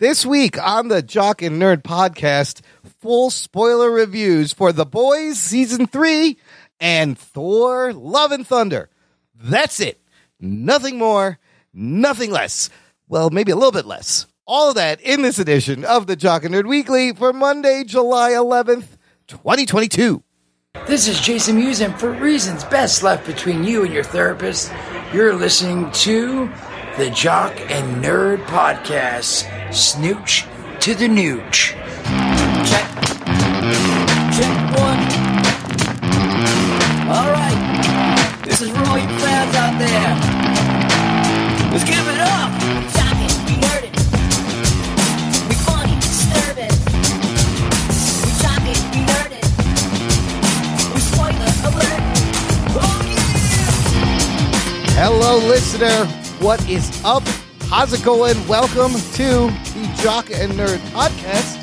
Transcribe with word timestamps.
This 0.00 0.26
week 0.26 0.60
on 0.60 0.88
the 0.88 1.02
Jock 1.02 1.40
and 1.40 1.62
Nerd 1.62 1.82
podcast, 1.82 2.62
full 3.00 3.30
spoiler 3.30 3.88
reviews 3.92 4.52
for 4.52 4.72
The 4.72 4.84
Boys 4.84 5.38
Season 5.38 5.86
3 5.86 6.36
and 6.80 7.16
Thor 7.16 7.92
Love 7.92 8.32
and 8.32 8.44
Thunder. 8.44 8.90
That's 9.36 9.78
it. 9.78 10.00
Nothing 10.40 10.98
more, 10.98 11.38
nothing 11.72 12.32
less. 12.32 12.70
Well, 13.06 13.30
maybe 13.30 13.52
a 13.52 13.54
little 13.54 13.70
bit 13.70 13.86
less. 13.86 14.26
All 14.48 14.70
of 14.70 14.74
that 14.74 15.00
in 15.00 15.22
this 15.22 15.38
edition 15.38 15.84
of 15.84 16.08
the 16.08 16.16
Jock 16.16 16.42
and 16.42 16.52
Nerd 16.52 16.66
Weekly 16.66 17.12
for 17.12 17.32
Monday, 17.32 17.84
July 17.84 18.32
11th, 18.32 18.96
2022. 19.28 20.24
This 20.88 21.06
is 21.06 21.20
Jason 21.20 21.54
Mewes, 21.54 21.80
and 21.80 21.96
for 22.00 22.10
reasons 22.10 22.64
best 22.64 23.04
left 23.04 23.28
between 23.28 23.62
you 23.62 23.84
and 23.84 23.94
your 23.94 24.02
therapist, 24.02 24.72
you're 25.12 25.34
listening 25.36 25.88
to 25.92 26.50
the 26.96 27.10
Jock 27.10 27.60
and 27.72 28.04
Nerd 28.04 28.44
Podcast. 28.46 29.44
Snooch 29.74 30.46
to 30.78 30.94
the 30.94 31.08
nooch. 31.08 31.74
Check. 32.70 32.86
Check 34.30 34.56
one. 34.78 35.00
All 37.10 37.32
right. 37.32 37.58
This 38.44 38.60
is 38.60 38.70
for 38.70 38.78
all 38.78 38.96
you 38.98 39.08
fans 39.18 39.54
out 39.56 39.76
there. 39.80 40.14
Let's 41.72 41.84
give 41.84 42.06
it 42.06 42.20
up. 42.20 42.52
Shock 42.94 43.18
it, 43.26 43.34
we 43.44 43.54
nerd 43.58 43.84
it. 43.90 43.94
We 45.48 45.54
funny, 45.66 45.96
disturb 45.98 46.58
it. 46.58 46.72
We 48.22 48.30
shock 48.38 48.62
it, 48.70 48.78
we 48.94 49.00
nerd 49.02 49.32
it. 49.34 49.46
We 50.94 51.00
spoiler 51.00 51.50
alert. 51.66 52.02
Oh 52.78 53.02
yeah! 53.02 53.34
Hello, 54.94 55.32
listener. 55.48 56.23
What 56.44 56.68
is 56.68 57.02
up? 57.06 57.26
How's 57.70 57.94
it 57.94 58.04
going? 58.04 58.36
Welcome 58.46 58.92
to 58.92 59.48
the 59.72 60.00
Jock 60.02 60.28
and 60.30 60.52
Nerd 60.52 60.76
podcast, 60.90 61.56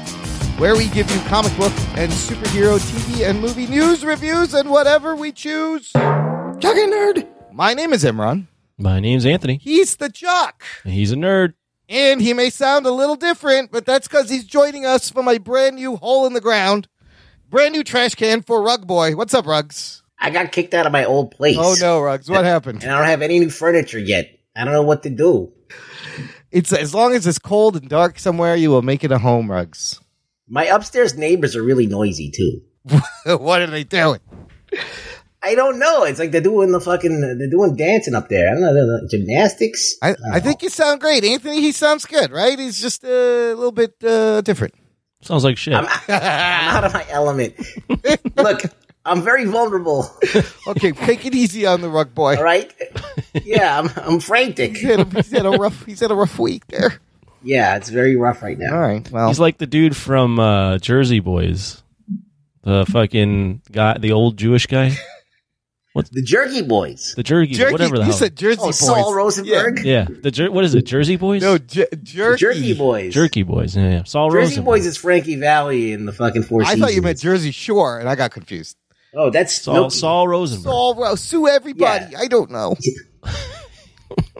where 0.59 0.76
we 0.76 0.88
give 0.88 1.08
you 1.12 1.22
comic 1.30 1.56
book 1.56 1.72
and 1.94 2.11
superhero 2.11 2.80
TV 2.80 3.30
and 3.30 3.39
movie 3.39 3.67
news 3.67 4.03
reviews 4.03 4.56
and 4.56 4.72
whatever 4.72 5.16
we 5.16 5.33
choose. 5.33 5.91
Jock 5.91 6.64
and 6.64 6.91
Nerd. 6.91 7.28
My 7.53 7.75
name 7.75 7.94
is 7.94 8.03
Imran. 8.03 8.47
My 8.80 9.00
name's 9.00 9.23
Anthony. 9.23 9.59
He's 9.61 9.97
the 9.97 10.09
Jock. 10.09 10.64
He's 10.84 11.11
a 11.11 11.16
nerd. 11.16 11.53
And 11.88 12.19
he 12.19 12.34
may 12.34 12.50
sound 12.50 12.88
a 12.88 12.91
little 12.91 13.16
different, 13.16 13.72
but 13.72 13.86
that's 13.86 14.08
because 14.08 14.31
he's 14.31 14.45
joining 14.45 14.88
us 14.88 15.11
from 15.11 15.28
a 15.28 15.38
brand 15.38 15.75
new 15.75 15.97
hole 15.97 16.25
in 16.25 16.34
the 16.34 16.41
ground, 16.41 16.88
brand 17.52 17.73
new 17.73 17.84
trash 17.84 18.16
can 18.16 18.41
for 18.41 18.63
Rug 18.63 18.88
Boy. 18.88 19.16
What's 19.16 19.36
up, 19.36 19.45
Rugs? 19.45 20.02
I 20.17 20.31
got 20.31 20.52
kicked 20.52 20.73
out 20.73 20.88
of 20.88 20.91
my 20.91 21.06
old 21.06 21.30
place. 21.30 21.58
Oh 21.59 21.75
no, 21.80 22.02
Rugs, 22.02 22.31
what 22.31 22.45
happened? 22.45 22.81
And 22.81 22.91
I 22.91 22.97
don't 22.97 23.08
have 23.08 23.22
any 23.22 23.38
new 23.38 23.52
furniture 23.52 24.00
yet. 24.00 24.39
I 24.55 24.63
don't 24.66 24.73
know 24.73 24.83
what 24.83 25.03
to 25.03 25.09
do. 25.09 25.52
It's 26.52 26.73
as 26.73 26.94
long 26.94 27.13
as 27.13 27.25
it's 27.25 27.39
cold 27.39 27.77
and 27.77 27.88
dark 27.88 28.19
somewhere, 28.19 28.55
you 28.55 28.69
will 28.69 28.81
make 28.81 29.03
it 29.03 29.11
a 29.11 29.19
home, 29.19 29.49
Rugs. 29.49 29.99
My 30.47 30.66
upstairs 30.66 31.17
neighbors 31.17 31.55
are 31.55 31.63
really 31.63 31.88
noisy 31.88 32.30
too. 32.30 32.61
what 33.38 33.61
are 33.61 33.67
they 33.67 33.85
doing? 33.85 34.19
I 35.44 35.55
don't 35.55 35.79
know. 35.79 36.03
It's 36.03 36.19
like 36.19 36.31
they're 36.31 36.41
doing 36.41 36.72
the 36.72 36.81
fucking, 36.81 37.22
they're 37.22 37.49
doing 37.49 37.75
dancing 37.75 38.13
up 38.13 38.29
there. 38.29 38.49
I 38.49 38.53
don't 38.53 38.61
know, 38.61 38.73
they're 38.73 38.85
doing 38.85 39.07
gymnastics. 39.09 39.95
I, 40.02 40.16
I 40.31 40.39
think 40.39 40.61
you 40.61 40.69
sound 40.69 41.02
great, 41.02 41.23
Anthony. 41.23 41.61
He 41.61 41.72
sounds 41.72 42.05
good, 42.05 42.31
right? 42.31 42.59
He's 42.59 42.81
just 42.81 43.03
uh, 43.03 43.07
a 43.07 43.55
little 43.55 43.72
bit 43.72 43.95
uh, 44.03 44.41
different. 44.41 44.75
Sounds 45.22 45.44
like 45.44 45.57
shit. 45.57 45.73
I'm, 45.73 45.85
I'm 46.07 46.75
out 46.75 46.83
of 46.83 46.94
my 46.94 47.05
element. 47.09 47.55
Look, 48.35 48.61
I'm 49.05 49.21
very 49.23 49.45
vulnerable. 49.45 50.09
Okay, 50.67 50.91
take 50.91 51.25
it 51.25 51.33
easy 51.33 51.66
on 51.66 51.81
the 51.81 51.89
rug 51.89 52.13
boy. 52.13 52.38
All 52.38 52.44
right. 52.44 52.71
Yeah, 53.44 53.80
I'm, 53.80 53.89
I'm 53.97 54.19
frantic. 54.19 54.77
He's 54.77 54.83
had, 54.83 54.99
a, 54.99 55.05
he's 55.21 55.31
had 55.31 55.45
a 55.45 55.49
rough. 55.52 55.85
He's 55.85 55.99
had 55.99 56.11
a 56.11 56.16
rough 56.16 56.38
week 56.39 56.66
there. 56.67 56.99
Yeah, 57.44 57.75
it's 57.77 57.89
very 57.89 58.16
rough 58.16 58.41
right 58.44 58.57
now. 58.57 58.73
All 58.75 58.79
right. 58.79 59.09
Well, 59.11 59.27
He's 59.27 59.39
like 59.39 59.57
the 59.57 59.66
dude 59.66 59.97
from 59.97 60.39
uh, 60.39 60.77
Jersey 60.77 61.19
Boys. 61.19 61.81
The 62.63 62.85
fucking 62.85 63.63
guy, 63.72 63.97
the 63.97 64.11
old 64.11 64.38
Jewish 64.38 64.67
guy. 64.67 64.91
What's 65.94 66.09
the 66.11 66.22
Jerky 66.22 66.61
Boys. 66.61 67.16
The 67.17 67.23
Jerky, 67.23 67.53
jerky. 67.53 67.72
whatever 67.73 67.95
the 67.97 68.01
you 68.03 68.09
hell. 68.11 68.13
said 68.13 68.38
Jersey 68.38 68.59
Oh, 68.61 68.66
boys. 68.67 68.79
Sol 68.79 69.13
Rosenberg. 69.13 69.84
yeah, 69.84 70.06
the 70.09 70.31
jer- 70.31 70.51
what 70.51 70.63
is 70.63 70.73
it? 70.75 70.84
Jersey 70.85 71.17
Boys? 71.17 71.41
No, 71.41 71.57
j- 71.57 71.88
jerky. 72.03 72.40
Jerky 72.40 72.73
Boys. 72.75 73.13
Jerky 73.13 73.44
Boys. 73.44 73.75
Yeah, 73.75 73.90
yeah. 73.90 74.03
Sol 74.03 74.29
Jersey 74.29 74.40
Rosenberg. 74.61 74.66
Boys 74.66 74.85
is 74.85 74.95
Frankie 74.95 75.35
Valli 75.35 75.91
in 75.91 76.06
the 76.06 76.13
fucking 76.13 76.44
Four 76.44 76.61
I 76.61 76.66
Seasons. 76.66 76.81
thought 76.81 76.94
you 76.94 77.01
meant 77.01 77.19
Jersey 77.19 77.51
Shore, 77.51 78.00
and 78.00 78.07
I 78.07 78.16
got 78.16 78.31
confused. 78.31 78.78
Oh, 79.13 79.29
that's 79.29 79.61
Sol, 79.61 79.88
Snooki. 79.88 79.91
Sol 79.91 80.27
Rosenberg. 80.27 80.63
Sol, 80.63 80.95
well, 80.95 81.17
sue 81.17 81.47
everybody. 81.47 82.05
Yeah. 82.11 82.19
I 82.19 82.27
don't 82.27 82.49
know. 82.51 82.75
I 83.23 83.33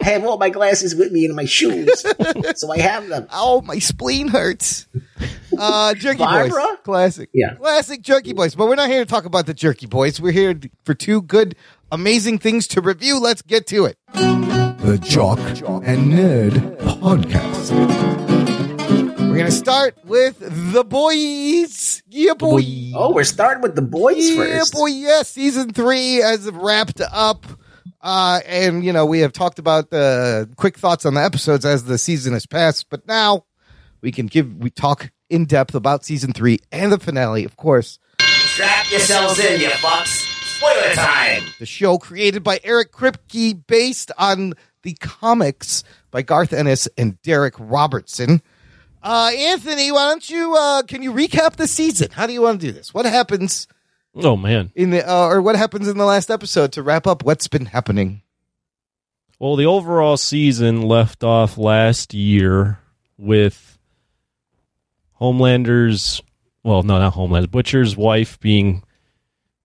have 0.04 0.24
all 0.24 0.38
my 0.38 0.48
glasses 0.50 0.94
with 0.94 1.12
me 1.12 1.24
in 1.24 1.34
my 1.34 1.44
shoes, 1.44 2.00
so 2.56 2.72
I 2.72 2.78
have 2.78 3.08
them. 3.08 3.26
Oh, 3.32 3.60
my 3.62 3.78
spleen 3.78 4.28
hurts. 4.28 4.86
Uh, 5.56 5.94
Jerky 5.94 6.24
Boys, 6.24 6.52
classic, 6.84 7.28
Yeah. 7.34 7.54
classic 7.54 8.00
Jerky 8.02 8.32
Boys. 8.32 8.54
But 8.54 8.66
we're 8.68 8.74
not 8.74 8.88
here 8.88 9.04
to 9.04 9.06
talk 9.10 9.26
about 9.26 9.46
the 9.46 9.54
Jerky 9.54 9.86
Boys. 9.86 10.20
We're 10.20 10.32
here 10.32 10.58
for 10.84 10.94
two 10.94 11.22
good, 11.22 11.54
amazing 11.90 12.38
things 12.38 12.66
to 12.68 12.80
review. 12.80 13.20
Let's 13.20 13.42
get 13.42 13.66
to 13.68 13.84
it. 13.84 13.98
The 14.14 14.98
Jock 15.02 15.38
and 15.38 16.12
Nerd 16.12 16.78
Podcast. 16.78 18.31
We're 19.32 19.38
gonna 19.38 19.50
start 19.50 19.96
with 20.04 20.36
the 20.40 20.84
boys. 20.84 22.02
Yeah, 22.10 22.34
boy. 22.34 22.92
Oh, 22.94 23.14
we're 23.14 23.24
starting 23.24 23.62
with 23.62 23.74
the 23.74 23.80
boys 23.80 24.28
yeah, 24.28 24.36
first. 24.36 24.74
boy. 24.74 24.88
Yeah, 24.88 25.22
season 25.22 25.72
three 25.72 26.16
has 26.16 26.50
wrapped 26.50 27.00
up. 27.00 27.46
Uh, 28.02 28.40
and 28.46 28.84
you 28.84 28.92
know, 28.92 29.06
we 29.06 29.20
have 29.20 29.32
talked 29.32 29.58
about 29.58 29.88
the 29.88 30.50
quick 30.56 30.76
thoughts 30.76 31.06
on 31.06 31.14
the 31.14 31.22
episodes 31.22 31.64
as 31.64 31.84
the 31.84 31.96
season 31.96 32.34
has 32.34 32.44
passed, 32.44 32.90
but 32.90 33.08
now 33.08 33.46
we 34.02 34.12
can 34.12 34.26
give, 34.26 34.54
we 34.54 34.68
talk 34.68 35.10
in 35.30 35.46
depth 35.46 35.74
about 35.74 36.04
season 36.04 36.34
three 36.34 36.58
and 36.70 36.92
the 36.92 36.98
finale, 36.98 37.46
of 37.46 37.56
course. 37.56 37.98
Strap 38.20 38.90
yourselves 38.90 39.38
in, 39.38 39.62
you 39.62 39.68
fucks. 39.68 40.58
Spoiler 40.58 40.94
time. 40.94 41.44
The 41.58 41.64
show 41.64 41.96
created 41.96 42.42
by 42.42 42.60
Eric 42.62 42.92
Kripke 42.92 43.66
based 43.66 44.12
on 44.18 44.52
the 44.82 44.92
comics 45.00 45.84
by 46.10 46.20
Garth 46.20 46.52
Ennis 46.52 46.86
and 46.98 47.20
Darick 47.22 47.54
Robertson. 47.58 48.42
Uh, 49.02 49.30
Anthony, 49.36 49.90
why 49.90 50.08
don't 50.10 50.30
you, 50.30 50.54
uh, 50.56 50.82
can 50.82 51.02
you 51.02 51.12
recap 51.12 51.56
the 51.56 51.66
season? 51.66 52.08
How 52.12 52.26
do 52.26 52.32
you 52.32 52.42
want 52.42 52.60
to 52.60 52.66
do 52.68 52.72
this? 52.72 52.94
What 52.94 53.04
happens 53.04 53.66
Oh 54.14 54.36
man. 54.36 54.70
in 54.76 54.90
the, 54.90 55.08
uh, 55.08 55.26
or 55.26 55.42
what 55.42 55.56
happens 55.56 55.88
in 55.88 55.98
the 55.98 56.04
last 56.04 56.30
episode 56.30 56.72
to 56.72 56.82
wrap 56.82 57.06
up 57.06 57.24
what's 57.24 57.48
been 57.48 57.66
happening? 57.66 58.22
Well, 59.40 59.56
the 59.56 59.66
overall 59.66 60.16
season 60.16 60.82
left 60.82 61.24
off 61.24 61.58
last 61.58 62.14
year 62.14 62.78
with 63.18 63.76
Homelander's, 65.14 66.22
well, 66.62 66.82
no, 66.84 66.98
not 66.98 67.14
Homelander's, 67.14 67.50
Butcher's 67.50 67.96
wife 67.96 68.38
being 68.38 68.84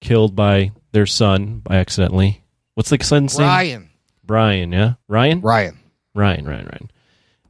killed 0.01 0.35
by 0.35 0.71
their 0.93 1.05
son 1.05 1.59
by 1.59 1.75
accidentally. 1.75 2.43
What's 2.73 2.89
the 2.89 2.97
son's 3.03 3.37
name? 3.37 3.47
Ryan. 3.47 3.89
Brian, 4.23 4.71
yeah? 4.71 4.93
Ryan? 5.07 5.41
Ryan. 5.41 5.77
Ryan, 6.15 6.45
Ryan, 6.45 6.65
Ryan. 6.65 6.91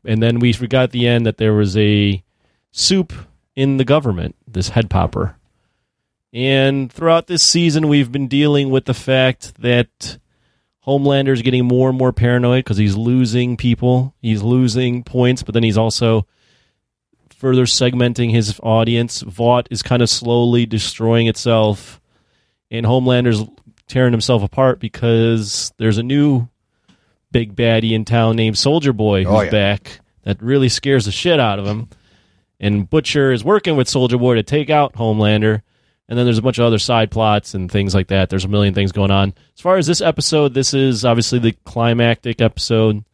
And 0.07 0.23
then 0.23 0.40
we 0.40 0.53
forgot 0.53 0.84
at 0.84 0.91
the 0.91 1.06
end 1.06 1.25
that 1.25 1.38
there 1.38 1.53
was 1.53 1.75
a 1.75 2.23
supe 2.72 3.13
in 3.56 3.75
the 3.75 3.84
government, 3.84 4.35
this 4.47 4.69
head 4.69 4.90
popper. 4.90 5.35
And 6.31 6.91
throughout 6.91 7.28
this 7.28 7.44
season, 7.44 7.90
we've 7.90 8.12
been 8.12 8.29
dealing 8.29 8.69
with 8.69 8.85
the 8.85 8.94
fact 8.94 9.62
that 9.62 10.18
Homelander 10.85 11.34
is 11.34 11.41
getting 11.41 11.66
more 11.66 11.90
and 11.90 11.97
more 11.97 12.13
paranoid 12.13 12.63
because 12.63 12.78
he's 12.78 12.95
losing 12.95 13.57
people, 13.57 14.16
he's 14.22 14.41
losing 14.41 15.03
points, 15.03 15.44
but 15.44 15.53
then 15.53 15.63
he's 15.63 15.78
also 15.78 16.25
further 17.29 17.66
segmenting 17.66 18.31
his 18.31 18.57
audience. 18.63 19.22
Vought 19.22 19.68
is 19.69 19.84
kind 19.84 20.01
of 20.01 20.09
slowly 20.09 20.66
destroying 20.66 21.28
itself, 21.28 22.00
and 22.72 22.85
Homelander's 22.85 23.44
tearing 23.88 24.13
himself 24.13 24.41
apart 24.41 24.79
because 24.79 25.74
there's 25.78 25.97
a 25.97 26.03
new 26.03 26.47
big 27.38 27.56
baddie 27.56 27.92
in 27.92 28.03
town 28.03 28.36
named 28.36 28.58
Soldier 28.58 28.94
Boy 28.94 29.24
oh, 29.24 29.30
who's 29.30 29.38
Oh, 29.38 29.42
yeah. 29.44 29.52
back 29.52 30.00
that 30.24 30.42
really 30.42 30.70
scares 30.70 31.06
the 31.06 31.12
shit 31.12 31.40
out 31.40 31.59
of 31.59 31.68
him. 31.68 31.88
And 32.60 32.89
Butcher 32.89 33.31
is 33.31 33.44
working 33.44 33.75
with 33.75 33.88
Soldier 33.88 34.18
Boy 34.18 34.36
to 34.36 34.44
take 34.44 34.72
out 34.72 34.94
Homelander. 34.95 35.62
And 36.10 36.18
then 36.18 36.25
there's 36.25 36.39
a 36.39 36.42
bunch 36.42 36.57
of 36.57 36.66
other 36.66 36.80
side 36.80 37.12
plots 37.12 37.54
and 37.54 37.72
things 37.72 37.94
like 37.94 38.07
that. 38.07 38.30
There's 38.31 38.45
a 38.45 38.48
million 38.48 38.74
things 38.74 38.92
going 38.92 39.12
on. 39.12 39.36
As 39.56 39.62
far 39.62 39.78
as 39.78 39.86
this 39.86 40.01
episode, 40.01 40.56
this 40.56 40.74
is 40.74 41.06
obviously 41.06 41.38
the 41.38 41.51
climactic 41.63 42.42
episode, 42.42 43.06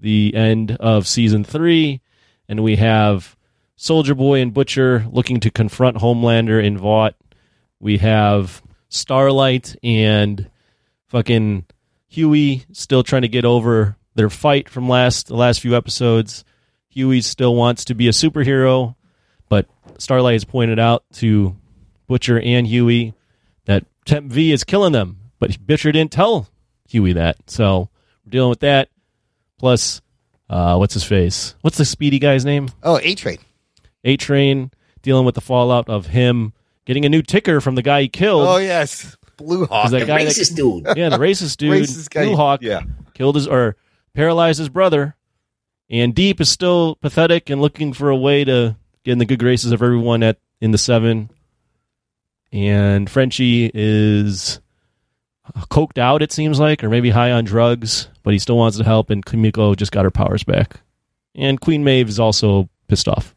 the 0.00 0.34
end 0.34 0.70
of 0.80 1.06
season 1.06 1.44
three. 1.44 2.00
And 2.48 2.64
we 2.64 2.76
have 2.76 3.36
Soldier 3.76 4.14
Boy 4.14 4.40
and 4.40 4.54
Butcher 4.54 5.04
looking 5.10 5.40
to 5.40 5.50
confront 5.50 5.98
Homelander 5.98 6.64
in 6.64 6.78
Vought. 6.78 7.16
We 7.80 7.98
have 7.98 8.62
Starlight 8.88 9.76
and 9.82 10.48
fucking 11.08 11.66
Huey 12.08 12.64
still 12.72 13.02
trying 13.02 13.22
to 13.22 13.28
get 13.28 13.44
over 13.44 13.96
their 14.14 14.30
fight 14.30 14.68
from 14.68 14.88
last 14.88 15.28
the 15.28 15.36
last 15.36 15.60
few 15.60 15.76
episodes. 15.76 16.44
Huey 16.88 17.20
still 17.20 17.54
wants 17.54 17.84
to 17.86 17.94
be 17.94 18.08
a 18.08 18.12
superhero, 18.12 18.96
but 19.48 19.66
Starlight 19.98 20.32
has 20.34 20.44
pointed 20.44 20.78
out 20.78 21.04
to 21.14 21.56
Butcher 22.06 22.40
and 22.40 22.66
Huey 22.66 23.14
that 23.66 23.84
Temp 24.04 24.30
V 24.32 24.52
is 24.52 24.64
killing 24.64 24.92
them, 24.92 25.18
but 25.38 25.64
Butcher 25.64 25.92
didn't 25.92 26.12
tell 26.12 26.48
Huey 26.88 27.12
that. 27.12 27.36
So 27.46 27.90
we're 28.24 28.30
dealing 28.30 28.50
with 28.50 28.60
that. 28.60 28.88
Plus, 29.58 30.00
uh, 30.48 30.76
what's 30.76 30.94
his 30.94 31.04
face? 31.04 31.54
What's 31.60 31.78
the 31.78 31.84
speedy 31.84 32.18
guy's 32.18 32.44
name? 32.44 32.70
Oh, 32.82 32.98
A 33.02 33.14
Train. 33.14 33.38
A 34.04 34.16
Train 34.16 34.70
dealing 35.02 35.26
with 35.26 35.34
the 35.34 35.40
fallout 35.40 35.88
of 35.88 36.06
him 36.06 36.52
getting 36.86 37.04
a 37.04 37.08
new 37.10 37.20
ticker 37.20 37.60
from 37.60 37.74
the 37.74 37.82
guy 37.82 38.00
he 38.02 38.08
killed. 38.08 38.48
Oh 38.48 38.56
yes, 38.56 39.16
Blue 39.38 39.64
Hawk. 39.66 39.90
that 39.90 40.00
The 40.00 40.06
guy 40.06 40.24
that- 40.24 40.32
racist 40.34 40.54
dude. 40.56 40.84
yeah, 40.96 41.08
the 41.08 41.16
racist 41.18 41.56
dude, 41.56 41.82
Racist 41.84 42.10
guy, 42.10 42.26
Blue 42.26 42.36
Hawk, 42.36 42.60
yeah. 42.62 42.82
killed 43.14 43.36
his 43.36 43.46
or 43.46 43.76
paralyzed 44.14 44.58
his 44.58 44.68
brother. 44.68 45.14
And 45.90 46.14
Deep 46.14 46.40
is 46.40 46.50
still 46.50 46.96
pathetic 46.96 47.48
and 47.48 47.62
looking 47.62 47.94
for 47.94 48.10
a 48.10 48.16
way 48.16 48.44
to 48.44 48.76
get 49.04 49.12
in 49.12 49.18
the 49.18 49.24
good 49.24 49.38
graces 49.38 49.72
of 49.72 49.82
everyone 49.82 50.22
at 50.22 50.38
in 50.60 50.70
the 50.72 50.76
seven. 50.78 51.30
And 52.52 53.08
Frenchie 53.08 53.70
is 53.72 54.60
coked 55.70 55.98
out, 55.98 56.22
it 56.22 56.32
seems 56.32 56.58
like, 56.60 56.84
or 56.84 56.90
maybe 56.90 57.10
high 57.10 57.30
on 57.32 57.44
drugs, 57.44 58.08
but 58.22 58.32
he 58.32 58.38
still 58.38 58.56
wants 58.58 58.76
to 58.78 58.84
help. 58.84 59.08
And 59.10 59.24
Kimiko 59.24 59.74
just 59.74 59.92
got 59.92 60.04
her 60.04 60.10
powers 60.10 60.44
back. 60.44 60.80
And 61.34 61.60
Queen 61.60 61.84
Maeve 61.84 62.08
is 62.08 62.18
also 62.20 62.68
pissed 62.88 63.08
off. 63.08 63.34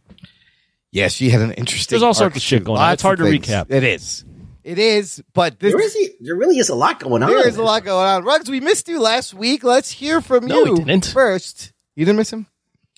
Yeah, 0.92 1.07
she 1.07 1.30
had 1.30 1.42
an 1.42 1.51
interesting. 1.54 1.94
There's 1.95 2.04
all 2.04 2.13
sorts 2.13 2.36
of 2.36 2.42
shit 2.42 2.65
going 2.65 2.81
on. 2.81 2.92
It's 2.94 3.01
hard 3.01 3.19
to 3.19 3.24
things. 3.25 3.47
recap. 3.47 3.68
It 3.71 3.83
is. 3.83 4.25
It 4.63 4.78
is, 4.78 5.24
but 5.34 5.60
this, 5.60 5.74
There 5.74 5.81
is 5.81 5.98
there 6.19 6.36
really 6.36 6.58
is 6.60 6.69
a 6.69 6.75
lot 6.75 7.00
going 7.00 7.24
on. 7.24 7.30
there 7.30 7.48
is 7.48 7.58
a 7.58 7.63
lot 7.63 7.84
going 7.84 8.06
on. 8.08 8.24
Rugs, 8.24 8.50
we 8.50 8.60
missed 8.60 8.88
you 8.88 9.00
last 9.00 9.34
week. 9.34 9.63
Let's 9.63 9.90
hear 9.92 10.22
from 10.22 10.46
No, 10.46 10.63
you 10.66 10.74
we 10.74 10.84
didn't. 10.84 11.06
first. 11.08 11.74
You 11.96 12.06
didn't 12.06 12.18
miss 12.18 12.31
him. 12.31 12.46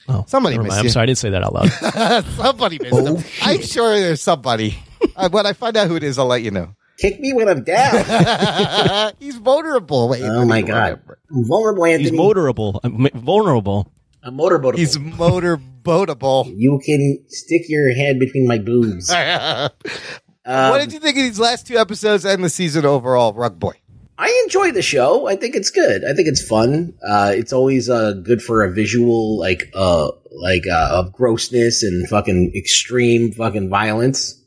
Oh, 0.10 0.26
Somebody 0.28 0.58
missed 0.58 0.68
mind. 0.70 0.80
I'm 0.80 0.86
you. 0.86 0.92
sorry, 0.92 1.04
I 1.04 1.06
didn't 1.06 1.18
say 1.20 1.30
that 1.30 1.44
out 1.44 1.54
loud. 1.54 2.26
somebody 2.36 2.78
missed 2.80 2.94
Oh, 2.94 3.16
him. 3.16 3.24
I'm 3.44 3.62
sure 3.62 3.98
there's 3.98 4.22
somebody. 4.22 4.78
uh, 5.16 5.30
when 5.30 5.46
I 5.46 5.54
find 5.54 5.78
out 5.78 5.88
who 5.88 5.96
it 5.96 6.04
is, 6.04 6.20
I'll 6.20 6.26
let 6.26 6.42
you 6.42 6.52
know. 6.52 6.76
Kick 7.00 7.20
me 7.22 7.32
when 7.34 7.48
I'm 7.48 7.64
down. 7.64 9.14
He's 9.20 9.38
vulnerable. 9.38 10.10
Wait, 10.10 10.22
oh 10.24 10.46
my 10.46 10.62
god, 10.62 11.00
I'm 11.32 11.46
vulnerable, 11.48 11.86
Anthony. 11.86 12.10
He's 12.12 12.20
motorable. 12.20 12.80
I'm 12.84 13.08
vulnerable. 13.22 13.92
I'm 14.22 14.38
motorboatable. 14.38 14.78
He's 14.78 14.98
motorboatable. 14.98 16.54
you 16.56 16.80
can 16.86 17.26
stick 17.30 17.64
your 17.68 17.94
head 17.94 18.20
between 18.20 18.48
my 18.48 18.58
boobs. 18.58 19.10
what 20.46 20.54
Um, 20.74 20.80
did 20.80 20.94
you 20.94 21.00
think 21.00 21.18
of 21.18 21.24
these 21.24 21.40
last 21.40 21.68
two 21.68 21.78
episodes 21.78 22.26
and 22.26 22.44
the 22.44 22.50
season 22.50 22.86
overall, 22.86 23.34
Rug 23.34 23.60
Boy? 23.60 23.74
I 24.18 24.42
enjoy 24.46 24.72
the 24.72 24.82
show. 24.82 25.28
I 25.28 25.36
think 25.36 25.56
it's 25.56 25.72
good. 25.72 26.04
I 26.06 26.14
think 26.14 26.28
it's 26.28 26.46
fun. 26.46 26.94
Uh, 27.06 27.34
it's 27.36 27.52
always 27.52 27.90
uh, 27.90 28.14
good 28.14 28.42
for 28.44 28.64
a 28.64 28.72
visual, 28.72 29.40
like 29.40 29.72
uh, 29.74 30.12
like 30.32 30.64
uh, 30.72 30.90
of 30.92 31.14
grossness 31.14 31.82
and 31.84 32.08
fucking 32.08 32.52
extreme 32.56 33.32
fucking 33.32 33.70
violence. 33.70 34.40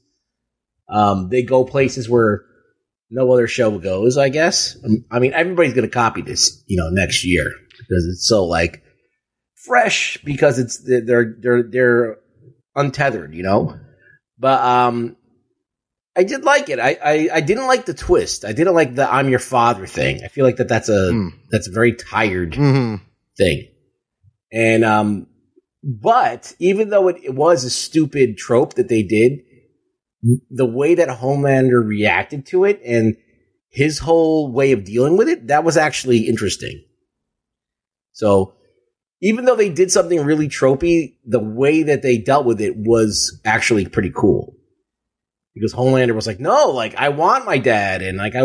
Um, 0.88 1.28
they 1.30 1.42
go 1.42 1.64
places 1.64 2.08
where 2.08 2.42
no 3.10 3.30
other 3.32 3.48
show 3.48 3.76
goes. 3.78 4.16
I 4.16 4.28
guess. 4.28 4.76
Um, 4.84 5.04
I 5.10 5.18
mean, 5.18 5.32
everybody's 5.32 5.74
gonna 5.74 5.88
copy 5.88 6.22
this, 6.22 6.62
you 6.68 6.76
know, 6.76 6.88
next 6.90 7.24
year 7.24 7.44
because 7.78 8.06
it's 8.12 8.28
so 8.28 8.44
like 8.44 8.82
fresh 9.66 10.16
because 10.24 10.60
it's 10.60 10.78
they're 10.78 11.34
they're 11.40 11.62
they're 11.64 12.16
untethered, 12.76 13.34
you 13.34 13.42
know. 13.42 13.76
But 14.38 14.60
um, 14.62 15.16
I 16.16 16.22
did 16.24 16.44
like 16.44 16.68
it. 16.70 16.78
I, 16.80 16.96
I 17.04 17.28
I 17.34 17.40
didn't 17.40 17.66
like 17.66 17.84
the 17.84 17.94
twist. 17.94 18.44
I 18.44 18.52
didn't 18.52 18.74
like 18.74 18.94
the 18.94 19.12
"I'm 19.12 19.28
your 19.28 19.38
father" 19.38 19.86
thing. 19.86 20.22
I 20.24 20.28
feel 20.28 20.44
like 20.46 20.56
that 20.56 20.68
that's 20.68 20.88
a 20.88 21.10
Hmm. 21.12 21.28
that's 21.50 21.68
a 21.68 21.72
very 21.72 21.92
tired 21.92 22.52
Mm-hmm. 22.52 23.04
thing. 23.36 23.68
And 24.52 24.84
um, 24.84 25.26
but 25.84 26.54
even 26.58 26.88
though 26.90 27.08
it, 27.08 27.16
it 27.22 27.34
was 27.34 27.64
a 27.64 27.70
stupid 27.70 28.38
trope 28.38 28.74
that 28.74 28.88
they 28.88 29.02
did, 29.02 29.40
the 30.50 30.66
way 30.66 30.94
that 30.94 31.08
Homelander 31.08 31.86
reacted 31.86 32.46
to 32.46 32.64
it 32.64 32.80
and 32.84 33.16
his 33.68 33.98
whole 33.98 34.50
way 34.52 34.72
of 34.72 34.84
dealing 34.84 35.16
with 35.18 35.28
it, 35.28 35.48
that 35.48 35.64
was 35.64 35.76
actually 35.76 36.20
interesting. 36.26 36.82
So 38.12 38.54
even 39.20 39.44
though 39.44 39.56
they 39.56 39.68
did 39.68 39.90
something 39.92 40.24
really 40.24 40.48
tropey, 40.48 41.16
the 41.26 41.40
way 41.40 41.82
that 41.82 42.00
they 42.02 42.16
dealt 42.18 42.46
with 42.46 42.60
it 42.60 42.74
was 42.76 43.38
actually 43.44 43.86
pretty 43.86 44.12
cool. 44.14 44.55
Because 45.58 45.72
Homelander 45.72 46.14
was 46.14 46.26
like, 46.26 46.38
no, 46.38 46.70
like 46.70 46.94
I 46.96 47.08
want 47.08 47.46
my 47.46 47.56
dad, 47.56 48.02
and 48.02 48.18
like 48.18 48.34
I, 48.34 48.42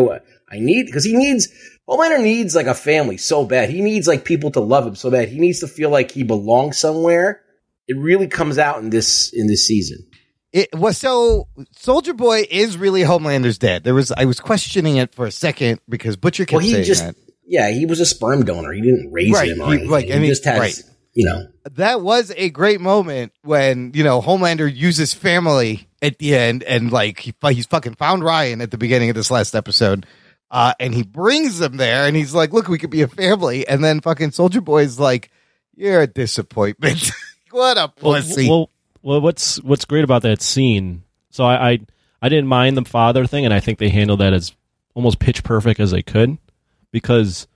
I 0.50 0.60
need 0.60 0.86
because 0.86 1.04
he 1.04 1.14
needs 1.16 1.50
Homelander 1.90 2.24
needs 2.24 2.56
like 2.56 2.68
a 2.68 2.74
family 2.74 3.18
so 3.18 3.44
bad. 3.46 3.70
He 3.70 3.82
needs 3.82 4.08
like 4.08 4.24
people 4.24 4.50
to 4.52 4.62
love 4.62 4.88
him 4.88 4.96
so 4.96 5.12
bad. 5.12 5.28
He 5.28 5.38
needs 5.38 5.60
to 5.60 5.68
feel 5.68 5.90
like 5.90 6.12
he 6.12 6.24
belongs 6.24 6.80
somewhere. 6.80 7.42
It 7.88 7.98
really 7.98 8.28
comes 8.28 8.58
out 8.58 8.80
in 8.80 8.92
this 8.92 9.30
in 9.34 9.48
this 9.48 9.68
season. 9.68 10.08
It 10.54 10.70
was 10.74 10.98
so 10.98 11.50
Soldier 11.78 12.14
Boy 12.14 12.46
is 12.50 12.78
really 12.78 13.02
Homelander's 13.02 13.58
dad. 13.58 13.84
There 13.84 13.94
was 13.94 14.14
I 14.14 14.24
was 14.24 14.40
questioning 14.40 14.96
it 14.96 15.14
for 15.14 15.26
a 15.26 15.32
second 15.32 15.82
because 15.90 16.16
Butcher 16.16 16.46
kept 16.46 16.54
Well, 16.54 16.64
he 16.66 16.72
saying 16.72 16.86
just 16.86 17.04
that. 17.04 17.16
yeah, 17.46 17.70
he 17.72 17.86
was 17.86 18.00
a 18.00 18.06
sperm 18.06 18.46
donor. 18.46 18.72
He 18.72 18.82
didn't 18.82 19.12
raise 19.12 19.34
Right, 19.34 19.50
him 19.52 19.60
or 19.62 19.66
he- 19.66 19.72
anything. 19.74 19.90
like, 19.90 20.06
he 20.06 20.14
I 20.14 20.20
mean, 20.20 20.30
just 20.30 20.46
has 20.46 20.60
right. 20.60 20.82
You 21.14 21.26
know. 21.26 21.48
That 21.74 22.02
was 22.02 22.32
a 22.36 22.50
great 22.50 22.82
moment 22.82 23.34
when 23.44 23.92
you 23.94 24.04
know 24.04 24.22
Homelander 24.22 24.74
uses 24.74 25.14
family 25.14 25.88
at 26.02 26.18
the 26.18 26.36
end 26.36 26.64
and 26.64 26.92
like 26.92 27.20
he 27.20 27.34
he's 27.50 27.66
fucking 27.68 27.96
found 27.96 28.24
Ryan 28.24 28.62
at 28.62 28.72
the 28.72 28.78
beginning 28.78 29.10
of 29.10 29.16
this 29.16 29.32
last 29.32 29.56
episode. 29.56 30.06
Uh, 30.50 30.74
and 30.82 30.94
he 30.94 31.04
brings 31.04 31.60
them 31.60 31.78
there 31.78 32.06
and 32.06 32.16
he's 32.16 32.34
like, 32.34 32.52
look, 32.52 32.68
we 32.68 32.78
could 32.78 32.90
be 32.90 33.04
a 33.04 33.08
family. 33.08 33.66
And 33.66 33.82
then 33.82 34.02
fucking 34.02 34.32
Soldier 34.32 34.60
Boy's 34.60 35.00
like, 35.00 35.32
you're 35.78 36.02
a 36.02 36.08
disappointment. 36.08 37.10
what 37.52 37.78
a 37.78 37.88
pussy. 37.88 38.50
Well, 38.50 38.70
well, 39.02 39.22
what's 39.22 39.62
what's 39.64 39.86
great 39.86 40.04
about 40.04 40.24
that 40.24 40.42
scene? 40.42 41.04
So 41.30 41.46
I, 41.46 41.72
I 41.72 41.80
I 42.22 42.30
didn't 42.30 42.48
mind 42.48 42.78
the 42.78 42.86
father 42.86 43.26
thing, 43.26 43.46
and 43.46 43.54
I 43.54 43.60
think 43.60 43.80
they 43.80 43.90
handled 43.90 44.20
that 44.20 44.34
as 44.34 44.54
almost 44.94 45.20
pitch 45.20 45.44
perfect 45.44 45.80
as 45.80 45.92
they 45.92 46.02
could, 46.02 46.38
because 46.92 47.48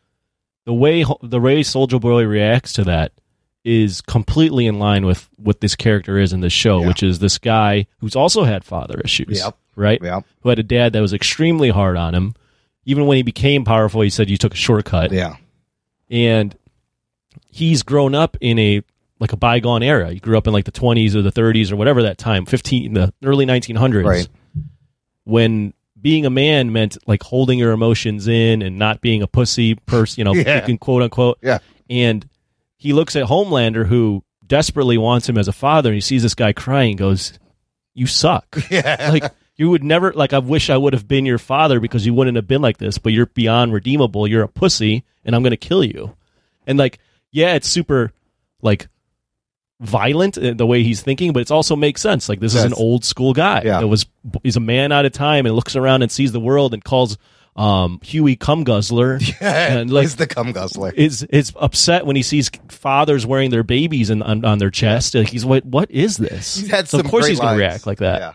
the 0.66 0.74
way 0.74 1.06
the 1.22 1.40
way 1.40 1.64
Soldier 1.64 2.00
Boy 2.00 2.24
reacts 2.24 2.74
to 2.74 2.86
that 2.86 3.12
is 3.66 4.00
completely 4.02 4.68
in 4.68 4.80
line 4.80 5.06
with 5.06 5.28
what 5.38 5.60
this 5.60 5.76
character 5.76 6.18
is 6.20 6.32
in 6.32 6.40
this 6.40 6.54
show, 6.54 6.80
Yeah. 6.82 6.88
which 6.88 7.02
is 7.04 7.20
this 7.20 7.38
guy 7.40 7.88
who's 8.00 8.16
also 8.16 8.44
had 8.44 8.64
father 8.64 9.02
issues, 9.04 9.40
Yep. 9.44 9.58
right? 9.76 10.00
yeah. 10.02 10.22
Who 10.44 10.50
had 10.50 10.60
a 10.60 10.64
dad 10.64 10.94
that 10.94 11.02
was 11.02 11.12
extremely 11.14 11.70
hard 11.72 11.98
on 11.98 12.14
him. 12.16 12.36
Even 12.86 13.08
when 13.08 13.18
he 13.18 13.24
became 13.24 13.66
powerful, 13.66 14.02
he 14.02 14.10
said 14.12 14.30
you 14.30 14.38
took 14.38 14.54
a 14.54 14.58
shortcut 14.58 15.12
Yeah. 15.12 15.38
and 16.10 16.56
he's 17.50 17.82
grown 17.84 18.14
up 18.16 18.38
in 18.40 18.60
a 18.60 18.82
like 19.20 19.32
a 19.34 19.38
bygone 19.38 19.82
era. 19.82 20.12
He 20.14 20.20
grew 20.20 20.38
up 20.38 20.46
in 20.46 20.54
like 20.54 20.66
the 20.66 20.72
20s 20.72 21.16
or 21.16 21.22
the 21.22 21.32
30s 21.32 21.72
or 21.72 21.76
whatever 21.78 22.04
that 22.04 22.18
time, 22.18 22.46
15 22.46 22.94
the 22.94 23.14
early 23.24 23.46
1900s. 23.46 24.04
Right. 24.06 24.28
When 25.24 25.74
being 26.00 26.26
a 26.26 26.30
man 26.30 26.72
meant 26.72 26.98
like 27.08 27.24
holding 27.24 27.58
your 27.58 27.72
emotions 27.72 28.28
in 28.28 28.62
and 28.62 28.78
not 28.78 29.02
being 29.02 29.22
a 29.24 29.28
pussy 29.28 29.74
person, 29.76 30.20
you 30.20 30.26
know, 30.26 30.34
Yeah. 30.36 30.58
you 30.58 30.62
can 30.64 30.78
quote 30.78 31.02
unquote. 31.02 31.40
Yeah. 31.42 31.60
And 31.90 32.28
he 32.86 32.94
looks 32.94 33.16
at 33.16 33.26
Homelander 33.26 33.86
who 33.88 34.24
desperately 34.46 34.98
wants 34.98 35.28
him 35.28 35.38
as 35.40 35.48
a 35.48 35.52
father 35.54 35.90
and 35.90 35.96
he 35.96 36.02
sees 36.02 36.22
this 36.22 36.36
guy 36.36 36.54
crying 36.54 36.92
and 36.92 37.00
goes, 37.00 37.34
"You 37.96 38.06
suck." 38.08 38.46
Yeah. 38.70 39.10
like 39.12 39.34
you 39.58 39.70
would 39.72 39.84
never 39.84 40.14
like 40.14 40.34
I 40.34 40.40
wish 40.40 40.70
I 40.70 40.78
would 40.78 40.94
have 40.94 41.08
been 41.08 41.26
your 41.26 41.38
father 41.40 41.80
because 41.80 42.06
you 42.06 42.14
wouldn't 42.14 42.36
have 42.36 42.48
been 42.48 42.62
like 42.62 42.78
this, 42.78 42.98
but 42.98 43.12
you're 43.14 43.26
beyond 43.26 43.74
redeemable. 43.74 44.28
You're 44.28 44.44
a 44.44 44.48
pussy 44.48 45.04
and 45.24 45.36
I'm 45.36 45.42
going 45.44 45.52
to 45.52 45.58
kill 45.58 45.84
you. 45.84 46.16
And 46.68 46.78
like 46.78 47.00
yeah, 47.32 47.56
it's 47.56 47.68
super 47.68 48.12
like 48.62 48.88
violent 49.82 50.38
uh, 50.38 50.54
the 50.54 50.66
way 50.66 50.84
he's 50.84 51.02
thinking, 51.02 51.34
but 51.34 51.42
it 51.42 51.52
also 51.52 51.76
makes 51.76 52.02
sense. 52.02 52.30
Like 52.30 52.40
this 52.40 52.56
is 52.56 52.64
an 52.64 52.74
old 52.74 53.04
school 53.04 53.34
guy 53.34 53.62
Yeah. 53.66 53.80
that 53.82 53.88
was 53.88 54.06
he's 54.44 54.56
a 54.58 54.62
man 54.62 54.92
out 54.92 55.06
of 55.06 55.12
time 55.12 55.46
and 55.46 55.56
looks 55.56 55.76
around 55.76 56.02
and 56.02 56.12
sees 56.12 56.32
the 56.32 56.40
world 56.40 56.74
and 56.74 56.84
calls 56.84 57.18
um 57.56 58.00
Huey 58.04 58.36
cum 58.36 58.64
guzzler 58.64 59.20
and 59.40 59.92
like 59.92 60.04
He's 60.04 60.18
the 60.18 60.28
cum 60.28 60.52
guzzler. 60.52 60.92
is 60.92 61.24
is 61.24 61.54
upset 61.56 62.06
when 62.06 62.16
he 62.16 62.24
sees 62.24 62.50
fathers 62.70 63.26
wearing 63.26 63.50
their 63.50 63.64
babies 63.64 64.10
in, 64.10 64.22
on, 64.22 64.44
on 64.44 64.58
their 64.58 64.70
chest. 64.70 65.16
Like 65.16 65.30
he's 65.30 65.46
what 65.46 65.66
what 65.66 65.90
is 65.90 66.18
this? 66.18 66.58
He's 66.58 66.70
had 66.70 66.88
so 66.88 66.98
some 66.98 67.06
of 67.06 67.12
course 67.12 67.28
he's 67.28 67.40
going 67.40 67.58
to 67.58 67.64
react 67.64 67.88
like 67.88 68.00
that. 68.00 68.20
Yeah. 68.20 68.34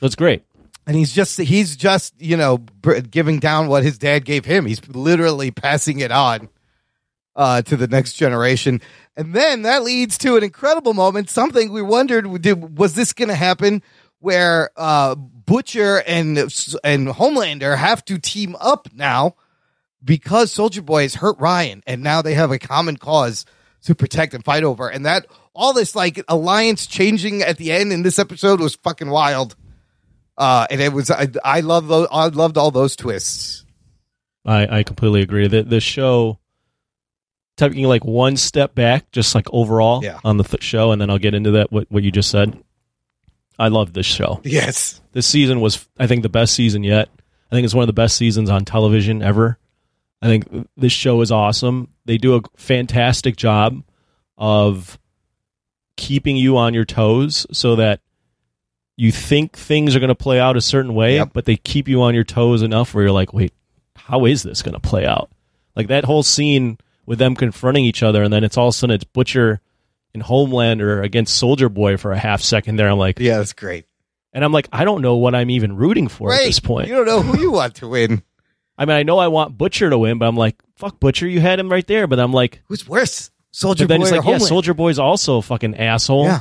So 0.00 0.14
great. 0.16 0.44
And 0.86 0.94
he's 0.94 1.14
just 1.14 1.38
he's 1.38 1.76
just 1.76 2.14
you 2.20 2.36
know 2.36 2.58
giving 3.10 3.38
down 3.38 3.68
what 3.68 3.82
his 3.82 3.96
dad 3.96 4.24
gave 4.26 4.44
him. 4.44 4.66
He's 4.66 4.86
literally 4.88 5.50
passing 5.50 6.00
it 6.00 6.12
on 6.12 6.50
uh, 7.36 7.62
to 7.62 7.76
the 7.76 7.86
next 7.86 8.14
generation. 8.14 8.80
And 9.16 9.34
then 9.34 9.62
that 9.62 9.82
leads 9.82 10.18
to 10.18 10.36
an 10.36 10.42
incredible 10.42 10.92
moment. 10.92 11.30
Something 11.30 11.72
we 11.72 11.82
wondered 11.82 12.42
did, 12.42 12.78
was 12.78 12.94
this 12.94 13.12
going 13.12 13.28
to 13.28 13.34
happen, 13.34 13.82
where 14.24 14.70
uh, 14.76 15.14
Butcher 15.14 16.02
and 16.06 16.38
and 16.82 17.08
Homelander 17.08 17.76
have 17.76 18.04
to 18.06 18.18
team 18.18 18.56
up 18.58 18.88
now 18.94 19.36
because 20.02 20.50
Soldier 20.50 20.82
Boy 20.82 21.02
has 21.02 21.14
hurt 21.16 21.38
Ryan, 21.38 21.82
and 21.86 22.02
now 22.02 22.22
they 22.22 22.34
have 22.34 22.50
a 22.50 22.58
common 22.58 22.96
cause 22.96 23.44
to 23.82 23.94
protect 23.94 24.32
and 24.34 24.44
fight 24.44 24.64
over. 24.64 24.88
And 24.88 25.04
that 25.06 25.26
all 25.54 25.72
this 25.74 25.94
like 25.94 26.22
alliance 26.28 26.86
changing 26.86 27.42
at 27.42 27.58
the 27.58 27.70
end 27.70 27.92
in 27.92 28.02
this 28.02 28.18
episode 28.18 28.60
was 28.60 28.74
fucking 28.76 29.10
wild. 29.10 29.54
Uh, 30.36 30.66
and 30.70 30.80
it 30.80 30.92
was 30.92 31.10
I, 31.10 31.28
I 31.44 31.60
love 31.60 31.86
those 31.88 32.08
I 32.10 32.26
loved 32.28 32.56
all 32.58 32.70
those 32.70 32.96
twists. 32.96 33.64
I, 34.46 34.78
I 34.78 34.82
completely 34.82 35.20
agree. 35.22 35.46
The 35.48 35.62
the 35.62 35.80
show 35.80 36.38
taking 37.56 37.84
like 37.84 38.04
one 38.04 38.36
step 38.36 38.74
back, 38.74 39.10
just 39.12 39.34
like 39.34 39.46
overall 39.52 40.02
Yeah. 40.02 40.18
on 40.24 40.38
the 40.38 40.44
th- 40.44 40.62
show, 40.62 40.90
and 40.92 41.00
then 41.00 41.08
I'll 41.10 41.18
get 41.18 41.34
into 41.34 41.52
that 41.52 41.70
what 41.70 41.86
what 41.90 42.02
you 42.02 42.10
just 42.10 42.30
said. 42.30 42.58
I 43.58 43.68
love 43.68 43.92
this 43.92 44.06
show. 44.06 44.40
Yes. 44.44 45.00
This 45.12 45.26
season 45.26 45.60
was, 45.60 45.86
I 45.98 46.06
think, 46.06 46.22
the 46.22 46.28
best 46.28 46.54
season 46.54 46.82
yet. 46.82 47.08
I 47.50 47.54
think 47.54 47.64
it's 47.64 47.74
one 47.74 47.82
of 47.84 47.86
the 47.86 47.92
best 47.92 48.16
seasons 48.16 48.50
on 48.50 48.64
television 48.64 49.22
ever. 49.22 49.58
I 50.20 50.26
think 50.26 50.68
this 50.76 50.92
show 50.92 51.20
is 51.20 51.30
awesome. 51.30 51.88
They 52.04 52.18
do 52.18 52.34
a 52.36 52.40
fantastic 52.56 53.36
job 53.36 53.82
of 54.36 54.98
keeping 55.96 56.36
you 56.36 56.56
on 56.56 56.74
your 56.74 56.84
toes 56.84 57.46
so 57.52 57.76
that 57.76 58.00
you 58.96 59.12
think 59.12 59.56
things 59.56 59.94
are 59.94 60.00
going 60.00 60.08
to 60.08 60.14
play 60.14 60.40
out 60.40 60.56
a 60.56 60.60
certain 60.60 60.94
way, 60.94 61.16
Yep. 61.16 61.30
but 61.32 61.44
they 61.44 61.56
keep 61.56 61.88
you 61.88 62.02
on 62.02 62.14
your 62.14 62.24
toes 62.24 62.62
enough 62.62 62.94
where 62.94 63.04
you're 63.04 63.12
like, 63.12 63.32
wait, 63.32 63.52
how 63.96 64.24
is 64.24 64.42
this 64.42 64.62
going 64.62 64.74
to 64.74 64.80
play 64.80 65.06
out? 65.06 65.30
Like 65.76 65.88
that 65.88 66.04
whole 66.04 66.22
scene 66.22 66.78
with 67.06 67.18
them 67.18 67.34
confronting 67.36 67.84
each 67.84 68.02
other, 68.02 68.22
and 68.22 68.32
then 68.32 68.44
it's 68.44 68.56
all 68.56 68.68
of 68.68 68.74
a 68.74 68.76
sudden 68.76 68.94
it's 68.94 69.04
Butcher 69.04 69.60
and 70.14 70.22
Homelander 70.22 71.02
against 71.04 71.34
Soldier 71.36 71.68
Boy 71.68 71.96
for 71.96 72.12
a 72.12 72.18
half 72.18 72.40
second 72.40 72.76
there. 72.76 72.88
I'm 72.88 72.98
like, 72.98 73.18
Yeah, 73.18 73.38
that's 73.38 73.52
great. 73.52 73.86
and 74.32 74.44
I'm 74.44 74.52
like, 74.52 74.68
I 74.72 74.84
don't 74.84 75.02
know 75.02 75.16
what 75.16 75.34
I'm 75.34 75.50
even 75.50 75.76
rooting 75.76 76.08
for 76.08 76.32
at 76.32 76.44
this 76.44 76.60
point. 76.60 76.88
You 76.88 76.94
don't 76.94 77.06
know 77.06 77.20
who 77.22 77.38
you 77.38 77.50
want 77.50 77.76
to 77.76 77.88
win. 77.88 78.22
I 78.78 78.86
mean, 78.86 78.96
I 78.96 79.02
know 79.04 79.18
I 79.18 79.28
want 79.28 79.56
Butcher 79.56 79.90
to 79.90 79.98
win, 79.98 80.18
but 80.18 80.26
I'm 80.26 80.36
like, 80.36 80.56
fuck 80.76 80.98
Butcher, 80.98 81.28
you 81.28 81.40
had 81.40 81.60
him 81.60 81.68
right 81.70 81.86
there. 81.86 82.06
But 82.06 82.18
I'm 82.18 82.32
like, 82.32 82.62
Who's 82.66 82.88
worse? 82.88 83.30
Soldier 83.52 83.86
then 83.86 84.00
Boy 84.00 84.06
it's 84.06 84.12
or 84.12 84.16
like, 84.16 84.26
yeah, 84.26 84.38
Soldier 84.38 84.74
Boy's 84.74 84.98
also 84.98 85.36
a 85.38 85.42
fucking 85.42 85.76
asshole. 85.76 86.24
Yeah. 86.24 86.40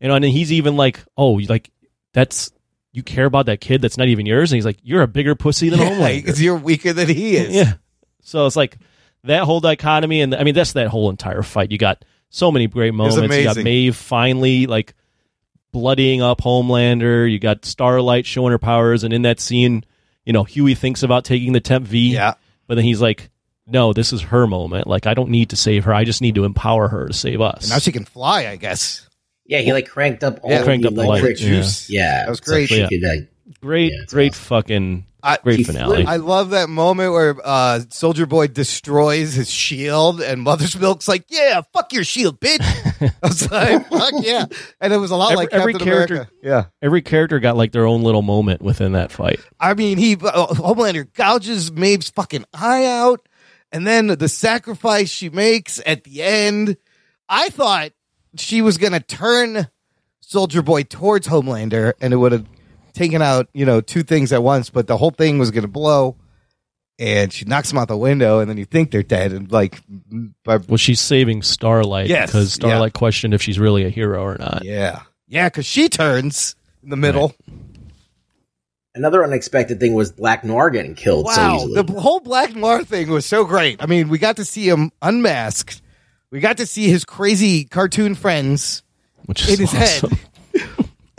You 0.00 0.08
know, 0.08 0.14
and 0.14 0.24
then 0.24 0.30
he's 0.32 0.50
even 0.50 0.76
like, 0.76 0.98
oh, 1.16 1.32
like 1.34 1.70
that's 2.12 2.50
you 2.92 3.04
care 3.04 3.24
about 3.26 3.46
that 3.46 3.60
kid 3.60 3.80
that's 3.82 3.96
not 3.96 4.08
even 4.08 4.26
yours, 4.26 4.50
and 4.50 4.56
he's 4.56 4.64
like, 4.64 4.78
you're 4.82 5.02
a 5.02 5.06
bigger 5.06 5.36
pussy 5.36 5.68
than 5.68 5.78
Yeah, 5.78 5.90
Homelander. 5.90 6.16
because 6.24 6.42
you're 6.42 6.56
weaker 6.56 6.92
than 6.92 7.08
he 7.08 7.36
is. 7.36 7.54
Yeah. 7.54 7.74
So 8.22 8.46
it's 8.46 8.56
like 8.56 8.78
that 9.22 9.44
whole 9.44 9.60
dichotomy, 9.60 10.22
and 10.22 10.34
I 10.34 10.42
mean 10.42 10.54
that's 10.56 10.72
that 10.72 10.88
whole 10.88 11.08
entire 11.10 11.42
fight. 11.42 11.70
You 11.70 11.78
got 11.78 12.04
so 12.30 12.50
many 12.50 12.66
great 12.66 12.94
moments. 12.94 13.16
You 13.16 13.22
got 13.22 13.34
amazing. 13.56 13.64
Maeve 13.64 13.96
finally 13.96 14.66
like 14.66 14.94
bloodying 15.72 16.22
up 16.22 16.40
Homelander. 16.40 17.30
You 17.30 17.38
got 17.38 17.64
Starlight 17.64 18.26
showing 18.26 18.52
her 18.52 18.58
powers, 18.58 19.04
and 19.04 19.12
in 19.12 19.22
that 19.22 19.40
scene, 19.40 19.84
you 20.24 20.32
know 20.32 20.44
Huey 20.44 20.74
thinks 20.74 21.02
about 21.02 21.24
taking 21.24 21.52
the 21.52 21.60
Temp 21.60 21.86
V. 21.86 22.14
Yeah. 22.14 22.34
But 22.66 22.76
then 22.76 22.84
he's 22.84 23.00
like, 23.02 23.30
"No, 23.66 23.92
this 23.92 24.12
is 24.12 24.22
her 24.22 24.46
moment. 24.46 24.86
Like 24.86 25.06
I 25.06 25.14
don't 25.14 25.30
need 25.30 25.50
to 25.50 25.56
save 25.56 25.84
her. 25.84 25.92
I 25.94 26.04
just 26.04 26.22
need 26.22 26.36
to 26.36 26.44
empower 26.44 26.88
her 26.88 27.08
to 27.08 27.12
save 27.12 27.40
us." 27.40 27.64
And 27.64 27.70
now 27.70 27.78
she 27.78 27.92
can 27.92 28.04
fly, 28.04 28.46
I 28.46 28.56
guess. 28.56 29.06
Yeah, 29.46 29.58
he 29.60 29.72
like 29.72 29.88
cranked 29.88 30.22
up 30.22 30.38
all 30.44 30.50
Yeah, 30.50 30.62
cranked 30.62 30.82
the 30.84 30.88
up 30.90 30.94
electric 31.04 31.40
light, 31.40 31.46
yeah. 31.48 31.64
Yeah, 31.88 32.22
That 32.24 32.28
was 32.30 32.38
so 32.38 32.52
great. 32.52 32.68
she 32.68 32.78
Yeah. 32.78 32.86
could, 32.88 33.02
like, 33.02 33.28
great, 33.60 33.90
Yeah, 33.92 34.04
great 34.06 34.30
awesome. 34.32 34.44
fucking 34.44 35.06
I- 35.22 35.38
great 35.42 35.66
finale. 35.66 36.04
I 36.06 36.16
love 36.16 36.50
that 36.50 36.68
moment 36.68 37.12
where 37.12 37.36
uh, 37.44 37.80
Soldier 37.90 38.26
Boy 38.26 38.46
destroys 38.48 39.34
his 39.34 39.50
shield, 39.50 40.20
and 40.20 40.42
Mother's 40.42 40.78
Milk's 40.78 41.08
like, 41.08 41.24
"Yeah, 41.28 41.60
fuck 41.72 41.92
your 41.92 42.04
shield, 42.04 42.40
bitch." 42.40 42.60
I 43.22 43.26
was 43.26 43.50
like, 43.50 43.88
"Fuck 43.88 44.12
yeah!" 44.22 44.46
And 44.80 44.92
it 44.92 44.96
was 44.98 45.10
a 45.10 45.16
lot 45.16 45.32
Every- 45.32 45.36
like 45.36 45.52
every 45.52 45.74
character- 45.74 46.14
America. 46.14 46.30
Yeah, 46.42 46.64
Every 46.82 47.02
character 47.02 47.38
got 47.40 47.56
like 47.56 47.72
their 47.72 47.86
own 47.86 48.02
little 48.02 48.22
moment 48.22 48.62
within 48.62 48.92
that 48.92 49.12
fight. 49.12 49.40
I 49.58 49.74
mean, 49.74 49.98
he 49.98 50.14
uh, 50.14 50.46
Homelander 50.48 51.12
gouges 51.14 51.70
Maeve's 51.72 52.10
fucking 52.10 52.44
eye 52.54 52.86
out, 52.86 53.26
and 53.72 53.86
then 53.86 54.06
the 54.08 54.28
sacrifice 54.28 55.08
she 55.10 55.28
makes 55.30 55.80
at 55.84 56.04
the 56.04 56.22
end. 56.22 56.76
I 57.28 57.48
thought 57.50 57.92
she 58.36 58.62
was 58.62 58.76
gonna 58.78 59.00
turn 59.00 59.68
Soldier 60.20 60.62
Boy 60.62 60.82
towards 60.84 61.26
Homelander, 61.26 61.92
and 62.00 62.12
it 62.12 62.16
would 62.16 62.32
have 62.32 62.46
taken 62.92 63.22
out 63.22 63.48
you 63.52 63.64
know 63.66 63.80
two 63.80 64.02
things 64.02 64.32
at 64.32 64.42
once. 64.42 64.70
But 64.70 64.86
the 64.86 64.96
whole 64.96 65.10
thing 65.10 65.38
was 65.38 65.50
gonna 65.50 65.68
blow, 65.68 66.16
and 66.98 67.32
she 67.32 67.44
knocks 67.44 67.68
them 67.70 67.78
out 67.78 67.88
the 67.88 67.96
window, 67.96 68.40
and 68.40 68.48
then 68.50 68.56
you 68.56 68.64
think 68.64 68.90
they're 68.90 69.02
dead, 69.02 69.32
and 69.32 69.50
like, 69.50 69.80
by, 70.44 70.58
Well, 70.58 70.76
she's 70.76 71.00
saving 71.00 71.42
Starlight 71.42 72.08
Yes, 72.08 72.30
because 72.30 72.52
Starlight 72.52 72.92
questioned 72.92 73.34
if 73.34 73.42
she's 73.42 73.58
really 73.58 73.84
a 73.84 73.90
hero 73.90 74.22
or 74.22 74.36
not. 74.38 74.64
yeah, 74.64 75.02
yeah, 75.28 75.48
because 75.48 75.66
she 75.66 75.88
turns 75.88 76.56
in 76.82 76.90
the 76.90 76.96
middle. 76.96 77.34
another 78.94 79.22
unexpected 79.24 79.80
thing 79.80 79.94
was 79.94 80.12
Black 80.12 80.44
Noir 80.44 80.70
getting 80.70 80.94
killed 80.94 81.28
so 81.30 81.40
Wow, 81.40 81.56
easily. 81.56 81.82
the 81.82 82.00
whole 82.00 82.20
Black 82.20 82.54
Noir 82.54 82.82
thing 82.84 83.10
was 83.10 83.24
so 83.26 83.44
great. 83.44 83.82
I 83.82 83.86
mean, 83.86 84.08
we 84.08 84.18
got 84.18 84.36
to 84.36 84.44
see 84.44 84.68
him 84.68 84.90
unmasked. 85.02 85.80
We 86.30 86.40
got 86.40 86.58
to 86.58 86.66
see 86.66 86.88
his 86.88 87.04
crazy 87.04 87.64
cartoon 87.64 88.14
friends 88.14 88.82
Which 89.26 89.42
is 89.48 89.54
in 89.54 89.66
his 89.66 89.74
awesome. 89.74 90.10
head. 90.10 90.20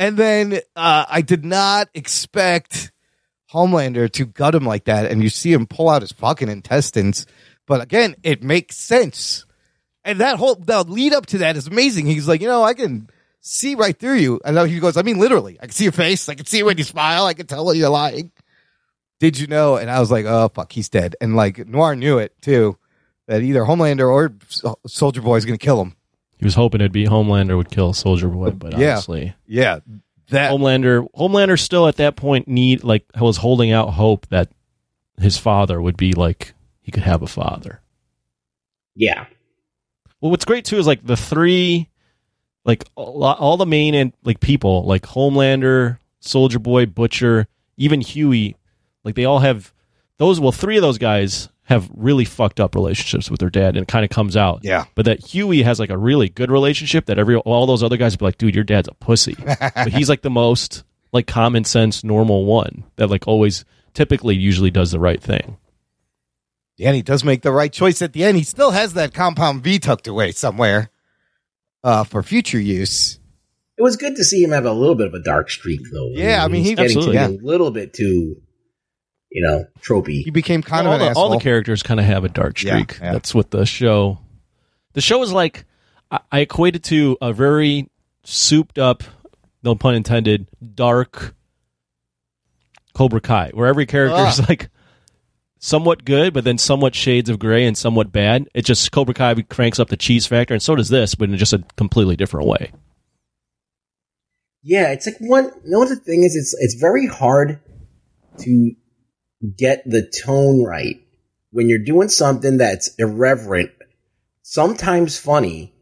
And 0.01 0.17
then 0.17 0.53
uh, 0.75 1.05
I 1.07 1.21
did 1.21 1.45
not 1.45 1.87
expect 1.93 2.91
Homelander 3.53 4.11
to 4.13 4.25
gut 4.25 4.55
him 4.55 4.65
like 4.65 4.85
that. 4.85 5.11
And 5.11 5.21
you 5.21 5.29
see 5.29 5.53
him 5.53 5.67
pull 5.67 5.89
out 5.89 6.01
his 6.01 6.11
fucking 6.11 6.49
intestines. 6.49 7.27
But 7.67 7.81
again, 7.81 8.15
it 8.23 8.41
makes 8.41 8.77
sense. 8.77 9.45
And 10.03 10.19
that 10.19 10.37
whole 10.37 10.55
the 10.55 10.83
lead 10.85 11.13
up 11.13 11.27
to 11.27 11.37
that 11.37 11.55
is 11.55 11.67
amazing. 11.67 12.07
He's 12.07 12.27
like, 12.27 12.41
you 12.41 12.47
know, 12.47 12.63
I 12.63 12.73
can 12.73 13.11
see 13.41 13.75
right 13.75 13.95
through 13.95 14.15
you. 14.15 14.41
And 14.43 14.57
he 14.67 14.79
goes, 14.79 14.97
I 14.97 15.03
mean, 15.03 15.19
literally, 15.19 15.59
I 15.61 15.67
can 15.67 15.75
see 15.75 15.83
your 15.83 15.91
face. 15.91 16.27
I 16.27 16.33
can 16.33 16.47
see 16.47 16.63
when 16.63 16.79
you 16.79 16.83
smile. 16.83 17.27
I 17.27 17.35
can 17.35 17.45
tell 17.45 17.63
when 17.63 17.75
you're 17.75 17.89
lying. 17.89 18.31
Did 19.19 19.37
you 19.37 19.45
know? 19.45 19.75
And 19.75 19.91
I 19.91 19.99
was 19.99 20.09
like, 20.09 20.25
oh 20.25 20.49
fuck, 20.49 20.71
he's 20.71 20.89
dead. 20.89 21.15
And 21.21 21.35
like 21.35 21.67
Noir 21.67 21.95
knew 21.95 22.17
it 22.17 22.33
too, 22.41 22.75
that 23.27 23.43
either 23.43 23.61
Homelander 23.61 24.11
or 24.11 24.33
Soldier 24.87 25.21
Boy 25.21 25.35
is 25.35 25.45
going 25.45 25.59
to 25.59 25.63
kill 25.63 25.79
him. 25.79 25.95
He 26.41 26.45
was 26.45 26.55
hoping 26.55 26.81
it'd 26.81 26.91
be 26.91 27.05
Homelander 27.05 27.55
would 27.55 27.71
kill 27.71 27.93
Soldier 27.93 28.27
Boy, 28.27 28.49
but 28.51 28.77
Yeah. 28.77 28.93
honestly, 28.93 29.33
Yeah, 29.47 29.79
that 30.31 30.51
Homelander, 30.51 31.07
Homelander 31.15 31.57
still 31.57 31.87
at 31.87 31.95
that 31.97 32.15
point 32.17 32.47
need 32.49 32.83
like 32.83 33.05
was 33.17 33.37
holding 33.37 33.71
out 33.71 33.91
hope 33.91 34.25
that 34.27 34.49
his 35.19 35.37
father 35.37 35.79
would 35.81 35.95
be 35.95 36.11
like 36.13 36.53
he 36.81 36.91
could 36.91 37.03
have 37.03 37.21
a 37.21 37.27
father. 37.27 37.79
yeah, 38.95 39.27
Well, 40.19 40.31
what's 40.31 40.45
great 40.45 40.65
too 40.65 40.77
is 40.77 40.85
like 40.87 41.05
the 41.05 41.15
three, 41.17 41.87
like 42.65 42.83
all, 42.95 43.23
all 43.23 43.57
the 43.57 43.65
main 43.65 43.93
and 43.95 44.13
like 44.23 44.39
people, 44.39 44.83
like 44.83 45.03
Homelander, 45.03 45.97
Soldier 46.19 46.59
Boy, 46.59 46.85
Butcher, 46.87 47.47
even 47.77 48.01
Huey, 48.01 48.55
like 49.03 49.15
they 49.15 49.25
all 49.25 49.39
have 49.39 49.73
those. 50.17 50.39
Well, 50.39 50.51
three 50.51 50.75
of 50.77 50.81
those 50.81 50.97
guys 50.97 51.49
have 51.71 51.89
really 51.95 52.25
fucked 52.25 52.59
up 52.59 52.75
relationships 52.75 53.31
with 53.31 53.39
their 53.39 53.49
dad, 53.49 53.75
and 53.75 53.83
it 53.83 53.87
kind 53.87 54.05
of 54.05 54.11
comes 54.11 54.37
out. 54.37 54.59
Yeah. 54.63 54.85
But 54.93 55.05
that 55.05 55.25
Huey 55.25 55.63
has 55.63 55.79
like 55.79 55.89
a 55.89 55.97
really 55.97 56.29
good 56.29 56.51
relationship 56.51 57.05
that 57.07 57.17
every 57.17 57.35
all 57.37 57.65
those 57.65 57.81
other 57.81 57.97
guys 57.97 58.13
would 58.13 58.19
be 58.19 58.25
like, 58.25 58.37
dude, 58.37 58.55
your 58.55 58.63
dad's 58.63 58.87
a 58.87 58.93
pussy. 58.93 59.35
but 59.59 59.87
he's 59.87 60.09
like 60.09 60.21
the 60.21 60.29
most 60.29 60.83
like 61.11 61.27
common 61.27 61.63
sense, 61.63 62.03
normal 62.03 62.45
one 62.45 62.83
that 62.97 63.07
like 63.07 63.27
always, 63.27 63.65
typically, 63.93 64.35
usually 64.35 64.69
does 64.71 64.91
the 64.91 64.99
right 64.99 65.21
thing. 65.21 65.57
Yeah, 66.77 66.89
and 66.89 66.95
he 66.95 67.01
does 67.01 67.23
make 67.23 67.41
the 67.41 67.51
right 67.51 67.71
choice 67.71 68.01
at 68.01 68.13
the 68.13 68.23
end. 68.23 68.37
He 68.37 68.43
still 68.43 68.71
has 68.71 68.93
that 68.93 69.13
compound 69.13 69.63
V 69.63 69.77
tucked 69.79 70.07
away 70.07 70.31
somewhere 70.31 70.89
uh, 71.83 72.03
for 72.03 72.23
future 72.23 72.59
use. 72.59 73.19
it 73.77 73.81
was 73.81 73.97
good 73.97 74.15
to 74.15 74.23
see 74.23 74.41
him 74.43 74.51
have 74.51 74.65
a 74.65 74.71
little 74.73 74.95
bit 74.95 75.07
of 75.07 75.13
a 75.13 75.21
dark 75.21 75.49
streak, 75.49 75.81
though. 75.93 76.09
Yeah, 76.11 76.43
I 76.43 76.47
mean, 76.47 76.61
he's 76.61 76.69
he- 76.69 76.75
getting 76.75 77.01
to 77.01 77.11
be 77.11 77.17
a 77.17 77.27
little 77.29 77.71
bit 77.71 77.93
too, 77.93 78.41
you 79.31 79.41
know, 79.41 79.65
tropey. 79.79 80.23
He 80.23 80.29
became 80.29 80.61
kind 80.61 80.87
all, 80.87 80.93
of 80.93 81.01
an 81.01 81.13
the, 81.13 81.19
all 81.19 81.29
the 81.29 81.39
characters 81.39 81.81
kind 81.81 81.99
of 81.99 82.05
have 82.05 82.23
a 82.23 82.29
dark 82.29 82.57
streak. 82.57 82.99
yeah. 83.01 83.13
That's 83.13 83.33
what 83.33 83.51
the 83.51 83.65
show. 83.65 84.19
The 84.93 85.01
show 85.01 85.23
is 85.23 85.31
like 85.31 85.65
I, 86.11 86.19
I 86.31 86.39
equate 86.41 86.75
it 86.75 86.83
to 86.85 87.17
a 87.21 87.31
very 87.31 87.89
souped 88.23 88.77
up, 88.77 89.03
no 89.63 89.73
pun 89.73 89.95
intended, 89.95 90.47
dark 90.75 91.33
Cobra 92.93 93.21
Kai, 93.21 93.51
where 93.53 93.67
every 93.67 93.85
character 93.85 94.27
is 94.27 94.39
Ugh. 94.41 94.49
like 94.49 94.69
somewhat 95.59 96.03
good, 96.03 96.33
but 96.33 96.43
then 96.43 96.57
somewhat 96.57 96.93
shades 96.93 97.29
of 97.29 97.39
gray 97.39 97.65
and 97.65 97.77
somewhat 97.77 98.11
bad. 98.11 98.49
It 98.53 98.65
just 98.65 98.91
Cobra 98.91 99.13
Kai 99.13 99.41
cranks 99.43 99.79
up 99.79 99.87
the 99.87 99.97
cheese 99.97 100.27
factor, 100.27 100.53
and 100.53 100.61
so 100.61 100.75
does 100.75 100.89
this, 100.89 101.15
but 101.15 101.29
in 101.29 101.37
just 101.37 101.53
a 101.53 101.63
completely 101.77 102.17
different 102.17 102.47
way. 102.47 102.71
Yeah, 104.61 104.91
it's 104.91 105.07
like 105.07 105.15
one. 105.19 105.45
You 105.45 105.71
know 105.71 105.79
what 105.79 105.89
the 105.89 105.95
thing 105.95 106.23
is? 106.23 106.35
It's 106.35 106.53
it's 106.59 106.75
very 106.75 107.07
hard 107.07 107.59
to 108.39 108.71
get 109.57 109.83
the 109.85 110.11
tone 110.25 110.63
right 110.63 110.97
when 111.51 111.69
you're 111.69 111.83
doing 111.83 112.09
something 112.09 112.57
that's 112.57 112.95
irreverent, 112.95 113.71
sometimes 114.41 115.17
funny, 115.17 115.73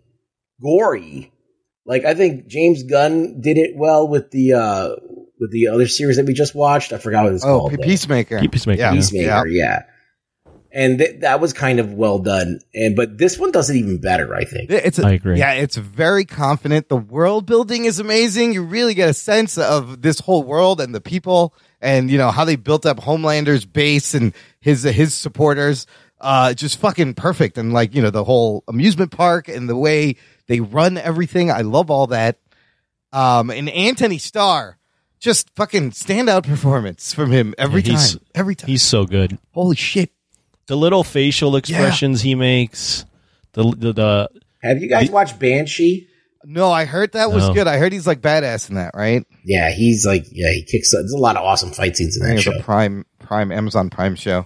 gory. 0.61 1.31
Like 1.85 2.05
I 2.05 2.13
think 2.13 2.47
James 2.47 2.83
Gunn 2.83 3.41
did 3.41 3.57
it 3.57 3.75
well 3.75 4.07
with 4.07 4.31
the 4.31 4.53
uh 4.53 4.89
with 5.39 5.51
the 5.51 5.67
other 5.67 5.87
series 5.87 6.17
that 6.17 6.25
we 6.25 6.33
just 6.33 6.53
watched. 6.53 6.93
I 6.93 6.97
forgot 6.97 7.23
what 7.23 7.33
it's 7.33 7.45
oh, 7.45 7.59
called. 7.59 7.71
P- 7.71 7.77
though. 7.77 7.83
Peacemaker. 7.83 8.39
Peacemaker, 8.39 8.79
Yeah. 8.79 8.91
yeah. 8.91 8.95
Peacemaker, 8.95 9.47
yeah. 9.47 9.83
And 10.71 10.99
th- 10.99 11.21
that 11.21 11.39
was 11.39 11.53
kind 11.53 11.79
of 11.79 11.93
well 11.93 12.19
done, 12.19 12.59
and 12.75 12.95
but 12.95 13.17
this 13.17 13.39
one 13.39 13.51
does 13.51 13.71
it 13.71 13.77
even 13.77 13.99
better, 13.99 14.35
I 14.35 14.43
think. 14.43 14.69
It's 14.69 14.99
a, 14.99 15.07
I 15.07 15.13
agree. 15.13 15.39
Yeah, 15.39 15.53
it's 15.53 15.77
very 15.77 16.25
confident. 16.25 16.89
The 16.89 16.97
world 16.97 17.47
building 17.47 17.85
is 17.85 17.99
amazing. 17.99 18.53
You 18.53 18.63
really 18.63 18.93
get 18.93 19.09
a 19.09 19.13
sense 19.15 19.57
of 19.57 20.03
this 20.03 20.19
whole 20.19 20.43
world 20.43 20.79
and 20.79 20.93
the 20.93 21.01
people, 21.01 21.55
and 21.81 22.09
you 22.09 22.17
know 22.17 22.31
how 22.31 22.45
they 22.45 22.55
built 22.55 22.86
up 22.86 23.00
Homelander's 23.00 23.65
base 23.65 24.13
and 24.13 24.33
his 24.59 24.83
his 24.83 25.13
supporters. 25.13 25.88
Uh, 26.21 26.53
just 26.53 26.79
fucking 26.79 27.13
perfect, 27.13 27.57
and 27.57 27.71
like 27.71 27.95
you 27.95 28.01
know 28.01 28.09
the 28.09 28.25
whole 28.25 28.63
amusement 28.67 29.12
park 29.12 29.48
and 29.48 29.69
the 29.69 29.77
way 29.77 30.17
they 30.48 30.59
run 30.59 30.98
everything. 30.98 31.50
I 31.50 31.62
love 31.62 31.89
all 31.89 32.07
that. 32.07 32.38
Um, 33.13 33.50
and 33.50 33.69
Anthony 33.69 34.17
Starr, 34.17 34.77
just 35.19 35.50
fucking 35.55 35.91
standout 35.91 36.45
performance 36.45 37.13
from 37.13 37.31
him 37.31 37.55
every 37.57 37.81
Yeah, 37.81 37.95
time. 37.95 38.19
Every 38.36 38.55
time. 38.55 38.67
He's 38.67 38.83
so 38.83 39.05
good. 39.05 39.38
Holy 39.53 39.77
shit. 39.77 40.12
The 40.67 40.75
little 40.75 41.05
facial 41.05 41.55
expressions 41.55 42.21
he 42.21 42.36
makes, 42.36 43.05
the 43.53 43.63
the, 43.63 43.93
the 43.93 44.29
Have 44.62 44.81
you 44.81 44.89
guys 44.89 45.09
watched 45.09 45.39
Banshee? 45.39 46.08
No, 46.46 46.72
I 46.72 46.86
heard 46.86 47.12
that 47.13 47.31
was 47.31 47.48
No. 47.50 47.53
good. 47.53 47.67
I 47.67 47.77
heard 47.77 47.91
he's 47.91 48.08
like 48.08 48.22
badass 48.22 48.69
in 48.69 48.75
that, 48.75 48.91
right? 48.96 49.25
Yeah, 49.43 49.72
he's 49.72 50.05
like, 50.05 50.25
yeah, 50.31 50.51
he 50.51 50.63
kicks. 50.63 50.91
There's 50.91 51.12
a 51.12 51.17
lot 51.17 51.36
of 51.36 51.43
awesome 51.43 51.72
fight 51.72 51.98
scenes 51.98 52.15
in 52.17 52.24
I 52.24 52.27
that 52.27 52.31
think 52.36 52.41
show. 52.43 52.51
it's 52.51 52.62
a 52.62 52.63
Prime 52.63 53.05
Prime 53.19 53.51
Amazon 53.51 53.89
Prime 53.89 54.15
show. 54.15 54.46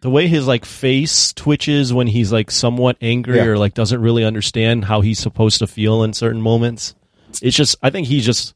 the 0.00 0.10
way 0.10 0.28
his 0.28 0.46
like 0.46 0.64
face 0.64 1.32
twitches 1.32 1.92
when 1.92 2.06
he's 2.06 2.30
like 2.30 2.50
somewhat 2.50 2.96
angry 3.00 3.36
Yeah. 3.38 3.44
or 3.46 3.58
like 3.58 3.74
doesn't 3.74 4.00
really 4.00 4.22
understand 4.24 4.84
how 4.84 5.00
he's 5.00 5.18
supposed 5.18 5.58
to 5.60 5.66
feel 5.66 6.02
in 6.04 6.12
certain 6.12 6.40
moments. 6.42 6.94
It's 7.42 7.56
just 7.56 7.74
I 7.82 7.90
think 7.90 8.06
he's 8.06 8.24
just 8.24 8.54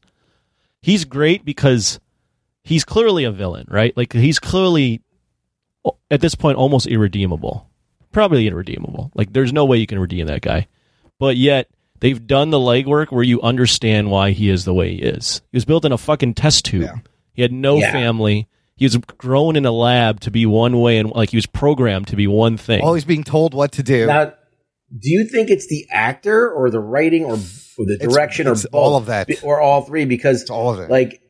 he's 0.81 1.03
great 1.05 1.43
because 1.43 1.99
he's 2.63 2.85
clearly 2.85 3.23
a 3.25 3.31
villain, 3.31 3.65
right? 3.69 3.95
Like 3.97 4.13
he's 4.13 4.39
clearly 4.39 5.01
at 6.11 6.21
this 6.21 6.35
point 6.35 6.57
almost 6.57 6.87
irredeemable. 6.87 7.67
Probably 8.11 8.47
irredeemable. 8.47 9.11
Like 9.15 9.33
there's 9.33 9.51
no 9.51 9.65
way 9.65 9.77
you 9.77 9.87
can 9.87 9.99
redeem 9.99 10.27
that 10.27 10.41
guy. 10.41 10.67
But 11.19 11.35
yet 11.35 11.67
they've 11.99 12.25
done 12.25 12.49
the 12.49 12.57
legwork 12.59 13.11
where 13.11 13.23
you 13.23 13.41
understand 13.41 14.09
why 14.11 14.31
he 14.31 14.49
is 14.49 14.65
the 14.65 14.73
way 14.73 14.95
he 14.95 15.01
is. 15.01 15.41
He 15.51 15.57
was 15.57 15.65
built 15.65 15.85
in 15.85 15.91
a 15.91 15.97
fucking 15.97 16.33
test 16.35 16.65
tube. 16.65 16.83
Yeah. 16.83 16.95
He 17.33 17.41
had 17.41 17.51
no 17.51 17.77
Yeah. 17.77 17.91
family. 17.91 18.47
He 18.75 18.85
was 18.85 18.95
grown 19.17 19.55
in 19.55 19.65
a 19.65 19.71
lab 19.71 20.21
to 20.21 20.31
be 20.31 20.45
one 20.45 20.79
way 20.79 20.97
and 20.99 21.11
like 21.11 21.31
he 21.31 21.37
was 21.37 21.45
programmed 21.45 22.07
to 22.07 22.15
be 22.15 22.27
one 22.27 22.55
thing. 22.57 22.81
Always 22.81 23.03
being 23.05 23.23
told 23.25 23.53
what 23.53 23.73
to 23.73 23.83
do. 23.83 24.05
Now, 24.07 24.25
do 24.97 25.09
you 25.09 25.27
think 25.27 25.49
it's 25.49 25.67
the 25.67 25.85
actor 25.91 26.49
or 26.49 26.69
the 26.71 26.79
writing 26.79 27.25
or, 27.25 27.33
or 27.33 27.85
the 27.85 27.97
direction 27.99 28.47
it's 28.47 28.65
or 28.65 28.69
all 28.71 28.95
of 28.95 29.07
that. 29.07 29.29
Or 29.43 29.59
all 29.61 29.81
three? 29.83 30.05
Because 30.05 30.41
It's 30.41 30.49
all 30.49 30.73
of 30.73 30.79
it. 30.79 30.89
like 30.89 31.21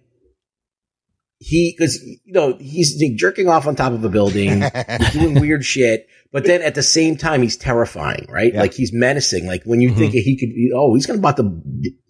he, 1.39 1.73
because 1.77 2.01
you 2.03 2.19
know 2.33 2.57
he's 2.59 2.95
jerking 3.15 3.47
off 3.47 3.65
on 3.65 3.75
top 3.75 3.93
of 3.93 4.03
a 4.03 4.09
building, 4.09 4.61
doing 5.13 5.39
weird 5.39 5.63
shit, 5.65 6.07
but 6.31 6.43
then 6.45 6.61
at 6.61 6.75
the 6.75 6.83
same 6.83 7.15
time 7.17 7.41
he's 7.41 7.55
terrifying, 7.57 8.27
right? 8.29 8.53
Yeah. 8.53 8.59
Like 8.61 8.73
he's 8.73 8.91
menacing. 8.93 9.47
Like 9.47 9.63
when 9.63 9.79
you 9.81 9.91
Mhm. 9.91 9.97
think 9.97 10.13
he 10.13 10.37
could, 10.37 10.49
oh, 10.77 10.93
he's 10.95 11.05
gonna 11.05 11.19
about 11.19 11.37
to 11.37 11.61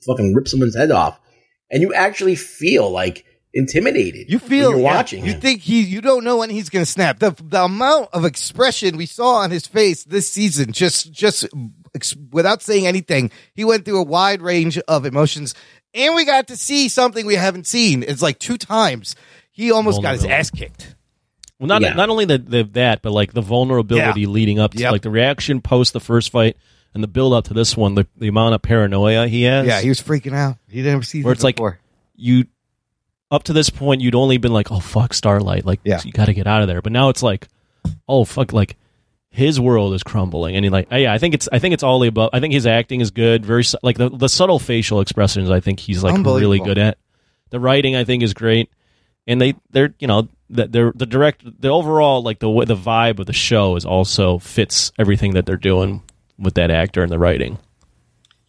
fucking 0.06 0.34
rip 0.34 0.48
someone's 0.48 0.76
head 0.76 0.92
off, 0.92 1.20
and 1.72 1.82
you 1.82 1.94
actually 1.94 2.36
feel 2.36 2.90
like 2.90 3.24
intimidated. 3.54 4.30
You 4.30 4.40
feel 4.40 4.70
when 4.70 4.78
you're 4.80 4.88
yeah, 4.90 4.96
watching. 4.96 5.26
You 5.26 5.34
him. 5.34 5.42
think 5.42 5.62
he? 5.62 5.82
You 5.82 6.02
don't 6.02 6.24
know 6.24 6.38
when 6.38 6.50
he's 6.50 6.70
going 6.70 6.86
to 6.86 6.92
snap. 6.92 7.20
The 7.20 7.36
the 7.44 7.64
amount 7.64 8.10
of 8.14 8.26
expression 8.26 8.98
we 8.98 9.06
saw 9.06 9.38
on 9.38 9.52
his 9.52 9.66
face 9.68 10.04
this 10.04 10.32
season, 10.32 10.72
just 10.72 11.12
just 11.12 11.48
ex- 11.96 12.16
without 12.32 12.62
saying 12.62 12.86
anything, 12.88 13.32
he 13.56 13.66
went 13.66 13.86
through 13.86 14.00
a 14.00 14.04
wide 14.04 14.42
range 14.42 14.78
of 14.88 15.06
emotions, 15.06 15.56
and 15.94 16.16
we 16.16 16.26
got 16.26 16.48
to 16.48 16.56
see 16.58 16.88
something 16.90 17.26
we 17.26 17.36
haven't 17.36 17.68
seen. 17.68 18.04
It's 18.04 18.22
like 18.22 18.40
two 18.40 18.58
times. 18.58 19.16
He 19.52 19.72
almost 19.72 20.02
got 20.02 20.14
his 20.14 20.26
ass 20.26 20.50
kicked. 20.50 20.96
Well, 21.60 21.68
not 21.68 21.82
Yeah. 21.82 21.94
not 21.94 22.10
only 22.10 22.26
the, 22.26 22.38
the 22.38 22.64
that, 22.74 23.02
but 23.02 23.12
like 23.12 23.34
the 23.34 23.42
vulnerability 23.42 24.26
leading 24.26 24.60
up 24.60 24.72
to 24.74 24.80
Yep. 24.80 24.92
like 24.94 25.02
the 25.02 25.10
reaction 25.10 25.60
post 25.62 25.92
the 25.94 26.00
first 26.00 26.32
fight 26.32 26.56
and 26.94 27.04
the 27.04 27.08
build 27.08 27.34
up 27.34 27.46
to 27.46 27.54
this 27.54 27.76
one, 27.76 27.96
the, 27.96 28.08
the 28.18 28.28
amount 28.30 28.56
of 28.56 28.62
paranoia 28.62 29.28
he 29.28 29.44
has. 29.44 29.68
Yeah, 29.68 29.82
he 29.82 29.90
was 29.90 30.02
freaking 30.02 30.34
out. 30.34 30.58
He 30.70 30.82
didn't 30.82 31.04
see 31.04 31.22
Where 31.24 31.34
that 31.34 31.38
it's 31.38 31.44
like- 31.44 31.58
before. 31.58 31.80
you 32.16 32.46
up 33.32 33.44
to 33.44 33.54
this 33.54 33.70
point 33.70 34.02
you'd 34.02 34.16
only 34.16 34.38
been 34.38 34.54
like, 34.54 34.72
oh 34.72 34.80
fuck, 34.80 35.14
Starlight, 35.14 35.66
like 35.66 35.82
Yeah. 35.84 36.00
you 36.04 36.12
got 36.12 36.26
to 36.26 36.34
get 36.34 36.48
out 36.48 36.62
of 36.62 36.68
there. 36.68 36.82
But 36.82 36.94
now 36.94 37.10
it's 37.10 37.22
like, 37.22 37.48
oh 38.08 38.24
fuck, 38.26 38.54
like 38.54 38.78
his 39.32 39.60
world 39.60 39.94
is 39.94 40.04
crumbling, 40.04 40.56
and 40.56 40.66
he 40.66 40.70
like, 40.70 40.88
yeah, 40.92 41.14
I 41.14 41.18
think 41.18 41.34
it's 41.34 41.48
I 41.52 41.60
think 41.60 41.74
it's 41.74 41.84
all 41.84 42.00
the 42.00 42.08
above. 42.08 42.32
I 42.34 42.40
think 42.40 42.54
his 42.54 42.66
acting 42.66 43.02
is 43.02 43.12
good, 43.12 43.46
very 43.46 43.64
like 43.84 43.98
the 43.98 44.10
the 44.10 44.30
subtle 44.30 44.60
facial 44.60 45.02
expressions. 45.02 45.50
I 45.50 45.60
think 45.60 45.80
he's 45.80 46.04
like 46.04 46.24
really 46.26 46.60
good 46.60 46.78
at. 46.78 46.98
The 47.52 47.60
writing 47.60 47.96
I 47.96 48.04
think 48.04 48.24
is 48.24 48.34
great, 48.34 48.70
and 49.28 49.40
they 49.40 49.56
they're 49.72 49.94
you 50.00 50.08
know 50.08 50.28
that 50.52 50.72
they're 50.72 50.92
the 50.96 51.06
direct 51.06 51.44
the 51.62 51.70
overall 51.70 52.24
like 52.24 52.40
the 52.40 52.48
the 52.66 52.76
vibe 52.76 53.20
of 53.20 53.28
the 53.28 53.34
show 53.34 53.76
is 53.76 53.86
also 53.86 54.40
fits 54.40 54.92
everything 54.98 55.34
that 55.34 55.46
they're 55.46 55.58
doing 55.58 56.02
with 56.38 56.56
that 56.56 56.72
actor 56.72 57.04
and 57.04 57.12
the 57.12 57.20
writing. 57.20 57.60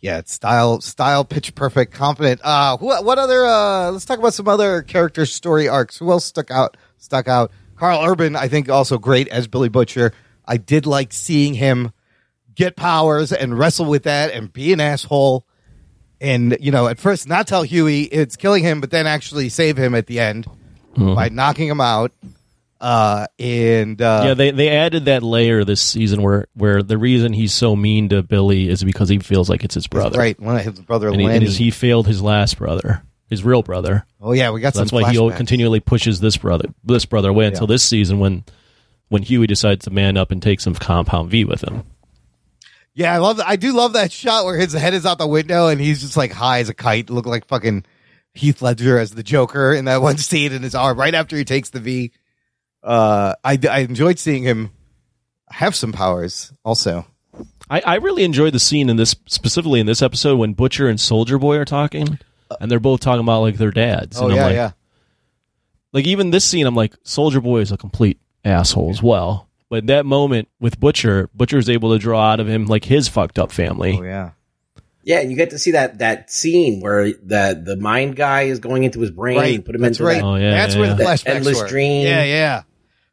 Yeah, 0.00 0.18
it's 0.18 0.32
style, 0.32 0.80
style, 0.80 1.26
pitch 1.26 1.54
perfect, 1.54 1.92
confident. 1.92 2.40
Uh, 2.42 2.78
who, 2.78 2.86
what 2.86 3.18
other? 3.18 3.44
Uh, 3.44 3.90
let's 3.90 4.06
talk 4.06 4.18
about 4.18 4.32
some 4.32 4.48
other 4.48 4.80
character 4.80 5.26
story 5.26 5.68
arcs. 5.68 5.98
Who 5.98 6.10
else 6.10 6.24
stuck 6.24 6.50
out? 6.50 6.78
Stuck 6.96 7.28
out. 7.28 7.52
Karl 7.76 8.02
Urban, 8.02 8.34
I 8.34 8.48
think, 8.48 8.70
also 8.70 8.96
great 8.96 9.28
as 9.28 9.46
Billy 9.46 9.68
Butcher. 9.68 10.12
I 10.50 10.56
did 10.56 10.84
like 10.84 11.12
seeing 11.12 11.54
him 11.54 11.92
get 12.54 12.74
powers 12.76 13.32
and 13.32 13.56
wrestle 13.56 13.86
with 13.86 14.02
that 14.02 14.32
and 14.32 14.52
be 14.52 14.72
an 14.72 14.80
asshole. 14.80 15.46
And 16.20 16.56
you 16.60 16.72
know, 16.72 16.88
at 16.88 16.98
first 16.98 17.28
not 17.28 17.46
tell 17.46 17.62
Huey 17.62 18.02
it's 18.02 18.36
killing 18.36 18.62
him, 18.64 18.80
but 18.80 18.90
then 18.90 19.06
actually 19.06 19.48
save 19.48 19.76
him 19.78 19.94
at 19.94 20.06
the 20.06 20.20
end 20.20 20.46
by 20.96 21.28
knocking 21.30 21.68
him 21.68 21.80
out. 21.80 22.12
Uh, 22.80 23.26
and 23.38 24.00
uh, 24.02 24.22
yeah, 24.26 24.34
they 24.34 24.50
they 24.50 24.70
added 24.70 25.04
that 25.04 25.22
layer 25.22 25.64
this 25.64 25.80
season 25.82 26.22
where 26.22 26.46
where 26.54 26.82
the 26.82 26.96
reason 26.98 27.32
he's 27.32 27.52
so 27.52 27.76
mean 27.76 28.08
to 28.08 28.22
Billy 28.22 28.68
is 28.68 28.82
because 28.82 29.08
he 29.08 29.18
feels 29.18 29.48
like 29.50 29.64
it's 29.64 29.74
his 29.74 29.86
brother. 29.86 30.18
right, 30.18 30.38
one 30.40 30.56
of 30.56 30.64
his 30.64 30.80
brother 30.80 31.08
and, 31.08 31.20
he, 31.20 31.26
and 31.26 31.42
he 31.42 31.70
failed 31.70 32.06
his 32.06 32.22
last 32.22 32.56
brother, 32.58 33.02
his 33.28 33.44
real 33.44 33.62
brother. 33.62 34.06
oh 34.20 34.32
yeah, 34.32 34.50
we 34.50 34.60
got 34.62 34.72
So 34.72 34.78
some. 34.78 34.84
that's 34.86 34.92
why 34.92 35.12
he 35.12 35.36
continually 35.36 35.80
pushes 35.80 36.20
this 36.20 36.38
brother 36.38 36.68
this 36.82 37.04
brother 37.04 37.28
away 37.28 37.46
until 37.46 37.66
this 37.66 37.82
season 37.84 38.18
when 38.18 38.44
when 39.10 39.22
Huey 39.22 39.46
decides 39.46 39.84
to 39.84 39.90
man 39.90 40.16
up 40.16 40.30
and 40.30 40.42
take 40.42 40.60
some 40.60 40.74
Compound 40.74 41.30
V 41.30 41.44
with 41.44 41.62
him. 41.62 41.82
Yeah, 42.94 43.12
I 43.12 43.18
love 43.18 43.36
that. 43.36 43.48
I 43.48 43.56
do 43.56 43.72
love 43.72 43.92
that 43.92 44.10
shot 44.10 44.44
where 44.44 44.56
his 44.56 44.72
head 44.72 44.94
is 44.94 45.04
out 45.04 45.18
the 45.18 45.26
window 45.26 45.68
and 45.68 45.80
he's 45.80 46.00
just 46.00 46.16
like 46.16 46.32
high 46.32 46.60
as 46.60 46.68
a 46.68 46.74
kite. 46.74 47.10
Look 47.10 47.26
like 47.26 47.46
fucking 47.46 47.84
Heath 48.34 48.62
Ledger 48.62 48.98
as 48.98 49.10
the 49.10 49.22
Joker 49.22 49.74
in 49.74 49.84
that 49.84 50.00
one 50.02 50.16
scene 50.16 50.52
in 50.52 50.62
his 50.62 50.74
arm 50.74 50.98
right 50.98 51.14
after 51.14 51.36
he 51.36 51.44
takes 51.44 51.70
the 51.70 51.80
V. 51.80 52.12
Uh, 52.82 53.34
I 53.44 53.58
I 53.70 53.80
enjoyed 53.80 54.18
seeing 54.18 54.44
him 54.44 54.70
have 55.50 55.74
some 55.74 55.92
powers. 55.92 56.52
Also, 56.64 57.04
I, 57.68 57.80
I 57.80 57.94
really 57.96 58.24
enjoyed 58.24 58.54
the 58.54 58.60
scene 58.60 58.88
in 58.88 58.96
this 58.96 59.14
specifically 59.26 59.80
in 59.80 59.86
this 59.86 60.02
episode 60.02 60.38
when 60.38 60.54
Butcher 60.54 60.88
and 60.88 61.00
Soldier 61.00 61.38
Boy 61.38 61.58
are 61.58 61.64
talking, 61.64 62.18
and 62.60 62.70
they're 62.70 62.80
both 62.80 63.00
talking 63.00 63.20
about 63.20 63.42
like 63.42 63.56
their 63.56 63.72
dads. 63.72 64.20
oh 64.20 64.24
and 64.24 64.32
I'm 64.32 64.36
yeah, 64.36 64.44
like, 64.44 64.54
yeah. 64.54 64.70
like 65.92 66.06
even 66.06 66.30
this 66.30 66.44
scene, 66.44 66.66
I'm 66.66 66.76
like, 66.76 66.94
Soldier 67.02 67.40
Boy 67.40 67.58
is 67.60 67.72
a 67.72 67.76
complete 67.76 68.18
asshole 68.44 68.90
as 68.90 69.02
well. 69.02 69.48
But 69.68 69.86
that 69.86 70.04
moment 70.06 70.48
with 70.60 70.80
Butcher, 70.80 71.28
Butcher's 71.34 71.68
able 71.70 71.92
to 71.92 71.98
draw 71.98 72.32
out 72.32 72.40
of 72.40 72.48
him 72.48 72.66
like 72.66 72.84
his 72.84 73.08
fucked 73.08 73.38
up 73.38 73.52
family. 73.52 73.96
Oh 73.98 74.02
yeah. 74.02 74.30
Yeah, 75.02 75.20
you 75.20 75.34
get 75.34 75.50
to 75.50 75.58
see 75.58 75.70
that 75.70 75.98
that 75.98 76.30
scene 76.30 76.80
where 76.80 77.12
the 77.12 77.60
the 77.64 77.76
mind 77.76 78.16
guy 78.16 78.42
is 78.42 78.58
going 78.58 78.84
into 78.84 79.00
his 79.00 79.10
brain 79.10 79.38
Right, 79.38 79.54
and 79.54 79.64
put 79.64 79.74
him 79.74 79.80
that's 79.80 79.98
into 79.98 80.04
right. 80.04 80.20
that. 80.20 80.24
Oh, 80.24 80.34
yeah, 80.36 80.50
that's 80.50 80.74
yeah, 80.74 80.80
where 80.80 80.88
yeah. 80.90 80.94
the 80.94 81.04
That 81.04 81.18
flashbacks 81.20 81.34
endless 81.36 81.60
were. 81.62 81.68
dream. 81.68 82.06
Yeah, 82.06 82.24
yeah. 82.24 82.62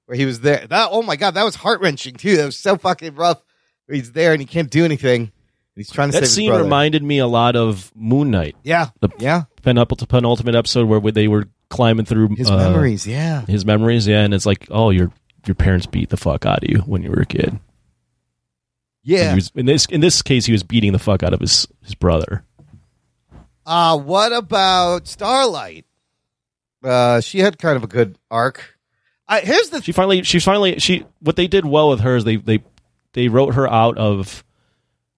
Where 0.06 0.18
he 0.18 0.26
was 0.26 0.42
there. 0.42 0.68
That 0.68 0.90
oh 0.92 1.02
my 1.02 1.16
god, 1.16 1.36
that 1.36 1.44
was 1.44 1.56
heart 1.56 1.80
wrenching 1.82 2.16
too. 2.16 2.36
That 2.38 2.46
was 2.46 2.58
so 2.58 2.76
fucking 2.78 3.16
rough. 3.16 3.42
He's 3.90 4.12
there 4.12 4.34
and 4.34 4.42
he 4.42 4.46
can't 4.46 4.70
do 4.70 4.84
anything. 4.84 5.32
He's 5.76 5.90
trying 5.92 6.10
to 6.10 6.20
That 6.20 6.26
save 6.26 6.34
scene 6.34 6.50
brother. 6.50 6.64
reminded 6.64 7.04
me 7.04 7.20
a 7.20 7.28
lot 7.28 7.56
of 7.56 7.92
Moon 7.96 8.32
Knight, 8.32 8.56
yeah, 8.64 8.88
the 9.00 9.10
yeah. 9.20 9.44
penultimate, 9.62 10.10
penultimate 10.10 10.56
episode 10.56 10.88
where 10.90 11.00
they 11.12 11.28
were 11.28 11.46
climbing 11.70 12.06
through 12.06 12.36
His 12.36 12.50
uh, 12.50 12.58
memories. 12.58 13.06
Yeah. 13.08 13.42
his 13.46 13.66
memories. 13.66 14.08
Yeah, 14.08 14.22
and 14.24 14.34
it's 14.34 14.46
like, 14.46 14.68
oh, 14.72 14.90
your 14.90 15.12
your 15.46 15.56
parents 15.56 15.86
beat 15.86 16.10
the 16.10 16.18
fuck 16.18 16.46
out 16.46 16.64
of 16.64 16.70
you 16.70 16.80
when 16.80 17.04
you 17.04 17.10
were 17.10 17.22
a 17.22 17.26
kid. 17.26 17.60
Yeah. 19.04 19.36
was, 19.36 19.52
in 19.56 19.66
this 19.66 19.86
in 19.86 20.02
this 20.02 20.22
case, 20.22 20.46
he 20.46 20.52
was 20.52 20.64
beating 20.64 20.92
the 20.92 21.00
fuck 21.00 21.24
out 21.24 21.34
of 21.34 21.40
his 21.40 21.68
his 21.84 21.96
brother. 21.96 22.44
Uh, 23.66 23.98
what 23.98 24.32
about 24.34 25.08
Starlight? 25.08 25.86
Uh, 26.84 27.20
she 27.22 27.40
had 27.40 27.58
kind 27.58 27.76
of 27.76 27.84
a 27.84 27.88
good 27.88 28.18
arc. 28.32 28.78
I, 29.28 29.42
here's 29.42 29.70
the 29.70 29.82
She 29.82 29.92
finally, 29.92 30.24
she 30.24 30.40
finally, 30.40 30.80
she 30.80 31.06
what 31.20 31.36
they 31.36 31.48
did 31.48 31.66
well 31.66 31.90
with 31.90 32.00
her 32.02 32.16
is 32.16 32.24
they 32.24 32.38
they 32.38 32.64
they 33.14 33.28
wrote 33.28 33.56
her 33.56 33.70
out 33.70 33.98
of 33.98 34.44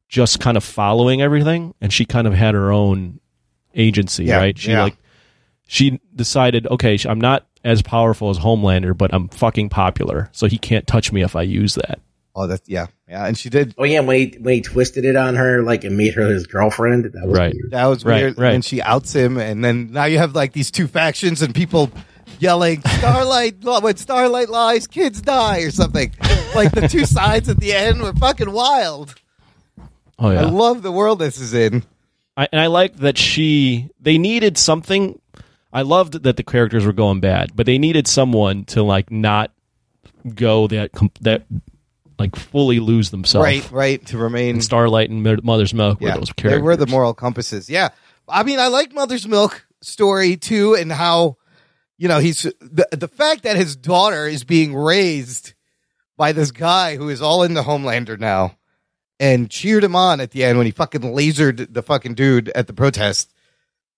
just 0.08 0.40
kind 0.40 0.58
of 0.58 0.64
following 0.64 1.22
everything, 1.22 1.76
and 1.82 1.94
she 1.94 2.06
kind 2.06 2.26
of 2.28 2.34
had 2.34 2.56
her 2.56 2.72
own 2.72 3.20
agency, 3.76 4.26
Yeah, 4.26 4.38
right? 4.38 4.58
She 4.58 4.72
yeah. 4.72 4.84
like 4.84 4.98
she 5.72 6.00
decided, 6.16 6.66
okay, 6.68 6.98
I'm 7.08 7.22
not 7.22 7.46
as 7.64 7.84
powerful 7.84 8.32
as 8.32 8.40
Homelander, 8.40 8.98
but 8.98 9.14
I'm 9.14 9.28
fucking 9.30 9.70
popular, 9.70 10.30
so 10.32 10.48
he 10.48 10.58
can't 10.58 10.88
touch 10.88 11.12
me 11.12 11.22
if 11.22 11.36
I 11.36 11.44
use 11.44 11.76
that. 11.76 12.00
oh, 12.36 12.48
that's 12.48 12.68
yeah, 12.68 12.88
yeah, 13.08 13.26
and 13.28 13.38
she 13.38 13.50
did. 13.50 13.76
Oh 13.78 13.84
yeah, 13.84 14.00
when 14.00 14.16
he 14.18 14.38
when 14.40 14.56
he 14.56 14.62
twisted 14.62 15.06
it 15.06 15.16
on 15.16 15.36
her, 15.36 15.62
like 15.62 15.84
and 15.84 15.96
made 15.96 16.16
her 16.16 16.28
his 16.28 16.48
girlfriend. 16.48 17.06
That 17.14 17.28
was 17.28 17.38
Right. 17.38 17.54
weird. 17.54 17.72
That 17.72 17.86
was 17.86 18.04
Right, 18.04 18.24
weird. 18.24 18.38
right. 18.40 18.54
And 18.56 18.66
she 18.66 18.82
outs 18.82 19.14
him, 19.14 19.38
and 19.38 19.64
then 19.64 19.92
now 19.92 20.06
you 20.06 20.18
have 20.18 20.34
like 20.36 20.54
these 20.54 20.72
two 20.72 20.88
factions 20.88 21.42
and 21.44 21.54
people 21.54 21.92
yelling 22.40 22.82
"Starlight!" 22.98 23.58
when 23.84 23.96
Starlight 23.98 24.50
lies, 24.50 24.88
kids 24.88 25.22
die, 25.22 25.60
or 25.60 25.72
something. 25.72 26.12
like 26.56 26.72
the 26.72 26.88
two 26.88 27.06
sides 27.06 27.48
at 27.50 27.60
the 27.60 27.74
end 27.74 28.02
were 28.02 28.14
fucking 28.14 28.52
wild. 28.52 29.14
Oh 30.18 30.32
yeah, 30.32 30.42
I 30.42 30.46
love 30.46 30.82
the 30.82 30.92
world 30.92 31.20
this 31.20 31.40
is 31.40 31.54
in. 31.54 31.84
I, 32.38 32.48
and 32.52 32.60
I 32.62 32.68
like 32.68 32.96
that 32.98 33.18
she 33.18 33.90
they 34.00 34.18
needed 34.18 34.58
something. 34.58 35.20
I 35.72 35.84
loved 35.84 36.24
that 36.24 36.36
the 36.38 36.44
characters 36.44 36.86
were 36.86 36.94
going 36.94 37.20
bad, 37.20 37.56
but 37.56 37.66
they 37.66 37.78
needed 37.78 38.08
someone 38.08 38.66
to 38.66 38.84
like 38.84 39.12
not 39.12 39.52
go 40.36 40.68
that 40.68 40.92
that 41.22 41.46
like 42.18 42.36
fully 42.36 42.80
lose 42.80 43.12
themselves. 43.12 43.46
Right, 43.46 43.72
right. 43.72 44.06
To 44.08 44.18
remain 44.18 44.56
And 44.56 44.64
Starlight 44.64 45.10
and 45.10 45.24
Mother's 45.44 45.74
Milk 45.74 46.02
yeah, 46.02 46.14
were 46.14 46.20
those 46.20 46.34
characters. 46.34 46.60
they 46.60 46.64
were 46.64 46.76
the 46.76 46.88
moral 46.88 47.14
compasses. 47.14 47.70
Yeah, 47.70 47.90
I 48.28 48.44
mean, 48.44 48.60
I 48.60 48.68
like 48.68 48.94
Mother's 48.94 49.28
Milk 49.28 49.66
story 49.82 50.36
too, 50.38 50.76
and 50.76 50.92
how 50.92 51.38
you 51.98 52.08
know 52.08 52.20
he's 52.20 52.44
the 52.60 52.88
the 52.92 53.08
fact 53.08 53.44
that 53.44 53.56
his 53.56 53.76
daughter 53.76 54.28
is 54.28 54.44
being 54.44 54.76
raised 54.76 55.54
by 56.18 56.32
this 56.34 56.52
guy 56.52 56.98
who 56.98 57.10
is 57.10 57.22
all 57.22 57.44
in 57.44 57.54
the 57.54 57.64
Homelander 57.64 58.20
now, 58.20 58.58
and 59.20 59.50
cheered 59.50 59.84
him 59.84 59.96
on 59.96 60.20
at 60.20 60.32
the 60.32 60.44
end 60.44 60.58
when 60.58 60.66
he 60.66 60.72
fucking 60.72 61.02
lasered 61.02 61.74
the 61.74 61.84
fucking 61.84 62.16
dude 62.16 62.50
at 62.50 62.68
the 62.68 62.74
protest. 62.74 63.34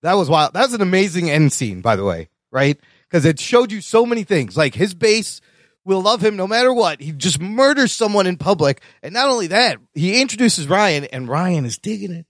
That 0.01 0.13
was 0.13 0.29
wild. 0.29 0.53
That 0.53 0.63
was 0.63 0.73
an 0.73 0.81
amazing 0.81 1.29
end 1.29 1.53
scene, 1.53 1.81
by 1.81 1.95
the 1.95 2.03
way, 2.03 2.29
right? 2.51 2.79
Because 3.09 3.25
it 3.25 3.39
showed 3.39 3.71
you 3.71 3.81
so 3.81 4.05
many 4.05 4.23
things, 4.23 4.57
like 4.57 4.73
his 4.73 4.93
base 4.93 5.41
will 5.83 6.01
love 6.01 6.23
him 6.23 6.35
no 6.35 6.47
matter 6.47 6.73
what. 6.73 7.01
He 7.01 7.11
just 7.11 7.39
murders 7.39 7.91
someone 7.91 8.27
in 8.27 8.37
public. 8.37 8.81
And 9.03 9.13
not 9.13 9.29
only 9.29 9.47
that, 9.47 9.77
he 9.93 10.21
introduces 10.21 10.67
Ryan 10.67 11.05
and 11.05 11.27
Ryan 11.27 11.65
is 11.65 11.77
digging 11.77 12.11
it. 12.11 12.25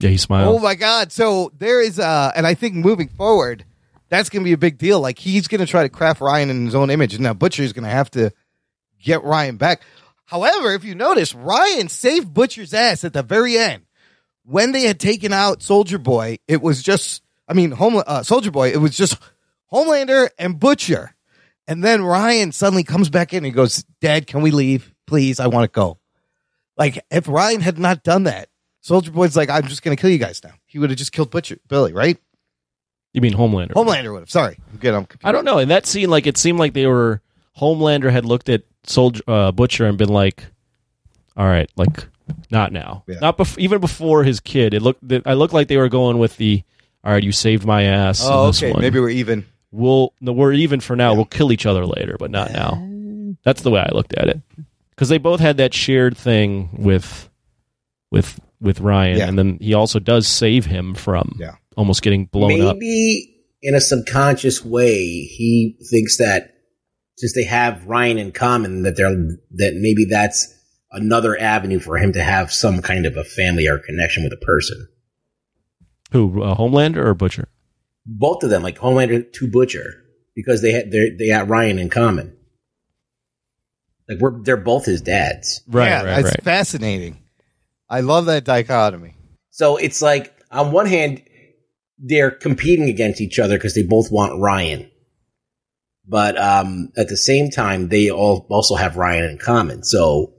Yeah, 0.00 0.10
he 0.10 0.16
smiles. 0.16 0.56
Oh 0.56 0.58
my 0.58 0.74
God. 0.74 1.12
So 1.12 1.52
there 1.58 1.82
is, 1.82 1.98
uh, 1.98 2.32
and 2.34 2.46
I 2.46 2.54
think 2.54 2.74
moving 2.74 3.08
forward, 3.08 3.64
that's 4.08 4.30
going 4.30 4.42
to 4.42 4.48
be 4.48 4.54
a 4.54 4.58
big 4.58 4.78
deal. 4.78 5.00
Like 5.00 5.18
he's 5.18 5.48
going 5.48 5.60
to 5.60 5.66
try 5.66 5.82
to 5.82 5.88
craft 5.88 6.20
Ryan 6.20 6.50
in 6.50 6.64
his 6.66 6.74
own 6.74 6.90
image. 6.90 7.14
And 7.14 7.22
now 7.22 7.34
Butcher's 7.34 7.72
going 7.72 7.84
to 7.84 7.90
have 7.90 8.10
to 8.12 8.32
get 9.02 9.22
Ryan 9.22 9.56
back. 9.56 9.82
However, 10.24 10.72
if 10.74 10.84
you 10.84 10.94
notice, 10.94 11.34
Ryan 11.34 11.88
saved 11.88 12.32
Butcher's 12.32 12.72
ass 12.72 13.04
at 13.04 13.12
the 13.12 13.22
very 13.22 13.58
end. 13.58 13.82
When 14.44 14.72
they 14.72 14.82
had 14.82 14.98
taken 14.98 15.32
out 15.32 15.62
Soldier 15.62 15.98
Boy, 15.98 16.38
it 16.48 16.60
was 16.60 16.82
just, 16.82 17.22
I 17.48 17.54
mean, 17.54 17.70
Home, 17.72 18.02
uh, 18.06 18.22
Soldier 18.22 18.50
Boy, 18.50 18.70
it 18.70 18.78
was 18.78 18.96
just 18.96 19.18
Homelander 19.72 20.28
and 20.38 20.58
Butcher. 20.58 21.14
And 21.68 21.82
then 21.82 22.02
Ryan 22.02 22.52
suddenly 22.52 22.82
comes 22.82 23.08
back 23.08 23.32
in 23.32 23.38
and 23.38 23.46
he 23.46 23.52
goes, 23.52 23.84
Dad, 24.00 24.26
can 24.26 24.42
we 24.42 24.50
leave? 24.50 24.92
Please, 25.06 25.38
I 25.38 25.46
want 25.46 25.64
to 25.64 25.74
go. 25.74 25.98
Like, 26.76 27.04
if 27.10 27.28
Ryan 27.28 27.60
had 27.60 27.78
not 27.78 28.02
done 28.02 28.24
that, 28.24 28.48
Soldier 28.80 29.12
Boy's 29.12 29.36
like, 29.36 29.48
I'm 29.48 29.68
just 29.68 29.82
going 29.82 29.96
to 29.96 30.00
kill 30.00 30.10
you 30.10 30.18
guys 30.18 30.42
now. 30.42 30.52
He 30.66 30.78
would 30.78 30.90
have 30.90 30.98
just 30.98 31.12
killed 31.12 31.30
Butcher, 31.30 31.58
Billy, 31.68 31.92
right? 31.92 32.18
You 33.12 33.20
mean 33.20 33.34
Homelander? 33.34 33.72
Homelander 33.72 34.12
would 34.12 34.20
have. 34.20 34.30
Sorry. 34.30 34.58
Good. 34.80 34.94
I'm 34.94 35.04
confused. 35.04 35.26
I 35.26 35.32
don't 35.32 35.44
know. 35.44 35.58
In 35.58 35.68
that 35.68 35.86
scene, 35.86 36.10
like 36.10 36.26
it 36.26 36.38
seemed 36.38 36.58
like 36.58 36.72
they 36.72 36.86
were 36.86 37.20
Homelander 37.58 38.10
had 38.10 38.24
looked 38.24 38.48
at 38.48 38.62
Soldier 38.84 39.22
uh, 39.28 39.52
Butcher 39.52 39.86
and 39.86 39.98
been 39.98 40.08
like, 40.08 40.46
"All 41.36 41.46
right, 41.46 41.70
like 41.76 42.08
not 42.50 42.72
now, 42.72 43.04
Yeah. 43.08 43.18
not 43.20 43.38
bef- 43.38 43.58
even 43.58 43.80
before 43.80 44.24
his 44.24 44.40
kid." 44.40 44.74
It 44.74 44.82
looked. 44.82 45.02
I 45.26 45.34
looked 45.34 45.54
like 45.54 45.68
they 45.68 45.76
were 45.76 45.88
going 45.88 46.18
with 46.18 46.36
the, 46.36 46.62
"All 47.04 47.12
right, 47.12 47.22
you 47.22 47.32
saved 47.32 47.64
my 47.64 47.82
ass." 47.84 48.20
Oh, 48.24 48.46
this 48.48 48.62
okay. 48.62 48.72
one. 48.72 48.80
Maybe 48.80 48.98
we're 49.00 49.08
even. 49.10 49.44
we'll 49.70 50.12
no, 50.20 50.32
we're 50.32 50.52
even 50.52 50.80
for 50.80 50.96
now. 50.96 51.14
We'll 51.14 51.24
kill 51.24 51.50
each 51.52 51.64
other 51.66 51.86
later, 51.86 52.16
but 52.18 52.30
not 52.30 52.52
now. 52.52 52.86
That's 53.44 53.62
the 53.62 53.70
way 53.70 53.80
I 53.80 53.94
looked 53.94 54.14
at 54.14 54.28
it 54.28 54.40
because 54.90 55.08
they 55.08 55.18
both 55.18 55.40
had 55.40 55.56
that 55.56 55.72
shared 55.74 56.16
thing 56.16 56.68
with 56.78 57.28
with 58.10 58.38
with 58.60 58.80
Ryan, 58.80 59.18
Yeah. 59.18 59.28
and 59.28 59.38
then 59.38 59.58
he 59.60 59.74
also 59.74 59.98
does 59.98 60.26
save 60.26 60.66
him 60.66 60.94
from 60.94 61.36
Yeah. 61.40 61.54
almost 61.76 62.02
getting 62.02 62.26
blown 62.26 62.60
up. 62.60 62.76
Maybe 62.76 63.30
in 63.62 63.74
a 63.74 63.80
subconscious 63.80 64.64
way, 64.64 64.98
he 65.02 65.76
thinks 65.90 66.18
that 66.18 66.50
since 67.16 67.32
they 67.34 67.44
have 67.44 67.84
Ryan 67.86 68.18
in 68.18 68.32
common, 68.32 68.82
that 68.82 68.96
they're 68.96 69.10
that 69.10 69.74
maybe 69.76 70.04
that's 70.04 70.52
another 70.92 71.38
avenue 71.38 71.80
for 71.80 71.96
him 71.96 72.12
to 72.12 72.22
have 72.22 72.52
some 72.52 72.82
kind 72.82 73.06
of 73.06 73.16
a 73.16 73.24
family 73.24 73.66
or 73.66 73.78
connection 73.78 74.22
with 74.22 74.32
a 74.32 74.44
person. 74.44 74.88
Who 76.12 76.42
uh, 76.42 76.54
Homelander 76.54 77.04
or 77.04 77.14
Butcher? 77.14 77.48
Both 78.04 78.42
of 78.42 78.50
them, 78.50 78.62
like 78.62 78.78
Homelander 78.78 79.32
to 79.32 79.50
Butcher, 79.50 80.04
because 80.34 80.60
they 80.60 80.72
had 80.72 80.90
they 80.90 81.10
they 81.10 81.28
got 81.28 81.48
Ryan 81.48 81.78
in 81.78 81.88
common. 81.88 82.36
Like 84.08 84.18
we're 84.18 84.42
they're 84.42 84.56
both 84.56 84.84
his 84.84 85.00
dads. 85.00 85.62
Right, 85.66 85.88
yeah, 85.88 86.02
right, 86.02 86.18
it's 86.18 86.28
right. 86.28 86.44
fascinating. 86.44 87.22
I 87.88 88.00
love 88.00 88.26
that 88.26 88.44
dichotomy. 88.44 89.14
So 89.50 89.76
it's 89.76 90.02
like 90.02 90.34
on 90.50 90.72
one 90.72 90.86
hand, 90.86 91.22
they're 91.98 92.30
competing 92.30 92.88
against 92.88 93.20
each 93.20 93.38
other 93.38 93.56
because 93.56 93.74
they 93.74 93.82
both 93.82 94.10
want 94.10 94.40
Ryan. 94.40 94.90
But 96.06 96.38
um, 96.38 96.90
at 96.96 97.08
the 97.08 97.16
same 97.16 97.50
time, 97.50 97.88
they 97.88 98.10
all 98.10 98.46
also 98.50 98.74
have 98.74 98.96
Ryan 98.96 99.30
in 99.30 99.38
common. 99.38 99.84
So 99.84 100.34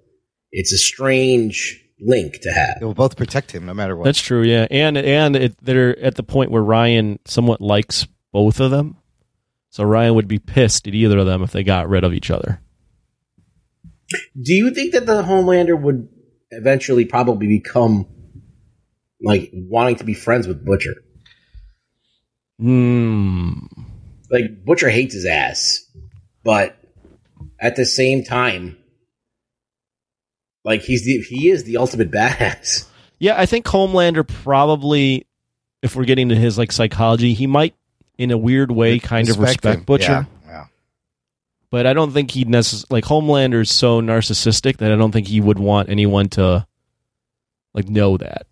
it's 0.54 0.72
a 0.72 0.78
strange 0.78 1.84
link 2.00 2.40
to 2.42 2.52
have. 2.52 2.80
They 2.80 2.86
will 2.86 2.94
both 2.94 3.18
protect 3.18 3.52
him 3.52 3.66
no 3.66 3.74
matter 3.74 3.98
what. 3.98 4.06
That's 4.06 4.22
true, 4.22 4.44
yeah. 4.44 4.68
And 4.72 4.98
and 4.98 5.36
it, 5.36 5.58
they're 5.62 6.00
at 6.00 6.16
the 6.16 6.24
point 6.24 6.52
where 6.52 6.64
Ryan 6.64 7.20
somewhat 7.26 7.60
likes 7.60 8.08
both 8.32 8.62
of 8.62 8.72
them. 8.72 8.98
So 9.72 9.84
Ryan 9.84 10.14
would 10.16 10.28
be 10.28 10.40
pissed 10.40 10.88
at 10.88 10.94
either 10.94 11.18
of 11.18 11.26
them 11.26 11.42
if 11.42 11.52
they 11.52 11.64
got 11.64 11.90
rid 11.90 12.04
of 12.04 12.14
each 12.14 12.30
other. 12.30 12.62
Do 14.40 14.54
you 14.54 14.72
think 14.72 14.94
that 14.94 15.08
the 15.08 15.24
Homelander 15.24 15.80
would 15.80 16.08
eventually 16.52 17.06
probably 17.06 17.48
become 17.48 18.06
like 19.20 19.50
wanting 19.52 19.96
to 19.96 20.04
be 20.04 20.14
friends 20.14 20.48
with 20.48 20.64
Butcher? 20.64 20.94
Hmm. 22.60 23.66
Like 24.30 24.64
Butcher 24.64 24.90
hates 24.90 25.16
his 25.16 25.26
ass, 25.26 25.84
but 26.44 26.78
at 27.60 27.76
the 27.76 27.86
same 27.86 28.24
time, 28.24 28.78
like 30.64 30.82
he's 30.82 31.06
the 31.06 31.20
he 31.20 31.50
is 31.50 31.64
the 31.64 31.78
ultimate 31.78 32.12
badass. 32.12 32.88
Yeah, 33.20 33.40
I 33.40 33.46
think 33.46 33.66
Homelander 33.66 34.28
probably, 34.28 35.26
if 35.82 35.96
we're 35.96 36.06
getting 36.06 36.30
to 36.30 36.36
his 36.36 36.58
like 36.58 36.72
psychology, 36.72 37.34
he 37.34 37.48
might, 37.48 37.76
in 38.18 38.32
a 38.32 38.38
weird 38.38 38.72
way, 38.72 39.00
kind 39.00 39.30
of 39.30 39.40
respect 39.40 39.80
him. 39.80 39.84
Butcher. 39.84 40.12
Yeah, 40.12 40.26
yeah. 40.48 40.66
But 41.70 41.86
I 41.86 41.94
don't 41.94 42.12
think 42.12 42.32
he'd 42.32 42.50
necessarily 42.50 42.88
like 42.90 43.06
Homelander's 43.06 43.72
so 43.72 44.02
narcissistic 44.02 44.78
that 44.78 44.92
I 44.92 44.96
don't 44.96 45.12
think 45.12 45.28
he 45.28 45.40
would 45.42 45.60
want 45.60 45.90
anyone 45.90 46.30
to 46.30 46.68
like 47.74 47.88
know 47.90 48.18
that. 48.18 48.46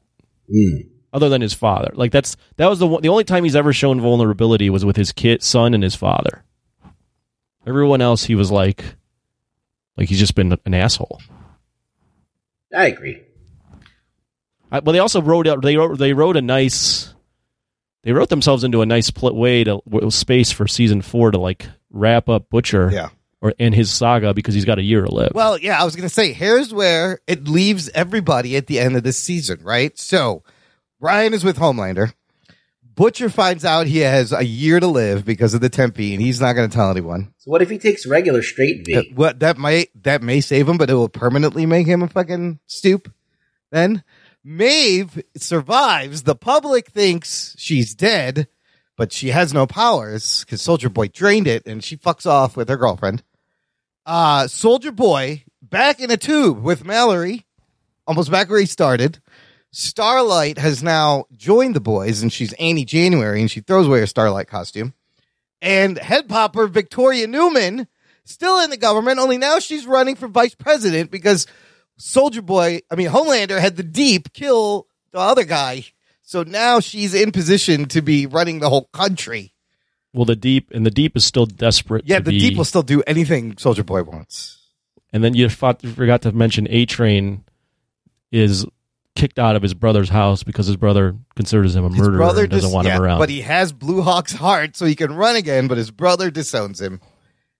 Mm. 0.53 0.89
other 1.13 1.29
than 1.29 1.41
his 1.41 1.53
father. 1.53 1.91
Like 1.93 2.11
that's 2.11 2.35
that 2.57 2.67
was 2.67 2.79
the 2.79 2.87
one, 2.87 3.01
the 3.01 3.09
only 3.09 3.23
time 3.23 3.43
he's 3.43 3.55
ever 3.55 3.73
shown 3.73 4.01
vulnerability 4.01 4.69
was 4.69 4.83
with 4.83 4.95
his 4.95 5.11
kid, 5.11 5.43
son, 5.43 5.73
and 5.73 5.83
his 5.83 5.95
father. 5.95 6.43
Everyone 7.65 8.01
else, 8.01 8.23
he 8.23 8.35
was 8.35 8.51
like, 8.51 8.83
like 9.97 10.09
he's 10.09 10.19
just 10.19 10.35
been 10.35 10.57
an 10.65 10.73
asshole. 10.73 11.21
I 12.75 12.87
agree. 12.87 13.21
I, 14.71 14.79
but 14.79 14.93
they 14.93 14.99
also 14.99 15.21
wrote 15.21 15.47
out 15.47 15.61
they 15.61 15.75
wrote 15.77 15.97
they 15.97 16.13
wrote 16.13 16.37
a 16.37 16.41
nice 16.41 17.13
they 18.03 18.13
wrote 18.13 18.29
themselves 18.29 18.63
into 18.63 18.81
a 18.81 18.85
nice 18.85 19.11
pl- 19.11 19.35
way 19.35 19.63
to 19.63 19.81
w- 19.89 20.09
space 20.11 20.51
for 20.51 20.67
season 20.67 21.01
four 21.01 21.31
to 21.31 21.37
like 21.39 21.67
wrap 21.91 22.29
up 22.29 22.49
Butcher 22.49 22.89
Yeah. 22.91 23.09
or 23.41 23.51
in 23.59 23.73
his 23.73 23.91
saga 23.91 24.33
because 24.33 24.55
he's 24.55 24.65
got 24.65 24.79
a 24.79 24.83
year 24.83 25.01
to 25.01 25.13
live. 25.13 25.31
Well, 25.35 25.57
yeah, 25.57 25.79
I 25.79 25.83
was 25.83 25.95
going 25.95 26.07
to 26.07 26.13
say, 26.13 26.31
here's 26.33 26.73
where 26.73 27.19
it 27.27 27.47
leaves 27.47 27.89
everybody 27.89 28.55
at 28.55 28.67
the 28.67 28.79
end 28.79 28.95
of 28.95 29.03
this 29.03 29.17
season, 29.17 29.59
right? 29.61 29.97
So, 29.99 30.43
Ryan 30.99 31.33
is 31.33 31.43
with 31.43 31.57
Homelander. 31.57 32.13
Butcher 32.93 33.29
finds 33.29 33.63
out 33.63 33.87
he 33.87 33.99
has 33.99 34.33
a 34.33 34.43
year 34.43 34.79
to 34.79 34.87
live 34.87 35.23
because 35.25 35.53
of 35.53 35.61
the 35.61 35.69
Temp 35.69 35.95
V, 35.95 36.13
and 36.13 36.21
he's 36.21 36.41
not 36.41 36.53
going 36.53 36.69
to 36.69 36.75
tell 36.75 36.91
anyone. 36.91 37.33
So 37.37 37.49
what 37.49 37.61
if 37.61 37.69
he 37.69 37.77
takes 37.77 38.05
regular 38.05 38.41
straight 38.41 38.85
V? 38.85 38.95
Uh, 38.95 39.01
What 39.15 39.39
that 39.39 39.57
might 39.57 39.89
that 40.03 40.21
may 40.21 40.41
save 40.41 40.67
him, 40.67 40.77
but 40.77 40.89
it 40.89 40.93
will 40.95 41.09
permanently 41.09 41.65
make 41.65 41.87
him 41.87 42.01
a 42.03 42.07
fucking 42.09 42.59
stoop. 42.67 43.11
Then 43.71 44.03
Maeve 44.43 45.23
survives. 45.37 46.23
The 46.23 46.35
public 46.35 46.89
thinks 46.89 47.55
she's 47.57 47.95
dead, 47.95 48.47
but 48.97 49.13
she 49.13 49.29
has 49.29 49.53
no 49.53 49.65
powers 49.65 50.43
because 50.43 50.61
Soldier 50.61 50.89
Boy 50.89 51.07
drained 51.07 51.47
it, 51.47 51.65
and 51.65 51.83
she 51.83 51.95
fucks 51.95 52.25
off 52.25 52.57
with 52.57 52.67
her 52.67 52.77
girlfriend. 52.77 53.23
Uh 54.05 54.47
Soldier 54.47 54.91
Boy 54.91 55.43
back 55.61 55.99
in 56.01 56.11
a 56.11 56.17
tube 56.17 56.61
with 56.61 56.83
Mallory, 56.83 57.45
almost 58.05 58.29
back 58.31 58.49
where 58.49 58.59
he 58.59 58.65
started. 58.65 59.19
Starlight 59.71 60.57
has 60.57 60.83
now 60.83 61.25
joined 61.35 61.75
the 61.75 61.81
boys, 61.81 62.21
and 62.21 62.31
she's 62.31 62.53
Annie 62.53 62.85
January, 62.85 63.39
and 63.39 63.49
she 63.49 63.61
throws 63.61 63.87
away 63.87 63.99
her 63.99 64.07
Starlight 64.07 64.47
costume. 64.47 64.93
And 65.61 65.97
head 65.97 66.27
popper 66.27 66.67
Victoria 66.67 67.27
Neuman 67.27 67.87
still 68.25 68.59
in 68.59 68.69
the 68.69 68.77
government, 68.77 69.19
only 69.19 69.37
now 69.37 69.59
she's 69.59 69.85
running 69.85 70.15
for 70.15 70.27
vice 70.27 70.55
president 70.55 71.11
because 71.11 71.47
Soldier 71.97 72.41
Boy, 72.41 72.81
I 72.89 72.95
mean, 72.95 73.09
Homelander 73.09 73.59
had 73.59 73.77
the 73.77 73.83
Deep 73.83 74.33
kill 74.33 74.87
the 75.11 75.19
other 75.19 75.43
guy. 75.43 75.85
So 76.21 76.43
now 76.43 76.79
she's 76.79 77.13
in 77.13 77.31
position 77.31 77.85
to 77.87 78.01
be 78.01 78.25
running 78.25 78.59
the 78.59 78.69
whole 78.69 78.85
country. 78.93 79.53
well, 80.13 80.25
the 80.25 80.35
deep 80.35 80.71
and 80.71 80.85
the 80.85 80.91
deep 80.91 81.17
is 81.17 81.25
still 81.25 81.45
desperate. 81.45 82.05
Yeah, 82.07 82.19
the 82.19 82.31
be, 82.31 82.39
Deep 82.39 82.57
will 82.57 82.65
still 82.65 82.83
do 82.83 83.03
anything 83.05 83.57
Soldier 83.57 83.83
Boy 83.83 84.03
wants. 84.03 84.59
And 85.13 85.23
then 85.23 85.33
you, 85.33 85.49
fought, 85.49 85.83
you 85.83 85.91
forgot 85.91 86.21
to 86.21 86.31
mention 86.31 86.67
A 86.69 86.85
Train 86.85 87.43
is 88.31 88.65
kicked 89.15 89.39
out 89.39 89.55
of 89.55 89.61
his 89.61 89.73
brother's 89.73 90.09
house 90.09 90.43
because 90.43 90.67
his 90.67 90.77
brother 90.77 91.15
considers 91.35 91.75
him 91.75 91.85
a 91.85 91.89
His 91.89 91.97
murderer 91.97 92.17
brother 92.17 92.41
and 92.43 92.51
doesn't 92.51 92.69
dis- 92.69 92.73
want 92.73 92.87
yeah, 92.87 92.97
him 92.97 93.01
around. 93.01 93.19
But 93.19 93.29
he 93.29 93.41
has 93.41 93.73
Blue 93.73 94.01
Hawk's 94.01 94.33
heart, 94.33 94.75
so 94.75 94.85
he 94.85 94.95
can 94.95 95.13
run 95.13 95.35
again, 95.35 95.67
but 95.67 95.77
his 95.77 95.91
brother 95.91 96.31
disowns 96.31 96.79
him. 96.81 97.01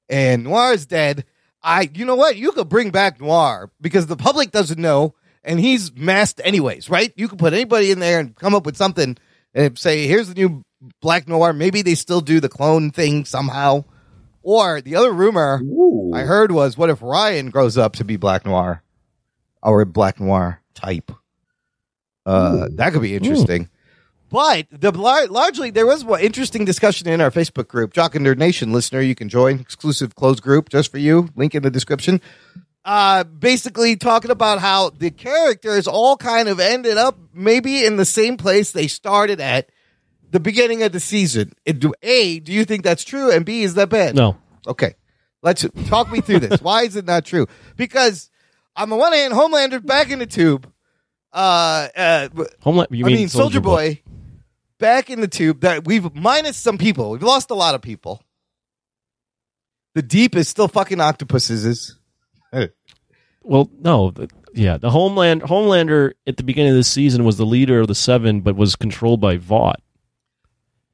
And 0.10 0.44
Noir 0.44 0.74
is 0.74 0.86
dead. 0.86 1.26
I 1.64 1.90
you 1.94 2.06
know 2.06 2.16
what? 2.16 2.38
You 2.38 2.52
could 2.52 2.70
bring 2.70 2.92
back 2.92 3.22
Noir 3.22 3.72
because 3.80 4.08
the 4.08 4.16
public 4.18 4.52
doesn't 4.52 4.80
know, 4.80 5.16
and 5.44 5.60
he's 5.60 5.94
masked 5.96 6.42
anyways, 6.44 6.90
right? 6.90 7.14
You 7.16 7.28
could 7.28 7.40
put 7.40 7.54
anybody 7.54 7.92
in 7.92 8.00
there 8.00 8.20
and 8.20 8.36
come 8.36 8.56
up 8.56 8.66
with 8.66 8.78
something 8.78 9.18
and 9.54 9.78
say, 9.78 10.08
here's 10.08 10.30
the 10.30 10.36
new 10.36 10.64
Black 11.02 11.28
Noir. 11.28 11.54
Maybe 11.54 11.82
they 11.82 11.96
still 11.96 12.22
do 12.22 12.40
the 12.40 12.50
clone 12.50 12.92
thing 12.92 13.26
somehow. 13.26 13.86
Or 14.44 14.82
the 14.82 14.96
other 14.96 15.14
rumor 15.14 15.62
Ooh. 15.64 16.12
I 16.16 16.22
heard 16.22 16.52
was, 16.52 16.76
what 16.76 16.90
if 16.90 17.02
Ryan 17.02 17.52
grows 17.52 17.78
up 17.78 17.94
to 17.98 18.04
be 18.04 18.18
Black 18.18 18.46
Noir? 18.46 18.82
Or 19.62 19.82
a 19.82 19.86
Black 19.86 20.20
Noir 20.20 20.62
type. 20.74 21.12
Uh, 22.26 22.68
that 22.74 22.94
could 22.94 23.02
be 23.02 23.16
interesting. 23.16 23.70
But 24.30 24.68
the 24.72 24.92
largely 24.92 25.72
there 25.72 25.86
was 25.86 26.06
one 26.06 26.22
interesting 26.22 26.64
discussion 26.64 27.10
in 27.10 27.20
our 27.20 27.32
Facebook 27.32 27.68
group, 27.68 27.94
Jock 27.94 28.16
and 28.16 28.26
Nerd 28.26 28.38
Nation 28.38 28.72
listener. 28.72 29.02
You 29.02 29.14
can 29.16 29.28
join 29.28 29.60
exclusive 29.60 30.16
closed 30.16 30.42
group 30.42 30.70
just 30.70 30.90
for 30.90 31.00
you. 31.00 31.28
Link 31.36 31.54
in 31.54 31.64
the 31.64 31.70
description. 31.72 32.22
Uh, 32.86 33.24
basically 33.26 33.96
talking 33.96 34.32
about 34.32 34.60
how 34.60 34.90
the 34.90 35.12
characters 35.12 35.86
all 35.86 36.16
kind 36.18 36.48
of 36.48 36.60
ended 36.60 36.98
up 36.98 37.18
maybe 37.34 37.86
in 37.86 37.98
the 37.98 38.06
same 38.06 38.38
place 38.38 38.72
they 38.72 38.88
started 38.88 39.40
at 39.42 39.70
the 40.32 40.40
beginning 40.40 40.82
of 40.82 40.92
the 40.94 41.00
season. 41.00 41.52
It- 41.66 41.80
do- 41.80 41.94
A, 42.02 42.40
do 42.40 42.54
you 42.54 42.64
think 42.66 42.84
that's 42.84 43.04
true? 43.04 43.30
And 43.30 43.46
B, 43.46 43.64
is 43.64 43.74
that 43.76 43.90
bad? 43.90 44.16
no, 44.16 44.38
Okay. 44.66 44.96
Let's 45.44 45.66
talk 45.88 46.12
me 46.12 46.22
through 46.22 46.40
this. 46.40 46.62
Why 46.62 46.84
is 46.84 46.96
it 46.96 47.06
not 47.06 47.26
true? 47.26 47.48
Because 47.76 48.30
on 48.76 48.90
the 48.90 48.96
one 48.96 49.12
hand, 49.12 49.34
Homelander's 49.34 49.82
back 49.82 50.10
in 50.12 50.20
the 50.20 50.28
tube. 50.28 50.71
Uh, 51.34 51.88
uh, 51.96 52.30
Homeland. 52.62 52.90
You 52.92 53.06
I 53.06 53.10
mean, 53.10 53.30
Soldier 53.30 53.62
Boy, 53.62 54.02
back 54.80 55.10
in 55.10 55.22
the 55.22 55.28
tube. 55.28 55.62
That 55.62 55.86
we've 55.86 56.14
minus 56.16 56.58
some 56.58 56.78
people. 56.78 57.12
We've 57.12 57.24
lost 57.24 57.52
a 57.52 57.56
lot 57.56 57.76
of 57.76 57.82
people. 57.82 58.22
The 59.94 60.02
deep 60.02 60.36
is 60.36 60.48
still 60.48 60.68
fucking 60.68 61.00
octopuses. 61.02 61.98
Well, 63.44 63.72
no, 63.80 64.12
the, 64.12 64.30
yeah, 64.54 64.78
the 64.78 64.92
Homeland 64.92 65.42
Homelander 65.42 66.12
at 66.28 66.38
the 66.38 66.44
beginning 66.44 66.74
of 66.74 66.78
the 66.78 66.84
season 66.84 67.24
was 67.24 67.38
the 67.38 67.46
leader 67.46 67.80
of 67.82 67.88
the 67.88 67.96
Seven, 67.96 68.42
but 68.42 68.56
was 68.56 68.76
controlled 68.76 69.20
by 69.20 69.38
Vought, 69.38 69.82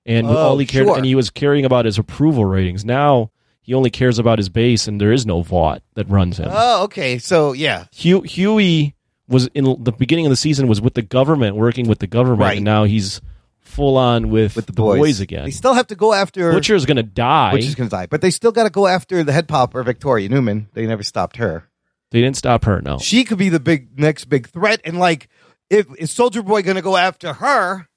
and 0.05 0.27
Oh, 0.27 0.37
all 0.37 0.57
he 0.57 0.65
cared, 0.65 0.87
sure. 0.87 0.95
and 0.95 1.05
he 1.05 1.13
was 1.13 1.29
caring 1.29 1.65
about 1.65 1.83
his 1.83 1.97
approval 1.97 2.45
ratings. 2.45 2.85
Now 2.85 3.31
he 3.61 3.73
only 3.73 3.89
cares 3.89 4.17
about 4.17 4.39
his 4.39 4.47
base, 4.47 4.87
and 4.87 5.01
there 5.01 5.11
is 5.11 5.25
no 5.25 5.41
Vought 5.41 5.81
that 5.95 6.07
runs 6.09 6.37
him. 6.37 6.47
Oh, 6.49 6.83
okay. 6.85 7.17
So 7.17 7.51
yeah, 7.51 7.87
Huey 7.91 8.95
was 9.27 9.47
in 9.53 9.83
the 9.83 9.91
beginning 9.91 10.25
of 10.25 10.29
the 10.29 10.35
season 10.35 10.67
was 10.67 10.79
with 10.81 10.93
the 10.93 11.01
government, 11.01 11.55
working 11.55 11.87
with 11.87 11.99
the 11.99 12.07
government, 12.07 12.41
Right. 12.41 12.57
and 12.57 12.65
now 12.65 12.83
he's 12.85 13.21
full 13.59 13.97
on 13.97 14.29
with, 14.29 14.55
with 14.55 14.65
the 14.65 14.73
boys, 14.73 15.19
again. 15.19 15.45
They 15.45 15.51
still 15.51 15.73
have 15.73 15.87
to 15.87 15.95
go 15.95 16.13
after 16.13 16.51
Butcher's 16.53 16.85
gonna 16.85 17.03
die. 17.03 17.53
Which 17.53 17.65
is 17.65 17.75
going 17.75 17.89
to 17.89 17.95
die, 17.95 18.05
but 18.07 18.21
they 18.21 18.31
still 18.31 18.51
got 18.53 18.63
to 18.63 18.69
go 18.69 18.87
after 18.87 19.23
the 19.23 19.31
head 19.33 19.47
popper, 19.47 19.83
Victoria 19.83 20.29
Neuman. 20.29 20.67
They 20.73 20.85
never 20.87 21.03
stopped 21.03 21.35
her. 21.37 21.67
they 22.11 22.21
didn't 22.21 22.37
stop 22.37 22.63
her. 22.65 22.81
No, 22.81 22.97
She 22.99 23.23
could 23.25 23.37
be 23.37 23.49
the 23.49 23.59
big 23.59 23.99
next 23.99 24.25
big 24.25 24.47
threat. 24.47 24.79
And 24.85 24.97
like, 24.97 25.27
if 25.69 25.85
is 25.99 26.09
Soldier 26.11 26.41
Boy 26.41 26.61
going 26.61 26.77
to 26.77 26.81
go 26.81 26.95
after 26.95 27.33
her? 27.33 27.87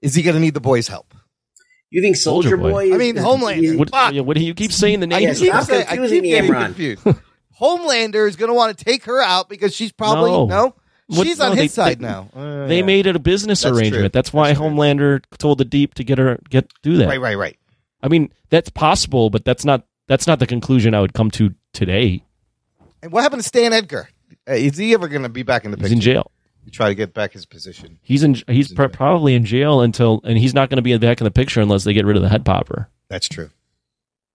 Is 0.00 0.14
he 0.14 0.22
going 0.22 0.34
to 0.34 0.40
need 0.40 0.54
the 0.54 0.60
boys' 0.60 0.86
help? 0.86 1.12
You 1.90 2.00
think 2.02 2.16
Soldier, 2.16 2.50
Soldier 2.50 2.56
Boy. 2.62 2.70
Boy? 2.70 2.84
is- 2.86 2.94
I 2.94 2.98
mean, 2.98 3.16
Homelander. 3.16 3.78
what, 3.78 3.90
Fuck. 3.90 4.12
yeah, 4.14 4.20
what 4.20 4.36
do 4.36 4.44
you 4.44 4.54
keep 4.54 4.70
saying 4.72 5.00
the 5.00 5.06
I 5.06 5.08
name? 5.08 5.22
Yes, 5.22 5.38
keep, 5.40 5.52
saying- 5.62 5.86
I 5.88 5.96
confusing 5.96 6.22
keep 6.22 6.30
getting 6.32 6.50
Imran. 6.52 6.64
confused. 6.66 7.06
Homelander 7.60 8.28
is 8.28 8.36
going 8.36 8.48
to 8.48 8.54
want 8.54 8.76
to 8.76 8.84
take 8.84 9.04
her 9.04 9.20
out 9.20 9.48
because 9.48 9.74
she's 9.74 9.92
probably 9.92 10.30
No. 10.30 10.46
no. 10.46 10.74
What- 11.06 11.26
She's 11.26 11.38
no, 11.38 11.50
on 11.50 11.56
they- 11.56 11.64
his 11.64 11.74
side 11.74 11.98
they- 11.98 12.06
now. 12.06 12.28
Uh, 12.34 12.66
They 12.66 12.78
yeah. 12.78 12.84
made 12.84 13.06
it 13.06 13.14
a 13.14 13.18
business 13.18 13.62
That's 13.62 13.76
arrangement. 13.76 14.00
true. 14.02 14.08
That's 14.08 14.32
why 14.32 14.48
That's 14.48 14.58
true. 14.58 14.68
Homelander 14.68 15.22
told 15.38 15.58
the 15.58 15.64
Deep 15.66 15.94
to 15.94 16.04
get 16.04 16.16
her 16.18 16.38
get 16.48 16.70
do 16.82 16.96
that. 16.96 17.08
right, 17.08 17.20
right, 17.20 17.36
right. 17.36 17.58
I 18.02 18.08
mean, 18.08 18.30
that's 18.50 18.70
possible, 18.70 19.28
but 19.30 19.44
that's 19.44 19.64
not 19.64 19.84
that's 20.08 20.26
not 20.26 20.38
the 20.38 20.46
conclusion 20.46 20.94
I 20.94 21.00
would 21.00 21.12
come 21.14 21.30
to 21.32 21.54
today. 21.74 22.24
And 23.02 23.12
what 23.12 23.22
happened 23.22 23.42
to 23.42 23.48
Stan 23.48 23.72
Edgar? 23.74 24.08
Uh, 24.48 24.54
is 24.54 24.76
he 24.78 24.94
ever 24.94 25.08
going 25.08 25.22
to 25.24 25.28
be 25.28 25.42
back 25.42 25.64
in 25.66 25.70
the 25.70 25.76
He's 25.76 25.84
picture? 25.84 25.94
in 25.94 26.00
jail. 26.00 26.30
Try 26.72 26.88
to 26.88 26.94
get 26.94 27.12
back 27.12 27.32
his 27.34 27.44
position. 27.44 27.98
He's 28.02 28.22
in. 28.22 28.36
He's 28.48 28.70
in 28.70 28.76
pr- 28.76 28.86
probably 28.88 29.34
in 29.34 29.44
jail 29.44 29.82
until, 29.82 30.22
and 30.24 30.38
he's 30.38 30.54
not 30.54 30.70
going 30.70 30.76
to 30.78 30.82
be 30.82 30.96
back 30.96 31.20
in 31.20 31.24
the 31.26 31.30
picture 31.30 31.60
unless 31.60 31.84
they 31.84 31.92
get 31.92 32.06
rid 32.06 32.16
of 32.16 32.22
the 32.22 32.30
head 32.30 32.46
popper. 32.46 32.88
That's 33.10 33.28
true. 33.28 33.50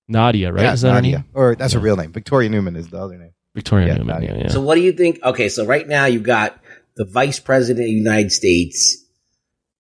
Nadia, 0.10 0.52
right? 0.52 0.64
Yeah, 0.64 0.74
Is 0.74 0.82
that 0.82 0.90
her 0.90 0.96
Nadia. 0.96 1.18
name? 1.20 1.26
Or 1.34 1.56
that's 1.56 1.74
her 1.74 1.80
real 1.80 1.96
name. 1.96 2.12
Victoria 2.12 2.50
Neuman 2.50 2.76
is 2.76 2.90
the 2.90 2.98
other 3.00 3.18
name. 3.18 3.32
Victoria 3.56 3.88
Yeah, 3.88 3.98
Neuman. 4.00 4.06
Nadia. 4.08 4.36
Yeah, 4.36 4.42
yeah. 4.44 4.48
So 4.50 4.60
what 4.62 4.76
do 4.76 4.82
you 4.82 4.92
think? 4.92 5.20
Okay, 5.24 5.50
so 5.50 5.66
right 5.66 5.88
now 5.88 6.06
you've 6.06 6.24
got 6.24 6.60
the 6.98 7.06
Vice 7.06 7.40
President 7.40 7.84
of 7.86 7.88
the 7.88 7.92
United 7.94 8.32
States 8.32 8.98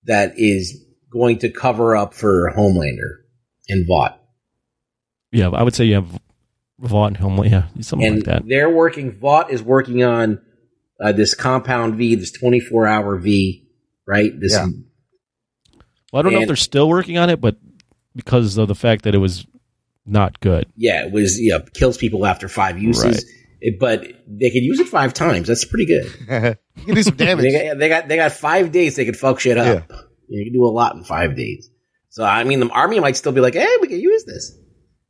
that 0.06 0.34
is 0.38 0.86
going 1.12 1.40
to 1.40 1.50
cover 1.50 1.96
up 1.98 2.14
for 2.14 2.54
Homelander 2.56 3.24
and 3.68 3.86
Vought. 3.88 4.22
yeah, 5.32 5.50
I 5.50 5.64
would 5.64 5.74
say 5.76 5.86
you 5.86 5.96
have 5.96 6.20
Vaughn 6.80 7.16
Homeland. 7.16 7.52
Yeah, 7.52 7.64
something 7.82 8.08
and 8.08 8.16
like 8.18 8.26
that. 8.26 8.44
they're 8.48 8.70
working. 8.70 9.12
Vought 9.12 9.52
is 9.52 9.62
working 9.62 10.04
on 10.04 10.40
uh, 11.02 11.12
this 11.12 11.34
compound 11.34 11.96
V, 11.96 12.16
this 12.16 12.32
twenty-four 12.32 12.88
hour 12.88 13.18
V, 13.18 13.68
right? 14.08 14.32
This 14.40 14.54
Yeah. 14.54 14.68
Well, 16.14 16.20
I 16.20 16.22
don't 16.24 16.34
know 16.34 16.42
if 16.42 16.48
they're 16.48 16.56
still 16.56 16.88
working 16.90 17.18
on 17.18 17.30
it, 17.30 17.40
but 17.42 17.58
because 18.16 18.58
of 18.58 18.68
the 18.68 18.76
fact 18.76 19.04
that 19.04 19.14
it 19.14 19.20
was 19.20 19.46
not 20.10 20.40
good. 20.40 20.66
yeah, 20.76 21.06
it 21.06 21.12
was 21.12 21.40
yeah 21.42 21.60
kills 21.74 21.98
people 21.98 22.26
after 22.26 22.48
five 22.48 22.80
uses, 22.80 23.04
Right. 23.06 23.24
It- 23.62 23.80
but 23.80 24.02
they 24.26 24.50
could 24.52 24.64
use 24.64 24.80
it 24.80 24.88
five 24.88 25.14
times. 25.14 25.48
That's 25.48 25.66
pretty 25.66 25.86
good. 25.86 26.06
you 26.78 26.86
can 26.86 26.96
do 26.96 27.04
some 27.04 27.16
damage. 27.18 27.44
they, 27.44 27.68
got, 27.68 27.78
they 27.78 27.90
got 27.90 28.08
they 28.08 28.16
got 28.16 28.32
five 28.32 28.72
days. 28.72 28.96
They 28.96 29.04
could 29.06 29.18
fuck 29.18 29.40
shit 29.42 29.58
up. 29.58 29.92
You 30.30 30.46
can 30.46 30.54
do 30.54 30.66
a 30.66 30.72
lot 30.72 30.96
in 30.96 31.04
five 31.04 31.36
days. 31.36 31.70
So 32.10 32.24
I 32.24 32.44
mean, 32.46 32.60
the 32.62 32.70
army 32.70 33.00
might 33.02 33.18
still 33.18 33.32
be 33.34 33.42
like, 33.42 33.56
"Hey, 33.56 33.68
we 33.82 33.88
can 33.88 34.00
use 34.00 34.24
this." 34.26 34.56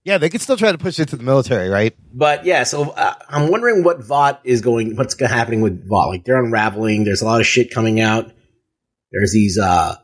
yeah, 0.06 0.18
they 0.18 0.30
could 0.30 0.42
still 0.42 0.58
try 0.58 0.72
to 0.72 0.78
push 0.80 0.98
it 1.00 1.10
to 1.10 1.18
the 1.18 1.24
military, 1.24 1.70
right? 1.70 1.94
But 2.12 2.46
yeah, 2.46 2.64
so 2.64 2.90
uh, 2.90 3.14
I'm 3.30 3.52
wondering 3.52 3.84
what 3.84 4.04
Vought 4.04 4.42
is 4.46 4.62
going, 4.62 4.96
what's 4.96 5.20
happening 5.20 5.62
with 5.62 5.88
Vought. 5.88 6.08
Like 6.08 6.24
they're 6.26 6.44
unraveling. 6.44 7.04
There's 7.04 7.22
a 7.22 7.26
lot 7.26 7.42
of 7.42 7.46
shit 7.46 7.70
coming 7.72 8.00
out. 8.00 8.32
There's 9.12 9.32
these 9.34 9.60
uh, 9.60 9.96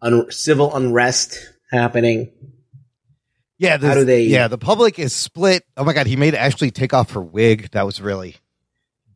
un- 0.00 0.30
civil 0.32 0.74
unrest 0.74 1.38
happening. 1.70 2.32
Yeah, 3.62 3.76
this- 3.76 3.88
How 3.88 3.94
do 3.94 4.04
they- 4.04 4.24
Yeah, 4.24 4.48
the 4.48 4.58
public 4.58 4.98
is 4.98 5.12
split. 5.12 5.64
Oh 5.76 5.84
my 5.84 5.92
god, 5.92 6.06
he 6.06 6.16
made 6.16 6.34
Ashley 6.34 6.70
take 6.70 6.92
off 6.92 7.12
her 7.12 7.20
wig. 7.22 7.70
That 7.72 7.86
was 7.86 8.00
really 8.00 8.36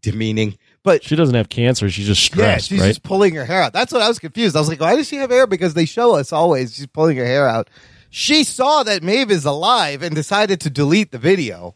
demeaning. 0.02 0.56
But 0.84 1.02
She 1.02 1.16
doesn't 1.16 1.34
have 1.34 1.48
cancer. 1.48 1.90
She's 1.90 2.06
just 2.06 2.22
yeah, 2.30 2.34
stressed, 2.58 2.68
she's 2.68 2.80
right? 2.80 2.86
just 2.88 3.02
pulling 3.02 3.34
her 3.34 3.44
hair 3.44 3.60
out. 3.60 3.72
That's 3.72 3.92
what 3.92 4.02
I 4.02 4.08
was 4.08 4.20
confused. 4.20 4.54
I 4.54 4.60
was 4.60 4.68
like, 4.68 4.80
why 4.80 4.94
does 4.94 5.08
she 5.08 5.16
have 5.16 5.30
hair? 5.30 5.48
Because 5.48 5.74
they 5.74 5.84
show 5.84 6.14
us 6.14 6.32
always 6.32 6.76
she's 6.76 6.86
pulling 6.86 7.16
her 7.16 7.26
hair 7.26 7.48
out. 7.48 7.68
She 8.08 8.44
saw 8.44 8.84
that 8.84 9.02
Maeve 9.02 9.32
is 9.32 9.44
alive 9.44 10.02
and 10.02 10.14
decided 10.14 10.60
to 10.60 10.70
delete 10.70 11.10
the 11.10 11.18
video 11.18 11.74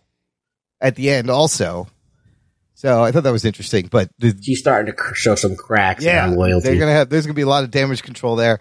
at 0.81 0.95
the 0.95 1.11
end 1.11 1.29
also. 1.29 1.89
So 2.75 3.03
I 3.03 3.11
thought 3.11 3.25
that 3.25 3.33
was 3.33 3.45
interesting. 3.45 3.89
But 3.91 4.11
the, 4.21 4.39
She's 4.41 4.61
starting 4.61 4.95
to 4.95 5.15
show 5.15 5.35
some 5.35 5.57
cracks 5.57 6.05
yeah, 6.05 6.29
in 6.29 6.37
loyalty. 6.37 6.69
they're 6.69 6.79
gonna 6.79 6.93
have. 6.93 7.11
There's 7.11 7.27
gonna 7.27 7.35
be 7.35 7.43
a 7.43 7.49
lot 7.49 7.65
of 7.65 7.71
damage 7.73 8.03
control 8.05 8.37
there. 8.37 8.61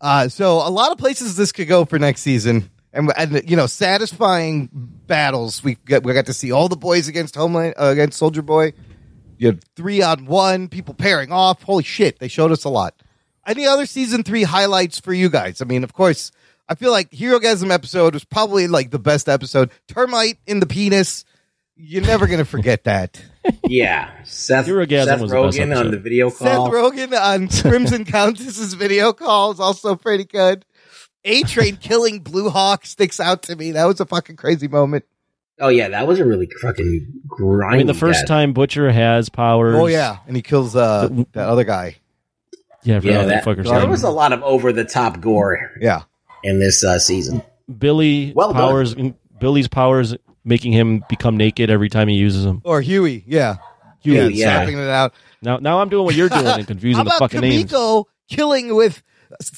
Uh, 0.00 0.28
so 0.28 0.58
a 0.58 0.70
lot 0.70 0.92
of 0.92 0.98
places 0.98 1.34
this 1.34 1.50
could 1.50 1.66
go 1.66 1.84
for 1.86 1.98
next 1.98 2.20
season, 2.20 2.70
and, 2.92 3.12
and 3.16 3.48
you 3.48 3.56
know, 3.56 3.66
satisfying 3.66 4.68
battles. 4.72 5.62
We 5.62 5.74
got 5.74 6.04
we 6.04 6.12
got 6.14 6.26
to 6.26 6.32
see 6.32 6.52
all 6.52 6.68
the 6.68 6.76
boys 6.76 7.08
against 7.08 7.34
Homeland 7.34 7.74
uh, 7.78 7.86
against 7.86 8.18
Soldier 8.18 8.42
Boy. 8.42 8.72
You 9.36 9.48
had 9.48 9.64
three 9.76 10.02
on 10.02 10.26
one, 10.26 10.68
people 10.68 10.94
pairing 10.94 11.30
off. 11.32 11.62
Holy 11.62 11.84
shit, 11.84 12.18
they 12.18 12.28
showed 12.28 12.50
us 12.50 12.64
a 12.64 12.68
lot. 12.68 12.94
Any 13.46 13.66
other 13.66 13.86
season 13.86 14.24
three 14.24 14.42
highlights 14.42 14.98
for 14.98 15.12
you 15.12 15.30
guys? 15.30 15.62
I 15.62 15.64
mean, 15.64 15.84
of 15.84 15.92
course, 15.92 16.32
I 16.68 16.74
feel 16.74 16.90
like 16.90 17.10
Herogasm 17.10 17.70
episode 17.70 18.14
was 18.14 18.24
probably 18.24 18.66
like 18.68 18.90
the 18.90 18.98
best 18.98 19.28
episode. 19.28 19.70
Termite 19.86 20.38
in 20.46 20.60
the 20.60 20.66
penis. 20.66 21.24
You're 21.76 22.02
never 22.02 22.26
gonna 22.26 22.44
forget 22.44 22.84
that. 22.84 23.22
yeah, 23.64 24.10
Seth, 24.24 24.66
Herogasm 24.66 25.04
Seth 25.04 25.20
was 25.20 25.30
the 25.30 25.42
best 25.42 25.58
Rogen 25.58 25.78
on 25.78 25.90
the 25.92 25.98
video 25.98 26.30
call. 26.30 26.70
Seth. 26.70 26.74
Rogen 26.74 27.18
on 27.18 27.48
Crimson 27.48 28.04
Countess's 28.06 28.74
video 28.74 29.12
call 29.12 29.52
is 29.52 29.60
also 29.60 29.94
pretty 29.94 30.24
good. 30.24 30.64
A 31.28 31.42
Train 31.42 31.76
killing 31.76 32.20
Blue 32.20 32.48
Hawk 32.50 32.86
sticks 32.86 33.20
out 33.20 33.42
to 33.44 33.56
me. 33.56 33.72
That 33.72 33.84
was 33.84 34.00
a 34.00 34.06
fucking 34.06 34.36
crazy 34.36 34.68
moment. 34.68 35.04
oh 35.60 35.68
yeah, 35.68 35.88
that 35.88 36.06
was 36.06 36.18
a 36.20 36.24
really 36.24 36.48
fucking 36.62 37.06
grind. 37.26 37.74
I 37.74 37.76
mean, 37.78 37.86
the 37.86 37.94
first 37.94 38.26
time 38.26 38.52
Butcher 38.52 38.90
has 38.90 39.28
powers. 39.28 39.74
Oh 39.76 39.86
yeah, 39.86 40.18
and 40.26 40.34
he 40.36 40.42
kills 40.42 40.74
uh 40.74 41.08
that 41.32 41.48
other 41.48 41.64
guy. 41.64 41.96
yeah, 42.82 42.96
I 42.96 43.00
yeah, 43.00 43.18
what 43.18 43.28
that, 43.28 43.44
the 43.44 43.50
fucker's 43.50 43.68
there 43.70 43.88
was 43.88 44.02
a 44.02 44.10
lot 44.10 44.32
of 44.32 44.42
over 44.42 44.72
the 44.72 44.84
top 44.84 45.20
gore 45.20 45.72
Yeah, 45.80 46.02
in 46.42 46.58
this 46.60 46.82
uh, 46.84 46.98
season. 46.98 47.42
Billy 47.78 48.32
Well 48.34 48.52
done. 48.52 48.62
powers. 48.62 48.94
Billy's 49.38 49.68
powers 49.68 50.16
making 50.44 50.72
him 50.72 51.04
become 51.08 51.36
naked 51.36 51.68
every 51.70 51.88
time 51.90 52.08
he 52.08 52.16
uses 52.16 52.44
them. 52.44 52.62
or 52.64 52.80
Huey. 52.80 53.22
Yeah, 53.26 53.56
Huey, 54.00 54.32
yeah, 54.34 54.64
yeah. 54.64 54.68
it 54.68 54.88
out. 54.88 55.12
Now, 55.42 55.58
now 55.58 55.80
I'm 55.80 55.88
doing 55.88 56.04
what 56.04 56.14
you're 56.14 56.28
doing 56.28 56.46
and 56.46 56.60
How 56.62 56.64
confusing 56.66 57.04
the 57.04 57.08
about 57.10 57.18
fucking 57.18 57.40
names. 57.40 57.70
Kimiko 57.70 58.08
killing 58.28 58.74
with 58.74 59.02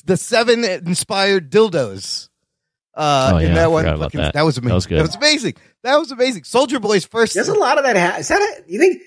the 0.05 0.17
seven 0.17 0.65
inspired 0.65 1.51
dildos? 1.51 2.29
Uh, 2.95 3.31
Oh, 3.35 3.37
in 3.39 3.45
yeah, 3.47 3.51
I 3.53 3.55
that 3.55 3.71
one, 3.71 3.87
about 3.87 3.99
fucking- 4.01 4.21
that. 4.21 4.35
that 4.35 4.43
was 4.43 4.59
amazing. 4.59 4.69
That 4.69 4.75
was 4.75 4.87
good. 4.87 4.99
That 4.99 5.03
was 5.07 5.15
amazing. 5.17 5.55
That 5.85 5.97
was 5.97 6.11
amazing. 6.13 6.45
Soldier 6.45 6.81
Boy's 6.81 7.05
first. 7.07 7.35
There's 7.35 7.49
a 7.49 7.55
lot 7.55 7.79
of 7.79 7.85
that. 7.85 7.97
Ha- 7.97 8.19
is 8.19 8.29
that 8.29 8.41
a, 8.41 8.71
you 8.71 8.79
think 8.79 9.01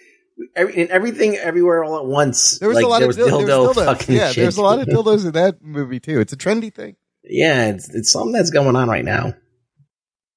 every, 0.56 0.76
in 0.78 0.90
everything 0.92 1.36
everywhere 1.36 1.84
all 1.84 1.98
at 2.00 2.06
once? 2.06 2.58
There 2.60 2.70
was 2.70 2.76
like, 2.76 2.86
a 2.86 2.88
lot 2.88 3.00
there 3.00 3.06
of 3.10 3.18
was 3.18 3.18
dil- 3.18 3.28
dildo 3.28 3.46
there 3.46 3.60
was 3.60 3.78
dildos. 3.78 3.86
fucking 3.86 4.16
Yeah, 4.16 4.28
shit. 4.32 4.42
there's 4.44 4.58
a 4.58 4.62
lot 4.62 4.80
of 4.80 4.88
dildos 4.90 5.26
in 5.26 5.32
that 5.34 5.62
movie 5.62 6.00
too. 6.00 6.20
It's 6.22 6.34
a 6.34 6.38
trendy 6.38 6.74
thing. 6.74 6.96
yeah, 7.24 7.68
it's 7.70 7.94
it's 7.94 8.12
something 8.12 8.32
that's 8.32 8.50
going 8.50 8.76
on 8.76 8.88
right 8.90 9.06
now. 9.06 9.34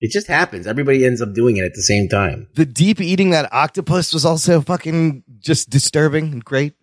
It 0.00 0.10
just 0.10 0.26
happens. 0.26 0.66
Everybody 0.66 1.06
ends 1.06 1.22
up 1.22 1.32
doing 1.32 1.56
it 1.56 1.64
at 1.64 1.72
the 1.74 1.82
same 1.82 2.08
time. 2.08 2.48
the 2.54 2.66
deep 2.66 3.00
eating 3.00 3.30
that 3.30 3.50
octopus 3.52 4.12
was 4.12 4.26
also 4.26 4.60
fucking 4.60 5.22
just 5.38 5.70
disturbing 5.70 6.32
and 6.32 6.44
great. 6.44 6.74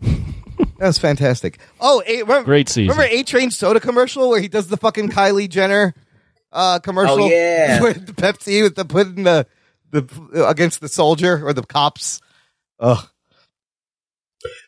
that 0.82 0.88
was 0.88 0.98
fantastic. 0.98 1.60
Oh, 1.80 2.02
a, 2.04 2.22
remember, 2.22 2.42
Great 2.44 2.68
season. 2.68 2.90
remember 2.90 3.04
A 3.14 3.22
Train 3.22 3.52
soda 3.52 3.78
commercial 3.78 4.28
where 4.28 4.40
he 4.40 4.48
does 4.48 4.66
the 4.66 4.76
fucking 4.76 5.10
Kylie 5.10 5.48
Jenner 5.48 5.94
uh, 6.50 6.80
commercial? 6.80 7.22
Oh, 7.22 7.28
yeah. 7.28 7.80
with 7.82 8.04
the 8.04 8.12
Pepsi 8.12 8.64
with 8.64 8.74
the 8.74 8.84
putting 8.84 9.22
the 9.22 9.46
the 9.92 10.44
against 10.48 10.80
the 10.80 10.88
soldier 10.88 11.46
or 11.46 11.52
the 11.52 11.62
cops. 11.62 12.20
Ugh. 12.80 12.98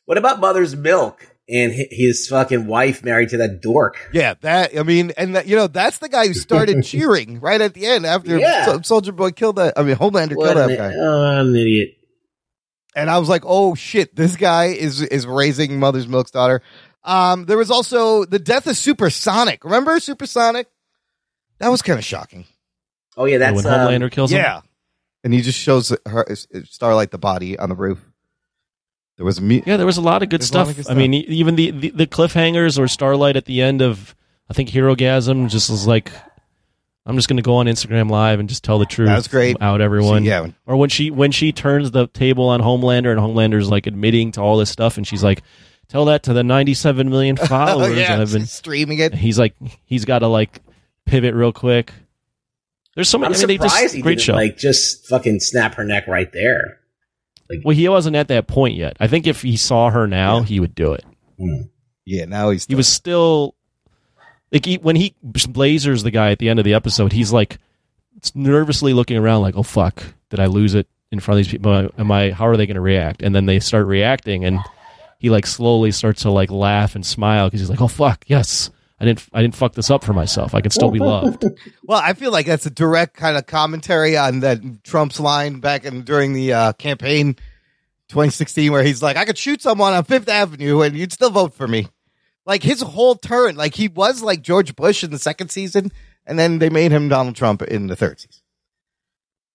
What 0.05 0.17
about 0.19 0.39
Mother's 0.39 0.77
Milk 0.77 1.27
and 1.49 1.73
his 1.73 2.29
fucking 2.29 2.69
wife 2.69 3.03
married 3.03 3.31
to 3.31 3.39
that 3.39 3.61
dork? 3.61 4.09
Yeah, 4.13 4.35
that 4.43 4.79
I 4.79 4.85
mean, 4.85 5.13
and 5.17 5.35
that, 5.35 5.49
you 5.49 5.57
know 5.57 5.67
that's 5.67 5.99
the 5.99 6.09
guy 6.09 6.29
who 6.29 6.35
started 6.35 6.85
cheering 6.85 7.41
right 7.41 7.61
at 7.61 7.75
the 7.75 7.87
end 7.87 8.07
after 8.07 8.39
Yeah. 8.39 8.81
Soldier 8.83 9.11
Boy 9.11 9.33
killed 9.33 9.57
that. 9.57 9.75
I 9.77 9.83
mean, 9.83 9.97
Homelander 9.97 10.37
What 10.37 10.55
killed 10.55 10.59
an, 10.59 10.69
that 10.69 10.79
guy. 10.79 10.95
oh, 10.97 11.23
I'm 11.25 11.49
an 11.49 11.57
idiot. 11.57 11.97
And 12.95 13.11
I 13.11 13.19
was 13.19 13.29
like, 13.29 13.43
"Oh 13.45 13.75
shit, 13.75 14.15
this 14.15 14.37
guy 14.37 14.67
is 14.67 15.03
is 15.03 15.27
raising 15.27 15.79
Mother's 15.81 16.07
Milk's 16.09 16.31
daughter." 16.31 16.63
Um, 17.03 17.45
there 17.47 17.59
was 17.59 17.71
also 17.71 18.25
the 18.25 18.39
death 18.39 18.67
of 18.67 18.77
Supersonic. 18.77 19.65
Remember 19.65 19.99
Supersonic? 20.01 20.69
That 21.59 21.69
was 21.69 21.83
kind 21.83 21.99
of 21.99 22.05
shocking. 22.05 22.45
Oh 23.17 23.25
yeah, 23.27 23.39
that's 23.39 23.57
when 23.57 23.67
um, 23.67 23.73
Homelander 23.89 24.11
kills 24.11 24.31
him. 24.33 24.39
Yeah, 24.39 24.61
and 25.23 25.33
he 25.35 25.41
just 25.43 25.59
shows 25.59 25.95
her 26.07 26.27
Starlight 26.65 27.11
the 27.11 27.19
body 27.19 27.59
on 27.59 27.69
the 27.69 27.75
roof. 27.75 28.01
There 29.17 29.27
was 29.27 29.39
a 29.39 29.43
mu- 29.43 29.63
Yeah, 29.65 29.77
there 29.77 29.87
was 29.87 29.97
a 29.97 30.01
lot 30.03 30.23
of 30.23 30.29
good 30.29 30.41
There's 30.41 30.51
a 30.51 30.59
lot 30.59 30.67
stuff. 30.67 30.79
of 30.79 30.85
good 30.87 30.93
I 30.93 30.95
mean, 30.97 31.15
e- 31.15 31.27
even 31.29 31.55
the, 31.57 31.71
the 31.71 31.91
the 31.91 32.07
cliffhangers 32.07 32.79
or 32.79 32.89
Starlight 32.89 33.37
at 33.37 33.45
the 33.45 33.61
end 33.63 33.81
of 33.83 34.15
I 34.51 34.55
think 34.55 34.71
Herogasm 34.71 35.49
just 35.49 35.71
was 35.71 35.87
like, 35.87 36.11
I'm 37.07 37.17
just 37.17 37.29
going 37.29 37.37
to 37.37 37.43
go 37.43 37.57
on 37.57 37.67
Instagram 37.67 38.11
Live 38.11 38.41
and 38.41 38.49
just 38.49 38.65
tell 38.65 38.79
the 38.79 38.87
truth. 38.87 39.09
That 39.09 39.17
was 39.17 39.29
great. 39.29 39.57
out 39.61 39.81
everyone. 39.81 40.23
She- 40.23 40.29
yeah. 40.29 40.49
Or 40.67 40.77
when 40.77 40.89
she 40.89 41.11
when 41.11 41.33
she 41.33 41.53
turns 41.53 41.91
the 41.91 42.07
table 42.07 42.49
on 42.49 42.61
Homelander 42.61 43.11
and 43.11 43.21
Homelander's 43.21 43.69
like 43.69 43.87
admitting 43.87 44.33
to 44.33 44.41
all 44.41 44.57
this 44.57 44.71
stuff 44.71 44.97
and 44.97 45.07
she's 45.07 45.23
like, 45.23 45.43
tell 45.89 46.07
that 46.07 46.23
to 46.25 46.33
the 46.33 46.43
97 46.43 47.11
million 47.11 47.37
followers 47.37 47.91
oh, 47.91 47.95
yeah, 47.95 48.09
that 48.09 48.19
have 48.21 48.33
been. 48.33 48.47
streaming 48.47 48.99
it. 49.01 49.15
He's 49.15 49.39
like, 49.39 49.55
he's 49.85 50.05
got 50.07 50.21
to 50.21 50.29
like 50.29 50.61
pivot 51.05 51.35
real 51.35 51.53
quick. 51.53 51.93
There's 52.95 53.09
so 53.09 53.19
many. 53.19 53.35
I'm 53.35 53.39
I 53.43 53.47
mean, 53.47 53.47
they 53.49 53.55
surprised 53.69 53.83
just 53.83 53.95
he 53.97 54.03
great 54.03 54.13
didn't 54.19 54.23
show. 54.23 54.35
like 54.35 54.57
just 54.57 55.07
fucking 55.07 55.41
snap 55.41 55.75
her 55.75 55.85
neck 55.85 56.07
right 56.07 56.33
there. 56.33 56.81
well, 57.65 57.75
he 57.77 57.89
wasn't 57.89 58.17
at 58.17 58.29
that 58.29 58.47
point 58.47 58.77
yet. 58.77 58.97
I 59.01 59.09
think 59.09 59.27
if 59.27 59.43
he 59.43 59.57
saw 59.57 59.91
her 59.91 60.07
now, 60.07 60.43
he 60.43 60.61
would 60.61 60.75
do 60.75 60.93
it. 60.93 61.05
Hmm. 61.39 61.63
Yeah, 62.07 62.27
now 62.27 62.51
he's 62.51 62.67
he 62.67 62.75
was 62.75 62.87
still 62.87 63.57
like 64.55 64.65
he, 64.65 64.77
when 64.77 64.97
he 64.97 65.15
blazers 65.23 66.03
the 66.03 66.11
guy 66.11 66.31
at 66.31 66.39
the 66.39 66.49
end 66.49 66.59
of 66.59 66.65
the 66.65 66.73
episode 66.75 67.13
he's 67.13 67.33
like 67.33 67.59
nervously 68.35 68.95
looking 68.95 69.19
around 69.19 69.43
like 69.43 69.57
oh 69.57 69.63
fuck. 69.63 70.03
Did 70.31 70.41
i 70.41 70.47
lose 70.47 70.75
it 70.75 70.89
in 71.13 71.21
front 71.21 71.39
of 71.39 71.45
these 71.45 71.53
people 71.53 71.91
am 71.99 72.11
i 72.11 72.31
how 72.31 72.47
are 72.47 72.57
they 72.57 72.67
going 72.67 72.77
to 72.77 72.81
react? 72.81 73.23
And 73.23 73.35
then 73.35 73.45
they 73.45 73.61
start 73.61 73.87
reacting 73.87 74.45
and 74.45 74.61
he 75.19 75.29
like 75.29 75.47
slowly 75.47 75.91
starts 75.91 76.23
to 76.23 76.31
like 76.31 76.51
laugh 76.51 76.95
and 76.95 77.05
smile 77.05 77.49
because 77.49 77.61
he's 77.61 77.71
like 77.71 77.83
oh 77.83 77.89
fuck. 77.89 78.25
Yes. 78.29 78.71
I 79.01 79.05
didn't 79.07 79.27
i 79.33 79.43
didn't 79.43 79.57
fuck 79.57 79.75
this 79.75 79.91
up 79.91 80.05
for 80.05 80.13
myself. 80.13 80.55
I 80.55 80.61
can 80.61 80.71
still 80.71 80.91
be 80.91 81.01
loved. 81.01 81.45
Well, 81.87 82.01
I 82.03 82.15
feel 82.15 82.33
like 82.33 82.47
that's 82.47 82.65
a 82.65 82.71
direct 82.71 83.15
kind 83.15 83.37
of 83.37 83.47
commentary 83.47 84.17
on 84.17 84.41
that 84.41 84.85
Trump's 84.85 85.21
line 85.21 85.61
back 85.61 85.85
in 85.85 86.03
during 86.03 86.33
the 86.33 86.55
uh, 86.55 86.73
campaign 86.73 87.35
2016, 88.09 88.73
where 88.73 88.83
he's 88.83 89.03
like, 89.03 89.19
"I 89.19 89.27
could 89.27 89.37
shoot 89.37 89.61
someone 89.61 89.93
on 89.93 90.05
Fifth 90.05 90.31
Avenue 90.31 90.81
and 90.81 90.97
you'd 90.97 91.13
still 91.13 91.29
vote 91.29 91.53
for 91.53 91.69
me." 91.69 91.89
Like 92.47 92.63
his 92.63 92.83
whole 92.83 93.15
turn, 93.15 93.57
like 93.57 93.75
he 93.75 93.89
was 93.89 94.23
like 94.23 94.43
George 94.43 94.77
Bush 94.77 95.03
in 95.03 95.11
the 95.11 95.19
second 95.19 95.51
season, 95.51 95.93
and 96.27 96.39
then 96.39 96.59
they 96.59 96.69
made 96.69 96.93
him 96.93 97.09
Donald 97.09 97.37
Trump 97.37 97.63
in 97.63 97.87
the 97.87 97.97
third 97.97 98.21
season. 98.21 98.43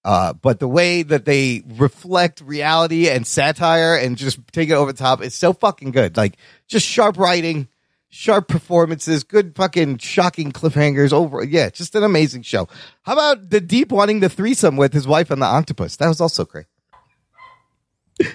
Uh, 0.04 0.34
but 0.34 0.60
the 0.60 0.68
way 0.68 1.04
that 1.04 1.26
they 1.26 1.62
reflect 1.68 2.42
reality 2.42 3.10
and 3.10 3.28
satire 3.28 3.96
and 3.96 4.18
just 4.18 4.40
take 4.52 4.70
it 4.70 4.74
over 4.74 4.92
the 4.92 4.98
top 4.98 5.22
is 5.22 5.36
so 5.36 5.54
fucking 5.54 5.92
good. 5.92 6.16
Like 6.16 6.38
just 6.68 6.88
sharp 6.88 7.18
writing, 7.18 7.68
sharp 8.08 8.48
performances, 8.48 9.24
good 9.24 9.56
fucking 9.56 9.98
shocking 9.98 10.52
cliffhangers 10.52 11.12
over. 11.12 11.44
Yeah, 11.44 11.70
just 11.70 11.96
an 11.96 12.04
amazing 12.04 12.44
show. 12.44 12.70
How 13.04 13.14
about 13.14 13.50
the 13.50 13.62
deep 13.62 13.92
wanting 13.92 14.22
the 14.22 14.30
threesome 14.30 14.78
with 14.78 14.94
his 14.94 15.08
wife 15.08 15.30
and 15.32 15.42
the 15.42 15.48
octopus? 15.48 15.98
That 15.98 16.08
was 16.08 16.22
also 16.22 16.46
great. 16.46 16.66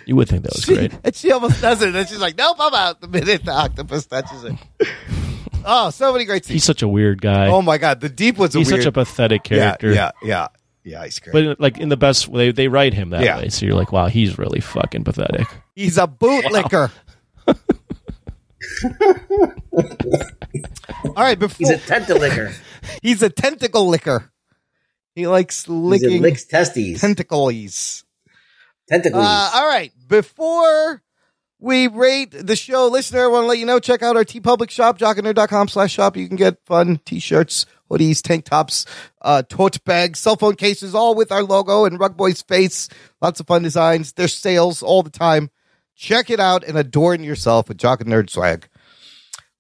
You 0.07 0.17
would 0.17 0.29
think 0.29 0.43
that 0.45 0.53
was 0.55 0.65
She- 0.65 0.75
great 0.75 0.93
and 1.05 1.15
she 1.15 1.31
almost 1.33 1.61
does 1.61 1.83
it. 1.83 1.95
And 1.95 2.09
she's 2.09 2.19
like, 2.21 2.37
nope, 2.39 2.57
I'm 2.61 2.75
out 2.75 3.01
the 3.01 3.09
minute 3.09 3.45
the 3.45 3.53
octopus 3.53 4.07
touches 4.07 4.45
it. 4.45 4.55
oh, 5.65 5.91
so 5.91 6.13
many 6.13 6.25
great 6.25 6.45
scenes. 6.45 6.55
he's 6.55 6.65
such 6.65 6.83
a 6.83 6.89
weird 6.89 7.21
guy 7.21 7.49
Oh 7.49 7.63
my 7.63 7.79
God. 7.79 8.01
The 8.01 8.09
deep 8.09 8.39
was 8.39 8.55
a 8.55 8.59
he's 8.59 8.71
weird. 8.71 8.83
such 8.83 8.89
a 8.89 8.93
pathetic 8.93 9.45
character 9.45 9.93
Yeah, 9.93 10.11
yeah, 10.23 10.29
yeah. 10.29 10.49
Yeah, 10.99 11.05
he's 11.05 11.19
great. 11.19 11.33
but 11.33 11.61
like 11.61 11.79
in 11.79 11.89
the 11.89 11.97
best 11.97 12.29
way, 12.29 12.53
they 12.53 12.69
write 12.69 12.93
him 12.95 13.11
that 13.11 13.23
Yeah. 13.23 13.39
way 13.39 13.49
so 13.49 13.65
you're 13.67 13.75
like 13.75 13.91
wow 13.93 14.07
he's 14.07 14.39
really 14.39 14.61
fucking 14.61 15.05
pathetic 15.05 15.47
He's 15.75 15.97
a 15.99 16.07
bootlicker. 16.07 16.91
All 21.05 21.13
right, 21.17 21.39
before 21.39 21.57
He's 21.59 21.71
a 21.71 21.79
tentalicker. 21.79 22.55
he's 23.03 23.23
a 23.23 23.29
tentacle 23.31 23.89
licker. 23.89 24.31
He 25.15 25.27
likes 25.27 25.65
He's 25.65 25.69
a 25.69 25.73
licking 25.73 26.23
licks 26.23 26.45
testes. 26.45 27.01
tentacles. 27.01 28.04
Tentacles. 28.89 29.25
Uh, 29.25 29.51
all 29.55 29.67
right, 29.67 29.93
before 30.09 31.03
we 31.59 31.87
rate 31.87 32.31
the 32.33 32.57
show, 32.57 32.89
listener, 32.89 33.25
I 33.25 33.27
want 33.29 33.45
to 33.45 33.49
let 33.49 33.59
you 33.59 33.67
know, 33.67 33.79
check 33.79 34.03
out 34.03 34.17
our 34.17 34.25
TeePublic 34.25 34.71
shop, 34.71 34.99
jockandnerd.com 34.99 35.69
slash 35.69 35.93
shop. 35.93 36.17
You 36.17 36.29
can 36.29 36.37
get 36.37 36.59
fun 36.67 37.01
t-shirts, 37.07 37.65
hoodies, 37.91 38.21
tank 38.21 38.45
tops, 38.45 38.85
uh, 39.23 39.43
tote 39.43 39.83
bags, 39.85 40.19
cell 40.19 40.37
phone 40.37 40.57
cases, 40.57 40.95
all 40.95 41.15
with 41.15 41.33
our 41.33 41.43
logo 41.43 41.87
and 41.87 41.99
Rug 41.99 42.17
Boy's 42.17 42.43
face. 42.43 42.89
Lots 43.23 43.41
of 43.41 43.47
fun 43.47 43.63
designs. 43.63 44.13
There's 44.13 44.35
sales 44.35 44.83
all 44.83 45.03
the 45.03 45.11
time. 45.11 45.51
Check 45.97 46.29
it 46.29 46.41
out 46.41 46.65
and 46.65 46.77
adorn 46.77 47.25
yourself 47.25 47.69
with 47.69 47.79
Jock 47.79 48.01
and 48.01 48.11
Nerd 48.11 48.29
swag. 48.29 48.69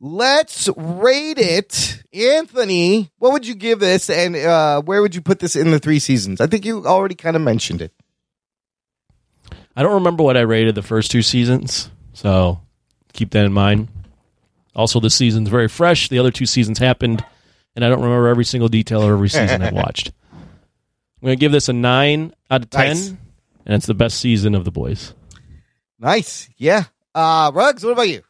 Let's 0.00 0.68
rate 0.76 1.38
it. 1.38 2.02
Anthony, 2.12 3.10
what 3.18 3.32
would 3.32 3.46
you 3.46 3.54
give 3.54 3.78
this 3.78 4.10
and 4.10 4.36
uh, 4.36 4.82
where 4.82 5.00
would 5.00 5.14
you 5.14 5.22
put 5.22 5.38
this 5.38 5.56
in 5.56 5.70
the 5.70 5.78
three 5.78 6.00
seasons? 6.00 6.40
I 6.40 6.48
think 6.48 6.66
you 6.66 6.84
already 6.84 7.14
kind 7.14 7.36
of 7.36 7.42
mentioned 7.42 7.80
it. 7.80 7.92
I 9.76 9.82
don't 9.82 9.94
remember 9.94 10.22
what 10.22 10.36
I 10.36 10.42
rated 10.42 10.74
the 10.74 10.82
first 10.82 11.10
two 11.10 11.22
seasons, 11.22 11.90
so 12.12 12.60
keep 13.12 13.30
that 13.30 13.44
in 13.44 13.52
mind. 13.52 13.88
Also, 14.76 15.00
this 15.00 15.14
season's 15.14 15.48
very 15.48 15.68
fresh. 15.68 16.08
The 16.08 16.18
other 16.18 16.30
two 16.30 16.46
seasons 16.46 16.78
happened, 16.78 17.24
and 17.76 17.84
I 17.84 17.88
don't 17.88 18.02
remember 18.02 18.28
every 18.28 18.44
single 18.44 18.68
detail 18.68 19.02
of 19.02 19.10
every 19.10 19.28
season 19.28 19.62
I've 19.62 19.72
watched. 19.72 20.12
I'm 20.32 21.26
going 21.28 21.36
to 21.38 21.40
give 21.40 21.52
this 21.52 21.68
a 21.68 21.72
9 21.72 22.34
out 22.50 22.62
of 22.62 22.70
10, 22.70 22.86
Nice. 22.88 23.08
and 23.08 23.74
it's 23.74 23.86
the 23.86 23.94
best 23.94 24.20
season 24.20 24.54
of 24.54 24.64
The 24.64 24.70
Boys. 24.70 25.14
Nice. 25.98 26.50
Yeah. 26.58 26.84
Uh, 27.14 27.50
Rugs, 27.54 27.82
what 27.84 27.92
about 27.92 28.08
you? 28.08 28.22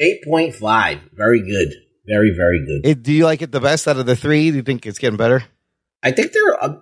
8.5. 0.00 1.00
Very 1.12 1.40
good. 1.40 1.74
Very, 2.06 2.34
very 2.36 2.64
good. 2.66 2.86
It, 2.88 3.02
do 3.02 3.12
you 3.12 3.24
like 3.24 3.42
it 3.42 3.52
the 3.52 3.60
best 3.60 3.86
out 3.88 3.96
of 3.98 4.06
the 4.06 4.16
three? 4.16 4.50
Do 4.50 4.56
you 4.56 4.62
think 4.62 4.86
it's 4.86 4.98
getting 4.98 5.16
better? 5.16 5.44
I 6.02 6.10
think 6.10 6.32
they're. 6.32 6.62
Uh, 6.62 6.80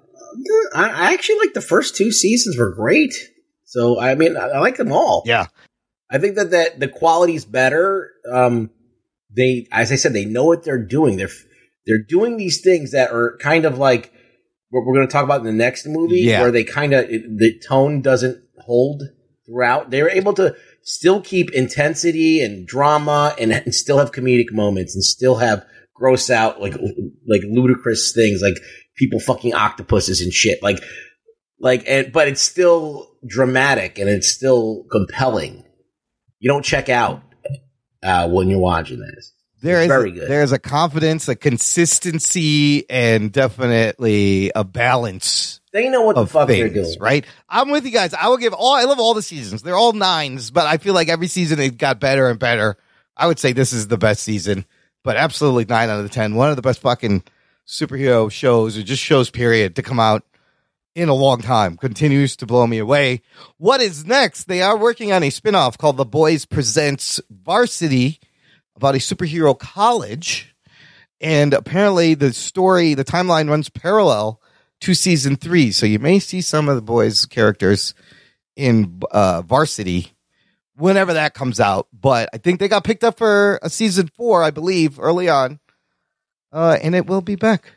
I 0.75 0.89
I 0.89 1.13
actually 1.13 1.39
like 1.39 1.53
the 1.53 1.61
first 1.61 1.95
two 1.95 2.11
seasons 2.11 2.57
were 2.59 2.75
great. 2.75 3.15
So 3.73 3.99
I 3.99 4.15
mean, 4.15 4.37
I, 4.37 4.49
I 4.49 4.59
like 4.61 4.77
them 4.77 4.93
all. 4.93 5.23
Yeah. 5.25 5.47
I 6.11 6.19
think 6.19 6.37
that 6.37 6.51
that 6.51 6.79
the 6.79 6.89
quality's 6.89 7.47
better. 7.47 8.11
Um, 8.31 8.69
they, 9.35 9.67
as 9.73 9.91
I 9.91 9.95
said, 9.97 10.13
they 10.13 10.27
know 10.27 10.45
what 10.45 10.63
they're 10.63 10.85
doing. 10.85 11.17
They're 11.17 11.31
they're 11.87 12.05
doing 12.07 12.37
these 12.37 12.61
things 12.61 12.93
that 12.93 13.11
are 13.11 13.39
kind 13.39 13.65
of 13.65 13.79
like 13.79 14.13
what 14.69 14.85
we're 14.85 14.95
going 14.95 15.07
to 15.07 15.13
talk 15.13 15.25
about 15.25 15.41
in 15.41 15.47
the 15.47 15.53
next 15.53 15.87
movie, 15.87 16.21
Yeah. 16.21 16.43
where 16.43 16.51
they 16.51 16.65
kind 16.65 16.93
of 16.93 17.09
the 17.09 17.59
tone 17.67 18.03
doesn't 18.03 18.43
hold 18.59 19.05
throughout. 19.47 19.91
They're 19.91 20.11
able 20.11 20.35
to 20.35 20.55
still 20.83 21.23
keep 21.23 21.51
intensity 21.53 22.43
and 22.43 22.67
drama, 22.67 23.35
and, 23.39 23.51
and 23.53 23.75
still 23.75 23.99
have 23.99 24.13
comedic 24.13 24.53
moments, 24.53 24.95
and 24.95 25.03
still 25.03 25.37
have 25.37 25.65
gross 25.95 26.29
out 26.29 26.61
like 26.61 26.75
like 27.27 27.41
ludicrous 27.49 28.13
things, 28.15 28.43
like 28.43 28.59
people 28.97 29.19
fucking 29.19 29.55
octopuses 29.55 30.21
and 30.21 30.31
shit, 30.33 30.63
like 30.63 30.79
like 31.63 31.85
and 31.87 32.13
but 32.13 32.29
it's 32.29 32.43
still 32.43 33.11
dramatic 33.27 33.99
and 33.99 34.11
it's 34.11 34.31
still 34.35 34.85
compelling. 34.91 35.65
You 36.41 36.51
don't 36.51 36.65
check 36.65 36.89
out 36.91 37.23
uh, 38.03 38.29
when 38.29 38.49
you're 38.49 38.59
watching 38.59 39.01
this. 39.01 39.33
There 39.63 39.77
It's 39.79 39.85
is 39.85 39.89
very 39.89 40.11
good. 40.11 40.29
There's 40.29 40.51
a 40.51 40.59
confidence, 40.59 41.29
a 41.29 41.37
consistency, 41.37 42.85
and 42.91 43.31
definitely 43.31 44.51
a 44.57 44.65
balance 44.65 45.61
They 45.73 45.89
know 45.89 46.03
what 46.03 46.17
the 46.17 46.27
fuck 46.27 46.49
things, 46.49 46.59
they're 46.75 46.83
doing. 46.83 46.97
right? 46.99 47.25
I'm 47.49 47.71
with 47.71 47.85
you 47.85 47.93
guys. 47.93 48.13
I 48.13 48.29
will 48.29 48.39
give 48.39 48.53
all. 48.55 48.75
I 48.75 48.85
love 48.85 48.99
all 48.99 49.15
the 49.15 49.23
seasons. 49.23 49.63
They're 49.63 49.77
all 49.77 49.93
nines, 49.93 50.51
but 50.51 50.67
I 50.67 50.79
feel 50.79 50.95
like 50.95 51.09
every 51.09 51.29
season 51.29 51.61
it 51.61 51.79
got 51.79 52.01
better 52.01 52.29
and 52.29 52.41
better. 52.41 52.77
I 53.17 53.29
would 53.29 53.39
say 53.39 53.53
this 53.53 53.73
is 53.73 53.87
the 53.87 53.99
best 53.99 54.25
season, 54.25 54.65
but 55.05 55.17
absolutely 55.17 55.65
nine 55.67 55.89
out 55.91 55.99
of 55.99 56.03
the 56.05 56.09
ten. 56.09 56.35
One 56.35 56.51
of 56.51 56.57
the 56.57 56.63
best 56.63 56.81
fucking 56.81 57.23
superhero 57.65 58.33
shows 58.33 58.77
or 58.77 58.83
just 58.83 59.03
shows 59.03 59.31
period 59.31 59.77
to 59.77 59.83
come 59.83 60.01
out 60.01 60.25
in 60.95 61.09
a 61.09 61.15
long 61.15 61.41
time. 61.41 61.77
Continues 61.77 62.37
to 62.37 62.47
blow 62.47 62.67
me 62.67 62.79
away. 62.79 63.23
What 63.57 63.81
is 63.81 64.07
next? 64.07 64.45
They 64.45 64.63
are 64.63 64.77
working 64.77 65.13
on 65.13 65.23
a 65.23 65.31
spinoff 65.31 65.79
called 65.79 65.97
The 65.97 66.05
Boys 66.05 66.45
Presents 66.45 67.21
Varsity 67.31 68.21
about 68.77 68.95
a 68.95 68.99
superhero 68.99 69.59
college. 69.59 70.55
And 71.21 71.55
apparently 71.55 72.15
the 72.15 72.33
story, 72.33 72.95
the 72.95 73.05
timeline 73.05 73.49
runs 73.49 73.69
parallel 73.69 74.41
to 74.81 74.95
season 74.95 75.37
three. 75.37 75.71
So 75.71 75.87
you 75.87 75.99
may 75.99 76.19
see 76.19 76.41
some 76.41 76.69
of 76.69 76.75
the 76.77 76.83
boys' 76.83 77.27
characters 77.27 77.95
in 78.57 79.01
uh, 79.11 79.43
Varsity 79.43 80.13
whenever 80.77 81.13
that 81.15 81.35
comes 81.35 81.61
out. 81.61 81.87
But 81.93 82.29
I 82.35 82.39
think 82.39 82.59
they 82.59 82.69
got 82.69 82.85
picked 82.85 83.05
up 83.05 83.19
for 83.19 83.61
a 83.63 83.71
season 83.71 84.11
four, 84.17 84.43
I 84.43 84.51
believe, 84.51 84.99
early 84.99 85.29
on. 85.29 85.61
Uh, 86.53 86.77
and 86.83 86.95
it 86.95 87.07
will 87.07 87.23
be 87.23 87.37
back. 87.37 87.73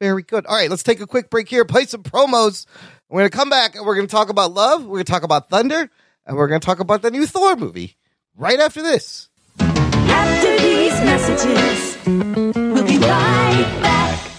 Very 0.00 0.22
good. 0.22 0.46
All 0.46 0.56
right, 0.56 0.70
let's 0.70 0.82
take 0.82 1.00
a 1.00 1.06
quick 1.06 1.28
break 1.28 1.48
here, 1.48 1.64
play 1.66 1.84
some 1.84 2.02
promos. 2.02 2.64
We're 3.10 3.20
going 3.20 3.30
to 3.30 3.36
come 3.36 3.50
back 3.50 3.76
and 3.76 3.84
we're 3.84 3.94
going 3.94 4.06
to 4.06 4.10
talk 4.10 4.30
about 4.30 4.54
love. 4.54 4.82
We're 4.82 4.96
going 4.96 5.04
to 5.04 5.12
talk 5.12 5.22
about 5.24 5.50
thunder 5.50 5.90
and 6.26 6.36
we're 6.36 6.48
going 6.48 6.60
to 6.60 6.64
talk 6.64 6.80
about 6.80 7.02
the 7.02 7.10
new 7.10 7.26
Thor 7.26 7.54
movie 7.56 7.96
right 8.34 8.58
after 8.58 8.82
this. 8.82 9.28
After 9.58 10.58
these 10.58 10.92
messages, 11.02 11.98
we'll 12.06 12.86
be 12.86 12.98
right 12.98 13.78
back. 13.82 14.30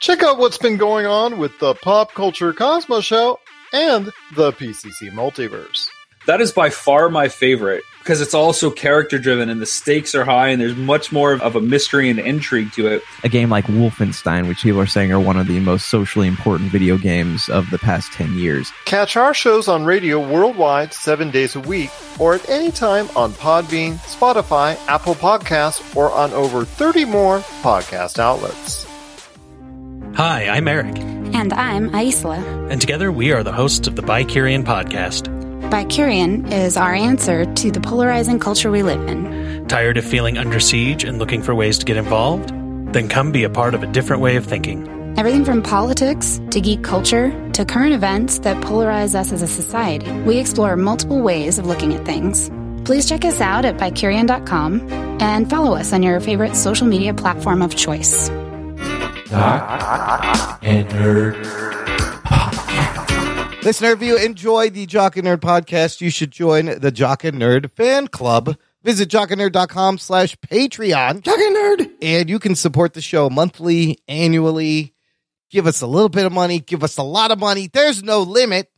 Check 0.00 0.22
out 0.22 0.38
what's 0.38 0.58
been 0.58 0.76
going 0.76 1.06
on 1.06 1.38
with 1.38 1.58
the 1.58 1.74
Pop 1.74 2.14
Culture 2.14 2.52
Cosmos 2.52 3.04
Show 3.04 3.40
and 3.72 4.12
the 4.36 4.52
PCC 4.52 5.10
Multiverse. 5.10 5.88
That 6.28 6.40
is 6.40 6.52
by 6.52 6.70
far 6.70 7.08
my 7.08 7.28
favorite 7.28 7.82
because 8.08 8.22
it's 8.22 8.32
also 8.32 8.70
character 8.70 9.18
driven 9.18 9.50
and 9.50 9.60
the 9.60 9.66
stakes 9.66 10.14
are 10.14 10.24
high 10.24 10.48
and 10.48 10.58
there's 10.58 10.74
much 10.74 11.12
more 11.12 11.34
of 11.34 11.56
a 11.56 11.60
mystery 11.60 12.08
and 12.08 12.18
intrigue 12.18 12.72
to 12.72 12.86
it. 12.86 13.02
A 13.22 13.28
game 13.28 13.50
like 13.50 13.66
Wolfenstein, 13.66 14.48
which 14.48 14.62
people 14.62 14.80
are 14.80 14.86
saying 14.86 15.12
are 15.12 15.20
one 15.20 15.36
of 15.36 15.46
the 15.46 15.60
most 15.60 15.90
socially 15.90 16.26
important 16.26 16.72
video 16.72 16.96
games 16.96 17.50
of 17.50 17.68
the 17.68 17.76
past 17.76 18.10
10 18.14 18.38
years. 18.38 18.72
Catch 18.86 19.18
our 19.18 19.34
shows 19.34 19.68
on 19.68 19.84
radio 19.84 20.26
worldwide 20.26 20.94
seven 20.94 21.30
days 21.30 21.54
a 21.54 21.60
week 21.60 21.90
or 22.18 22.32
at 22.34 22.48
any 22.48 22.70
time 22.70 23.10
on 23.14 23.32
Podbean, 23.34 23.96
Spotify, 23.96 24.78
Apple 24.88 25.14
Podcasts, 25.14 25.94
or 25.94 26.10
on 26.10 26.32
over 26.32 26.64
30 26.64 27.04
more 27.04 27.40
podcast 27.60 28.18
outlets. 28.18 28.86
Hi, 30.14 30.48
I'm 30.48 30.66
Eric, 30.66 30.96
And 30.98 31.52
I'm 31.52 31.90
Aisla. 31.90 32.70
and 32.70 32.80
together 32.80 33.12
we 33.12 33.32
are 33.32 33.42
the 33.42 33.52
hosts 33.52 33.86
of 33.86 33.96
the 33.96 34.02
Bicurian 34.02 34.64
podcast. 34.64 35.37
Bicurian 35.68 36.50
is 36.50 36.78
our 36.78 36.94
answer 36.94 37.44
to 37.44 37.70
the 37.70 37.80
polarizing 37.80 38.38
culture 38.38 38.70
we 38.70 38.82
live 38.82 39.06
in. 39.06 39.66
Tired 39.68 39.98
of 39.98 40.04
feeling 40.06 40.38
under 40.38 40.60
siege 40.60 41.04
and 41.04 41.18
looking 41.18 41.42
for 41.42 41.54
ways 41.54 41.76
to 41.80 41.84
get 41.84 41.98
involved? 41.98 42.48
Then 42.94 43.06
come 43.06 43.32
be 43.32 43.44
a 43.44 43.50
part 43.50 43.74
of 43.74 43.82
a 43.82 43.86
different 43.86 44.22
way 44.22 44.36
of 44.36 44.46
thinking. 44.46 44.88
Everything 45.18 45.44
from 45.44 45.62
politics 45.62 46.40
to 46.52 46.62
geek 46.62 46.82
culture 46.82 47.30
to 47.52 47.66
current 47.66 47.92
events 47.92 48.38
that 48.38 48.56
polarize 48.64 49.14
us 49.14 49.30
as 49.30 49.42
a 49.42 49.46
society. 49.46 50.10
We 50.22 50.38
explore 50.38 50.74
multiple 50.74 51.20
ways 51.20 51.58
of 51.58 51.66
looking 51.66 51.92
at 51.92 52.06
things. 52.06 52.48
Please 52.86 53.06
check 53.06 53.26
us 53.26 53.38
out 53.38 53.66
at 53.66 53.76
bicurian.com 53.76 54.90
and 55.20 55.50
follow 55.50 55.76
us 55.76 55.92
on 55.92 56.02
your 56.02 56.18
favorite 56.20 56.56
social 56.56 56.86
media 56.86 57.12
platform 57.12 57.60
of 57.60 57.76
choice. 57.76 58.30
and 60.62 60.88
nerd. 60.88 61.77
Listener, 63.62 63.90
if 63.90 64.02
you 64.02 64.16
enjoy 64.16 64.70
the 64.70 64.86
Jock 64.86 65.16
and 65.16 65.26
Nerd 65.26 65.38
podcast, 65.38 66.00
you 66.00 66.10
should 66.10 66.30
join 66.30 66.66
the 66.78 66.90
Jock 66.92 67.24
and 67.24 67.38
Nerd 67.38 67.70
fan 67.72 68.06
club. 68.08 68.56
Visit 68.84 69.10
jockandnerd.com 69.10 69.98
slash 69.98 70.36
Patreon. 70.36 71.20
Jock 71.22 71.38
and 71.38 71.56
Nerd. 71.56 71.90
And 72.00 72.30
you 72.30 72.38
can 72.38 72.54
support 72.54 72.94
the 72.94 73.00
show 73.02 73.28
monthly, 73.28 73.98
annually. 74.06 74.94
Give 75.50 75.66
us 75.66 75.82
a 75.82 75.86
little 75.86 76.08
bit 76.08 76.24
of 76.24 76.32
money. 76.32 76.60
Give 76.60 76.84
us 76.84 76.96
a 76.96 77.02
lot 77.02 77.30
of 77.32 77.40
money. 77.40 77.68
There's 77.70 78.02
no 78.02 78.22
limit 78.22 78.70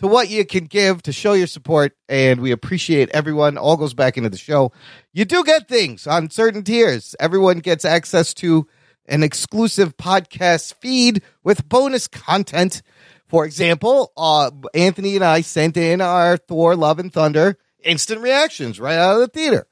to 0.00 0.08
what 0.08 0.28
you 0.28 0.44
can 0.44 0.64
give 0.64 1.02
to 1.02 1.12
show 1.12 1.32
your 1.32 1.46
support. 1.46 1.96
And 2.08 2.40
we 2.40 2.50
appreciate 2.50 3.08
everyone. 3.10 3.56
All 3.56 3.76
goes 3.76 3.94
back 3.94 4.16
into 4.18 4.28
the 4.28 4.36
show. 4.36 4.72
You 5.12 5.24
do 5.24 5.44
get 5.44 5.68
things 5.68 6.06
on 6.06 6.30
certain 6.30 6.64
tiers. 6.64 7.14
Everyone 7.20 7.60
gets 7.60 7.84
access 7.84 8.34
to 8.34 8.66
an 9.08 9.22
exclusive 9.22 9.96
podcast 9.96 10.74
feed 10.74 11.22
with 11.44 11.68
bonus 11.68 12.08
content. 12.08 12.82
For 13.28 13.44
example, 13.44 14.12
uh, 14.16 14.50
Anthony 14.74 15.16
and 15.16 15.24
I 15.24 15.40
sent 15.40 15.76
in 15.76 16.00
our 16.00 16.36
Thor 16.36 16.76
Love 16.76 16.98
and 16.98 17.12
Thunder 17.12 17.58
instant 17.82 18.20
reactions 18.20 18.80
right 18.80 18.96
out 18.96 19.14
of 19.14 19.20
the 19.20 19.28
theater. 19.28 19.66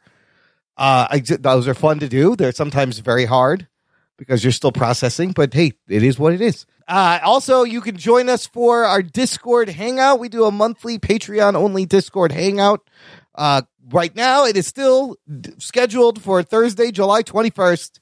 Uh, 0.76 1.07
I, 1.11 1.20
those 1.20 1.68
are 1.68 1.74
fun 1.74 2.00
to 2.00 2.09
do. 2.09 2.34
They're 2.34 2.52
sometimes 2.52 2.98
very 2.98 3.26
hard 3.26 3.68
because 4.16 4.42
you're 4.42 4.52
still 4.52 4.72
processing, 4.72 5.32
but 5.32 5.55
hey, 5.55 5.72
it 5.88 6.02
is 6.02 6.18
what 6.18 6.32
it 6.32 6.40
is. 6.40 6.66
Uh, 6.86 7.18
also, 7.22 7.62
you 7.62 7.80
can 7.80 7.96
join 7.96 8.28
us 8.28 8.46
for 8.46 8.84
our 8.84 9.02
Discord 9.02 9.68
hangout. 9.68 10.18
We 10.18 10.28
do 10.28 10.44
a 10.44 10.50
monthly 10.50 10.98
Patreon 10.98 11.55
only 11.55 11.86
Discord 11.86 12.32
hangout. 12.32 12.88
Uh, 13.34 13.62
right 13.90 14.14
now, 14.14 14.44
it 14.44 14.57
is 14.57 14.66
still 14.66 15.16
d- 15.40 15.52
scheduled 15.59 16.20
for 16.20 16.42
Thursday, 16.42 16.90
July 16.90 17.22
21st, 17.22 18.00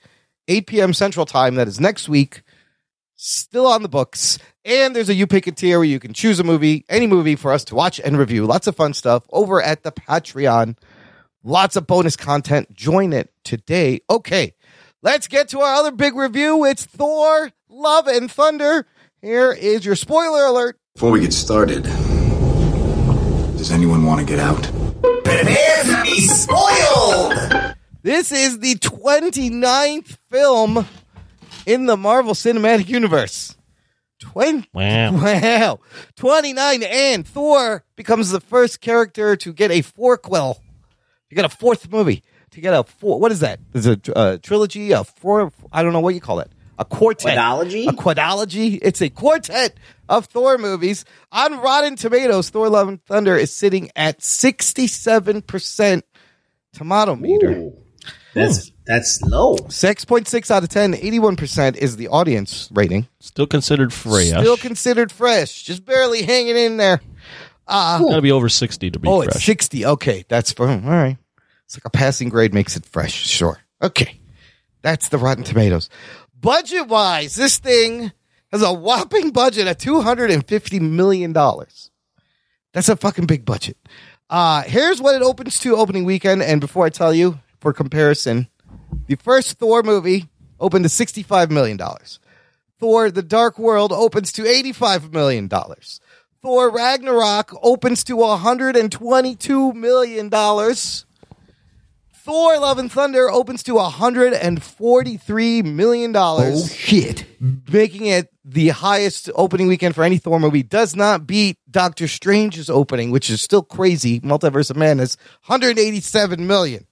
8 0.49 0.67
p.m. 0.67 0.95
Central 0.95 1.27
Time. 1.27 1.55
That 1.55 1.69
is 1.69 1.79
next 1.79 2.09
week. 2.09 2.43
Still 3.25 3.69
on 3.69 3.85
the 3.85 3.89
books. 3.89 4.41
And 4.65 4.97
there's 4.97 5.09
a 5.09 5.15
You 5.15 5.29
Pick 5.29 5.47
a 5.47 5.53
tier 5.53 5.79
where 5.79 5.87
you 5.87 6.01
can 6.01 6.13
choose 6.13 6.41
a 6.41 6.45
movie, 6.45 6.85
any 6.89 7.07
movie 7.07 7.37
for 7.37 7.53
us 7.53 7.63
to 7.67 7.77
watch 7.77 8.01
and 8.01 8.19
review. 8.19 8.47
Lots 8.47 8.67
of 8.67 8.75
fun 8.75 8.95
stuff 8.95 9.23
over 9.31 9.63
at 9.63 9.85
the 9.85 9.93
Patreon. 9.93 10.77
Lots 11.45 11.77
of 11.77 11.87
bonus 11.87 12.17
content. 12.17 12.75
Join 12.75 13.13
it 13.13 13.33
today. 13.45 14.01
Okay, 14.11 14.55
let's 15.03 15.29
get 15.29 15.47
to 15.51 15.61
our 15.61 15.73
other 15.73 15.93
big 15.93 16.17
review. 16.17 16.65
It's 16.65 16.85
Thor, 16.85 17.53
Love 17.69 18.09
and 18.09 18.29
Thunder. 18.29 18.89
Here 19.21 19.53
is 19.53 19.87
your 19.87 19.95
spoiler 19.95 20.47
alert. 20.47 20.81
Before 20.97 21.13
we 21.13 21.21
get 21.21 21.33
started, 21.33 21.85
does 23.57 23.71
anyone 23.71 24.05
want 24.05 24.19
to 24.19 24.27
get 24.27 24.41
out? 24.41 24.63
Prepare 25.23 25.85
to 25.85 26.03
be 26.03 26.23
spoiled! 26.27 27.77
This 28.03 28.33
is 28.33 28.59
the 28.59 28.75
29th 28.75 30.19
film 30.29 30.89
in 31.67 31.87
the 31.87 31.97
Marvel 31.97 32.35
Cinematic 32.35 32.89
Universe. 32.89 33.57
20, 34.21 34.69
Wow. 34.73 35.13
wow. 35.15 35.79
29 36.17 36.83
and 36.85 37.27
Thor 37.27 37.85
becomes 37.97 38.31
the 38.31 38.41
first 38.41 38.81
character 38.81 39.35
to 39.37 39.53
get 39.53 39.71
a 39.73 39.83
fourquel. 39.83 40.59
You 41.29 41.35
get 41.35 41.45
a 41.45 41.49
fourth 41.49 41.91
movie. 41.91 42.23
To 42.53 42.61
get 42.61 42.75
a 42.75 42.85
four, 42.85 43.19
what 43.19 43.33
is 43.33 43.41
that? 43.41 43.61
There's 43.73 43.87
a 43.87 43.99
uh, 44.15 44.37
trilogy, 44.37 44.93
a 44.93 45.05
four, 45.05 45.51
I 45.73 45.83
don't 45.83 45.95
know 45.95 46.01
what 46.01 46.15
you 46.15 46.21
call 46.21 46.41
it. 46.41 46.51
A 46.79 46.85
quartet. 46.85 47.37
Quadology? 47.39 47.89
A 47.89 47.93
quadology. 47.93 48.79
It's 48.83 49.01
a 49.01 49.09
quartet 49.09 49.77
of 50.09 50.27
Thor 50.27 50.59
movies. 50.59 51.05
On 51.31 51.59
Rotten 51.61 51.97
Tomatoes, 51.97 52.51
Thor 52.51 52.69
Love 52.69 52.89
and 52.89 53.03
Thunder 53.07 53.37
is 53.37 53.55
sitting 53.55 53.91
at 53.97 54.21
67% 54.21 56.03
tomato 56.73 57.17
meter. 57.17 57.71
That's 58.35 58.72
that's 58.87 59.23
low. 59.23 59.57
6.6 59.57 60.51
out 60.51 60.63
of 60.63 60.69
10, 60.69 60.95
81% 60.95 61.77
is 61.77 61.97
the 61.97 62.09
audience 62.09 62.69
rating. 62.73 63.09
Still 63.21 63.47
considered 63.47 63.93
fresh. 63.93 64.29
Still 64.29 64.57
considered 64.57 65.13
fresh, 65.13 65.63
just 65.63 65.85
barely 65.85 66.23
hanging 66.23 66.57
in 66.57 66.77
there. 66.77 67.01
Uh, 67.67 68.01
Got 68.01 68.17
to 68.17 68.23
be 68.23 68.33
over 68.33 68.49
60 68.49 68.91
to 68.91 68.99
be 68.99 69.09
oh, 69.09 69.23
fresh. 69.23 69.37
it's 69.37 69.45
60. 69.45 69.87
Okay, 69.87 70.25
that's 70.29 70.53
for, 70.53 70.69
all 70.69 70.79
right. 70.79 71.17
It's 71.65 71.77
like 71.77 71.85
a 71.85 71.91
passing 71.91 72.29
grade 72.29 72.53
makes 72.53 72.77
it 72.77 72.85
fresh. 72.85 73.15
Sure. 73.15 73.59
Okay. 73.81 74.21
That's 74.83 75.09
the 75.09 75.19
Rotten 75.19 75.45
Tomatoes. 75.45 75.89
Budget 76.39 76.89
wise, 76.89 77.37
this 77.37 77.59
thing 77.59 78.13
has 78.51 78.63
a 78.63 78.73
whopping 78.73 79.31
budget 79.31 79.69
of 79.69 79.79
$250 79.79 80.81
million. 80.81 81.33
That's 81.33 82.89
a 82.89 82.97
fucking 82.97 83.27
big 83.27 83.45
budget. 83.45 83.77
Uh, 84.29 84.63
here's 84.63 85.01
what 85.01 85.15
it 85.15 85.23
opens 85.23 85.61
to 85.61 85.77
opening 85.77 86.05
weekend. 86.05 86.43
And 86.43 86.61
before 86.61 86.85
I 86.85 86.91
tell 86.91 87.15
you, 87.15 87.39
for 87.61 87.73
comparison, 87.73 88.49
the 89.07 89.17
first 89.17 89.59
Thor 89.59 89.83
movie 89.83 90.29
opened 90.61 90.85
to 90.85 90.89
$65 90.89 91.51
million. 91.51 91.79
Thor 92.79 93.11
The 93.11 93.23
Dark 93.23 93.59
World 93.59 93.93
opens 93.93 94.33
to 94.33 94.43
$85 94.43 95.13
million. 95.13 95.49
Thor 95.49 96.71
Ragnarok 96.71 97.55
opens 97.63 98.03
to 98.05 98.17
$122 98.17 99.75
million. 99.75 100.31
Thor 102.25 102.59
Love 102.59 102.79
and 102.79 102.91
Thunder 102.91 103.29
opens 103.29 103.65
to 103.65 103.75
$143 103.75 105.65
million. 105.65 106.17
Oh, 106.17 106.67
shit. 106.67 107.27
Making 107.41 108.07
it 108.07 108.33
the 108.45 108.69
highest 108.69 109.29
opening 109.35 109.67
weekend 109.67 109.95
for 109.97 110.05
any 110.05 110.19
Thor 110.19 110.39
movie. 110.39 110.63
Does 110.63 110.95
not 110.95 111.27
beat 111.27 111.59
Doctor 111.71 112.07
Strange's 112.07 112.71
opening, 112.71 113.11
which 113.11 113.29
is 113.29 113.43
still 113.43 113.63
crazy. 113.63 114.21
Multiverse 114.21 114.71
of 114.71 114.77
Madness, 114.77 115.17
$187 115.49 116.39
million. 116.39 116.87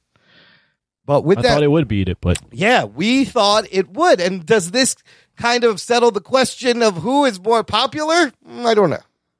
But 1.06 1.24
with 1.24 1.38
I 1.38 1.42
that, 1.42 1.48
thought 1.54 1.62
it 1.62 1.70
would 1.70 1.88
beat 1.88 2.08
it, 2.08 2.18
but 2.20 2.38
yeah, 2.52 2.84
we 2.84 3.24
thought 3.24 3.64
it 3.70 3.90
would. 3.90 4.20
And 4.20 4.44
does 4.46 4.70
this 4.70 4.96
kind 5.36 5.64
of 5.64 5.80
settle 5.80 6.10
the 6.10 6.20
question 6.20 6.82
of 6.82 6.98
who 6.98 7.24
is 7.24 7.40
more 7.40 7.64
popular? 7.64 8.32
Mm, 8.48 8.66
I 8.66 8.74
don't 8.74 8.90
know. 8.90 8.98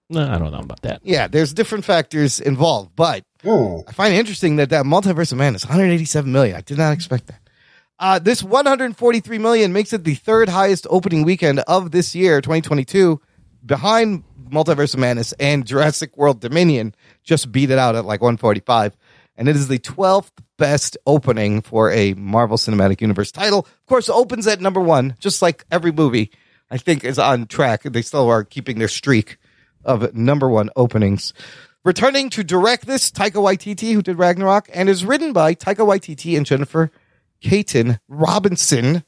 no, 0.08 0.26
I 0.28 0.38
don't 0.38 0.50
know 0.50 0.58
about 0.58 0.82
that. 0.82 1.00
Yeah, 1.04 1.28
there's 1.28 1.52
different 1.54 1.84
factors 1.84 2.40
involved, 2.40 2.92
but 2.96 3.24
I 3.44 3.92
find 3.92 4.14
it 4.14 4.18
interesting 4.18 4.56
that 4.56 4.70
that 4.70 4.84
multiverse 4.84 5.30
of 5.32 5.38
man 5.38 5.54
is 5.54 5.64
187 5.64 6.30
million. 6.32 6.56
I 6.56 6.60
did 6.62 6.78
not 6.78 6.92
expect 6.92 7.26
that. 7.28 7.40
Uh, 7.98 8.18
this 8.18 8.42
143 8.42 9.38
million 9.38 9.72
makes 9.74 9.92
it 9.92 10.04
the 10.04 10.14
third 10.14 10.48
highest 10.48 10.86
opening 10.90 11.22
weekend 11.22 11.60
of 11.60 11.90
this 11.90 12.14
year, 12.14 12.40
2022, 12.40 13.20
behind 13.64 14.24
Multiverse 14.50 14.94
of 14.94 15.00
Madness 15.00 15.32
and 15.34 15.66
Jurassic 15.66 16.16
World 16.16 16.40
Dominion. 16.40 16.94
Just 17.22 17.52
beat 17.52 17.70
it 17.70 17.78
out 17.78 17.94
at 17.94 18.06
like 18.06 18.20
145, 18.22 18.96
and 19.40 19.48
it 19.48 19.56
is 19.56 19.68
the 19.68 19.78
12th 19.78 20.30
best 20.58 20.98
opening 21.06 21.62
for 21.62 21.90
a 21.90 22.12
Marvel 22.12 22.58
Cinematic 22.58 23.00
Universe 23.00 23.32
title. 23.32 23.60
Of 23.60 23.86
course, 23.86 24.10
opens 24.10 24.46
at 24.46 24.60
number 24.60 24.82
one, 24.82 25.16
just 25.18 25.40
like 25.40 25.64
every 25.72 25.92
movie. 25.92 26.30
I 26.70 26.76
think 26.76 27.02
is 27.02 27.18
on 27.18 27.46
track. 27.46 27.82
They 27.82 28.02
still 28.02 28.28
are 28.28 28.44
keeping 28.44 28.78
their 28.78 28.86
streak 28.86 29.38
of 29.82 30.14
number 30.14 30.48
one 30.48 30.68
openings. 30.76 31.32
Returning 31.84 32.28
to 32.30 32.44
direct 32.44 32.86
this, 32.86 33.10
Taika 33.10 33.42
Waititi, 33.42 33.94
who 33.94 34.02
did 34.02 34.18
Ragnarok, 34.18 34.68
and 34.74 34.90
is 34.90 35.06
written 35.06 35.32
by 35.32 35.54
Taika 35.54 35.86
Waititi 35.86 36.36
and 36.36 36.44
Jennifer 36.44 36.90
Kaytin 37.42 37.98
Robinson. 38.08 39.04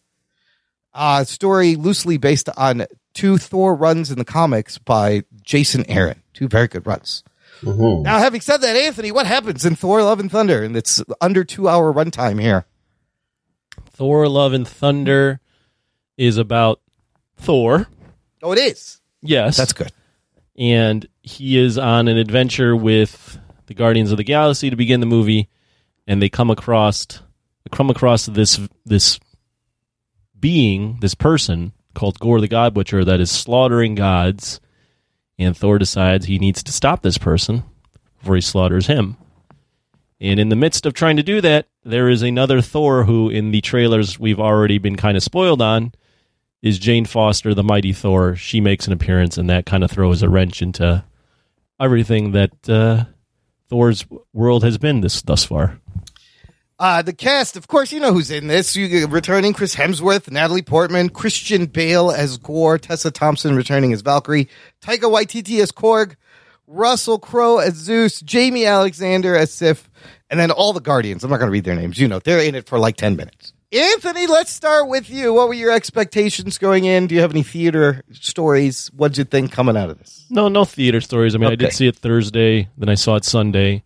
Uh, 0.95 1.25
story 1.25 1.77
loosely 1.77 2.17
based 2.17 2.49
on 2.57 2.87
two 3.13 3.37
Thor 3.37 3.75
runs 3.75 4.11
in 4.11 4.19
the 4.19 4.25
comics 4.25 4.79
by 4.79 5.25
Jason 5.43 5.85
Aaron. 5.91 6.23
Two 6.33 6.49
very 6.49 6.69
good 6.69 6.87
runs. 6.87 7.23
Mm-hmm. 7.63 8.03
Now, 8.03 8.19
having 8.19 8.41
said 8.41 8.59
that, 8.59 8.77
Anthony, 8.77 9.13
what 9.13 9.27
happens 9.27 9.65
in 9.65 9.77
Thor: 9.77 10.03
Love 10.03 10.21
and 10.21 10.31
Thunder? 10.31 10.63
And 10.63 10.77
it's 10.77 11.03
under 11.21 11.45
two 11.45 11.69
hour 11.69 11.93
runtime 11.93 12.41
here. 12.41 12.67
Thor 13.91 14.29
Love 14.29 14.53
and 14.53 14.67
Thunder 14.67 15.41
is 16.17 16.37
about 16.37 16.81
Thor. 17.37 17.89
Oh, 18.43 18.53
it 18.53 18.59
is. 18.59 19.01
Yes. 19.23 19.57
That's 19.57 19.73
good. 19.73 19.93
And 20.59 21.07
he 21.23 21.59
is 21.59 21.79
on 21.79 22.09
an 22.09 22.19
adventure 22.19 22.75
with 22.75 23.39
the 23.67 23.75
Guardians 23.75 24.11
of 24.11 24.17
the 24.17 24.25
Galaxy 24.25 24.71
to 24.71 24.77
begin 24.77 25.01
the 25.01 25.07
movie, 25.07 25.49
and 26.07 26.21
they 26.21 26.29
come 26.29 26.51
across 26.51 27.07
come 27.71 27.91
across 27.91 28.27
this 28.27 28.61
this 28.85 29.19
being, 30.39 30.99
this 31.01 31.15
person 31.15 31.73
called 31.95 32.19
Gore 32.19 32.41
the 32.41 32.49
God 32.49 32.75
Butcher 32.75 33.05
that 33.05 33.21
is 33.21 33.31
slaughtering 33.31 33.95
gods, 33.95 34.61
and 35.43 35.57
Thor 35.57 35.79
decides 35.79 36.27
he 36.27 36.39
needs 36.39 36.63
to 36.63 36.73
stop 36.73 37.03
this 37.03 37.19
person 37.19 37.65
before 38.19 38.35
he 38.37 38.41
slaughters 38.41 38.87
him. 38.87 39.17
And 40.21 40.39
in 40.39 40.51
the 40.51 40.57
midst 40.57 40.87
of 40.87 40.95
trying 40.95 41.17
to 41.17 41.23
do 41.23 41.41
that, 41.41 41.67
there 41.85 42.09
is 42.09 42.23
another 42.23 42.61
Thor 42.61 43.05
who, 43.05 43.29
in 43.29 43.51
the 43.51 43.61
trailers 43.61 44.19
we've 44.21 44.39
already 44.39 44.79
been 44.79 44.97
kind 44.97 45.17
of 45.17 45.23
spoiled 45.23 45.61
on, 45.61 45.93
is 46.63 46.79
Jane 46.79 47.07
Foster, 47.07 47.55
the 47.55 47.65
mighty 47.65 47.93
Thor. 47.93 48.37
She 48.37 48.61
makes 48.61 48.87
an 48.87 48.93
appearance, 48.93 49.37
and 49.37 49.51
that 49.51 49.67
kind 49.67 49.83
of 49.83 49.91
throws 49.91 50.23
a 50.23 50.29
wrench 50.29 50.63
into 50.63 51.05
everything 51.81 52.33
that 52.33 52.69
uh, 52.69 53.05
Thor's 53.69 54.07
world 54.33 54.63
has 54.63 54.79
been 54.79 55.01
this 55.01 55.23
thus 55.23 55.45
far. 55.45 55.81
Uh, 56.83 57.01
the 57.01 57.13
cast, 57.13 57.57
of 57.57 57.69
course, 57.69 57.93
you 57.93 58.01
know 58.01 58.13
who's 58.13 58.33
in 58.33 58.49
this. 58.49 58.75
You 58.75 59.07
returning 59.07 59.53
Chris 59.53 59.77
Hemsworth, 59.77 60.29
Natalie 60.29 60.63
Portman, 60.63 61.11
Christian 61.11 61.67
Bale 61.67 62.11
as 62.11 62.39
Gore, 62.39 62.77
Tessa 62.77 63.13
Thompson 63.13 63.55
returning 63.55 63.93
as 63.93 64.01
Valkyrie, 64.01 64.49
Taika 64.81 65.03
Waititi 65.03 65.63
as 65.63 65.71
Korg, 65.71 66.17
Russell 66.67 67.21
Crowe 67.21 67.59
as 67.59 67.75
Zeus, 67.75 68.21
Jaimie 68.21 68.67
Alexander 68.67 69.37
as 69.37 69.53
Sif, 69.53 69.89
and 70.29 70.41
then 70.41 70.51
all 70.51 70.73
the 70.73 70.81
Guardians. 70.81 71.23
I'm 71.23 71.31
not 71.31 71.37
going 71.37 71.47
to 71.47 71.53
read 71.53 71.63
their 71.63 71.77
names. 71.77 71.99
You 71.99 72.09
know, 72.09 72.19
they're 72.19 72.43
in 72.43 72.57
it 72.57 72.67
for 72.67 72.81
like 72.81 72.97
10 72.97 73.15
minutes. 73.15 73.53
Anthony, 73.71 74.27
let's 74.27 74.51
start 74.51 74.89
with 74.89 75.09
you. 75.09 75.33
What 75.33 75.47
were 75.47 75.55
your 75.55 75.71
expectations 75.71 76.59
going 76.59 76.85
in? 76.85 77.07
Do 77.07 77.15
you 77.15 77.21
have 77.21 77.31
any 77.31 77.45
theater 77.45 78.03
stories? 78.11 78.89
What'd 78.89 79.19
you 79.19 79.25
think 79.25 79.53
coming 79.53 79.77
out 79.77 79.89
of 79.89 80.01
this? 80.01 80.27
No, 80.31 80.49
no 80.49 80.65
theater 80.65 81.01
stories. 81.01 81.37
I 81.37 81.39
mean, 81.39 81.53
I 81.53 81.55
did 81.55 81.73
see 81.73 81.87
it 81.87 81.95
Thursday, 81.95 82.69
then 82.77 82.89
I 82.89 82.97
saw 82.97 83.15
it 83.15 83.25
Sunday. 83.25 83.85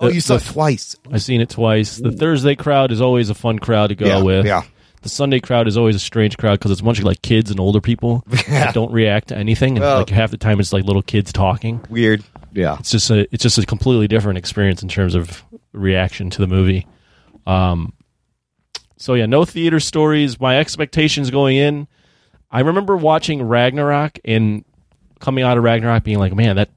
Oh, 0.00 0.08
The- 0.08 0.14
you 0.14 0.20
saw 0.20 0.36
the- 0.36 0.44
it 0.44 0.52
twice. 0.52 0.96
I've 1.10 1.22
seen 1.22 1.40
it 1.40 1.48
twice. 1.48 1.96
The 1.96 2.12
Thursday 2.12 2.54
crowd 2.54 2.92
is 2.92 3.00
always 3.00 3.30
a 3.30 3.34
fun 3.34 3.58
crowd 3.58 3.88
to 3.88 3.94
go 3.94 4.06
Yeah, 4.06 4.22
with. 4.22 4.46
yeah. 4.46 4.62
The 5.02 5.08
Sunday 5.08 5.40
crowd 5.40 5.68
is 5.68 5.76
always 5.76 5.94
a 5.94 6.00
strange 6.00 6.36
crowd 6.36 6.58
because 6.58 6.70
it's 6.72 6.80
a 6.80 6.84
bunch 6.84 6.98
of 6.98 7.04
like 7.04 7.22
kids 7.22 7.50
and 7.50 7.60
older 7.60 7.80
people 7.80 8.24
that 8.48 8.74
don't 8.74 8.90
react 8.92 9.28
to 9.28 9.36
anything, 9.36 9.76
and 9.76 9.80
Well- 9.80 9.98
like 9.98 10.10
half 10.10 10.30
the 10.30 10.36
time 10.36 10.58
it's 10.60 10.72
like 10.72 10.84
little 10.84 11.02
kids 11.02 11.32
talking. 11.32 11.80
Weird. 11.88 12.22
Yeah. 12.52 12.76
It's 12.80 12.90
just 12.90 13.10
a 13.10 13.26
it's 13.32 13.42
just 13.42 13.58
a 13.58 13.64
completely 13.66 14.08
different 14.08 14.38
experience 14.38 14.82
in 14.82 14.88
terms 14.88 15.14
of 15.14 15.44
reaction 15.72 16.30
to 16.30 16.40
the 16.40 16.46
movie. 16.46 16.86
Um, 17.46 17.92
so 18.96 19.14
yeah, 19.14 19.26
no 19.26 19.44
theater 19.44 19.78
stories. 19.78 20.40
My 20.40 20.58
expectations 20.58 21.30
going 21.30 21.56
in, 21.56 21.86
I 22.50 22.60
remember 22.60 22.96
watching 22.96 23.42
Ragnarok 23.42 24.18
and 24.24 24.64
coming 25.20 25.44
out 25.44 25.56
of 25.58 25.64
Ragnarok 25.64 26.02
being 26.02 26.18
like, 26.18 26.34
man, 26.34 26.56
that 26.56 26.70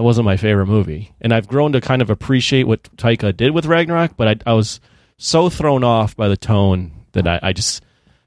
that 0.00 0.04
wasn't 0.04 0.24
my 0.24 0.38
favorite 0.38 0.64
movie. 0.64 1.12
And 1.20 1.30
I've 1.30 1.46
grown 1.46 1.72
to 1.72 1.80
kind 1.82 2.00
of 2.00 2.08
appreciate 2.08 2.62
what 2.62 2.84
Taika 2.96 3.36
did 3.36 3.50
with 3.50 3.66
Ragnarok, 3.66 4.16
but 4.16 4.28
I, 4.28 4.50
I 4.50 4.54
was 4.54 4.80
so 5.18 5.50
thrown 5.50 5.84
off 5.84 6.16
by 6.16 6.28
the 6.28 6.38
tone 6.38 6.92
that 7.12 7.28
I, 7.28 7.38
I 7.42 7.52
just 7.52 7.84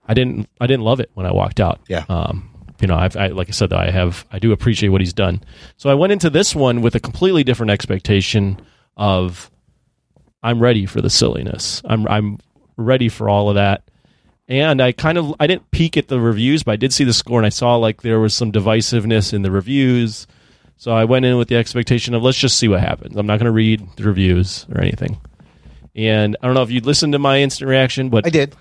I 0.08 0.14
didn't 0.14 0.48
I 0.62 0.68
didn't 0.68 0.84
love 0.84 1.00
it 1.00 1.10
when 1.16 1.26
I 1.26 1.32
walked 1.32 1.60
out. 1.60 1.82
Yeah. 1.88 2.06
Um, 2.10 2.52
you 2.80 2.86
know, 2.86 2.96
I've 2.96 3.18
I, 3.18 3.30
like 3.30 3.50
I 3.50 3.54
said, 3.54 3.72
though, 3.72 3.78
I 3.78 3.90
have 3.90 4.24
I 4.32 4.38
do 4.38 4.52
appreciate 4.52 4.90
what 4.90 5.02
he's 5.02 5.14
done. 5.14 5.42
So 5.78 5.90
I 5.90 5.96
went 5.96 6.14
into 6.14 6.30
this 6.30 6.54
one 6.54 6.84
with 6.84 6.94
a 6.94 7.00
completely 7.00 7.44
different 7.44 7.72
expectation 7.72 8.62
of 8.96 9.50
I'm 10.44 10.60
ready 10.60 10.86
for 10.86 11.02
the 11.02 11.10
silliness. 11.10 11.82
I'm 11.86 12.08
I'm 12.08 12.38
ready 12.78 13.10
for 13.10 13.30
all 13.30 13.50
of 13.50 13.56
that. 13.56 13.90
And 14.48 14.80
I 14.80 14.92
kind 14.92 15.18
of 15.18 15.34
I 15.40 15.48
didn't 15.48 15.72
peek 15.72 15.98
at 15.98 16.08
the 16.08 16.20
reviews, 16.20 16.62
but 16.62 16.74
I 16.74 16.76
did 16.76 16.94
see 16.94 17.04
the 17.04 17.14
score 17.14 17.40
and 17.40 17.48
I 17.48 17.50
saw 17.50 17.78
like 17.78 18.04
there 18.04 18.20
was 18.20 18.36
some 18.36 18.52
divisiveness 18.52 19.34
in 19.34 19.42
the 19.42 19.50
reviews. 19.50 20.28
So 20.78 20.92
I 20.92 21.06
went 21.06 21.26
in 21.26 21.38
with 21.38 21.48
the 21.48 21.56
expectation 21.56 22.14
of 22.14 22.24
let's 22.24 22.38
just 22.38 22.58
see 22.60 22.68
what 22.68 22.80
happens. 22.82 23.16
I'm 23.16 23.26
not 23.28 23.38
going 23.40 23.46
to 23.46 23.52
read 23.52 23.82
the 23.96 24.04
reviews 24.04 24.66
or 24.74 24.82
anything. 24.82 25.20
And 25.96 26.36
I 26.42 26.48
don't 26.48 26.56
know 26.56 26.64
if 26.64 26.72
you 26.72 26.82
listened 26.82 27.14
to 27.14 27.20
my 27.20 27.40
instant 27.42 27.70
reaction, 27.70 28.10
but 28.10 28.26
I 28.26 28.30
did. 28.30 28.56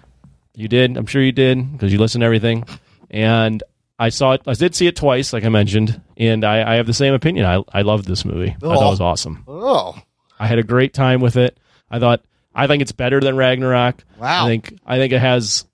You 0.55 0.69
did. 0.69 0.97
I'm 0.97 1.07
sure 1.07 1.23
you 1.23 1.33
did 1.33 1.73
because 1.73 1.93
you 1.93 1.99
listened 1.99 2.21
to 2.23 2.27
everything. 2.27 2.65
And 3.11 3.63
I 3.99 4.11
saw 4.11 4.33
it. 4.33 4.43
I 4.47 4.53
did 4.55 4.75
see 4.75 4.87
it 4.87 4.97
twice, 4.97 5.33
like 5.33 5.45
I 5.45 5.49
mentioned, 5.49 6.01
and 6.17 6.45
I, 6.45 6.73
I 6.73 6.75
have 6.77 6.87
the 6.87 6.95
same 6.95 7.15
opinion. 7.15 7.47
I 7.47 7.63
I 7.73 7.83
loved 7.83 8.07
this 8.07 8.25
movie. 8.25 8.51
I 8.51 8.59
thought 8.61 8.87
it 8.87 8.91
was 8.91 9.01
awesome. 9.01 9.45
Oh. 9.49 9.97
I 10.39 10.47
had 10.47 10.59
a 10.59 10.63
great 10.63 10.93
time 10.93 11.21
with 11.21 11.37
it. 11.37 11.59
I 11.91 11.99
thought 11.99 12.23
I 12.55 12.67
think 12.67 12.83
it's 12.83 12.93
better 12.93 13.21
than 13.21 13.37
Ragnarok. 13.37 14.05
Wow. 14.19 14.45
I 14.45 14.49
think 14.49 14.79
I 14.87 14.97
think 14.99 15.13
it 15.13 15.21
has 15.21 15.67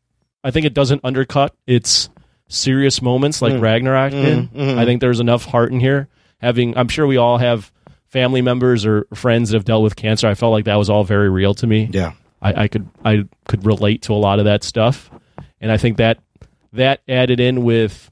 I 0.45 0.51
think 0.51 0.66
it 0.66 0.74
doesn't 0.74 1.01
undercut 1.05 1.55
its 1.66 2.09
serious 2.49 3.03
moments 3.03 3.43
like 3.43 3.55
Mm. 3.55 3.61
Ragnarok 3.62 4.12
did. 4.12 4.39
Mhm, 4.39 4.49
mhm. 4.53 4.78
I 4.78 4.84
think 4.84 5.01
there's 5.01 5.20
enough 5.20 5.45
heart 5.45 5.72
in 5.72 5.80
here. 5.80 6.09
Having 6.41 6.76
I'm 6.76 6.89
sure 6.89 7.07
we 7.07 7.16
all 7.16 7.39
have 7.39 7.72
family 8.07 8.43
members 8.43 8.86
or 8.86 9.07
friends 9.14 9.51
that 9.51 9.57
have 9.57 9.64
dealt 9.64 9.82
with 9.82 9.97
cancer. 9.97 10.26
I 10.26 10.34
felt 10.34 10.53
like 10.53 10.64
that 10.64 10.76
was 10.76 10.91
all 10.91 11.05
very 11.05 11.28
real 11.28 11.55
to 11.55 11.66
me. 11.66 11.89
Yeah. 11.93 12.12
I, 12.41 12.64
I 12.64 12.68
could 12.68 12.89
I 13.05 13.24
could 13.47 13.66
relate 13.66 14.03
to 14.03 14.12
a 14.12 14.16
lot 14.16 14.39
of 14.39 14.45
that 14.47 14.64
stuff. 14.64 15.11
And 15.61 15.70
I 15.70 15.76
think 15.76 15.97
that 15.99 16.18
that 16.72 17.01
added 17.09 17.41
in 17.41 17.64
with 17.64 18.11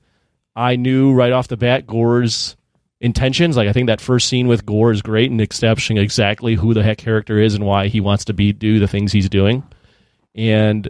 I 0.54 0.76
knew 0.76 1.12
right 1.12 1.32
off 1.32 1.48
the 1.48 1.56
bat 1.56 1.86
Gore's 1.86 2.56
intentions. 3.00 3.56
Like 3.56 3.68
I 3.68 3.72
think 3.72 3.86
that 3.86 4.00
first 4.00 4.28
scene 4.28 4.48
with 4.48 4.66
Gore 4.66 4.92
is 4.92 5.02
great 5.02 5.30
and 5.30 5.40
establishing 5.40 5.98
exactly 5.98 6.54
who 6.54 6.74
the 6.74 6.82
heck 6.82 6.98
character 6.98 7.38
is 7.38 7.54
and 7.54 7.64
why 7.64 7.88
he 7.88 8.00
wants 8.00 8.24
to 8.26 8.32
be 8.32 8.52
do 8.52 8.78
the 8.78 8.88
things 8.88 9.12
he's 9.12 9.28
doing. 9.28 9.62
And 10.34 10.88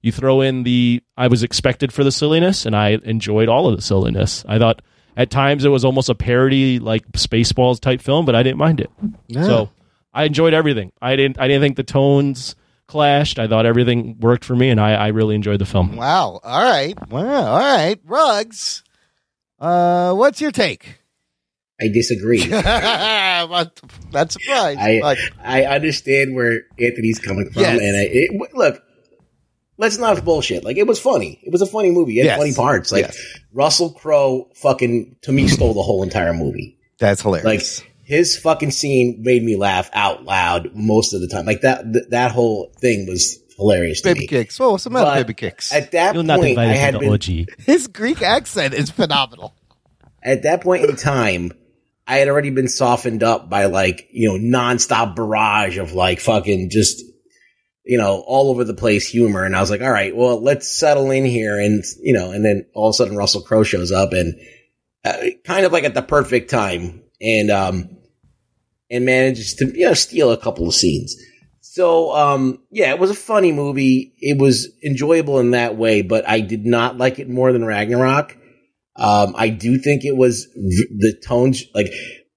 you 0.00 0.12
throw 0.12 0.40
in 0.40 0.62
the 0.62 1.02
I 1.16 1.28
was 1.28 1.42
expected 1.42 1.92
for 1.92 2.04
the 2.04 2.12
silliness 2.12 2.64
and 2.64 2.74
I 2.74 2.98
enjoyed 3.04 3.48
all 3.48 3.68
of 3.68 3.76
the 3.76 3.82
silliness. 3.82 4.44
I 4.48 4.58
thought 4.58 4.82
at 5.18 5.28
times 5.30 5.64
it 5.66 5.68
was 5.68 5.84
almost 5.84 6.08
a 6.08 6.14
parody 6.14 6.78
like 6.78 7.06
Spaceballs 7.12 7.78
type 7.80 8.00
film, 8.00 8.24
but 8.24 8.34
I 8.34 8.42
didn't 8.42 8.56
mind 8.58 8.80
it. 8.80 8.90
Yeah. 9.26 9.42
So 9.44 9.70
I 10.14 10.24
enjoyed 10.24 10.54
everything. 10.54 10.92
I 11.02 11.16
didn't 11.16 11.38
I 11.38 11.48
didn't 11.48 11.60
think 11.62 11.76
the 11.76 11.82
tones 11.82 12.54
clashed. 12.86 13.38
I 13.38 13.46
thought 13.48 13.66
everything 13.66 14.18
worked 14.20 14.44
for 14.44 14.56
me 14.56 14.70
and 14.70 14.80
I, 14.80 14.92
I 14.94 15.08
really 15.08 15.34
enjoyed 15.34 15.58
the 15.58 15.66
film. 15.66 15.96
Wow. 15.96 16.40
All 16.42 16.64
right. 16.64 16.94
Wow. 17.10 17.52
All 17.52 17.58
right. 17.58 17.98
Rugs. 18.06 18.82
Uh, 19.60 20.14
what's 20.14 20.40
your 20.40 20.52
take? 20.52 21.00
I 21.80 21.88
disagree. 21.88 22.42
I'm 22.52 23.50
not 24.12 24.32
surprised. 24.32 24.78
I 24.80 25.00
but- 25.00 25.18
I 25.42 25.64
understand 25.64 26.34
where 26.34 26.62
Anthony's 26.78 27.18
coming 27.18 27.50
from, 27.50 27.62
Yes. 27.62 27.80
and 27.80 27.96
I, 27.96 28.08
it, 28.10 28.54
look, 28.54 28.82
let's 29.76 29.98
not 29.98 30.24
bullshit. 30.24 30.64
Like 30.64 30.76
it 30.76 30.86
was 30.86 30.98
funny. 31.00 31.38
It 31.42 31.52
was 31.52 31.62
a 31.62 31.66
funny 31.66 31.90
movie. 31.90 32.18
It 32.18 32.24
had 32.24 32.30
Yes. 32.30 32.38
funny 32.38 32.54
parts. 32.54 32.90
Like 32.92 33.06
Yes. 33.06 33.37
Russell 33.52 33.92
Crowe, 33.92 34.50
fucking 34.54 35.16
to 35.22 35.32
me 35.32 35.48
stole 35.48 35.74
the 35.74 35.82
whole 35.82 36.02
entire 36.02 36.34
movie. 36.34 36.78
That's 36.98 37.22
hilarious. 37.22 37.80
Like 37.82 37.88
his 38.04 38.38
fucking 38.38 38.70
scene 38.70 39.18
made 39.20 39.42
me 39.42 39.56
laugh 39.56 39.90
out 39.92 40.24
loud 40.24 40.74
most 40.74 41.14
of 41.14 41.20
the 41.20 41.28
time. 41.28 41.46
Like 41.46 41.62
that 41.62 41.92
th- 41.92 42.06
that 42.10 42.32
whole 42.32 42.72
thing 42.78 43.06
was 43.06 43.38
hilarious 43.56 44.00
to 44.02 44.08
baby 44.08 44.20
me. 44.20 44.26
kicks. 44.26 44.60
Oh, 44.60 44.72
what's 44.72 44.84
the 44.84 44.90
matter, 44.90 45.22
baby 45.22 45.34
kicks? 45.34 45.72
At 45.72 45.92
that 45.92 46.14
You're 46.14 46.24
not 46.24 46.40
point, 46.40 46.58
I 46.58 46.66
had 46.66 46.98
been 46.98 47.10
orgy. 47.10 47.46
His 47.58 47.86
Greek 47.88 48.22
accent 48.22 48.74
is 48.74 48.90
phenomenal. 48.90 49.54
at 50.22 50.42
that 50.44 50.62
point 50.62 50.84
in 50.84 50.96
time, 50.96 51.52
I 52.06 52.16
had 52.16 52.28
already 52.28 52.50
been 52.50 52.68
softened 52.68 53.22
up 53.22 53.50
by 53.50 53.66
like, 53.66 54.08
you 54.10 54.28
know, 54.28 54.58
nonstop 54.58 55.14
barrage 55.14 55.76
of 55.76 55.92
like 55.92 56.20
fucking 56.20 56.70
just, 56.70 57.04
you 57.88 57.96
know, 57.96 58.22
all 58.26 58.50
over 58.50 58.64
the 58.64 58.74
place 58.74 59.08
humor. 59.08 59.44
And 59.44 59.56
I 59.56 59.60
was 59.60 59.70
like, 59.70 59.80
all 59.80 59.90
right, 59.90 60.14
well, 60.14 60.42
let's 60.42 60.68
settle 60.68 61.10
in 61.10 61.24
here. 61.24 61.58
And, 61.58 61.82
you 62.02 62.12
know, 62.12 62.32
and 62.32 62.44
then 62.44 62.66
all 62.74 62.90
of 62.90 62.92
a 62.92 62.92
sudden 62.92 63.16
Russell 63.16 63.40
Crowe 63.40 63.62
shows 63.62 63.90
up 63.90 64.12
and 64.12 64.34
uh, 65.06 65.16
kind 65.44 65.64
of 65.64 65.72
like 65.72 65.84
at 65.84 65.94
the 65.94 66.02
perfect 66.02 66.50
time 66.50 67.02
and, 67.18 67.50
um, 67.50 67.96
and 68.90 69.06
manages 69.06 69.54
to, 69.54 69.72
you 69.74 69.86
know, 69.86 69.94
steal 69.94 70.30
a 70.30 70.36
couple 70.36 70.68
of 70.68 70.74
scenes. 70.74 71.16
So, 71.62 72.14
um, 72.14 72.62
yeah, 72.70 72.90
it 72.90 72.98
was 72.98 73.10
a 73.10 73.14
funny 73.14 73.52
movie. 73.52 74.12
It 74.18 74.38
was 74.38 74.68
enjoyable 74.84 75.38
in 75.38 75.52
that 75.52 75.76
way, 75.76 76.02
but 76.02 76.28
I 76.28 76.40
did 76.40 76.66
not 76.66 76.98
like 76.98 77.18
it 77.18 77.30
more 77.30 77.52
than 77.52 77.64
Ragnarok. 77.64 78.36
Um, 78.96 79.34
I 79.34 79.48
do 79.48 79.78
think 79.78 80.04
it 80.04 80.16
was 80.16 80.44
v- 80.54 80.96
the 80.98 81.18
tones, 81.26 81.64
like, 81.74 81.90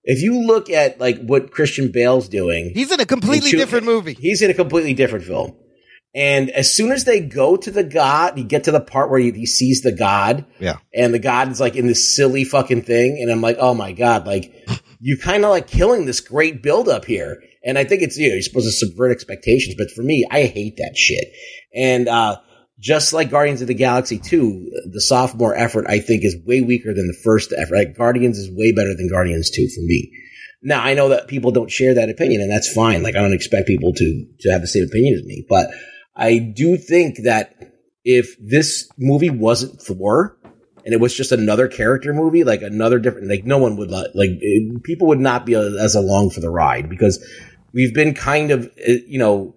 if 0.03 0.21
you 0.21 0.45
look 0.45 0.69
at 0.69 0.99
like 0.99 1.19
what 1.21 1.51
Christian 1.51 1.91
Bale's 1.91 2.27
doing, 2.29 2.71
He's 2.73 2.91
in 2.91 2.99
a 2.99 3.05
completely 3.05 3.51
different 3.51 3.85
movie. 3.85 4.13
he's 4.13 4.41
in 4.41 4.49
a 4.51 4.53
completely 4.53 4.93
different 4.93 5.25
film. 5.25 5.55
And 6.13 6.49
as 6.49 6.69
soon 6.73 6.91
as 6.91 7.05
they 7.05 7.21
go 7.21 7.55
to 7.55 7.71
the 7.71 7.85
god, 7.85 8.37
you 8.37 8.43
get 8.43 8.65
to 8.65 8.71
the 8.71 8.81
part 8.81 9.09
where 9.09 9.19
he, 9.19 9.31
he 9.31 9.45
sees 9.45 9.81
the 9.81 9.93
god, 9.93 10.45
Yeah. 10.59 10.77
and 10.93 11.13
the 11.13 11.19
god 11.19 11.49
is 11.51 11.61
like 11.61 11.75
in 11.77 11.87
this 11.87 12.15
silly 12.15 12.43
fucking 12.43 12.81
thing, 12.81 13.19
and 13.21 13.31
I'm 13.31 13.39
like, 13.41 13.57
oh 13.59 13.73
my 13.73 13.93
god, 13.93 14.27
like 14.27 14.53
you 14.99 15.17
kind 15.17 15.45
of 15.45 15.51
like 15.51 15.67
killing 15.67 16.05
this 16.05 16.19
great 16.19 16.61
build 16.61 16.89
up 16.89 17.05
here. 17.05 17.41
And 17.63 17.77
I 17.77 17.83
think 17.85 18.01
it's 18.01 18.17
you 18.17 18.27
know 18.27 18.33
you're 18.33 18.41
supposed 18.41 18.65
to 18.67 18.71
subvert 18.71 19.11
expectations, 19.11 19.75
but 19.77 19.89
for 19.91 20.01
me, 20.03 20.25
I 20.29 20.43
hate 20.43 20.77
that 20.77 20.95
shit. 20.97 21.31
And 21.73 22.09
uh 22.09 22.37
just 22.81 23.13
like 23.13 23.29
Guardians 23.29 23.61
of 23.61 23.67
the 23.67 23.75
Galaxy 23.75 24.17
2, 24.17 24.89
the 24.91 25.01
sophomore 25.01 25.55
effort 25.55 25.85
I 25.87 25.99
think 25.99 26.25
is 26.25 26.35
way 26.45 26.61
weaker 26.61 26.93
than 26.93 27.07
the 27.07 27.21
first 27.23 27.53
effort. 27.55 27.75
Like 27.75 27.95
Guardians 27.95 28.39
is 28.39 28.49
way 28.51 28.71
better 28.71 28.95
than 28.95 29.07
Guardians 29.07 29.51
2 29.51 29.69
for 29.69 29.81
me. 29.81 30.11
Now 30.63 30.81
I 30.81 30.95
know 30.95 31.09
that 31.09 31.27
people 31.27 31.51
don't 31.51 31.71
share 31.71 31.93
that 31.93 32.09
opinion, 32.09 32.41
and 32.41 32.51
that's 32.51 32.73
fine. 32.73 33.03
Like 33.03 33.15
I 33.15 33.21
don't 33.21 33.33
expect 33.33 33.67
people 33.67 33.93
to 33.93 34.25
to 34.41 34.51
have 34.51 34.61
the 34.61 34.67
same 34.67 34.83
opinion 34.83 35.13
as 35.15 35.23
me, 35.23 35.45
but 35.47 35.69
I 36.15 36.39
do 36.39 36.77
think 36.77 37.19
that 37.23 37.55
if 38.03 38.35
this 38.39 38.89
movie 38.97 39.29
wasn't 39.29 39.81
Thor, 39.81 40.37
and 40.83 40.93
it 40.93 40.99
was 40.99 41.15
just 41.15 41.31
another 41.31 41.67
character 41.67 42.13
movie, 42.13 42.43
like 42.43 42.61
another 42.61 42.99
different, 42.99 43.29
like 43.29 43.45
no 43.45 43.57
one 43.57 43.77
would 43.77 43.91
like 43.91 44.09
it, 44.15 44.83
people 44.83 45.07
would 45.07 45.19
not 45.19 45.45
be 45.45 45.53
as 45.53 45.95
along 45.95 46.31
for 46.31 46.41
the 46.41 46.49
ride 46.49 46.89
because 46.89 47.23
we've 47.73 47.93
been 47.93 48.13
kind 48.13 48.51
of 48.51 48.65
uh, 48.65 48.93
you 49.07 49.19
know 49.19 49.55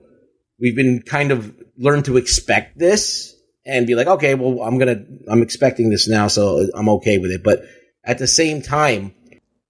we've 0.60 0.76
been 0.76 1.02
kind 1.02 1.30
of 1.32 1.54
learned 1.76 2.06
to 2.06 2.16
expect 2.16 2.78
this 2.78 3.34
and 3.66 3.86
be 3.86 3.94
like, 3.94 4.06
okay, 4.06 4.34
well, 4.34 4.62
I'm 4.62 4.78
gonna 4.78 5.04
I'm 5.28 5.42
expecting 5.42 5.90
this 5.90 6.08
now, 6.08 6.28
so 6.28 6.66
I'm 6.74 6.88
okay 6.90 7.18
with 7.18 7.30
it. 7.30 7.42
But 7.42 7.62
at 8.04 8.18
the 8.18 8.26
same 8.26 8.62
time, 8.62 9.14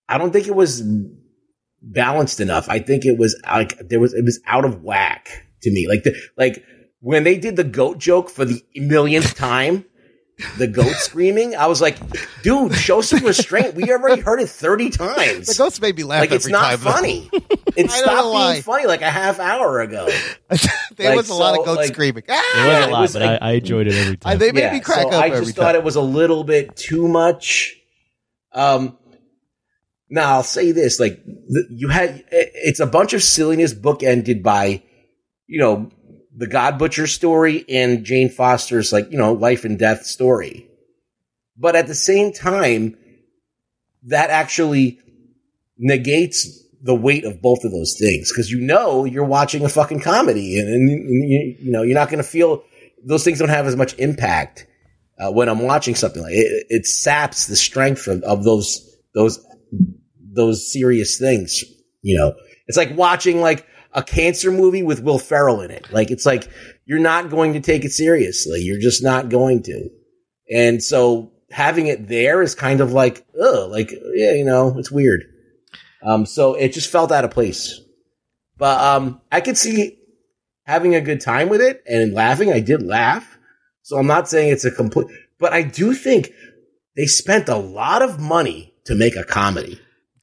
I 0.09 0.19
don't 0.19 0.33
think 0.33 0.47
it 0.47 0.57
was 0.57 0.83
balanced 1.81 2.41
enough. 2.41 2.69
I 2.69 2.79
think 2.81 3.05
it 3.05 3.19
was 3.19 3.41
like 3.45 3.79
there 3.89 4.01
was 4.01 4.15
it 4.15 4.25
was 4.25 4.41
out 4.47 4.65
of 4.65 4.83
whack 4.83 5.47
to 5.63 5.71
me. 5.71 5.87
Like 5.89 6.03
the 6.03 6.17
like 6.37 6.65
when 7.01 7.25
they 7.25 7.37
did 7.37 7.57
the 7.57 7.65
goat 7.65 7.99
joke 7.99 8.31
for 8.31 8.45
the 8.45 8.63
millionth 8.75 9.35
time, 9.35 9.85
the 10.59 10.67
goat 10.67 10.95
screaming, 10.97 11.55
I 11.55 11.67
was 11.69 11.81
like, 11.81 11.97
dude, 12.43 12.75
show 12.75 13.01
some 13.01 13.25
restraint. 13.25 13.75
We 13.75 13.91
already 13.93 14.21
heard 14.21 14.41
it 14.41 14.49
30 14.49 14.91
times. 14.91 15.47
The 15.47 15.55
ghosts 15.57 15.81
made 15.81 15.97
me 15.97 16.03
laugh 16.05 16.21
like 16.23 16.33
it's 16.33 16.45
every 16.47 16.53
not 16.53 16.71
time, 16.71 16.79
funny. 16.79 17.31
It 17.77 17.91
I 17.91 17.97
don't 17.97 18.07
know 18.07 18.13
stopped 18.13 18.33
why. 18.35 18.53
being 18.53 18.63
funny 18.63 18.87
like 18.87 19.03
a 19.03 19.11
half 19.11 19.41
hour 19.41 19.81
ago. 19.81 20.07
there 20.97 21.09
Like, 21.09 21.17
was 21.17 21.29
a 21.29 21.35
lot 21.35 21.59
of 21.59 21.65
goats 21.65 21.77
like- 21.79 21.89
screaming. 21.89 22.23
Ah! 22.29 22.43
It 22.55 22.69
was 22.69 22.87
a 22.87 22.91
lot, 22.91 23.01
was 23.01 23.13
but 23.15 23.23
like- 23.23 23.43
I, 23.43 23.49
I 23.49 23.53
enjoyed 23.55 23.89
it 23.89 23.95
every 23.95 24.17
time. 24.17 24.39
They 24.39 24.53
made 24.53 24.61
Yeah, 24.61 24.73
me 24.75 24.81
crack 24.81 25.03
so 25.03 25.09
up 25.09 25.15
I 25.15 25.27
every 25.27 25.41
just 25.47 25.57
time. 25.57 25.65
thought 25.65 25.75
it 25.75 25.83
was 25.83 25.97
a 25.97 26.01
little 26.01 26.45
bit 26.45 26.77
too 26.77 27.09
much. 27.09 27.75
Um, 28.53 28.97
now 30.09 30.35
I'll 30.35 30.43
say 30.45 30.71
this: 30.71 31.01
like 31.01 31.21
you 31.71 31.89
had, 31.89 32.25
it's 32.31 32.79
a 32.79 32.87
bunch 32.87 33.13
of 33.13 33.25
silliness 33.25 33.75
bookended 33.75 34.45
by, 34.45 34.83
you 35.49 35.59
know, 35.61 35.91
the 36.37 36.47
God 36.47 36.79
Butcher 36.79 37.07
story 37.07 37.65
and 37.69 38.05
Jane 38.05 38.29
Foster's 38.29 38.93
like 38.93 39.11
you 39.11 39.19
know 39.19 39.33
life 39.33 39.65
and 39.65 39.79
death 39.79 40.05
story, 40.05 40.69
but 41.57 41.77
at 41.77 41.87
the 41.87 41.95
same 41.95 42.33
time, 42.33 42.97
that 44.05 44.31
actually 44.31 44.99
negates 45.79 46.63
the 46.83 46.95
weight 46.95 47.25
of 47.25 47.41
both 47.41 47.65
of 47.65 47.73
those 47.73 47.97
things 47.99 48.31
because 48.31 48.51
you 48.51 48.61
know 48.61 49.05
you're 49.05 49.25
watching 49.25 49.65
a 49.65 49.69
fucking 49.69 50.01
comedy 50.01 50.59
and, 50.59 50.69
and 50.69 50.91
you, 50.91 51.57
you 51.59 51.73
know 51.73 51.83
you're 51.83 51.99
not 51.99 52.11
going 52.11 52.23
to 52.23 52.29
feel 52.29 52.63
those 53.05 53.25
things 53.25 53.39
don't 53.39 53.49
have 53.49 53.67
as 53.67 53.77
much 53.77 53.99
impact 53.99 54.67
uh, 55.19 55.31
when 55.31 55.49
I'm 55.49 55.61
watching 55.61 55.95
something 55.95 56.23
like 56.23 56.35
it. 56.35 56.67
It 56.69 56.87
saps 56.87 57.47
the 57.47 57.57
strength 57.57 58.07
of, 58.07 58.23
of 58.23 58.45
those 58.45 58.97
those 59.15 59.45
those 60.19 60.71
serious 60.73 61.19
things. 61.19 61.65
You 62.03 62.19
know, 62.19 62.35
it's 62.67 62.77
like 62.77 62.97
watching 62.97 63.41
like 63.41 63.67
a 63.95 64.03
cancer 64.03 64.51
movie 64.51 64.83
with 64.83 65.03
Will 65.03 65.19
Ferrell 65.19 65.61
in 65.61 65.71
it. 65.71 65.91
Like 65.93 66.11
it's 66.11 66.27
like 66.27 66.51
you're 66.85 66.99
not 66.99 67.31
going 67.31 67.55
to 67.55 67.61
take 67.61 67.85
it 67.85 67.93
seriously. 67.93 68.61
You're 68.61 68.81
just 68.81 69.03
not 69.03 69.29
going 69.29 69.63
to. 69.65 69.89
And 70.53 70.83
so 70.83 71.33
having 71.51 71.87
it 71.87 72.09
there 72.09 72.43
is 72.43 72.55
kind 72.55 72.81
of 72.81 72.93
like, 72.93 73.25
ugh, 73.41 73.71
like 73.71 73.93
yeah, 74.15 74.33
you 74.33 74.45
know, 74.45 74.77
it's 74.79 74.91
weird. 74.91 75.23
Um, 76.03 76.27
so 76.27 76.55
it 76.55 76.73
just 76.73 76.91
felt 76.91 77.13
out 77.13 77.25
of 77.25 77.31
place. 77.31 77.81
But 78.59 78.81
um, 78.81 79.21
I 79.33 79.41
could 79.41 79.57
see 79.57 79.99
having 80.65 80.95
a 80.95 81.01
good 81.01 81.21
time 81.21 81.49
with 81.49 81.61
it 81.61 81.83
and 81.87 82.13
laughing. 82.13 82.53
I 82.53 82.61
did 82.61 82.83
laugh. 82.83 83.39
So 83.83 83.99
I'm 83.99 84.07
not 84.07 84.29
saying 84.29 84.53
it's 84.53 84.65
a 84.65 84.71
complete, 84.71 85.09
but 85.39 85.53
I 85.53 85.63
do 85.63 85.95
think 85.95 86.31
they 86.97 87.07
spent 87.07 87.49
a 87.49 87.57
lot 87.57 88.03
of 88.03 88.21
money 88.21 88.75
to 88.87 88.95
make 88.95 89.17
a 89.17 89.25
comedy. 89.25 89.81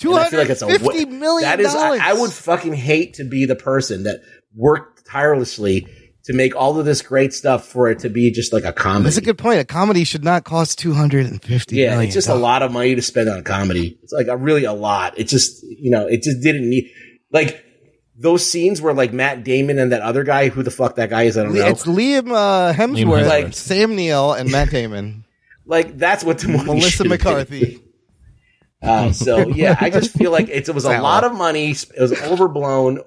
And 0.10 0.20
I 0.20 0.30
feel 0.30 0.40
like 0.40 0.50
it's 0.50 0.62
a 0.62 0.68
wa- 0.68 0.74
$250 0.74 1.10
million 1.10 1.50
That 1.50 1.60
is, 1.60 1.74
I, 1.74 2.10
I 2.10 2.14
would 2.14 2.32
fucking 2.32 2.74
hate 2.74 3.16
to 3.16 3.24
be 3.24 3.46
the 3.46 3.56
person 3.56 4.04
that 4.04 4.22
worked 4.56 5.06
tirelessly 5.08 5.88
to 6.26 6.34
make 6.34 6.56
all 6.56 6.80
of 6.80 6.86
this 6.86 7.02
great 7.02 7.34
stuff 7.34 7.68
for 7.68 7.90
it 7.90 8.00
to 8.00 8.10
be 8.10 8.32
just 8.32 8.54
like 8.54 8.64
a 8.64 8.72
comedy. 8.74 9.06
That's 9.06 9.18
a 9.18 9.22
good 9.22 9.38
point. 9.38 9.60
A 9.60 9.66
comedy 9.66 10.04
should 10.04 10.24
not 10.24 10.44
cost 10.44 10.78
two 10.78 10.94
hundred 10.94 11.26
and 11.26 11.42
fifty 11.42 11.78
Yeah, 11.78 11.92
million 11.92 12.06
it's 12.08 12.14
just 12.14 12.30
a 12.30 12.36
lot 12.36 12.62
of 12.62 12.72
money 12.72 12.94
to 12.96 13.02
spend 13.02 13.28
on 13.28 13.40
a 13.40 13.44
comedy. 13.44 13.98
It's 14.04 14.14
like 14.14 14.28
a 14.28 14.38
really 14.38 14.66
a 14.66 14.74
lot. 14.74 15.18
It 15.18 15.28
just 15.28 15.64
you 15.64 15.90
know, 15.90 16.06
it 16.08 16.22
just 16.22 16.42
didn't 16.42 16.70
need 16.70 16.92
like 17.32 17.66
those 18.16 18.46
scenes 18.46 18.82
where 18.82 18.94
like 18.94 19.14
Matt 19.14 19.44
Damon 19.44 19.80
and 19.80 19.92
that 19.94 20.02
other 20.04 20.24
guy, 20.24 20.50
who 20.50 20.62
the 20.62 20.70
fuck 20.70 20.98
that 20.98 21.10
guy 21.10 21.24
is, 21.24 21.38
I 21.38 21.44
don't 21.44 21.56
know. 21.56 21.66
It's 21.66 21.86
Liam 21.88 22.32
uh, 22.32 22.72
Hemsworth, 22.74 23.28
Like- 23.28 23.54
Sam 23.54 23.96
Neill, 23.96 24.34
and 24.34 24.52
Matt 24.52 24.70
Damon, 24.70 25.26
like 25.66 25.98
that's 25.98 26.24
what 26.24 26.38
the 26.38 26.50
movie 26.50 26.66
Melissa 26.66 26.90
should 27.04 27.12
have 27.12 27.20
been. 27.24 27.30
McCarthy. 27.30 27.84
Uh, 28.82 29.12
so 29.12 29.48
yeah, 29.50 29.78
I 29.80 29.90
just 29.90 30.12
feel 30.18 30.32
like 30.32 30.50
it, 30.50 30.68
was 30.70 30.86
a 30.86 31.02
lot 31.02 31.24
of 31.24 31.34
money. 31.34 31.72
It 31.72 32.00
was 32.00 32.14
overblown. 32.24 33.02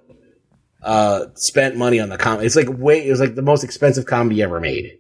Uh, 0.83 1.29
spent 1.35 1.77
money 1.77 1.99
on 1.99 2.11
the 2.11 2.18
comedy. 2.18 2.47
It's 2.47 2.57
like 2.57 2.68
way. 2.68 3.07
It 3.07 3.11
was 3.11 3.20
like 3.20 3.35
the 3.35 3.43
most 3.43 3.64
expensive 3.64 4.05
comedy 4.05 4.43
ever 4.43 4.61
made. 4.61 4.99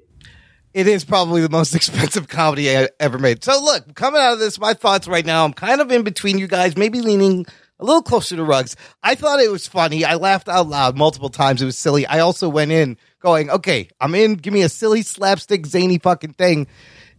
It 0.72 0.88
is 0.88 1.04
probably 1.04 1.42
the 1.42 1.50
most 1.50 1.74
expensive 1.74 2.28
comedy 2.28 2.76
I 2.76 2.88
ever 2.98 3.18
made. 3.18 3.44
So 3.44 3.62
look, 3.62 3.94
coming 3.94 4.20
out 4.20 4.32
of 4.32 4.38
this, 4.38 4.58
my 4.58 4.74
thoughts 4.74 5.06
right 5.06 5.24
now, 5.24 5.44
I'm 5.44 5.52
kind 5.52 5.80
of 5.80 5.92
in 5.92 6.02
between 6.02 6.38
you 6.38 6.46
guys, 6.46 6.76
maybe 6.76 7.00
leaning 7.00 7.46
a 7.78 7.84
little 7.84 8.02
closer 8.02 8.36
to 8.36 8.44
Rugs. 8.44 8.76
I 9.02 9.14
thought 9.14 9.40
it 9.40 9.50
was 9.50 9.66
funny. 9.66 10.04
I 10.04 10.14
laughed 10.14 10.48
out 10.48 10.68
loud 10.68 10.96
multiple 10.96 11.28
times. 11.28 11.60
It 11.60 11.66
was 11.66 11.78
silly. 11.78 12.06
I 12.06 12.20
also 12.20 12.48
went 12.48 12.72
in 12.72 12.96
going, 13.20 13.50
okay, 13.50 13.88
I'm 14.00 14.14
in. 14.14 14.34
Give 14.34 14.52
me 14.52 14.62
a 14.62 14.68
silly 14.68 15.02
slapstick, 15.02 15.66
zany 15.66 15.98
fucking 15.98 16.34
thing. 16.34 16.66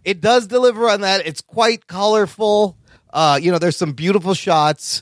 It 0.03 0.22
does 0.22 0.47
deliver 0.47 0.89
on 0.89 1.01
that. 1.01 1.26
It's 1.26 1.41
quite 1.41 1.88
colorful. 1.88 2.78
Uh, 3.16 3.39
you 3.41 3.49
know, 3.49 3.57
there's 3.57 3.78
some 3.78 3.93
beautiful 3.93 4.34
shots. 4.34 5.01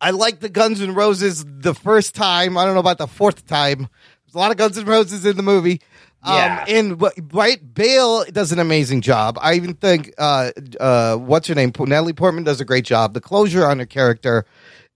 I 0.00 0.12
like 0.12 0.38
the 0.38 0.48
Guns 0.48 0.80
N' 0.80 0.94
Roses 0.94 1.44
the 1.44 1.74
first 1.74 2.14
time. 2.14 2.56
I 2.56 2.64
don't 2.64 2.74
know 2.74 2.80
about 2.80 2.98
the 2.98 3.08
fourth 3.08 3.44
time. 3.46 3.88
There's 4.24 4.34
a 4.34 4.38
lot 4.38 4.52
of 4.52 4.56
Guns 4.56 4.78
N' 4.78 4.86
Roses 4.86 5.26
in 5.26 5.36
the 5.36 5.42
movie. 5.42 5.82
Yeah. 6.24 6.64
Um, 6.68 6.74
and 6.74 7.34
right, 7.34 7.74
Bale 7.74 8.24
does 8.26 8.52
an 8.52 8.60
amazing 8.60 9.00
job. 9.00 9.36
I 9.42 9.54
even 9.54 9.74
think 9.74 10.12
uh, 10.16 10.52
uh, 10.78 11.16
what's 11.16 11.48
her 11.48 11.54
name, 11.54 11.72
Natalie 11.76 12.12
Portman 12.12 12.44
does 12.44 12.60
a 12.60 12.64
great 12.64 12.84
job. 12.84 13.14
The 13.14 13.20
closure 13.20 13.66
on 13.66 13.80
her 13.80 13.86
character 13.86 14.46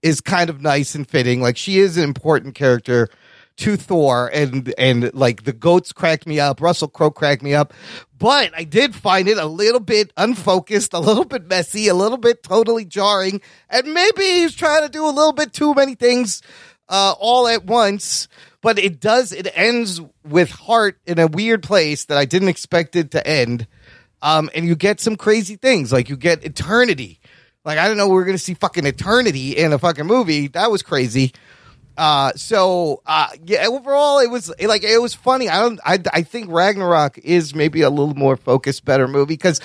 is 0.03 0.21
kind 0.21 0.49
of 0.49 0.63
nice 0.63 0.95
and 0.95 1.09
fitting. 1.09 1.41
Like 1.41 1.57
she 1.57 1.79
is 1.79 1.97
an 1.97 2.05
important 2.05 2.55
character 2.55 3.09
to 3.57 3.77
Thor, 3.77 4.31
and 4.33 4.73
and 4.77 5.13
like 5.15 5.45
the 5.45 5.53
goats 5.53 5.93
cracked 5.93 6.27
me 6.27 6.41
up. 6.41 6.61
Russell 6.61 6.89
Crowe 6.89 7.11
cracked 7.11 7.43
me 7.43 7.55
up, 7.55 7.73
but 8.19 8.53
I 8.57 8.65
did 8.65 8.95
find 8.95 9.29
it 9.29 9.39
a 9.39 9.47
little 9.47 9.81
bit 9.81 10.13
unfocused, 10.17 10.93
a 10.93 10.99
little 10.99 11.25
bit 11.25 11.47
messy, 11.47 11.89
a 11.89 11.95
little 11.95 12.19
bit 12.19 12.43
totally 12.43 12.85
jarring, 12.85 13.41
and 13.71 13.93
maybe 13.93 14.23
he's 14.23 14.55
trying 14.55 14.83
to 14.83 14.89
do 14.89 15.07
a 15.07 15.11
little 15.11 15.33
bit 15.33 15.53
too 15.53 15.75
many 15.75 15.95
things 15.95 16.43
uh, 16.89 17.15
all 17.19 17.47
at 17.49 17.65
once. 17.65 18.29
But 18.61 18.79
it 18.79 18.99
does. 18.99 19.31
It 19.31 19.47
ends 19.55 20.01
with 20.25 20.51
heart 20.51 20.99
in 21.07 21.19
a 21.19 21.27
weird 21.27 21.63
place 21.63 22.07
that 22.07 22.17
I 22.17 22.25
didn't 22.25 22.49
expect 22.49 22.97
it 22.97 23.11
to 23.11 23.27
end. 23.27 23.67
Um, 24.23 24.49
and 24.55 24.65
you 24.65 24.75
get 24.75 25.01
some 25.01 25.17
crazy 25.17 25.57
things 25.57 25.93
like 25.93 26.09
you 26.09 26.17
get 26.17 26.45
eternity. 26.45 27.21
Like 27.65 27.79
I 27.79 27.89
don't 27.89 27.99
know, 27.99 28.09
we 28.09 28.21
are 28.21 28.25
gonna 28.25 28.39
see 28.39 28.55
fucking 28.55 28.87
eternity 28.87 29.57
in 29.57 29.73
a 29.73 29.79
fucking 29.79 30.07
movie. 30.07 30.49
That 30.49 30.71
was 30.71 30.83
crazy. 30.83 31.33
Uh, 31.97 32.33
so 32.35 33.03
uh, 33.07 33.29
yeah, 33.45 33.67
overall 33.67 34.19
it 34.19 34.29
was 34.29 34.53
like 34.61 34.83
it 34.83 35.01
was 35.01 35.15
funny. 35.15 35.49
I 35.49 35.61
don't. 35.61 35.81
I 35.85 35.99
I 36.13 36.23
think 36.23 36.51
Ragnarok 36.51 37.19
is 37.19 37.55
maybe 37.55 37.83
a 37.83 37.91
little 37.91 38.15
more 38.15 38.37
focused, 38.37 38.85
better 38.85 39.07
movie 39.07 39.35
because 39.35 39.61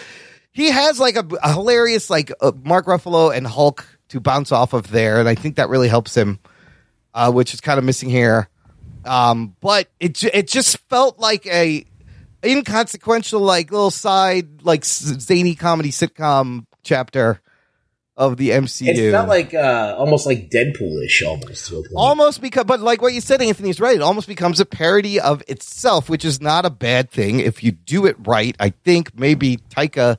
he 0.52 0.70
has 0.70 1.00
like 1.00 1.16
a, 1.16 1.26
a 1.42 1.54
hilarious 1.54 2.10
like 2.10 2.32
uh, 2.42 2.52
Mark 2.64 2.86
Ruffalo 2.86 3.36
and 3.36 3.48
Hulk 3.48 3.86
to 4.10 4.20
bounce 4.20 4.52
off 4.52 4.74
of 4.74 4.90
there, 4.92 5.20
and 5.20 5.28
I 5.28 5.36
think 5.36 5.56
that 5.56 5.70
really 5.70 5.88
helps 5.88 6.16
him, 6.16 6.40
uh, 7.14 7.32
which 7.32 7.54
is 7.54 7.62
kind 7.62 7.80
of 7.80 7.84
missing 7.84 8.10
here. 8.10 8.48
Um, 9.06 9.56
but 9.60 9.90
it 10.00 10.24
it 10.24 10.48
just 10.48 10.78
felt 10.90 11.18
like 11.20 11.48
a 11.48 11.86
inconsequential 12.46 13.42
like 13.42 13.72
little 13.72 13.92
side 13.92 14.62
like 14.62 14.86
zany 14.86 15.56
comedy 15.56 15.90
sitcom 15.90 16.66
chapter 16.84 17.42
of 18.20 18.38
the 18.38 18.50
MCU. 18.52 18.88
It 18.90 19.12
felt 19.12 19.28
like 19.30 19.54
uh, 19.56 19.96
almost 19.98 20.26
like 20.28 20.50
Deadpool-ish, 20.52 21.24
almost 21.24 21.68
to 21.68 21.78
a 21.78 21.82
point. 21.82 21.94
almost 21.96 22.42
because 22.42 22.66
but 22.66 22.80
like 22.82 23.02
what 23.02 23.14
you 23.14 23.22
said 23.22 23.42
anthony's 23.42 23.80
right 23.80 23.96
it 23.96 24.02
almost 24.02 24.28
becomes 24.28 24.60
a 24.60 24.66
parody 24.66 25.20
of 25.20 25.42
itself 25.48 26.10
which 26.10 26.24
is 26.26 26.40
not 26.42 26.66
a 26.66 26.70
bad 26.70 27.10
thing 27.10 27.40
if 27.40 27.64
you 27.64 27.72
do 27.72 28.06
it 28.06 28.16
right 28.28 28.56
i 28.60 28.70
think 28.84 29.18
maybe 29.18 29.56
taika 29.70 30.18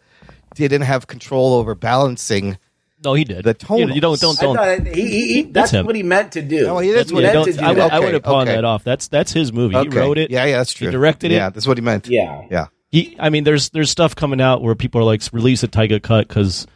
didn't 0.55 0.82
have 0.82 1.07
control 1.07 1.55
over 1.55 1.74
balancing 1.74 2.57
no 3.05 3.12
he 3.14 3.24
did 3.24 3.44
the 3.44 3.53
tone 3.55 3.78
You, 3.88 3.94
you 3.94 4.01
don't 4.01 4.18
don't 4.20 4.38
I 4.38 4.42
don't. 4.42 4.57
thought 4.57 4.86
he, 4.96 5.03
he, 5.03 5.34
he, 5.34 5.42
That's 5.42 5.70
that's, 5.72 5.86
what 5.86 5.94
he 5.94 6.03
meant 6.03 6.32
to 6.32 6.42
do. 6.42 6.66
Oh, 6.66 6.78
he- 6.78 6.90
that's 6.92 7.11
He 7.11 7.14
what 7.14 7.22
Yeah, 7.24 7.32
meant 7.34 7.44
to 7.46 7.53
do 7.53 7.61
I, 7.64 7.68
would, 7.68 7.76
that. 7.78 7.92
I 7.92 8.01
would 8.01 8.14
have 8.14 8.22
pawned 8.22 8.48
okay. 8.48 8.57
that 8.57 8.64
off. 8.64 8.82
That's 8.84 9.09
that's 9.09 9.32
his 9.32 9.53
movie. 9.53 9.78
He 9.78 9.88
wrote 9.88 10.16
it. 10.18 10.30
yeah 10.30 10.44
yeah 10.46 10.57
that's 10.59 10.72
true 10.72 10.88
He 10.88 10.92
directed 10.92 11.32
it. 11.32 11.36
yeah 11.36 11.51
that's 11.51 11.66
what 11.66 11.76
he 11.78 11.82
meant 11.82 12.09
Yeah. 12.09 12.42
yeah 12.51 12.66
He, 12.90 13.16
I 13.18 13.28
mean, 13.30 13.44
there's 13.44 13.70
there's 13.70 13.90
stuff 13.90 14.14
coming 14.16 14.40
out 14.40 14.62
where 14.62 14.74
people 14.74 15.01
are 15.01 15.05
like, 15.05 15.22
release 15.32 15.62
a 15.62 15.68
Taika 15.68 16.03
cut 16.03 16.28
because 16.28 16.66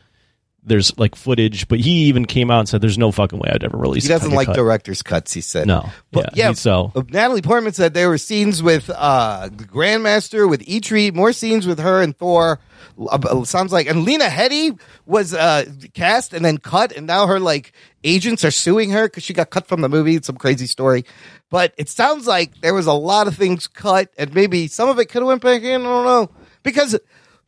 there's 0.64 0.96
like 0.98 1.14
footage, 1.14 1.68
but 1.68 1.78
he 1.78 2.04
even 2.04 2.24
came 2.24 2.50
out 2.50 2.60
and 2.60 2.68
said, 2.68 2.80
"There's 2.80 2.98
no 2.98 3.12
fucking 3.12 3.38
way 3.38 3.50
I'd 3.52 3.64
ever 3.64 3.76
release." 3.76 4.04
It. 4.04 4.08
He 4.08 4.14
doesn't 4.14 4.32
like 4.32 4.46
cut. 4.46 4.56
director's 4.56 5.02
cuts 5.02 5.32
he 5.32 5.40
said 5.40 5.66
No, 5.66 5.90
But 6.10 6.36
yeah, 6.36 6.48
yeah, 6.48 6.52
so 6.52 6.92
Uh, 6.94 7.02
Natalie 7.10 7.42
Portman 7.42 7.72
said 7.72 7.94
there 7.94 8.08
were 8.08 8.18
scenes 8.18 8.62
with 8.62 8.90
uh, 8.90 9.50
Grandmaster, 9.52 10.48
with 10.48 10.62
Eitri, 10.62 11.14
more 11.14 11.32
scenes 11.32 11.66
with 11.66 11.78
her 11.78 12.00
and 12.02 12.16
Thor. 12.16 12.60
Uh, 12.98 13.18
uh, 13.22 13.44
sounds 13.44 13.72
like, 13.72 13.86
and 13.86 14.04
Lena 14.04 14.26
Headey 14.26 14.78
was 15.06 15.34
uh, 15.34 15.64
cast 15.94 16.32
and 16.32 16.44
then 16.44 16.58
cut, 16.58 16.92
and 16.92 17.06
now 17.06 17.26
her 17.26 17.40
like 17.40 17.72
agents 18.02 18.44
are 18.44 18.50
suing 18.50 18.90
her 18.90 19.06
because 19.06 19.22
she 19.22 19.32
got 19.32 19.50
cut 19.50 19.66
from 19.66 19.80
the 19.80 19.88
movie. 19.88 20.16
It's 20.16 20.26
some 20.26 20.36
crazy 20.36 20.66
story, 20.66 21.04
but 21.50 21.74
it 21.76 21.88
sounds 21.88 22.26
like 22.26 22.60
there 22.60 22.74
was 22.74 22.86
a 22.86 22.92
lot 22.92 23.26
of 23.26 23.36
things 23.36 23.66
cut, 23.66 24.10
and 24.16 24.34
maybe 24.34 24.66
some 24.68 24.88
of 24.88 24.98
it 24.98 25.06
could 25.06 25.22
have 25.22 25.28
went 25.28 25.42
back 25.42 25.62
in. 25.62 25.82
I 25.82 25.84
don't 25.84 26.04
know 26.04 26.30
because 26.62 26.98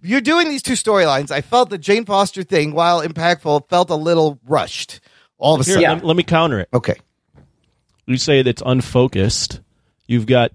you're 0.06 0.20
doing 0.20 0.48
these 0.48 0.62
two 0.62 0.74
storylines. 0.74 1.30
I 1.30 1.40
felt 1.40 1.70
the 1.70 1.78
Jane 1.78 2.04
Foster 2.04 2.42
thing, 2.42 2.72
while 2.72 3.02
impactful, 3.02 3.68
felt 3.68 3.90
a 3.90 3.94
little 3.96 4.38
rushed. 4.46 5.00
All 5.38 5.54
of 5.54 5.60
a 5.60 5.64
Here, 5.64 5.74
sudden, 5.74 5.98
let, 5.98 6.04
let 6.04 6.16
me 6.16 6.22
counter 6.22 6.60
it. 6.60 6.68
Okay. 6.72 6.94
You 8.06 8.16
say 8.16 8.42
that's 8.42 8.62
unfocused. 8.64 9.60
You've 10.06 10.26
got 10.26 10.52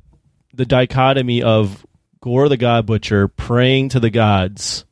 the 0.54 0.66
dichotomy 0.66 1.44
of 1.44 1.86
Gore 2.22 2.50
the 2.50 2.58
God 2.58 2.86
Butcher 2.86 3.28
praying 3.28 3.90
to 3.90 4.00
the 4.00 4.10
gods 4.10 4.86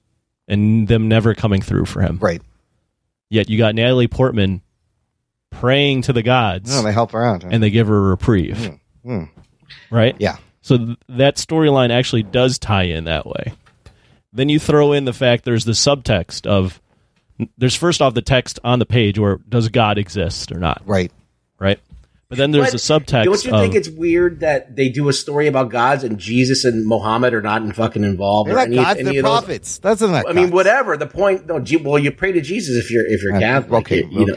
and 0.47 0.87
them 0.87 1.07
never 1.07 1.33
coming 1.33 1.61
through 1.61 1.85
for 1.85 2.01
him. 2.01 2.17
Right. 2.19 2.41
Yet 3.29 3.49
you 3.49 3.57
got 3.57 3.75
Natalie 3.75 4.07
Portman 4.07 4.61
praying 5.51 6.03
to 6.03 6.13
the 6.13 6.23
gods. 6.23 6.75
No, 6.75 6.81
they 6.83 6.91
help 6.91 7.11
her 7.11 7.23
out. 7.23 7.43
huh? 7.43 7.49
and 7.51 7.61
they 7.63 7.69
give 7.69 7.87
her 7.87 7.95
a 7.97 8.01
reprieve. 8.09 8.77
Hmm. 9.03 9.23
Right? 9.89 10.15
Yeah. 10.19 10.37
So 10.61 10.77
th- 10.77 10.97
that 11.09 11.35
storyline 11.37 11.91
actually 11.91 12.23
does 12.23 12.59
tie 12.59 12.83
in 12.83 13.05
that 13.05 13.25
way. 13.25 13.53
Then 14.31 14.49
you 14.49 14.59
throw 14.59 14.93
in 14.93 15.05
the 15.05 15.13
fact 15.13 15.43
there's 15.45 15.65
the 15.65 15.71
subtext 15.71 16.45
of 16.45 16.81
there's 17.57 17.75
first 17.75 18.01
off 18.01 18.13
the 18.13 18.21
text 18.21 18.59
on 18.63 18.79
the 18.79 18.85
page 18.85 19.17
where 19.17 19.37
does 19.47 19.69
God 19.69 19.97
exist 19.97 20.51
or 20.51 20.59
not? 20.59 20.81
Right. 20.85 21.11
Right. 21.57 21.79
But 22.27 22.37
then 22.37 22.51
there's 22.51 22.65
But 22.65 22.71
the 22.73 22.77
subtext 22.77 23.23
Don't 23.25 23.43
you 23.45 23.53
of 23.53 23.61
think 23.61 23.73
it's 23.73 23.89
weird 23.89 24.41
that 24.41 24.75
they 24.75 24.89
do 24.89 25.09
a 25.09 25.13
story 25.13 25.47
about 25.47 25.71
gods 25.71 26.03
and 26.03 26.19
Jesus 26.19 26.63
and 26.63 26.85
Muhammad 26.85 27.33
are 27.33 27.41
not 27.41 27.63
in 27.63 27.73
fucking 27.73 28.03
involved? 28.03 28.49
They're 28.49 28.55
not 28.57 28.67
any, 28.67 28.75
gods, 28.75 28.99
any 28.99 29.03
they're 29.03 29.19
of 29.21 29.23
those- 29.23 29.39
prophets. 29.41 29.77
That's 29.79 30.01
not 30.01 30.29
I 30.29 30.33
mean, 30.33 30.51
whatever. 30.51 30.95
The 30.95 31.07
point, 31.07 31.47
no. 31.47 31.63
Well, 31.81 31.97
you 31.97 32.11
pray 32.11 32.31
to 32.33 32.41
Jesus 32.41 32.75
if 32.75 32.91
you're 32.91 33.05
if 33.07 33.23
you're 33.23 33.35
Uh, 33.35 33.39
Catholic. 33.39 33.79
okay, 33.85 34.03
you, 34.03 34.19
you 34.19 34.25
know. 34.27 34.35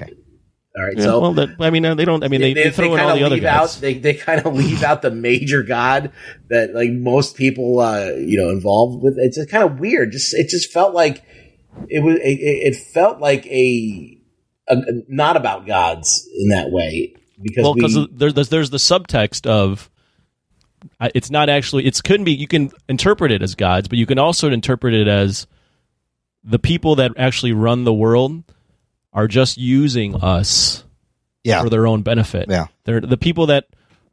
All 0.77 0.85
right. 0.85 0.97
Yeah, 0.97 1.05
so 1.05 1.21
well, 1.21 1.35
that, 1.35 1.57
I 1.61 1.69
mean, 1.69 1.83
they 1.83 2.05
don't. 2.05 2.25
I 2.25 2.29
mean, 2.29 2.41
they, 2.41 2.55
they, 2.55 2.71
throw 2.71 2.95
in 2.95 3.01
all 3.01 3.15
the 3.15 3.25
other 3.25 3.39
guys. 3.39 3.77
out 3.77 3.81
they 3.81 3.95
they 3.95 4.15
kind 4.15 4.45
of 4.45 4.55
leave 4.55 4.83
out 4.83 5.03
the 5.03 5.11
major 5.11 5.63
god 5.63 6.13
that 6.49 6.75
like 6.75 6.91
most 6.91 7.37
people 7.37 7.79
uh 7.81 8.13
you 8.17 8.39
know 8.39 8.49
involved 8.49 9.03
with. 9.03 9.17
It's 9.19 9.37
just 9.37 9.51
kind 9.51 9.65
of 9.65 9.79
weird. 9.79 10.13
Just 10.13 10.33
it 10.33 10.49
just 10.49 10.73
felt 10.73 10.95
like 10.95 11.23
it 11.89 12.03
was. 12.03 12.17
It, 12.17 12.39
it 12.41 12.77
felt 12.77 13.21
like 13.21 13.47
a, 13.47 14.19
a 14.69 14.77
not 15.09 15.37
about 15.37 15.67
gods 15.67 16.27
in 16.39 16.49
that 16.49 16.71
way 16.71 17.17
because 17.43 17.65
well, 17.65 17.75
we, 17.75 17.81
because 17.81 17.95
there, 18.11 18.33
there's 18.33 18.49
there's 18.49 18.71
the 18.71 18.79
subtext 18.79 19.47
of 19.47 19.91
it's 21.15 21.31
not 21.31 21.51
actually 21.51 21.85
it 21.87 22.03
couldn't 22.03 22.25
be 22.25 22.33
you 22.33 22.49
can 22.49 22.71
interpret 22.89 23.31
it 23.31 23.43
as 23.43 23.55
gods, 23.55 23.89
but 23.89 23.99
you 23.99 24.07
can 24.07 24.19
also 24.19 24.51
interpret 24.51 24.95
it 24.95 25.07
as 25.07 25.47
the 26.43 26.59
people 26.59 26.97
that 26.97 27.13
actually 27.17 27.53
run 27.53 27.85
the 27.85 27.93
world 27.93 28.43
are 29.13 29.29
just 29.29 29.59
using 29.59 30.15
us 30.17 30.85
Yeah. 31.45 31.63
for 31.63 31.71
their 31.71 31.87
own 31.87 32.03
benefit. 32.03 32.47
Yeah. 32.49 32.67
They're 32.85 33.01
the 33.01 33.17
people 33.17 33.47
that 33.47 33.67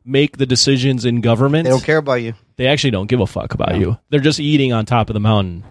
make 0.06 0.38
the 0.38 0.45
decisions 0.45 1.06
in 1.06 1.22
government. 1.22 1.66
They 1.66 1.70
don't 1.72 1.84
care 1.84 1.97
about 1.97 2.16
you. 2.22 2.34
They 2.58 2.68
actually 2.68 2.91
don't 2.91 3.08
give 3.08 3.20
a 3.22 3.28
fuck 3.28 3.54
about 3.54 3.78
you. 3.78 3.97
They're 4.10 4.20
just 4.20 4.39
eating 4.39 4.74
on 4.74 4.86
top 4.86 5.10
of 5.10 5.14
the 5.14 5.20
mountain 5.20 5.64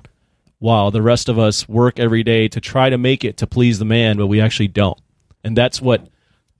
while 0.59 0.91
the 0.91 1.03
rest 1.03 1.29
of 1.29 1.39
us 1.39 1.68
work 1.68 1.99
every 1.99 2.22
day 2.22 2.49
to 2.49 2.61
try 2.61 2.89
to 2.91 2.99
make 2.99 3.24
it 3.24 3.37
to 3.39 3.47
please 3.47 3.79
the 3.79 3.85
man, 3.85 4.16
but 4.16 4.26
we 4.26 4.41
actually 4.41 4.68
don't. 4.68 4.99
And 5.45 5.57
that's 5.57 5.81
what 5.81 6.09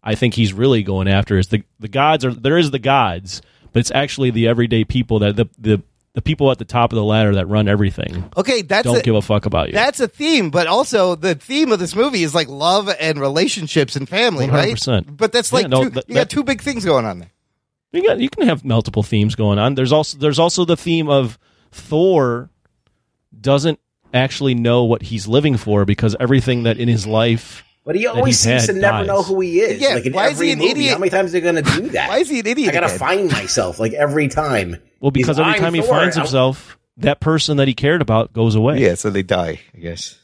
I 0.03 0.15
think 0.15 0.35
he's 0.35 0.53
really 0.53 0.83
going 0.83 1.09
after 1.09 1.39
is 1.39 1.49
the 1.49 1.63
the 1.81 1.89
gods 1.89 2.25
are 2.25 2.33
there 2.33 2.59
is 2.59 2.71
the 2.71 2.79
gods, 2.79 3.43
but 3.73 3.81
it's 3.81 3.91
actually 3.91 4.31
the 4.31 4.49
everyday 4.49 4.85
people 4.85 5.19
that 5.21 5.37
the 5.37 5.49
the 5.59 5.83
the 6.19 6.23
people 6.23 6.51
at 6.51 6.59
the 6.59 6.65
top 6.65 6.91
of 6.93 6.97
the 6.97 7.05
ladder 7.05 7.37
that 7.37 7.47
run 7.47 7.69
everything 7.69 8.29
Okay, 8.37 8.63
that's 8.63 8.83
don't 8.83 8.99
a, 8.99 9.03
give 9.03 9.15
a 9.15 9.23
fuck 9.23 9.47
about 9.47 9.69
you. 9.69 9.75
That's 9.75 10.01
a 10.01 10.09
theme, 10.09 10.51
but 10.51 10.67
also 10.67 11.15
the 11.15 11.37
theme 11.37 11.71
of 11.71 11.79
this 11.79 11.95
movie 11.95 12.25
is 12.25 12.35
like 12.35 12.49
love 12.49 12.89
and 12.99 13.21
relationships 13.21 13.95
and 13.95 14.09
family, 14.09 14.51
right? 14.51 14.75
100%. 14.75 15.17
But 15.17 15.31
that's 15.33 15.53
Yeah, 15.53 15.59
like 15.59 15.69
no, 15.69 15.85
two, 15.85 15.91
that- 15.91 16.09
you 16.09 16.15
got 16.17 16.21
that- 16.23 16.31
two 16.31 16.43
big 16.43 16.61
things 16.61 16.85
going 16.85 17.05
on 17.05 17.21
there. 17.21 17.31
You 17.93 18.03
got 18.05 18.19
you 18.19 18.29
can 18.29 18.49
have 18.49 18.65
multiple 18.65 19.05
themes 19.05 19.37
going 19.37 19.61
on. 19.61 19.77
There's 19.77 19.93
also 19.93 20.19
there's 20.19 20.41
also 20.41 20.65
the 20.65 20.77
theme 20.77 21.09
of 21.09 21.39
Thor 21.71 22.51
doesn't 23.41 23.79
actually 24.13 24.55
know 24.55 24.85
what 24.85 25.03
he's 25.03 25.29
living 25.29 25.57
for 25.57 25.85
because 25.85 26.17
everything 26.19 26.65
that 26.65 26.79
in 26.79 26.89
his 26.89 27.07
life 27.07 27.63
But 27.85 27.95
he 27.95 28.07
always 28.07 28.25
he's 28.27 28.41
seems 28.41 28.67
to 28.67 28.73
never 28.73 28.99
dies. 28.99 29.07
know 29.07 29.23
who 29.23 29.41
he 29.41 29.61
is. 29.61 29.81
Yeah, 29.81 29.95
like 29.95 30.07
in 30.07 30.13
why 30.13 30.29
is 30.31 30.39
he 30.39 30.51
an 30.53 30.59
movie. 30.59 30.71
idiot? 30.73 30.93
How 30.95 30.99
many 30.99 31.11
times 31.11 31.31
are 31.31 31.33
they 31.33 31.41
going 31.41 31.63
to 31.63 31.63
do 31.63 31.89
that? 31.91 32.09
Why 32.11 32.19
is 32.19 32.29
he 32.29 32.41
an 32.41 32.47
idiot 32.47 32.71
I 32.71 32.73
got 32.81 32.89
to 32.89 32.99
find 32.99 33.31
myself 33.31 33.79
like 33.79 33.93
every 33.93 34.29
time. 34.29 34.77
Well, 35.01 35.11
because 35.11 35.37
He's, 35.37 35.47
every 35.47 35.59
time 35.61 35.75
he 35.75 35.81
Thor." 35.81 35.91
finds 35.91 36.17
I- 36.17 36.21
himself, 36.21 36.79
that 36.97 37.21
person 37.21 37.57
that 37.59 37.69
he 37.69 37.75
cared 37.75 38.03
about 38.03 38.33
goes 38.33 38.55
away. 38.55 38.81
Yeah, 38.81 38.95
so 38.95 39.11
they 39.11 39.23
die, 39.23 39.61
I 39.75 39.79
guess. 39.79 40.19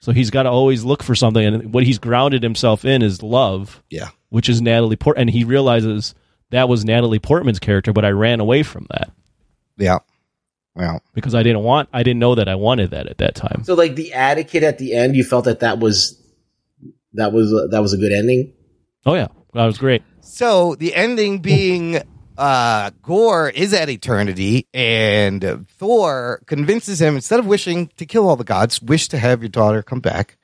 So 0.00 0.12
he's 0.12 0.30
got 0.30 0.44
to 0.44 0.50
always 0.50 0.82
look 0.82 1.02
for 1.02 1.14
something, 1.14 1.44
and 1.44 1.74
what 1.74 1.84
he's 1.84 1.98
grounded 1.98 2.42
himself 2.42 2.84
in 2.84 3.02
is 3.02 3.22
love. 3.22 3.82
Yeah. 3.90 4.08
which 4.30 4.48
is 4.48 4.60
Natalie 4.62 4.96
Port, 4.96 5.18
and 5.18 5.28
he 5.28 5.44
realizes 5.44 6.14
that 6.50 6.68
was 6.68 6.84
Natalie 6.84 7.18
Portman's 7.18 7.58
character, 7.58 7.92
but 7.92 8.04
I 8.04 8.10
ran 8.10 8.40
away 8.40 8.62
from 8.62 8.86
that 8.90 9.10
Yeah. 9.76 9.98
Well, 10.74 11.02
because 11.14 11.34
I 11.34 11.42
didn't 11.42 11.62
want, 11.64 11.88
I 11.92 12.02
didn't 12.04 12.20
know 12.20 12.36
that 12.36 12.48
I 12.48 12.54
wanted 12.54 12.92
that 12.92 13.08
at 13.08 13.18
that 13.18 13.34
time. 13.34 13.62
So 13.64 13.74
like 13.74 13.96
the 13.96 14.12
Atticate 14.14 14.62
at 14.62 14.78
the 14.78 14.94
end, 14.94 15.16
you 15.16 15.24
felt 15.24 15.44
that 15.46 15.60
that 15.60 15.78
was 15.80 16.16
that 17.14 17.32
was 17.32 17.50
that 17.70 17.80
was 17.82 17.92
a 17.92 17.96
good 17.98 18.12
ending. 18.12 18.52
Oh 19.04 19.14
yeah, 19.14 19.26
that 19.54 19.66
was 19.66 19.78
great. 19.78 20.02
So 20.20 20.76
the 20.76 20.94
ending 20.94 21.40
being 21.40 22.02
uh 22.40 22.90
Gore 23.02 23.50
is 23.50 23.74
at 23.74 23.90
eternity 23.90 24.66
and 24.72 25.66
Thor 25.68 26.42
convinces 26.46 27.00
him 27.00 27.14
instead 27.14 27.38
of 27.38 27.46
wishing 27.46 27.90
to 27.98 28.06
kill 28.06 28.28
all 28.28 28.36
the 28.36 28.44
gods, 28.44 28.80
wish 28.80 29.08
to 29.08 29.18
have 29.18 29.42
your 29.42 29.50
daughter 29.50 29.82
come 29.82 30.00
back. 30.00 30.38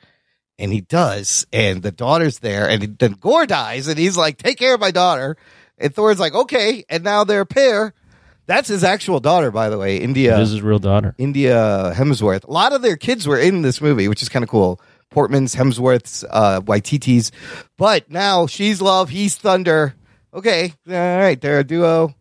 And 0.59 0.72
he 0.72 0.80
does, 0.80 1.47
and 1.53 1.82
the 1.82 1.90
daughter's 1.90 2.38
there, 2.38 2.68
and 2.68 2.99
then 2.99 3.12
Gore 3.12 3.44
dies, 3.44 3.88
and 3.88 3.99
he's 3.99 4.16
like, 4.16 4.38
"Take 4.38 4.59
care 4.59 4.74
of 4.74 4.80
my 4.80 4.90
daughter." 4.90 5.36
And 5.76 5.94
Thor's 5.94 6.18
like, 6.18 6.34
"Okay." 6.34 6.84
And 6.88 7.05
now 7.05 7.24
they're 7.24 7.42
a 7.42 7.47
pair. 7.47 7.92
That's 8.47 8.68
his 8.68 8.82
actual 8.84 9.20
daughter, 9.20 9.51
by 9.51 9.68
the 9.68 9.76
way, 9.76 9.99
India. 9.99 10.38
This 10.38 10.49
is 10.49 10.55
his 10.55 10.62
real 10.62 10.78
daughter. 10.78 11.14
India 11.18 11.92
Hemsworth. 11.94 12.44
A 12.44 12.51
lot 12.51 12.72
of 12.72 12.80
their 12.80 12.97
kids 12.97 13.26
were 13.26 13.38
in 13.38 13.62
this 13.62 13.80
movie, 13.82 14.09
which 14.09 14.22
is 14.22 14.28
kind 14.28 14.42
of 14.42 14.49
cool. 14.49 14.80
Portman's, 15.11 15.55
Hemsworth's, 15.55 16.24
uh, 16.30 16.61
Waititi's. 16.61 17.32
But 17.76 18.11
now 18.11 18.47
she's 18.47 18.80
love, 18.80 19.11
he's 19.11 19.36
thunder. 19.36 19.94
Okay, 20.37 20.72
all 20.89 20.93
right, 20.95 21.41
they're 21.41 21.61
a 21.61 21.64
duo. 21.64 22.14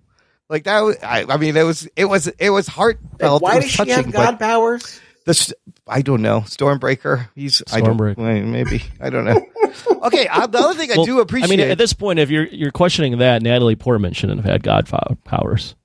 Like 0.49 0.63
that. 0.63 0.79
Was, 0.81 0.97
I, 1.03 1.25
I 1.27 1.37
mean, 1.37 1.57
it 1.57 1.63
was 1.63 1.87
it 1.95 2.05
was 2.05 2.27
it 2.27 2.49
was 2.49 2.67
heartfelt. 2.67 3.41
Why 3.41 3.53
it 3.57 3.63
was 3.63 3.75
does 3.75 3.87
she 3.87 3.91
have 3.91 4.11
god 4.11 4.39
powers? 4.39 5.01
This 5.25 5.51
I 5.87 6.01
don't 6.01 6.21
know. 6.21 6.41
Stormbreaker. 6.41 7.27
He's 7.35 7.61
I 7.73 7.81
don't, 7.81 7.97
Stormbreaker. 7.97 8.45
maybe 8.45 8.83
I 9.01 9.09
don't 9.09 9.25
know. 9.25 9.41
okay, 10.03 10.27
uh, 10.27 10.45
the 10.47 10.59
other 10.59 10.75
thing 10.75 10.91
I 10.91 11.03
do 11.03 11.19
appreciate. 11.19 11.51
I 11.51 11.57
mean, 11.57 11.71
at 11.71 11.77
this 11.79 11.93
point, 11.93 12.19
if 12.19 12.29
you're 12.29 12.45
you're 12.45 12.71
questioning 12.71 13.17
that, 13.17 13.41
Natalie 13.41 13.75
Portman 13.75 14.13
shouldn't 14.13 14.39
have 14.41 14.49
had 14.49 14.63
God 14.63 14.87
powers. 15.25 15.75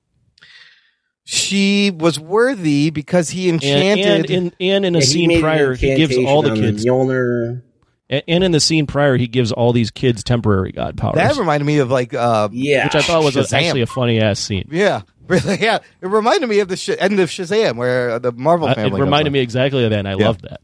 she 1.23 1.91
was 1.91 2.19
worthy 2.19 2.91
because 2.91 3.31
he 3.31 3.49
enchanted. 3.49 4.05
and 4.05 4.29
in 4.29 4.53
and 4.59 4.85
in 4.85 4.95
a 4.95 4.99
Yeah, 4.99 5.05
scene 5.05 5.41
prior, 5.41 5.73
he 5.73 5.95
gives 5.95 6.15
all 6.17 6.43
the 6.43 6.51
on 6.51 6.57
kids. 6.57 6.85
Mjolnir. 6.85 7.63
And 8.11 8.21
and 8.27 8.43
in 8.43 8.51
the 8.51 8.59
scene 8.59 8.85
prior, 8.85 9.17
he 9.17 9.27
gives 9.27 9.51
all 9.51 9.73
these 9.73 9.89
kids 9.89 10.23
temporary 10.23 10.71
God 10.73 10.97
powers, 10.97 11.15
that 11.15 11.35
reminded 11.37 11.65
me 11.65 11.79
of 11.79 11.89
like 11.89 12.13
uh, 12.13 12.49
Yeah, 12.51 12.83
which 12.83 12.95
I 12.95 13.01
thought 13.01 13.23
was 13.23 13.35
a, 13.37 13.41
Shazam. 13.41 13.63
actually 13.63 13.81
a 13.81 13.87
funny 13.87 14.19
ass 14.21 14.39
scene. 14.39 14.67
Yeah, 14.69 15.01
really. 15.27 15.57
Yeah, 15.59 15.79
it 16.01 16.07
reminded 16.07 16.47
me 16.49 16.59
of 16.59 16.67
the 16.67 16.75
sh- 16.77 16.89
end 16.99 17.19
of 17.19 17.29
Shazam, 17.29 17.77
where 17.77 18.11
uh, 18.11 18.19
the 18.19 18.31
Marvel 18.33 18.67
I- 18.67 18.75
family. 18.75 18.87
it 18.87 18.91
comes 18.91 19.01
reminded 19.01 19.29
on. 19.29 19.33
me 19.33 19.39
exactly 19.39 19.83
of 19.85 19.89
that, 19.91 19.99
and 19.99 20.07
I 20.07 20.15
Yeah. 20.15 20.27
loved 20.27 20.41
that. 20.43 20.61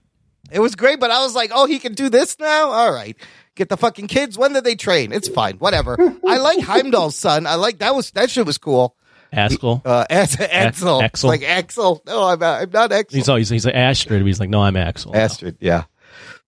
It 0.52 0.60
was 0.60 0.76
great, 0.76 1.00
but 1.00 1.10
I 1.12 1.24
was 1.24 1.34
like, 1.36 1.52
"Oh, 1.54 1.66
he 1.66 1.80
can 1.80 1.94
do 1.94 2.10
this 2.10 2.38
now. 2.40 2.70
All 2.70 2.92
right, 2.92 3.16
get 3.56 3.70
the 3.70 3.76
fucking 3.78 4.08
kids. 4.08 4.38
When 4.38 4.54
did 4.54 4.64
they 4.64 4.76
train? 4.76 5.12
It's 5.12 5.28
fine, 5.30 5.58
whatever." 5.58 5.98
I 6.28 6.38
like 6.38 6.60
Heimdall's 6.64 7.16
son. 7.16 7.46
I 7.48 7.56
like 7.56 7.80
that 7.80 7.96
was 7.96 8.12
that 8.12 8.30
shit 8.30 8.46
was 8.46 8.58
cool. 8.58 8.96
Haskell. 9.34 9.82
Uh, 9.84 10.06
As- 10.10 10.36
Axl, 10.38 11.02
Axl. 11.02 11.26
like 11.26 11.42
Axl. 11.42 12.00
No, 12.06 12.24
I'm 12.24 12.40
not, 12.40 12.62
I'm 12.62 12.70
not 12.72 12.92
Axl. 12.92 13.12
He's 13.14 13.28
always 13.30 13.50
he's 13.50 13.66
like 13.66 13.76
Astrid. 13.76 14.26
He's 14.26 14.40
like, 14.40 14.50
no, 14.50 14.62
I'm 14.64 14.76
Axl. 14.76 15.12
now." 15.14 15.20
Astrid, 15.20 15.58
yeah. 15.60 15.84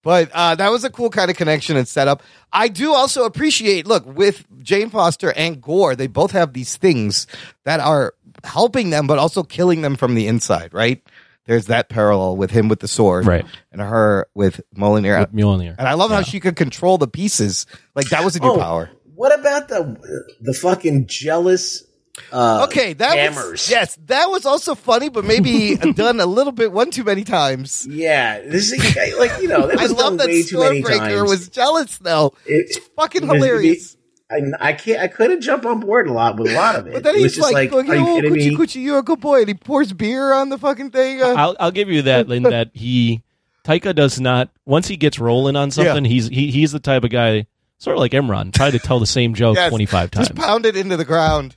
But 0.02 0.30
uh, 0.34 0.56
that 0.56 0.72
was 0.72 0.84
a 0.84 0.89
cool 0.89 1.10
kind 1.10 1.30
of 1.30 1.36
connection 1.38 1.76
and 1.76 1.88
setup. 1.88 2.24
I 2.54 2.70
do 2.70 2.93
also 2.93 3.26
appreciate, 3.26 3.86
look, 3.86 4.06
with 4.06 4.45
Jane 4.64 4.89
Foster 4.89 5.32
and 5.34 5.62
Gore, 5.62 5.95
they 5.95 6.08
both 6.08 6.32
have 6.32 6.54
these 6.54 6.78
things 6.78 7.28
that 7.66 7.80
are 7.82 8.14
helping 8.43 8.91
them, 8.91 9.08
but 9.08 9.20
also 9.20 9.43
killing 9.43 9.82
them 9.82 9.95
from 9.95 10.16
the 10.16 10.28
inside, 10.28 10.74
right? 10.74 11.04
There's 11.45 11.66
that 11.66 11.89
parallel 11.89 12.38
with 12.38 12.52
him 12.52 12.68
with 12.70 12.80
the 12.80 12.88
sword, 12.88 13.26
Right. 13.26 13.45
And 13.72 13.82
her 13.82 14.28
with 14.36 14.62
Mjolnir. 14.76 15.20
With 15.20 15.34
Mjolnir. 15.34 15.76
And 15.78 15.88
I 15.88 15.93
love 15.93 16.12
how 16.12 16.22
she 16.22 16.39
could 16.39 16.56
control 16.56 16.97
the 16.97 17.08
pieces. 17.08 17.66
Like 17.95 18.10
that 18.10 18.24
was 18.24 18.36
a 18.36 18.39
new 18.39 18.52
Oh, 18.52 18.58
power. 18.58 18.91
What 19.16 19.38
about 19.38 19.68
the 19.68 19.97
the 20.39 20.54
fucking 20.54 21.08
jealous? 21.08 21.84
Uh, 22.32 22.65
Okay, 22.70 22.93
that 22.93 23.17
hammers. 23.17 23.51
was 23.51 23.70
yes, 23.70 23.97
that 24.07 24.30
was 24.30 24.45
also 24.45 24.76
funny, 24.76 25.09
but 25.09 25.26
maybe 25.26 25.76
done 25.93 26.20
a 26.20 26.26
little 26.26 26.51
bit 26.53 26.72
one 26.72 26.91
too 26.91 27.03
many 27.03 27.24
times. 27.24 27.88
Yeah, 27.89 28.41
this 28.41 28.72
is 28.72 28.95
like 29.17 29.41
you 29.41 29.47
know 29.47 29.67
that 29.67 29.80
I 29.80 29.86
love 29.86 30.17
that 30.20 30.28
way 30.28 30.43
too 30.43 30.59
many 30.59 30.82
Stormbreaker 30.84 30.97
times. 31.17 31.30
was 31.30 31.49
jealous 31.49 31.97
though. 31.99 32.34
It- 32.45 32.84
Fucking 32.95 33.24
it 33.24 33.28
was- 33.28 33.36
hilarious. 33.36 33.95
I, 34.32 34.41
I 34.59 34.74
can't. 34.74 34.99
I 34.99 35.07
couldn't 35.07 35.41
jump 35.41 35.65
on 35.65 35.80
board 35.80 36.07
a 36.07 36.13
lot 36.13 36.38
with 36.38 36.51
a 36.51 36.55
lot 36.55 36.76
of 36.76 36.86
it. 36.86 36.93
But 36.93 37.01
then 37.01 37.15
It 37.15 37.24
was 37.24 37.34
he's 37.34 37.41
just 37.41 37.51
like, 37.51 37.72
like, 37.72 37.88
like 37.88 37.89
are 37.89 37.95
you 37.99 38.07
oh, 38.07 38.15
kidding 38.22 38.32
coochie 38.36 38.49
me? 38.51 38.55
coochie, 38.57 38.84
you're 38.84 38.99
a 38.99 39.01
good 39.01 39.20
boy. 39.20 39.39
And 39.39 39.47
he 39.47 39.55
pours 39.55 39.91
beer 39.91 40.34
on 40.34 40.49
the 40.49 40.59
fucking 40.59 40.91
thing. 40.91 41.20
Uh, 41.20 41.34
I'll 41.36 41.55
I'll 41.59 41.72
give 41.72 41.89
you 41.89 42.03
that 42.03 42.30
in 42.30 42.43
that 42.43 42.70
he 42.76 43.24
Taika 43.63 43.95
does 43.95 44.20
not 44.20 44.49
once 44.67 44.88
he 44.88 44.97
gets 44.97 45.17
rolling 45.17 45.55
on 45.55 45.72
something, 45.72 46.05
he's 46.05 46.28
he, 46.28 46.51
he's 46.51 46.72
the 46.72 46.80
type 46.80 47.03
of 47.03 47.09
guy 47.09 47.47
sort 47.80 47.95
of 47.95 48.01
like 48.01 48.11
Imran, 48.11 48.53
try 48.53 48.70
to 48.70 48.78
tell 48.78 48.99
the 48.99 49.07
same 49.07 49.34
joke 49.34 49.55
yes, 49.55 49.70
twenty 49.70 49.88
five 49.88 50.11
times. 50.11 50.28
Just 50.28 50.39
pound 50.39 50.67
it 50.67 50.76
into 50.78 50.95
the 50.95 51.05
ground. 51.05 51.55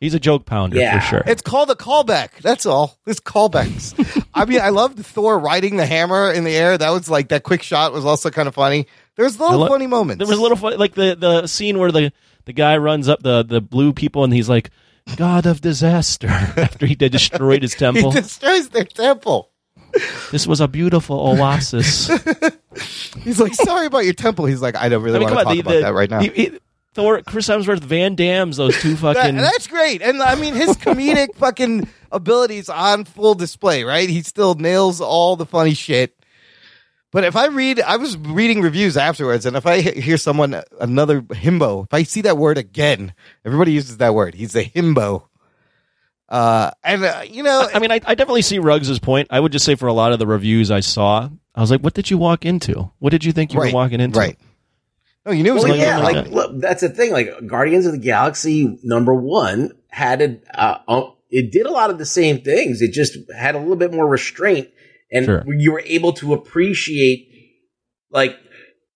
He's 0.00 0.14
a 0.14 0.18
joke 0.20 0.46
pounder 0.46 0.76
for 0.92 1.00
sure. 1.00 1.22
It's 1.26 1.42
called 1.42 1.70
a 1.70 1.74
callback. 1.74 2.38
That's 2.40 2.64
all. 2.64 2.98
It's 3.06 3.20
callbacks. 3.20 3.94
I 4.34 4.46
mean, 4.46 4.60
I 4.62 4.70
loved 4.70 4.98
Thor 5.04 5.38
riding 5.38 5.76
the 5.76 5.84
hammer 5.84 6.32
in 6.32 6.44
the 6.44 6.56
air. 6.56 6.78
That 6.78 6.88
was 6.88 7.10
like 7.10 7.28
that 7.28 7.42
quick 7.42 7.62
shot 7.62 7.92
was 7.92 8.06
also 8.06 8.30
kind 8.30 8.48
of 8.48 8.54
funny. 8.54 8.86
There's 9.16 9.38
I 9.38 9.44
little 9.44 9.60
lo- 9.60 9.68
funny 9.68 9.86
moments. 9.86 10.18
There 10.18 10.26
was 10.26 10.38
a 10.38 10.42
little 10.42 10.56
fun, 10.56 10.78
like 10.78 10.94
the 10.94 11.14
the 11.16 11.46
scene 11.46 11.78
where 11.78 11.92
the 11.92 12.12
the 12.46 12.54
guy 12.54 12.78
runs 12.78 13.10
up 13.10 13.22
the 13.22 13.42
the 13.42 13.60
blue 13.60 13.92
people 13.92 14.24
and 14.24 14.32
he's 14.32 14.48
like, 14.48 14.70
"God 15.16 15.44
of 15.44 15.60
disaster," 15.60 16.28
after 16.56 16.86
he 16.86 16.94
did 16.94 17.12
destroyed 17.12 17.60
his 17.60 17.74
temple. 17.74 18.10
he 18.10 18.14
temple. 18.14 18.22
destroys 18.22 18.68
their 18.70 18.84
temple. 18.84 19.50
this 20.30 20.46
was 20.46 20.62
a 20.62 20.68
beautiful 20.68 21.18
oasis. 21.28 22.08
He's 23.22 23.40
like, 23.40 23.54
sorry 23.54 23.86
about 23.86 24.04
your 24.04 24.14
temple. 24.14 24.46
He's 24.46 24.62
like, 24.62 24.76
I 24.76 24.88
don't 24.88 25.02
really 25.02 25.16
I 25.16 25.18
mean, 25.18 25.34
want 25.34 25.38
to 25.40 25.44
talk 25.44 25.52
on, 25.52 25.60
about 25.60 25.72
the, 25.72 25.80
that 25.80 25.94
right 25.94 26.08
now. 26.10 26.20
the, 26.20 26.28
he- 26.28 26.58
Thor, 27.00 27.22
Chris 27.22 27.48
Hemsworth, 27.48 27.80
Van 27.80 28.14
Damme's 28.14 28.58
those 28.58 28.78
two 28.80 28.94
That- 28.96 29.16
fucking. 29.16 29.36
that's 29.36 29.66
great. 29.66 30.02
And 30.02 30.22
I 30.22 30.34
mean, 30.34 30.54
his 30.54 30.70
comedic 30.76 31.34
fucking 31.36 31.88
abilities 32.12 32.68
on 32.68 33.04
full 33.04 33.34
display, 33.34 33.84
right? 33.84 34.08
He 34.08 34.20
still 34.22 34.54
nails 34.54 35.00
all 35.00 35.36
the 35.36 35.46
funny 35.46 35.72
shit. 35.74 36.14
But 37.12 37.24
if 37.24 37.34
I 37.36 37.46
read, 37.46 37.80
I 37.80 37.96
was 37.96 38.16
reading 38.18 38.60
reviews 38.60 38.96
afterwards, 38.96 39.46
and 39.46 39.56
if 39.56 39.66
I 39.66 39.80
hear 39.80 40.16
someone, 40.16 40.62
another 40.80 41.22
himbo, 41.22 41.84
if 41.84 41.92
I 41.94 42.02
see 42.04 42.20
that 42.20 42.36
word 42.38 42.56
again, 42.58 43.14
everybody 43.44 43.72
uses 43.72 43.96
that 43.96 44.14
word. 44.14 44.34
He's 44.34 44.54
a 44.54 44.64
himbo. 44.64 45.24
Uh, 46.28 46.70
and, 46.84 47.02
uh, 47.02 47.22
you 47.28 47.42
know, 47.42 47.68
I 47.74 47.80
mean, 47.80 47.90
I, 47.90 47.94
I 48.06 48.14
definitely 48.14 48.42
see 48.42 48.60
Ruggs' 48.60 48.98
point. 49.00 49.26
I 49.30 49.40
would 49.40 49.50
just 49.50 49.64
say 49.64 49.74
for 49.74 49.88
a 49.88 49.92
lot 49.92 50.12
of 50.12 50.18
the 50.20 50.26
reviews 50.26 50.70
I 50.70 50.80
saw, 50.80 51.28
I 51.56 51.60
was 51.60 51.72
like, 51.72 51.80
"What 51.80 51.94
did 51.94 52.08
you 52.10 52.18
walk 52.18 52.44
into? 52.46 52.92
What 53.00 53.10
did 53.10 53.24
you 53.24 53.32
think 53.32 53.52
you 53.52 53.58
Right, 53.60 53.72
were 53.72 53.76
walking 53.76 54.00
into?" 54.00 54.16
right. 54.18 54.38
No, 55.26 55.32
you 55.32 55.42
knew 55.42 55.50
it 55.50 55.54
was 55.54 55.64
Well, 55.64 55.72
gonna 55.74 55.82
yeah, 55.82 55.98
like 55.98 56.16
like 56.16 56.30
look, 56.30 56.60
that's 56.60 56.80
the 56.80 56.88
thing. 56.88 57.12
Like 57.12 57.46
Guardians 57.46 57.86
of 57.86 57.92
the 57.92 57.98
Galaxy 57.98 58.78
number 58.82 59.14
one 59.14 59.72
had 59.88 60.22
a, 60.22 60.38
uh, 60.58 60.78
uh, 60.88 61.10
it 61.28 61.52
did 61.52 61.66
a 61.66 61.70
lot 61.70 61.90
of 61.90 61.98
the 61.98 62.06
same 62.06 62.40
things. 62.40 62.80
It 62.80 62.92
just 62.92 63.18
had 63.36 63.54
a 63.54 63.58
little 63.58 63.76
bit 63.76 63.92
more 63.92 64.08
restraint, 64.08 64.68
and 65.12 65.26
Sure. 65.26 65.44
you 65.46 65.72
were 65.72 65.82
able 65.84 66.14
to 66.14 66.32
appreciate, 66.32 67.28
like, 68.10 68.36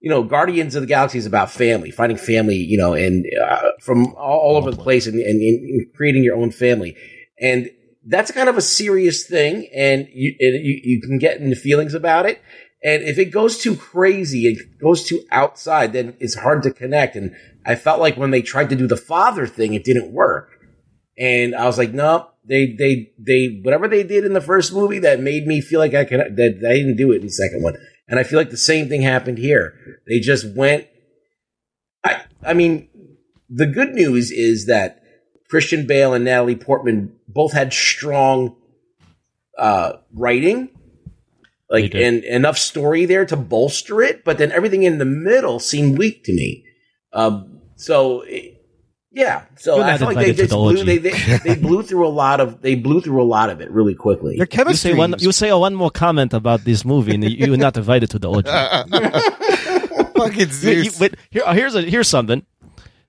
you 0.00 0.08
know, 0.08 0.22
Guardians 0.22 0.74
of 0.74 0.82
the 0.82 0.86
Galaxy 0.86 1.18
is 1.18 1.26
about 1.26 1.50
family, 1.50 1.90
finding 1.90 2.16
family, 2.16 2.56
you 2.56 2.78
know, 2.78 2.94
and 2.94 3.24
uh, 3.46 3.70
from 3.80 4.14
all, 4.16 4.38
all 4.40 4.56
over 4.56 4.70
the 4.70 4.76
place, 4.82 5.06
and, 5.06 5.20
and, 5.20 5.40
and 5.40 5.86
creating 5.94 6.24
your 6.24 6.36
own 6.36 6.50
family, 6.50 6.96
and 7.38 7.68
that's 8.06 8.30
kind 8.30 8.48
of 8.48 8.56
a 8.56 8.62
serious 8.62 9.26
thing, 9.26 9.68
and 9.74 10.08
you 10.12 10.34
and 10.40 10.64
you, 10.64 10.80
you 10.82 11.00
can 11.00 11.18
get 11.18 11.38
into 11.40 11.56
feelings 11.56 11.94
about 11.94 12.26
it. 12.26 12.40
And 12.84 13.02
if 13.02 13.18
it 13.18 13.32
goes 13.32 13.56
too 13.56 13.76
crazy 13.76 14.46
and 14.46 14.78
goes 14.78 15.04
too 15.04 15.24
outside, 15.30 15.94
then 15.94 16.16
it's 16.20 16.34
hard 16.34 16.62
to 16.64 16.70
connect. 16.70 17.16
And 17.16 17.34
I 17.64 17.76
felt 17.76 17.98
like 17.98 18.18
when 18.18 18.30
they 18.30 18.42
tried 18.42 18.68
to 18.68 18.76
do 18.76 18.86
the 18.86 18.96
father 18.96 19.46
thing, 19.46 19.72
it 19.72 19.84
didn't 19.84 20.12
work. 20.12 20.50
And 21.18 21.54
I 21.54 21.64
was 21.64 21.78
like, 21.78 21.94
no, 21.94 22.28
they, 22.44 22.74
they, 22.74 23.12
they, 23.18 23.60
whatever 23.62 23.88
they 23.88 24.02
did 24.02 24.26
in 24.26 24.34
the 24.34 24.40
first 24.42 24.74
movie 24.74 24.98
that 24.98 25.20
made 25.20 25.46
me 25.46 25.62
feel 25.62 25.80
like 25.80 25.94
I 25.94 26.04
can, 26.04 26.34
that 26.34 26.60
they 26.60 26.76
didn't 26.76 26.96
do 26.96 27.10
it 27.12 27.16
in 27.16 27.22
the 27.22 27.30
second 27.30 27.62
one. 27.62 27.76
And 28.06 28.20
I 28.20 28.22
feel 28.22 28.38
like 28.38 28.50
the 28.50 28.58
same 28.58 28.90
thing 28.90 29.00
happened 29.00 29.38
here. 29.38 29.74
They 30.06 30.20
just 30.20 30.54
went, 30.54 30.86
I, 32.04 32.22
I 32.42 32.52
mean, 32.52 32.88
the 33.48 33.66
good 33.66 33.94
news 33.94 34.30
is 34.30 34.66
that 34.66 35.02
Christian 35.48 35.86
Bale 35.86 36.12
and 36.12 36.26
Natalie 36.26 36.56
Portman 36.56 37.16
both 37.28 37.54
had 37.54 37.72
strong, 37.72 38.56
uh, 39.56 39.94
writing 40.12 40.68
like 41.82 41.94
and 41.94 42.24
enough 42.24 42.58
story 42.58 43.04
there 43.06 43.26
to 43.26 43.36
bolster 43.36 44.02
it, 44.02 44.24
but 44.24 44.38
then 44.38 44.50
everything 44.52 44.82
in 44.84 44.98
the 44.98 45.04
middle 45.04 45.58
seemed 45.60 45.98
weak 45.98 46.24
to 46.24 46.32
me. 46.34 46.64
Um, 47.12 47.60
so 47.76 48.22
it- 48.22 48.50
yeah, 49.16 49.44
so 49.56 49.76
You're 49.76 49.84
I 49.84 49.96
feel 49.96 50.08
like 50.08 50.16
they 50.16 50.32
just 50.32 50.50
blew, 50.50 50.82
they, 50.82 50.98
they, 50.98 51.12
they 51.44 51.54
blew 51.66 51.84
through 51.84 52.04
a 52.04 52.10
lot 52.10 52.40
of 52.40 52.62
they 52.62 52.74
blew 52.74 53.00
through 53.00 53.22
a 53.22 53.28
lot 53.36 53.48
of 53.48 53.60
it 53.60 53.70
really 53.70 53.94
quickly. 53.94 54.36
Their 54.36 54.48
You 54.66 54.74
say 54.74 54.92
one. 54.92 55.14
You 55.20 55.30
say 55.30 55.52
oh, 55.52 55.60
one 55.60 55.76
more 55.76 55.92
comment 55.92 56.34
about 56.34 56.64
this 56.64 56.84
movie, 56.84 57.14
and 57.14 57.22
you 57.22 57.54
are 57.54 57.56
not 57.56 57.76
invited 57.76 58.10
to 58.10 58.18
the 58.18 58.28
orgy. 58.28 58.50
fucking 60.16 60.38
You- 60.40 60.46
you- 60.46 60.84
Zeus. 60.90 60.98
but 60.98 61.14
here, 61.30 61.44
here's 61.54 61.74
a 61.74 61.82
here's 61.82 62.08
something. 62.08 62.44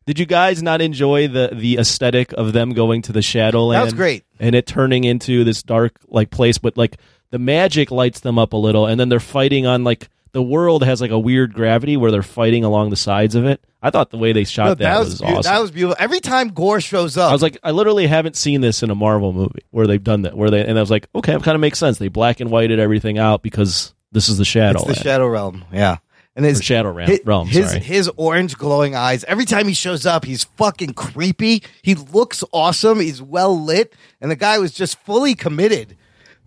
Did 0.06 0.20
you 0.20 0.28
guys 0.28 0.62
not 0.62 0.82
enjoy 0.82 1.28
the 1.28 1.50
the 1.54 1.78
aesthetic 1.80 2.34
of 2.34 2.54
them 2.54 2.74
going 2.74 3.02
to 3.04 3.12
the 3.12 3.22
Shadowland? 3.24 3.80
That 3.80 3.86
was 3.86 3.94
great. 3.94 4.24
and 4.40 4.54
it 4.54 4.68
turning 4.68 5.04
into 5.06 5.44
this 5.44 5.64
dark 5.64 5.98
like 6.08 6.30
place, 6.30 6.60
but 6.60 6.78
like 6.78 6.98
the 7.32 7.40
magic 7.40 7.92
lights 7.92 8.20
them 8.22 8.38
up 8.40 8.54
a 8.54 8.58
little, 8.58 8.86
and 8.86 9.00
then 9.00 9.10
they're 9.10 9.20
fighting 9.20 9.66
on 9.66 9.84
like 9.84 10.10
the 10.32 10.42
world 10.44 10.84
has 10.84 11.00
like 11.02 11.12
a 11.12 11.20
weird 11.20 11.54
gravity 11.54 11.96
where 11.98 12.12
they're 12.12 12.22
fighting 12.24 12.64
along 12.64 12.90
the 12.90 12.96
sides 12.96 13.36
of 13.36 13.46
it. 13.46 13.64
I 13.82 13.90
thought 13.90 14.10
the 14.10 14.18
way 14.18 14.34
they 14.34 14.44
shot 14.44 14.66
No, 14.66 14.74
that, 14.76 15.00
was, 15.00 15.22
beau- 15.22 15.28
awesome. 15.28 15.42
That 15.44 15.62
was 15.62 15.72
beautiful. 15.72 15.96
Every 16.00 16.20
time 16.20 16.50
Gore 16.50 16.82
shows 16.82 17.18
up, 17.18 17.30
I 17.30 17.34
was 17.34 17.42
like, 17.44 17.58
I 17.64 17.72
literally 17.72 18.08
haven't 18.08 18.36
seen 18.36 18.62
this 18.62 18.82
in 18.84 18.90
a 18.90 18.96
Marvel 18.96 19.32
movie 19.32 19.64
where 19.72 19.86
they've 19.88 20.04
done 20.04 20.24
that. 20.24 20.36
Where 20.36 20.50
they 20.50 20.66
and 20.66 20.78
I 20.78 20.82
was 20.82 20.92
like, 20.92 21.08
okay, 21.16 21.34
it 21.36 21.44
kind 21.44 21.56
of 21.56 21.62
makes 21.62 21.80
sense. 21.80 21.98
They 22.00 22.08
black 22.10 22.40
and 22.40 22.50
whited 22.52 22.80
everything 22.80 23.18
out 23.18 23.44
because 23.44 23.94
this 24.12 24.28
is 24.28 24.38
the 24.38 24.46
Shadow. 24.46 24.80
it's 24.80 24.98
the 24.98 25.04
Shadow 25.04 25.28
Realm. 25.28 25.66
Yeah. 25.72 25.98
And 26.36 26.44
his 26.44 26.60
Or 26.60 26.64
Shadow 26.64 26.92
Ram- 26.92 27.08
his, 27.08 27.22
Realm, 27.24 27.48
His, 27.48 27.68
sorry. 27.70 27.80
his 27.80 28.12
orange 28.18 28.58
glowing 28.58 28.94
eyes. 28.94 29.24
Every 29.24 29.46
time 29.46 29.70
he 29.70 29.74
shows 29.74 30.06
up, 30.06 30.26
he's 30.26 30.44
fucking 30.44 30.94
creepy. 30.94 31.64
He 31.82 31.96
looks 31.96 32.44
awesome. 32.52 33.00
He's 33.00 33.22
well 33.22 33.58
lit, 33.58 33.96
and 34.20 34.30
the 34.30 34.36
guy 34.36 34.58
was 34.60 34.74
just 34.74 35.00
fully 35.00 35.34
committed 35.34 35.96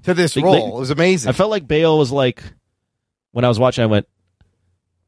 to 0.09 0.15
this 0.15 0.35
They- 0.35 0.43
role. 0.43 0.53
they- 0.55 0.77
it 0.77 0.81
was 0.81 0.91
amazing. 0.91 1.29
I 1.29 1.33
felt 1.33 1.51
like 1.51 1.67
Bale 1.69 1.97
was 1.99 2.11
like 2.13 2.43
when 3.33 3.45
I 3.45 3.49
was 3.49 3.59
watching. 3.59 3.83
I 3.85 3.87
went, 3.87 4.07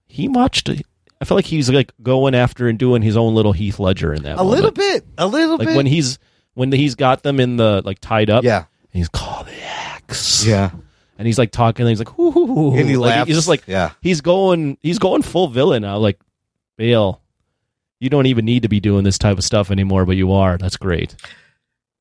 he 0.07 0.29
watched. 0.29 0.69
I 0.69 1.25
felt 1.25 1.37
like 1.37 1.45
he's 1.47 1.69
like 1.69 1.93
going 2.03 2.35
after 2.35 2.69
and 2.69 2.79
doing 2.79 3.03
his 3.03 3.17
own 3.17 3.35
little 3.35 3.53
Heath 3.53 3.79
Ledger 3.79 4.15
in 4.15 4.23
that. 4.23 4.39
a 4.39 4.43
little 4.43 4.71
bit. 4.71 5.05
A 5.19 5.27
little 5.27 5.59
like 5.59 5.69
bit. 5.69 5.77
when 5.77 5.87
he's 5.87 6.19
when 6.55 6.73
he's 6.73 6.95
got 6.95 7.23
them 7.23 7.41
in 7.41 7.57
the 7.57 7.83
like 7.85 7.99
tied 8.01 8.31
up. 8.31 8.43
Yeah. 8.45 8.59
and 8.59 8.67
he's 8.93 9.09
call 9.09 9.45
the 9.45 9.63
axe. 9.65 10.45
yeah. 10.47 10.71
and 11.19 11.27
he's 11.27 11.39
like 11.39 11.51
talking. 11.53 11.83
And 11.87 11.91
he's 11.91 11.99
like, 11.99 12.19
Ooh, 12.19 12.75
And 12.75 12.89
he 12.89 12.97
like, 12.97 13.11
laughs. 13.11 13.29
He's 13.29 13.37
just 13.37 13.49
like, 13.49 13.65
Yeah. 13.67 13.91
he's 14.01 14.21
going, 14.23 14.79
he's 14.81 14.99
going 14.99 15.23
full 15.23 15.49
villain 15.49 15.83
now. 15.83 15.99
Like, 15.99 16.19
Bale, 16.77 17.21
you 18.01 18.09
don't 18.09 18.27
even 18.27 18.45
need 18.47 18.63
to 18.63 18.69
be 18.69 18.81
doing 18.81 19.05
this 19.05 19.19
type 19.19 19.37
of 19.39 19.45
stuff 19.45 19.71
anymore, 19.71 20.07
but 20.07 20.17
you 20.17 20.33
are. 20.33 20.57
That's 20.57 20.79
great. 20.79 21.15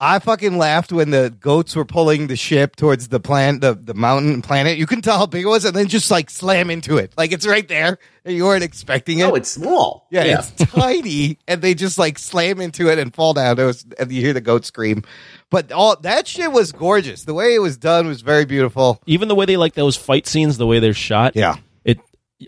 I 0.01 0.19
fucking 0.19 0.57
laughed 0.57 0.93
when 0.93 1.09
the 1.09 1.29
goats 1.41 1.75
were 1.75 1.83
pulling 1.83 2.27
the 2.27 2.37
ship 2.37 2.77
towards 2.77 3.09
the 3.09 3.19
plant, 3.19 3.59
the, 3.59 3.73
the 3.73 3.93
mountain 3.93 4.41
planet. 4.41 4.77
You 4.77 4.85
couldn't 4.85 5.01
tell 5.01 5.17
how 5.17 5.25
big 5.25 5.43
it 5.43 5.47
was, 5.47 5.65
and 5.65 5.75
then 5.75 5.87
just 5.87 6.09
like 6.09 6.29
slam 6.29 6.69
into 6.69 6.95
it. 6.97 7.13
Like 7.17 7.33
it's 7.33 7.45
right 7.45 7.67
there, 7.67 7.97
and 8.23 8.33
you 8.33 8.45
weren't 8.45 8.63
expecting 8.63 9.19
it. 9.19 9.23
Oh, 9.25 9.35
it's 9.35 9.49
small. 9.51 10.07
Yeah, 10.09 10.23
Yeah. 10.23 10.39
it's 10.39 10.51
tiny, 10.73 11.37
and 11.49 11.61
they 11.61 11.73
just 11.73 11.97
like 11.97 12.17
slam 12.17 12.61
into 12.61 12.89
it 12.89 12.97
and 12.97 13.13
fall 13.13 13.33
down. 13.33 13.59
It 13.59 13.63
was, 13.65 13.85
and 13.99 14.09
you 14.09 14.21
hear 14.21 14.31
the 14.31 14.39
goat 14.39 14.63
scream. 14.65 15.03
But 15.49 15.71
all 15.73 15.97
that 15.97 16.27
shit 16.27 16.51
was 16.53 16.71
gorgeous. 16.71 17.25
The 17.25 17.33
way 17.33 17.53
it 17.55 17.59
was 17.59 17.75
done 17.75 18.07
was 18.07 18.21
very 18.21 18.45
beautiful. 18.45 19.01
Even 19.05 19.27
the 19.27 19.35
way 19.35 19.45
they 19.45 19.57
like 19.57 19.73
those 19.73 19.97
fight 19.97 20.27
scenes, 20.27 20.57
the 20.57 20.67
way 20.67 20.79
they're 20.79 20.93
shot. 20.93 21.35
Yeah. 21.35 21.55
It, 21.83 21.99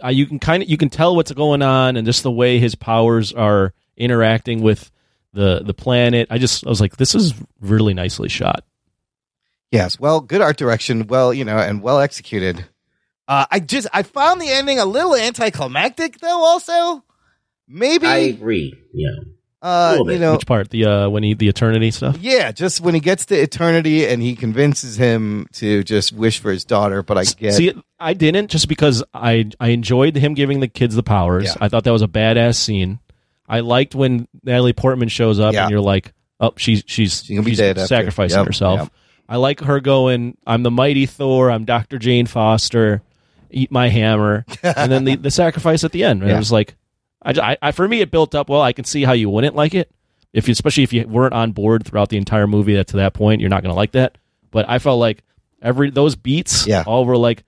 uh, 0.01 0.07
you 0.07 0.25
can 0.25 0.39
kind 0.39 0.63
of, 0.63 0.69
you 0.69 0.77
can 0.77 0.89
tell 0.89 1.17
what's 1.17 1.33
going 1.33 1.61
on 1.61 1.97
and 1.97 2.05
just 2.05 2.23
the 2.23 2.31
way 2.31 2.59
his 2.59 2.75
powers 2.75 3.33
are 3.33 3.73
interacting 3.97 4.61
with 4.61 4.89
the, 5.33 5.61
the 5.63 5.73
planet. 5.73 6.27
I 6.29 6.37
just, 6.37 6.65
I 6.65 6.69
was 6.69 6.81
like, 6.81 6.97
this 6.97 7.15
is 7.15 7.33
really 7.59 7.93
nicely 7.93 8.29
shot. 8.29 8.63
Yes, 9.71 9.99
well, 9.99 10.19
good 10.19 10.41
art 10.41 10.57
direction, 10.57 11.07
well, 11.07 11.33
you 11.33 11.45
know, 11.45 11.57
and 11.57 11.81
well 11.81 11.99
executed. 11.99 12.65
Uh, 13.27 13.45
I 13.49 13.61
just 13.61 13.87
I 13.93 14.03
found 14.03 14.41
the 14.41 14.49
ending 14.49 14.79
a 14.79 14.85
little 14.85 15.15
anticlimactic, 15.15 16.19
though. 16.19 16.43
Also, 16.43 17.05
maybe 17.69 18.05
I 18.05 18.17
agree. 18.17 18.73
Yeah. 18.93 19.07
uh, 19.61 19.91
little 19.99 20.11
you 20.11 20.19
know, 20.19 20.33
Which 20.33 20.45
part? 20.45 20.69
The, 20.71 20.85
uh, 20.85 21.09
when 21.09 21.23
he, 21.23 21.35
the 21.35 21.47
eternity 21.47 21.91
stuff? 21.91 22.17
yeah, 22.19 22.51
just 22.51 22.81
when 22.81 22.93
he 22.95 22.99
gets 22.99 23.27
to 23.27 23.35
eternity 23.39 24.05
and 24.05 24.21
he 24.21 24.35
convinces 24.35 24.97
him 24.97 25.47
to 25.53 25.83
just 25.85 26.11
wish 26.11 26.39
for 26.39 26.51
his 26.51 26.65
daughter. 26.65 27.01
But 27.03 27.17
I 27.17 27.23
get 27.23 27.53
See, 27.53 27.73
I 27.97 28.13
didn't 28.13 28.49
just 28.49 28.67
because 28.67 29.01
I 29.13 29.49
I 29.61 29.69
enjoyed 29.69 30.17
him 30.17 30.33
giving 30.33 30.59
the 30.59 30.67
kids 30.67 30.95
the 30.95 31.03
powers. 31.03 31.45
Yeah. 31.45 31.55
I 31.61 31.69
thought 31.69 31.85
that 31.85 31.93
was 31.93 32.01
a 32.01 32.09
badass 32.09 32.55
scene. 32.55 32.99
I 33.51 33.59
liked 33.59 33.93
when 33.93 34.27
Natalie 34.43 34.73
Portman 34.73 35.09
shows 35.09 35.39
up 35.39 35.53
Yeah. 35.53 35.63
and 35.63 35.71
you're 35.71 35.81
like, 35.81 36.13
oh, 36.39 36.53
she's 36.57 36.83
she's 36.87 37.23
She's 37.23 37.29
gonna 37.35 37.43
be 37.43 37.51
she's 37.51 37.57
dead 37.59 37.77
after. 37.77 37.87
sacrificing 37.87 38.37
Yep, 38.39 38.45
herself. 38.47 38.79
yep. 38.79 38.91
I 39.29 39.35
like 39.37 39.59
her 39.61 39.79
going. 39.79 40.37
I'm 40.47 40.63
the 40.63 40.71
mighty 40.71 41.05
Thor. 41.05 41.51
I'm 41.51 41.65
Doctor 41.65 41.99
Jane 41.99 42.25
Foster. 42.25 43.01
Eat 43.51 43.69
my 43.71 43.89
hammer, 43.89 44.45
and 44.63 44.89
then 44.91 45.03
the, 45.03 45.15
the 45.27 45.31
sacrifice 45.31 45.83
at 45.83 45.91
the 45.91 46.05
end. 46.05 46.21
And 46.21 46.29
Yeah. 46.29 46.35
It 46.35 46.39
was 46.39 46.51
like, 46.53 46.75
I, 47.21 47.31
I, 47.51 47.57
I 47.61 47.71
for 47.73 47.85
me 47.87 47.99
it 47.99 48.09
built 48.09 48.33
up 48.35 48.49
well. 48.49 48.61
I 48.61 48.71
can 48.73 48.85
see 48.85 49.03
how 49.03 49.11
you 49.11 49.29
wouldn't 49.29 49.55
like 49.55 49.73
it 49.75 49.91
if 50.33 50.47
you, 50.47 50.53
especially 50.53 50.83
if 50.83 50.93
you 50.93 51.05
weren't 51.07 51.33
on 51.33 51.51
board 51.51 51.85
throughout 51.85 52.07
the 52.09 52.17
entire 52.17 52.47
movie. 52.47 52.75
That 52.75 52.87
to 52.87 52.97
that 52.97 53.13
point, 53.13 53.41
you're 53.41 53.49
not 53.49 53.61
going 53.63 53.71
to 53.73 53.75
like 53.77 53.91
that. 53.91 54.17
But 54.51 54.69
I 54.69 54.79
felt 54.79 54.99
like 55.01 55.23
every 55.61 55.89
those 55.89 56.15
beats, 56.15 56.65
Yeah. 56.65 56.83
all 56.87 57.03
were 57.05 57.17
like, 57.17 57.43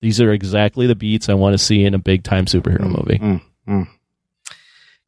these 0.00 0.20
are 0.20 0.32
exactly 0.32 0.86
the 0.86 0.94
beats 0.94 1.28
I 1.28 1.34
want 1.34 1.54
to 1.54 1.58
see 1.58 1.84
in 1.84 1.94
a 1.94 1.98
big 1.98 2.22
time 2.22 2.46
superhero 2.46 2.82
movie. 2.86 3.18
Mm, 3.18 3.42
mm. 3.68 3.88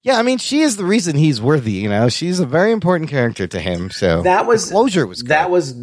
Yeah, 0.05 0.19
I 0.19 0.23
mean, 0.23 0.39
she 0.39 0.61
is 0.61 0.77
the 0.77 0.85
reason 0.85 1.17
he's 1.17 1.41
worthy. 1.41 1.73
You 1.73 1.89
know, 1.89 2.09
she's 2.09 2.39
a 2.39 2.47
very 2.47 2.71
important 2.73 3.11
character 3.11 3.47
to 3.49 3.59
him. 3.59 3.91
So 3.91 4.23
That 4.23 4.47
was 4.47 4.71
closure 4.71 5.07
was 5.07 5.23
good. 5.23 5.31
that 5.31 5.51
was 5.51 5.75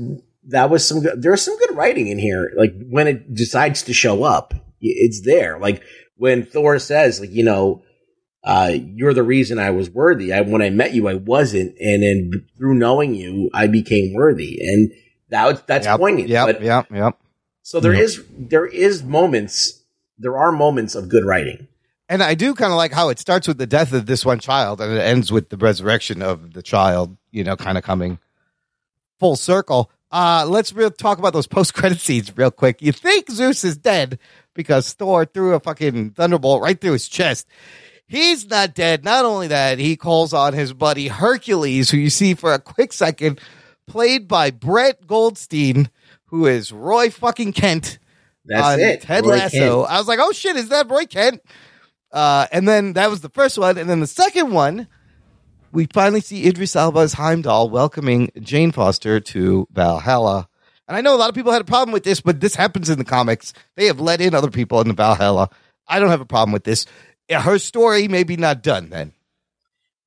that 0.47 0.69
was 0.69 0.87
some 0.87 1.01
good 1.01 1.21
there's 1.21 1.41
some 1.41 1.57
good 1.59 1.75
writing 1.75 2.07
in 2.07 2.17
here 2.17 2.51
like 2.57 2.73
when 2.89 3.07
it 3.07 3.33
decides 3.35 3.83
to 3.83 3.93
show 3.93 4.23
up 4.23 4.55
it's 4.81 5.21
there 5.23 5.59
like 5.59 5.83
when 6.17 6.43
thor 6.43 6.79
says 6.79 7.19
like 7.19 7.29
you 7.31 7.43
know 7.43 7.83
uh, 8.43 8.71
you're 8.75 9.13
the 9.13 9.21
reason 9.21 9.59
I 9.59 9.69
was 9.69 9.87
worthy. 9.91 10.33
I, 10.33 10.41
when 10.41 10.63
I 10.63 10.71
met 10.71 10.95
you, 10.95 11.07
I 11.07 11.13
wasn't. 11.13 11.77
And 11.79 12.01
then 12.01 12.47
through 12.57 12.73
knowing 12.73 13.13
you, 13.13 13.51
I 13.53 13.67
became 13.67 14.15
worthy. 14.15 14.57
And 14.67 14.91
that, 15.29 15.45
was- 15.45 15.61
that's 15.67 15.85
Yep, 15.85 15.99
poignant. 15.99 16.27
Yep, 16.29 16.45
But 16.47 16.61
yep, 16.63 16.87
yep. 16.91 17.19
so 17.61 17.79
there 17.79 17.93
Yep. 17.93 18.01
is, 18.03 18.23
there 18.39 18.65
is 18.65 19.03
moments, 19.03 19.83
there 20.17 20.35
are 20.39 20.51
moments 20.51 20.95
of 20.95 21.07
good 21.07 21.23
writing. 21.23 21.67
And 22.11 22.21
I 22.21 22.35
do 22.35 22.53
kind 22.53 22.73
of 22.73 22.77
like 22.77 22.91
how 22.91 23.07
it 23.07 23.19
starts 23.19 23.47
with 23.47 23.57
the 23.57 23.65
death 23.65 23.93
of 23.93 24.05
this 24.05 24.25
one 24.25 24.39
child 24.39 24.81
and 24.81 24.91
it 24.91 24.99
ends 24.99 25.31
with 25.31 25.47
the 25.47 25.55
resurrection 25.55 26.21
of 26.21 26.51
the 26.51 26.61
child, 26.61 27.15
you 27.31 27.41
know, 27.41 27.55
kind 27.55 27.77
of 27.77 27.85
coming 27.85 28.19
full 29.17 29.37
circle. 29.37 29.89
Uh, 30.11 30.45
let's 30.45 30.73
real 30.73 30.91
talk 30.91 31.19
about 31.19 31.31
those 31.31 31.47
post 31.47 31.73
credit 31.73 31.99
scenes 32.01 32.35
real 32.35 32.51
quick. 32.51 32.81
You 32.81 32.91
think 32.91 33.31
Zeus 33.31 33.63
is 33.63 33.77
dead 33.77 34.19
because 34.53 34.91
Thor 34.91 35.23
threw 35.23 35.53
a 35.53 35.61
fucking 35.61 36.11
thunderbolt 36.11 36.61
right 36.61 36.79
through 36.81 36.91
his 36.91 37.07
chest. 37.07 37.47
He's 38.07 38.45
not 38.45 38.75
dead. 38.75 39.05
Not 39.05 39.23
only 39.23 39.47
that, 39.47 39.79
he 39.79 39.95
calls 39.95 40.33
on 40.33 40.51
his 40.51 40.73
buddy 40.73 41.07
Hercules, 41.07 41.91
who 41.91 41.97
you 41.97 42.09
see 42.09 42.33
for 42.33 42.53
a 42.53 42.59
quick 42.59 42.91
second, 42.91 43.39
played 43.87 44.27
by 44.27 44.51
Brett 44.51 45.07
Goldstein, 45.07 45.89
who 46.25 46.45
is 46.45 46.73
Roy 46.73 47.09
fucking 47.09 47.53
Kent. 47.53 47.99
That's 48.43 48.65
on 48.65 48.79
it, 48.81 49.01
Ted 49.03 49.23
Roy 49.23 49.37
Lasso. 49.37 49.83
Kent. 49.83 49.93
I 49.93 49.97
was 49.97 50.09
like, 50.09 50.19
oh 50.21 50.33
shit, 50.33 50.57
is 50.57 50.67
that 50.67 50.89
Roy 50.89 51.05
Kent? 51.05 51.41
Uh, 52.11 52.47
and 52.51 52.67
then 52.67 52.93
that 52.93 53.09
was 53.09 53.21
the 53.21 53.29
first 53.29 53.57
one. 53.57 53.77
And 53.77 53.89
then 53.89 53.99
the 53.99 54.07
second 54.07 54.51
one, 54.51 54.87
we 55.71 55.87
finally 55.93 56.21
see 56.21 56.47
Idris 56.47 56.75
Elba's 56.75 57.13
Heimdall 57.13 57.69
welcoming 57.69 58.31
Jane 58.39 58.71
Foster 58.71 59.19
to 59.19 59.67
Valhalla. 59.71 60.49
And 60.87 60.97
I 60.97 61.01
know 61.01 61.15
a 61.15 61.17
lot 61.17 61.29
of 61.29 61.35
people 61.35 61.53
had 61.53 61.61
a 61.61 61.65
problem 61.65 61.93
with 61.93 62.03
this, 62.03 62.19
but 62.19 62.41
this 62.41 62.55
happens 62.55 62.89
in 62.89 62.97
the 62.97 63.05
comics. 63.05 63.53
They 63.75 63.85
have 63.85 64.01
let 64.01 64.19
in 64.19 64.35
other 64.35 64.51
people 64.51 64.81
in 64.81 64.89
the 64.89 64.93
Valhalla. 64.93 65.49
I 65.87 65.99
don't 65.99 66.09
have 66.09 66.21
a 66.21 66.25
problem 66.25 66.51
with 66.51 66.65
this. 66.65 66.85
Her 67.29 67.57
story 67.59 68.09
may 68.09 68.23
be 68.23 68.35
not 68.35 68.61
done 68.61 68.89
then. 68.89 69.13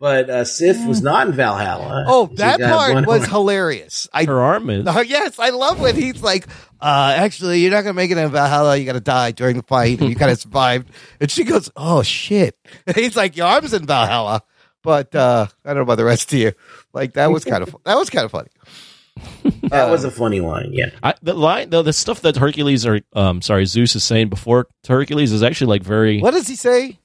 But 0.04 0.28
uh, 0.28 0.44
Sif 0.44 0.84
was 0.86 1.00
not 1.00 1.28
in 1.28 1.32
Valhalla. 1.32 2.04
Oh, 2.06 2.26
that 2.34 2.60
part 2.60 3.06
was 3.06 3.24
hilarious. 3.24 4.06
I, 4.12 4.26
Her 4.26 4.38
arm 4.38 4.68
is. 4.68 4.86
Uh, 4.86 5.02
yes, 5.06 5.38
I 5.38 5.48
love 5.48 5.80
when 5.80 5.96
he's 5.96 6.22
like, 6.22 6.46
uh, 6.78 7.14
actually, 7.16 7.60
you're 7.60 7.70
not 7.70 7.84
going 7.84 7.94
to 7.94 7.96
make 7.96 8.10
it 8.10 8.18
in 8.18 8.30
Valhalla. 8.30 8.76
You 8.76 8.84
got 8.84 8.92
to 8.92 9.00
die 9.00 9.30
during 9.30 9.56
the 9.56 9.62
fight. 9.62 10.02
And 10.02 10.10
you 10.10 10.14
kind 10.14 10.30
of 10.30 10.38
survived. 10.38 10.90
And 11.22 11.30
she 11.30 11.44
goes, 11.44 11.70
oh, 11.74 12.02
shit. 12.02 12.54
And 12.86 12.94
he's 12.94 13.16
like, 13.16 13.34
your 13.38 13.46
arm's 13.46 13.72
in 13.72 13.86
Valhalla. 13.86 14.42
But 14.82 15.14
uh, 15.14 15.46
I 15.64 15.68
don't 15.68 15.76
know 15.76 15.82
about 15.84 15.96
the 15.96 16.04
rest 16.04 16.30
of 16.34 16.38
you. 16.38 16.52
Like, 16.92 17.14
that 17.14 17.30
was 17.32 17.46
kind 17.46 17.62
of 17.62 17.74
that 17.86 17.96
was 17.96 18.10
kind 18.10 18.26
of 18.26 18.30
funny. 18.30 18.50
That 19.70 19.90
was 19.90 20.04
a 20.04 20.10
funny 20.10 20.40
line. 20.40 20.72
Yeah. 20.74 20.90
I, 21.02 21.14
the 21.22 21.32
line, 21.32 21.70
though, 21.70 21.80
the 21.80 21.94
stuff 21.94 22.20
that 22.20 22.36
Hercules 22.36 22.84
or 22.84 23.00
um, 23.14 23.40
sorry, 23.40 23.64
Zeus 23.64 23.96
is 23.96 24.04
saying 24.04 24.28
before 24.28 24.68
to 24.82 24.92
Hercules 24.92 25.32
is 25.32 25.42
actually 25.42 25.68
like 25.68 25.82
very. 25.82 26.20
What 26.20 26.32
does 26.32 26.46
he 26.46 26.56
say? 26.56 26.98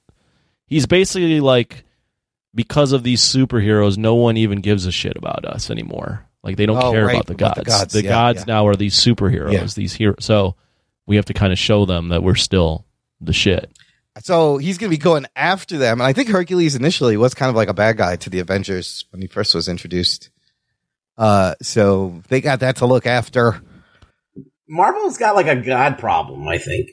He's 0.66 0.84
basically 0.84 1.40
like, 1.40 1.86
because 2.54 2.92
of 2.92 3.02
these 3.02 3.20
superheroes, 3.22 3.96
no 3.96 4.14
one 4.14 4.36
even 4.36 4.60
gives 4.60 4.86
a 4.86 4.92
shit 4.92 5.16
about 5.16 5.44
us 5.44 5.70
anymore. 5.70 6.26
Like 6.42 6.56
they 6.56 6.66
don't 6.66 6.82
Oh, 6.82 6.92
care 6.92 7.06
right, 7.06 7.14
about 7.16 7.26
the 7.26 7.34
about 7.34 7.56
gods. 7.56 7.58
the 7.58 7.64
gods, 7.70 7.92
The 7.92 8.02
yeah, 8.04 8.08
gods 8.10 8.38
yeah. 8.40 8.44
now 8.54 8.66
are 8.66 8.76
these 8.76 8.94
superheroes, 8.94 9.52
Yeah. 9.52 9.66
these 9.74 9.92
heroes. 9.94 10.24
So 10.24 10.56
we 11.06 11.16
have 11.16 11.26
to 11.26 11.34
kind 11.34 11.52
of 11.52 11.58
show 11.58 11.84
them 11.86 12.08
that 12.08 12.22
we're 12.22 12.34
still 12.34 12.86
the 13.20 13.32
shit. 13.32 13.70
So 14.22 14.56
he's 14.58 14.76
going 14.78 14.90
to 14.90 14.96
be 14.96 15.00
going 15.00 15.26
after 15.36 15.78
them. 15.78 16.00
And 16.00 16.06
I 16.06 16.12
think 16.12 16.28
Hercules 16.28 16.74
initially 16.74 17.16
was 17.16 17.32
kind 17.34 17.48
of 17.50 17.56
like 17.56 17.68
a 17.68 17.74
bad 17.74 17.96
guy 17.96 18.16
to 18.16 18.30
the 18.30 18.40
Avengers 18.40 19.04
when 19.10 19.20
he 19.22 19.28
first 19.28 19.54
was 19.54 19.68
introduced. 19.68 20.30
Uh, 21.16 21.54
so 21.62 22.20
they 22.28 22.40
got 22.40 22.60
that 22.60 22.76
to 22.76 22.86
look 22.86 23.06
after. 23.06 23.60
Marvel's 24.68 25.18
got 25.18 25.34
like 25.36 25.46
a 25.46 25.56
god 25.56 25.98
problem, 25.98 26.46
I 26.48 26.58
think. 26.58 26.90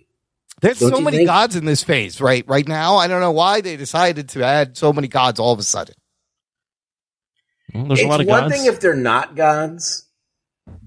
There's 0.62 0.80
Don't 0.80 0.92
so 0.92 1.02
many 1.02 1.18
think? 1.18 1.28
gods 1.28 1.56
in 1.56 1.66
this 1.66 1.84
phase, 1.84 2.20
right? 2.20 2.44
Right 2.48 2.68
now, 2.68 2.96
I 2.98 3.08
don't 3.08 3.22
know 3.22 3.32
why 3.32 3.62
they 3.62 3.78
decided 3.78 4.30
to 4.30 4.44
add 4.44 4.76
so 4.76 4.92
many 4.92 5.08
gods 5.08 5.40
all 5.40 5.54
of 5.54 5.60
a 5.60 5.64
sudden. 5.64 5.96
Well, 7.74 7.86
there's 7.86 8.00
it's 8.00 8.06
a 8.06 8.10
lot 8.10 8.22
of 8.22 8.28
one 8.28 8.44
gods. 8.44 8.56
thing 8.56 8.66
if 8.66 8.80
they're 8.80 8.96
not 8.96 9.36
gods, 9.36 10.08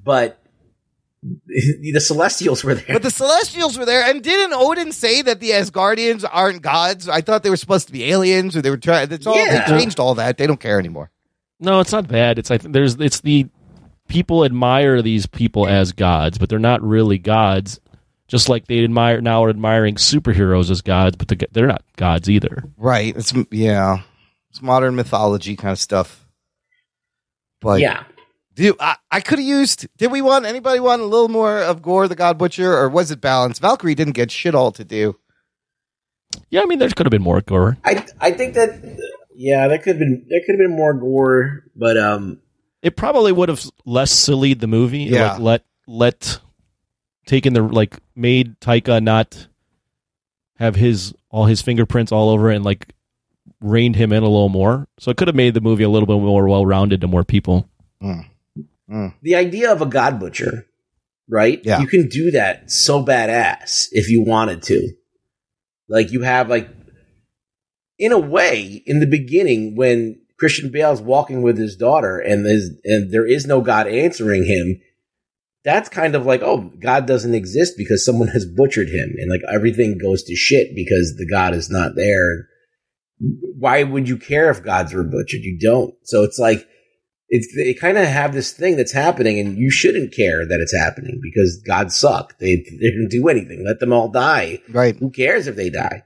but 0.03 0.43
the 1.23 2.01
Celestials 2.01 2.65
were 2.65 2.75
there. 2.75 2.95
But 2.95 3.03
the 3.03 3.11
Celestials 3.11 3.79
were 3.79 3.85
there, 3.85 4.03
and 4.03 4.23
didn't 4.23 4.55
Odin 4.55 4.91
say 4.91 5.23
that 5.23 5.39
the 5.41 5.51
Asgardians 5.51 6.25
aren't 6.31 6.63
gods? 6.63 7.09
I 7.09 7.21
thought 7.21 7.43
they 7.43 7.51
were 7.51 7.57
supposed 7.57 7.87
to 7.89 7.93
be 7.93 8.11
aliens, 8.11 8.57
or 8.57 8.63
they 8.63 8.71
were 8.71 8.77
trying. 8.79 9.09
That's 9.09 9.27
all. 9.27 9.37
Yeah. 9.37 9.71
They 9.71 9.79
changed 9.79 10.01
all 10.01 10.15
that. 10.17 10.39
They 10.39 10.47
don't 10.47 10.61
care 10.61 10.79
anymore. 10.79 11.11
No, 11.61 11.81
it's 11.81 11.93
not 11.93 12.09
bad. 12.09 12.39
It's 12.39 12.49
like 12.51 12.63
there's 12.63 12.95
it's 12.97 13.21
the 13.21 13.47
people 14.09 14.45
admire 14.45 15.03
these 15.03 15.27
people 15.27 15.69
as 15.69 15.93
gods, 15.93 16.39
but 16.39 16.49
they're 16.49 16.59
not 16.59 16.83
really 16.83 17.19
gods. 17.19 17.79
Just 18.31 18.49
like 18.49 18.69
they 18.69 18.85
admire 18.85 19.21
now 19.21 19.45
are 19.45 19.51
admiring 19.51 19.97
superheroes 19.97 20.71
as 20.71 20.83
gods, 20.83 21.17
but 21.17 21.27
the, 21.27 21.49
they're 21.51 21.67
not 21.67 21.83
gods 21.97 22.31
either. 22.31 22.63
Right? 22.77 23.15
It's 23.17 23.35
yeah, 23.51 24.03
it's 24.51 24.63
modern 24.63 24.95
mythology 24.95 25.57
kind 25.57 25.73
of 25.73 25.81
stuff. 25.81 26.25
But 27.61 27.81
yeah, 27.81 28.05
do 28.55 28.77
I, 28.79 28.95
I 29.11 29.21
could 29.21 29.41
have 29.41 29.49
used? 29.49 29.89
Did 29.99 30.13
we 30.13 30.23
want 30.23 30.47
anybody 30.47 30.79
want 30.79 31.03
a 31.03 31.07
little 31.07 31.29
more 31.29 31.59
of 31.59 31.83
Gorr 31.83 32.07
the 32.07 32.15
God 32.15 32.39
Butcher, 32.39 32.73
or 32.73 32.89
was 32.89 33.11
it 33.11 33.21
balanced? 33.21 33.61
Valkyrie 33.61 33.97
didn't 33.97 34.13
get 34.13 34.31
shit 34.31 34.55
all 34.55 34.71
to 34.73 34.85
do. 34.85 35.17
Yeah, 36.51 36.61
I 36.63 36.67
mean 36.67 36.79
there 36.79 36.89
could 36.91 37.07
have 37.07 37.11
been 37.11 37.23
more 37.23 37.41
gore. 37.41 37.79
I 37.85 38.07
I 38.21 38.31
think 38.31 38.55
that 38.55 38.81
yeah, 39.35 39.67
there 39.67 39.79
could 39.79 39.97
have 39.97 39.99
been 39.99 40.25
there 40.29 40.41
could 40.47 40.53
have 40.53 40.69
been 40.69 40.77
more 40.77 40.95
gore, 40.95 41.65
but 41.75 41.99
um, 41.99 42.41
It 42.81 42.97
probably 42.97 43.33
would 43.33 43.49
have 43.49 43.65
less 43.85 44.13
sillied 44.13 44.61
the 44.61 44.69
movie. 44.69 45.01
Yeah. 45.01 45.33
Like 45.33 45.41
let 45.41 45.65
let 45.89 46.41
taken 47.31 47.53
the 47.53 47.63
like 47.63 47.97
made 48.17 48.59
Taika 48.59 49.01
not 49.01 49.47
have 50.57 50.75
his 50.75 51.15
all 51.31 51.47
his 51.47 51.63
fingerprints 51.63 52.11
all 52.11 52.29
over 52.29 52.51
it 52.51 52.57
and 52.57 52.65
like 52.65 52.93
reined 53.61 53.95
him 53.95 54.13
in 54.13 54.25
a 54.25 54.29
little 54.29 54.49
more. 54.49 54.89
So 54.99 55.13
it 55.13 55.17
could 55.17 55.29
have 55.29 55.37
made 55.37 55.55
the 55.55 55.61
movie 55.61 55.85
a 55.85 55.89
little 55.89 56.09
bit 56.09 56.19
more 56.19 56.49
well 56.49 56.67
rounded 56.67 57.01
to 57.03 57.07
more 57.07 57.25
people. 57.25 57.69
Mm. 58.03 58.27
Mm. 58.91 59.15
the 59.23 59.37
idea 59.37 59.71
of 59.71 59.81
a 59.81 59.87
god 59.87 60.19
butcher, 60.19 60.67
right? 61.29 61.61
Yeah. 61.63 61.79
You 61.79 61.87
can 61.87 62.09
do 62.09 62.33
that 62.33 62.73
so 62.73 63.05
badass 63.05 63.87
if 63.93 64.11
you 64.11 64.25
wanted 64.25 64.65
to. 64.65 64.93
Like 65.89 66.11
you 66.11 66.23
have 66.23 66.51
like 66.51 66.69
in 67.97 68.11
a 68.11 68.19
way, 68.19 68.83
in 68.87 68.99
the 68.99 69.07
beginning, 69.07 69.77
when 69.77 70.21
Christian 70.37 70.73
Bale's 70.73 71.01
walking 71.01 71.43
with 71.43 71.59
his 71.59 71.77
daughter 71.77 72.19
and 72.19 72.45
there's 72.45 72.71
and 72.85 73.13
there 73.13 73.27
is 73.27 73.47
no 73.47 73.61
God 73.61 73.87
answering 73.87 74.47
him, 74.47 74.81
that's 75.65 75.89
kind 75.89 76.15
of 76.15 76.25
like, 76.25 76.43
oh, 76.43 76.73
God 76.81 77.07
doesn't 77.07 77.35
exist 77.35 77.75
because 77.77 78.05
someone 78.05 78.29
has 78.29 78.47
butchered 78.47 78.89
him, 78.89 79.15
and 79.19 79.31
like 79.31 79.43
everything 79.53 79.99
goes 79.99 80.23
to 80.25 80.35
shit 80.35 80.75
because 80.75 81.15
the 81.17 81.29
God 81.31 81.55
is 81.55 81.71
not 81.71 81.95
there. 81.97 82.49
Why 83.59 83.83
would 83.83 84.09
you 84.09 84.17
care 84.17 84.51
if 84.51 84.63
gods 84.63 84.95
were 84.95 85.05
butchered? 85.05 85.43
You 85.43 85.59
don't. 85.61 85.95
So 86.05 86.23
it's 86.23 86.39
like 86.39 86.67
it's 87.29 87.55
they 87.55 87.75
kind 87.75 87.99
of 87.99 88.07
have 88.07 88.33
this 88.33 88.53
thing 88.53 88.77
that's 88.77 88.93
happening, 88.93 89.39
and 89.39 89.59
you 89.59 89.71
shouldn't 89.71 90.15
care 90.15 90.47
that 90.47 90.61
it's 90.61 90.77
happening 90.77 91.21
because 91.23 91.63
gods 91.67 91.97
suck. 91.97 92.39
They 92.39 92.57
they 92.57 92.91
didn't 92.91 93.11
do 93.11 93.29
anything. 93.29 93.65
Let 93.65 93.81
them 93.81 93.93
all 93.93 94.09
die. 94.09 94.61
Right. 94.71 94.97
Who 94.97 95.11
cares 95.11 95.47
if 95.47 95.57
they 95.57 95.71
die? 95.71 96.05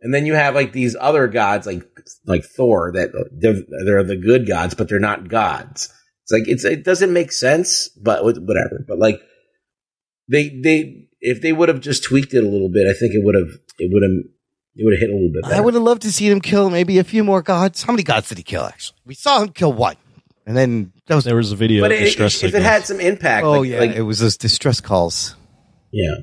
And 0.00 0.14
then 0.14 0.26
you 0.26 0.34
have 0.34 0.54
like 0.54 0.72
these 0.72 0.96
other 0.98 1.28
gods, 1.28 1.66
like 1.66 1.82
like 2.26 2.44
Thor, 2.44 2.92
that 2.92 3.12
they're, 3.32 3.62
they're 3.84 4.04
the 4.04 4.16
good 4.16 4.46
gods, 4.46 4.74
but 4.74 4.88
they're 4.88 4.98
not 4.98 5.28
gods. 5.28 5.92
It's 6.26 6.32
like 6.32 6.48
it's 6.48 6.64
it 6.64 6.82
doesn't 6.84 7.12
make 7.12 7.30
sense, 7.30 7.88
but 7.88 8.24
whatever. 8.24 8.84
But 8.86 8.98
like 8.98 9.20
they 10.28 10.48
they 10.48 11.06
if 11.20 11.40
they 11.40 11.52
would 11.52 11.68
have 11.68 11.80
just 11.80 12.02
tweaked 12.02 12.34
it 12.34 12.42
a 12.42 12.48
little 12.48 12.68
bit, 12.68 12.88
I 12.88 12.98
think 12.98 13.14
it 13.14 13.22
would 13.22 13.36
have 13.36 13.60
it 13.78 13.92
would 13.92 14.02
have 14.02 14.24
it 14.74 14.84
would 14.84 14.92
have 14.92 15.00
hit 15.00 15.10
a 15.10 15.14
little 15.14 15.30
bit 15.32 15.42
better. 15.44 15.54
I 15.54 15.60
would 15.60 15.74
have 15.74 15.84
loved 15.84 16.02
to 16.02 16.10
see 16.10 16.28
him 16.28 16.40
kill 16.40 16.68
maybe 16.68 16.98
a 16.98 17.04
few 17.04 17.22
more 17.22 17.42
gods. 17.42 17.84
How 17.84 17.92
many 17.92 18.02
gods 18.02 18.28
did 18.28 18.38
he 18.38 18.44
kill? 18.44 18.64
Actually, 18.64 18.98
we 19.04 19.14
saw 19.14 19.40
him 19.40 19.50
kill 19.50 19.72
one, 19.72 19.94
and 20.46 20.56
then 20.56 20.92
that 21.06 21.14
was 21.14 21.24
there 21.24 21.36
was 21.36 21.52
a 21.52 21.56
video 21.56 21.82
but 21.82 21.92
of 21.92 21.98
it, 21.98 22.06
distress 22.06 22.42
if 22.42 22.52
it 22.52 22.62
had 22.62 22.84
some 22.84 22.98
impact, 22.98 23.44
Oh 23.44 23.60
like, 23.60 23.70
yeah, 23.70 23.78
like 23.78 23.92
it 23.92 24.02
was 24.02 24.18
those 24.18 24.36
distress 24.36 24.80
calls. 24.80 25.36
yeah. 25.92 26.16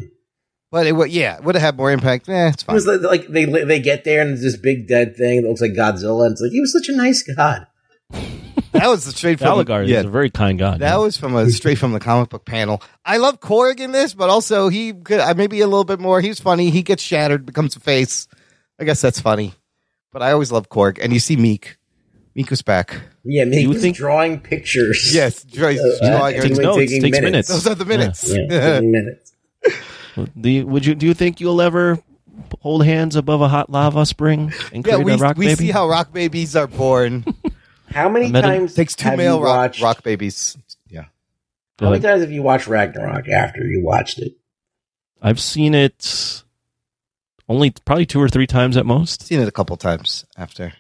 But 0.70 0.88
it 0.88 0.92
would 0.94 1.12
yeah, 1.12 1.40
would 1.40 1.56
have 1.56 1.62
had 1.62 1.78
more 1.78 1.92
impact. 1.92 2.28
Eh, 2.28 2.50
it's 2.50 2.64
It 2.64 2.72
was 2.72 2.88
like, 2.88 3.02
like 3.02 3.28
they 3.28 3.46
they 3.46 3.80
get 3.80 4.04
there 4.04 4.22
and 4.22 4.32
there's 4.32 4.42
this 4.42 4.58
big 4.58 4.88
dead 4.88 5.16
thing 5.16 5.44
that 5.44 5.48
looks 5.48 5.62
like 5.62 5.74
Godzilla, 5.74 6.26
and 6.26 6.34
it's 6.34 6.42
like 6.42 6.52
he 6.52 6.60
was 6.60 6.74
such 6.74 6.90
a 6.90 6.98
nice 6.98 7.24
god. 7.24 7.68
That 8.74 8.88
was 8.88 9.04
straight 9.06 9.40
from 9.40 9.48
Falligar 9.48 9.88
yeah, 9.88 10.00
is 10.00 10.06
a 10.06 10.10
very 10.10 10.30
kind 10.30 10.58
god. 10.60 10.80
That 10.80 10.98
was 11.00 11.16
from 11.18 11.36
a 11.36 11.50
straight 11.50 11.78
from 11.78 11.94
the 11.94 12.00
comic 12.00 12.30
book 12.30 12.44
panel. 12.46 12.82
I 13.06 13.18
love 13.18 13.40
Korg 13.40 13.80
in 13.80 13.92
this, 13.92 14.14
but 14.14 14.30
also 14.30 14.68
he 14.70 14.94
could 14.94 15.20
uh, 15.20 15.34
maybe 15.38 15.62
a 15.62 15.68
little 15.68 15.84
bit 15.84 16.00
more. 16.00 16.22
He's 16.22 16.40
funny. 16.40 16.70
He 16.72 16.82
gets 16.84 17.02
shattered, 17.04 17.46
becomes 17.46 17.76
a 17.76 17.80
face. 17.80 18.28
I 18.80 18.84
guess 18.84 19.00
that's 19.02 19.20
funny. 19.20 19.54
But 20.12 20.22
I 20.24 20.32
always 20.32 20.52
love 20.52 20.70
Korg, 20.70 21.00
and 21.02 21.14
you 21.14 21.20
see 21.20 21.38
Miek. 21.38 21.76
Miek 22.36 22.50
was 22.50 22.62
back. 22.64 23.00
Yeah, 23.24 23.46
Miek 23.46 23.62
You 23.62 23.70
was 23.70 23.82
think- 23.82 23.96
drawing 23.96 24.40
pictures. 24.40 25.12
Yes, 25.14 25.44
drawing- 25.52 25.78
Uh, 25.80 26.08
drawing 26.08 26.34
anyway, 26.36 26.48
Takes 26.50 26.60
notes, 26.60 26.78
taking 26.80 27.02
takes 27.04 27.22
minutes. 27.22 27.48
Those 27.50 27.68
are 27.68 27.76
the 27.76 27.86
minutes. 27.86 28.28
Yeah, 28.28 28.48
taking 28.80 28.92
minutes. 28.92 29.34
Do 30.40 30.50
you, 30.50 30.68
would 30.68 30.86
you 30.86 30.94
do 30.96 31.06
you 31.08 31.14
think 31.14 31.40
you'll 31.40 31.62
ever 31.62 32.00
hold 32.60 32.86
hands 32.86 33.16
above 33.16 33.42
a 33.42 33.48
hot 33.48 33.70
lava 33.70 34.06
spring 34.06 34.52
and 34.72 34.86
Yeah, 34.86 34.98
we, 34.98 35.14
a 35.14 35.18
rock 35.18 35.38
we 35.38 35.46
baby? 35.48 35.66
see 35.68 35.72
how 35.72 35.88
rock 35.88 36.12
babies 36.14 36.56
are 36.56 36.68
born. 36.68 37.24
How 37.94 38.10
many 38.10 38.26
I 38.28 38.30
met 38.30 38.42
times 38.42 38.74
Takes 38.74 38.96
two 38.96 39.08
have 39.10 39.18
male 39.18 39.38
you 39.38 39.44
rock, 39.44 39.56
watched? 39.58 39.82
rock 39.82 40.04
babies. 40.04 40.58
Yeah. 40.90 41.06
How 41.80 41.90
many 41.90 42.02
times 42.02 42.22
have 42.22 42.32
you 42.32 42.42
watched 42.44 42.68
Ragnarok 42.68 43.28
after 43.30 43.64
you 43.64 43.82
watched 43.84 44.20
it? 44.20 44.34
I've 45.22 45.40
seen 45.40 45.74
it 45.74 46.44
only 47.48 47.72
probably 47.72 48.06
two 48.06 48.22
or 48.22 48.30
three 48.30 48.48
times 48.48 48.78
at 48.78 48.86
most. 48.86 49.24
Seen 49.24 49.40
it 49.40 49.48
a 49.48 49.52
couple 49.52 49.78
times 49.78 50.26
after. 50.38 50.74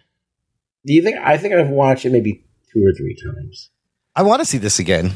Do 0.85 0.93
you 0.93 1.01
think? 1.01 1.17
I 1.17 1.37
think 1.37 1.53
I've 1.53 1.69
watched 1.69 2.05
it 2.05 2.11
maybe 2.11 2.43
two 2.73 2.85
or 2.85 2.93
three 2.93 3.15
times. 3.15 3.69
I 4.15 4.23
want 4.23 4.41
to 4.41 4.45
see 4.45 4.57
this 4.57 4.79
again. 4.79 5.13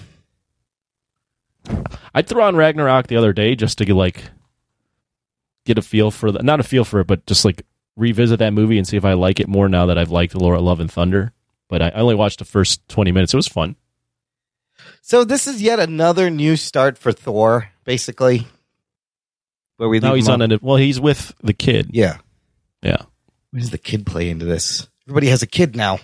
I 2.13 2.21
threw 2.21 2.41
on 2.41 2.55
Ragnarok 2.55 3.07
the 3.07 3.17
other 3.17 3.33
day 3.33 3.55
just 3.55 3.77
to 3.79 3.85
get 3.85 3.95
like 3.95 4.23
get 5.65 5.77
a 5.77 5.81
feel 5.81 6.11
for 6.11 6.31
the 6.31 6.41
not 6.41 6.59
a 6.59 6.63
feel 6.63 6.85
for 6.85 7.01
it, 7.01 7.07
but 7.07 7.25
just 7.25 7.43
like 7.43 7.63
revisit 7.95 8.39
that 8.39 8.53
movie 8.53 8.77
and 8.77 8.87
see 8.87 8.97
if 8.97 9.03
I 9.05 9.13
like 9.13 9.39
it 9.39 9.47
more 9.47 9.67
now 9.67 9.87
that 9.87 9.97
I've 9.97 10.11
liked 10.11 10.35
Laura 10.35 10.61
Love 10.61 10.79
and 10.79 10.91
Thunder. 10.91 11.33
But 11.69 11.81
I 11.81 11.87
I 11.89 11.99
only 11.99 12.15
watched 12.15 12.39
the 12.39 12.45
first 12.45 12.87
twenty 12.87 13.11
minutes. 13.11 13.33
It 13.33 13.37
was 13.37 13.47
fun. 13.47 13.75
So 15.01 15.23
this 15.23 15.47
is 15.47 15.61
yet 15.61 15.79
another 15.79 16.29
new 16.29 16.55
start 16.55 16.97
for 16.97 17.11
Thor, 17.11 17.69
basically. 17.83 18.47
Where 19.77 19.89
we 19.89 19.99
now 19.99 20.13
he's 20.15 20.29
on 20.29 20.41
it. 20.41 20.63
Well, 20.63 20.77
he's 20.77 20.99
with 20.99 21.33
the 21.43 21.53
kid. 21.53 21.91
Yeah. 21.93 22.17
Yeah. 22.81 23.03
Where 23.51 23.59
does 23.59 23.69
the 23.71 23.77
kid 23.77 24.05
play 24.05 24.29
into 24.29 24.45
this? 24.45 24.87
Everybody 25.07 25.27
has 25.27 25.41
a 25.43 25.47
kid 25.47 25.75
now. 25.75 25.99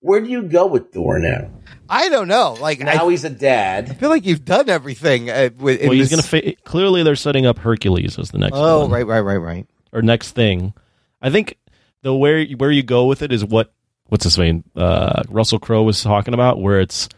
Where 0.00 0.20
do 0.20 0.28
you 0.28 0.42
go 0.42 0.66
with 0.66 0.92
Thor 0.92 1.18
now? 1.18 1.50
I 1.88 2.08
don't 2.08 2.28
know. 2.28 2.56
Like 2.60 2.80
Now 2.80 3.06
I, 3.06 3.10
he's 3.10 3.24
a 3.24 3.30
dad. 3.30 3.90
I 3.90 3.94
feel 3.94 4.08
like 4.10 4.24
you've 4.26 4.44
done 4.44 4.68
everything. 4.68 5.28
Uh, 5.30 5.50
with, 5.58 5.80
Well, 5.82 5.92
he's 5.92 6.10
this- 6.10 6.30
gonna 6.30 6.42
fa- 6.42 6.54
clearly 6.64 7.02
they're 7.02 7.16
setting 7.16 7.46
up 7.46 7.58
Hercules 7.58 8.18
as 8.18 8.30
the 8.30 8.38
next. 8.38 8.54
Oh, 8.56 8.82
one. 8.82 8.90
right, 8.90 9.06
right, 9.06 9.20
right, 9.20 9.36
right. 9.36 9.66
or 9.92 10.02
next 10.02 10.32
thing. 10.32 10.72
I 11.20 11.30
think 11.30 11.58
the 12.02 12.14
where 12.14 12.44
where 12.56 12.70
you 12.70 12.82
go 12.82 13.06
with 13.06 13.20
it 13.22 13.32
is 13.32 13.44
what 13.44 13.72
what's 14.08 14.24
his 14.24 14.38
name 14.38 14.64
uh, 14.76 15.22
Russell 15.28 15.58
Crowe 15.58 15.82
was 15.82 16.02
talking 16.02 16.34
about, 16.34 16.60
where 16.60 16.80
it's 16.80 17.08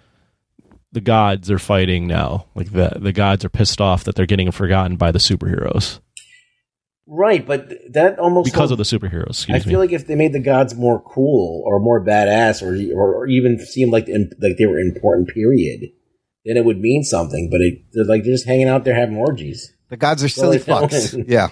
the 0.92 1.00
gods 1.00 1.50
are 1.50 1.58
fighting 1.58 2.06
now. 2.06 2.46
Like 2.54 2.72
the 2.72 2.92
the 2.96 3.12
gods 3.12 3.44
are 3.44 3.50
pissed 3.50 3.80
off 3.80 4.04
that 4.04 4.14
they're 4.14 4.26
getting 4.26 4.50
forgotten 4.50 4.96
by 4.96 5.12
the 5.12 5.18
superheroes 5.18 6.00
Right, 7.08 7.46
but 7.46 7.72
that 7.92 8.18
almost 8.18 8.52
because 8.52 8.72
of 8.72 8.78
the 8.78 8.84
superheroes. 8.84 9.30
Excuse 9.30 9.54
I 9.54 9.58
me. 9.58 9.72
feel 9.72 9.78
like 9.78 9.92
if 9.92 10.08
they 10.08 10.16
made 10.16 10.32
the 10.32 10.40
gods 10.40 10.74
more 10.74 11.00
cool 11.00 11.62
or 11.64 11.78
more 11.78 12.04
badass, 12.04 12.62
or 12.62 12.74
or, 12.98 13.14
or 13.14 13.26
even 13.28 13.60
seemed 13.60 13.92
like 13.92 14.06
the, 14.06 14.28
like 14.40 14.56
they 14.58 14.66
were 14.66 14.80
important, 14.80 15.28
period, 15.28 15.82
then 16.44 16.56
it 16.56 16.64
would 16.64 16.80
mean 16.80 17.04
something. 17.04 17.48
But 17.48 17.60
it, 17.60 17.84
they're 17.92 18.04
like 18.04 18.24
they're 18.24 18.32
just 18.32 18.46
hanging 18.46 18.66
out 18.66 18.84
there 18.84 18.96
having 18.96 19.18
orgies. 19.18 19.72
the 19.88 19.96
gods 19.96 20.24
are 20.24 20.28
silly 20.28 20.60
Well, 20.66 20.88
fucks. 20.88 21.24
yeah, 21.28 21.48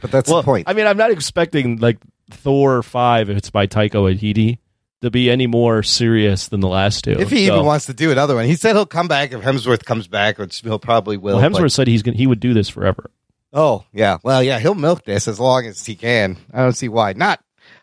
but 0.00 0.10
that's 0.10 0.30
well, 0.30 0.40
the 0.40 0.46
point. 0.46 0.70
I 0.70 0.72
mean, 0.72 0.86
I'm 0.86 0.96
not 0.96 1.10
expecting 1.10 1.76
like 1.76 1.98
Thor 2.30 2.82
five 2.82 3.30
if 3.30 3.36
it's 3.36 3.50
by 3.50 3.66
Taika 3.66 3.92
Waititi 3.96 4.58
to 5.02 5.10
be 5.10 5.30
any 5.30 5.46
more 5.46 5.82
serious 5.82 6.48
than 6.48 6.60
the 6.60 6.68
last 6.68 7.04
two. 7.04 7.12
if 7.12 7.30
he 7.30 7.46
So- 7.46 7.54
even 7.54 7.66
wants 7.66 7.86
to 7.86 7.94
do 7.94 8.10
another 8.10 8.34
one, 8.34 8.46
he 8.46 8.54
said 8.56 8.74
he'll 8.74 8.86
come 8.86 9.08
back 9.08 9.32
if 9.32 9.42
Hemsworth 9.42 9.84
comes 9.84 10.06
back, 10.08 10.38
which 10.38 10.60
he'll 10.60 10.78
probably 10.78 11.16
will. 11.16 11.36
well, 11.36 11.50
but- 11.50 11.60
Hemsworth 11.60 11.72
said 11.72 11.86
he's 11.88 12.02
gonna, 12.02 12.16
he 12.16 12.26
would 12.26 12.40
do 12.40 12.54
this 12.54 12.68
forever. 12.68 13.10
Oh, 13.52 13.84
yeah. 13.92 14.18
Well, 14.24 14.42
yeah, 14.42 14.58
he'll 14.58 14.74
milk 14.74 15.04
this 15.04 15.28
as 15.28 15.38
long 15.38 15.66
as 15.66 15.84
he 15.86 15.94
can. 15.94 16.38
I 16.52 16.58
don't 16.62 16.72
see 16.72 16.88
why 16.88 17.12
not. 17.12 17.40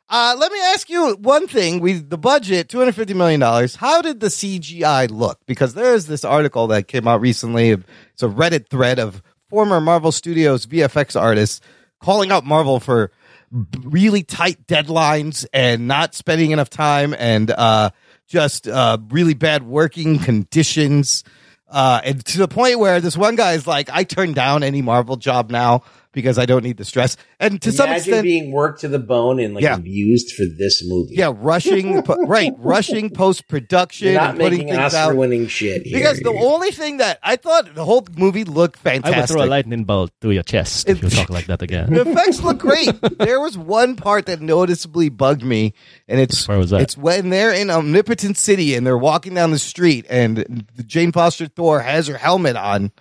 Uh, 0.10 0.36
let 0.38 0.52
me 0.52 0.60
ask 0.74 0.90
you 0.90 1.14
one 1.22 1.48
thing. 1.48 1.80
We 1.80 1.94
the 1.94 2.18
budget, 2.18 2.68
two 2.68 2.80
hundred 2.80 2.96
fifty 2.96 3.14
million 3.14 3.40
dollars. 3.40 3.76
How 3.78 4.02
did 4.02 4.20
the 4.20 4.28
CGI 4.28 5.10
look? 5.10 5.40
Because 5.46 5.74
there's 5.74 6.08
this 6.08 6.26
article 6.26 6.68
that 6.68 6.90
came 6.90 7.08
out 7.08 7.22
recently. 7.22 7.70
It's 7.70 8.22
a 8.22 8.28
Reddit 8.28 8.68
thread 8.70 9.00
of 9.00 9.22
former 9.50 9.80
Marvel 9.80 10.12
Studios 10.12 10.66
VFX 10.66 11.16
artists 11.20 11.62
calling 12.02 12.30
out 12.32 12.44
Marvel 12.44 12.82
for 12.82 13.12
really 13.52 14.24
tight 14.24 14.66
deadlines 14.68 15.46
and 15.54 15.88
not 15.88 16.16
spending 16.16 16.52
enough 16.52 16.70
time 16.70 17.14
and 17.18 17.52
uh, 17.52 17.90
just 18.28 18.68
uh, 18.68 18.98
really 19.10 19.34
bad 19.34 19.64
working 19.64 20.20
conditions. 20.20 21.24
Uh, 21.68 22.02
and 22.04 22.26
to 22.26 22.38
the 22.38 22.48
point 22.48 22.80
where 22.80 23.00
this 23.00 23.18
one 23.18 23.36
guy 23.36 23.54
is 23.54 23.68
like, 23.68 23.90
I 23.90 24.04
turn 24.04 24.34
down 24.34 24.64
any 24.64 24.82
Marvel 24.82 25.18
job 25.18 25.50
now 25.50 25.84
because 26.14 26.38
I 26.38 26.46
don't 26.46 26.64
need 26.64 26.78
the 26.78 26.86
stress. 26.86 27.18
And 27.40 27.62
to 27.62 27.72
some 27.72 27.90
extent, 27.90 28.24
being 28.24 28.52
worked 28.52 28.82
to 28.82 28.88
the 28.88 29.00
bone 29.00 29.40
and 29.40 29.54
like 29.54 29.64
Yeah. 29.64 29.76
abused 29.76 30.32
for 30.36 30.44
this 30.58 30.84
movie. 30.86 31.16
yeah, 31.16 31.32
rushing, 31.36 32.02
po- 32.04 32.22
right, 32.26 32.52
rushing 32.58 33.10
post 33.10 33.48
production 33.48 34.08
You're 34.10 34.22
not 34.22 34.30
and 34.32 34.40
putting 34.40 34.66
making. 34.66 34.76
Oscar-winning 34.80 35.48
shit 35.48 35.84
here. 35.86 35.98
Because 36.00 36.20
the 36.20 36.32
only 36.32 36.72
thing 36.72 36.98
that 36.98 37.20
I 37.24 37.36
thought 37.36 37.74
the 37.76 37.86
whole 37.86 38.06
movie 38.18 38.44
looked 38.44 38.78
fantastic. 38.80 39.16
I 39.16 39.20
would 39.22 39.30
throw 39.30 39.44
a 39.44 39.46
lightning 39.46 39.84
bolt 39.86 40.12
through 40.22 40.32
your 40.32 40.44
chest 40.44 40.90
if 40.90 41.02
you 41.02 41.10
talk 41.10 41.30
like 41.30 41.46
that 41.48 41.62
again. 41.62 41.94
The 41.94 42.02
effects 42.02 42.42
look 42.42 42.60
great. 42.60 42.90
there 43.18 43.40
was 43.40 43.58
one 43.58 43.96
part 43.96 44.26
that 44.26 44.42
noticeably 44.42 45.10
bugged 45.10 45.44
me, 45.44 45.74
and 46.08 46.20
it's 46.20 46.48
Where 46.48 46.58
was 46.58 46.72
that? 46.72 46.82
it's 46.82 46.98
when 46.98 47.30
they're 47.30 47.54
in 47.54 47.70
Omnipotent 47.70 48.38
City 48.38 48.76
and 48.76 48.86
they're 48.86 48.98
walking 48.98 49.34
down 49.34 49.52
the 49.52 49.60
street, 49.60 50.06
and 50.10 50.66
Jane 50.86 51.12
Foster 51.12 51.48
Thor 51.48 51.80
has 51.80 52.08
her 52.08 52.18
helmet 52.18 52.56
on, 52.56 52.92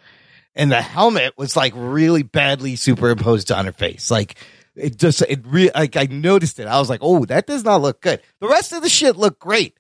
and 0.61 0.71
the 0.71 0.83
helmet 0.83 1.37
was 1.37 1.57
like 1.57 1.73
really 1.75 2.23
badly 2.23 2.77
superimposed 2.77 3.51
on 3.51 3.67
her 3.67 3.73
face, 3.73 4.11
like. 4.11 4.37
It 4.77 4.97
just, 4.97 5.21
it 5.23 5.45
really, 5.45 5.73
like, 5.75 5.97
I 5.97 6.05
noticed 6.05 6.61
it. 6.61 6.69
I 6.69 6.79
was 6.79 6.89
like, 6.89 7.01
oh, 7.03 7.25
that 7.27 7.47
does 7.47 7.65
not 7.65 7.83
look 7.83 8.01
good. 8.01 8.23
The 8.39 8.47
rest 8.49 8.73
of 8.73 8.83
the 8.83 8.89
shit 8.89 9.17
looked 9.17 9.41
great, 9.41 9.77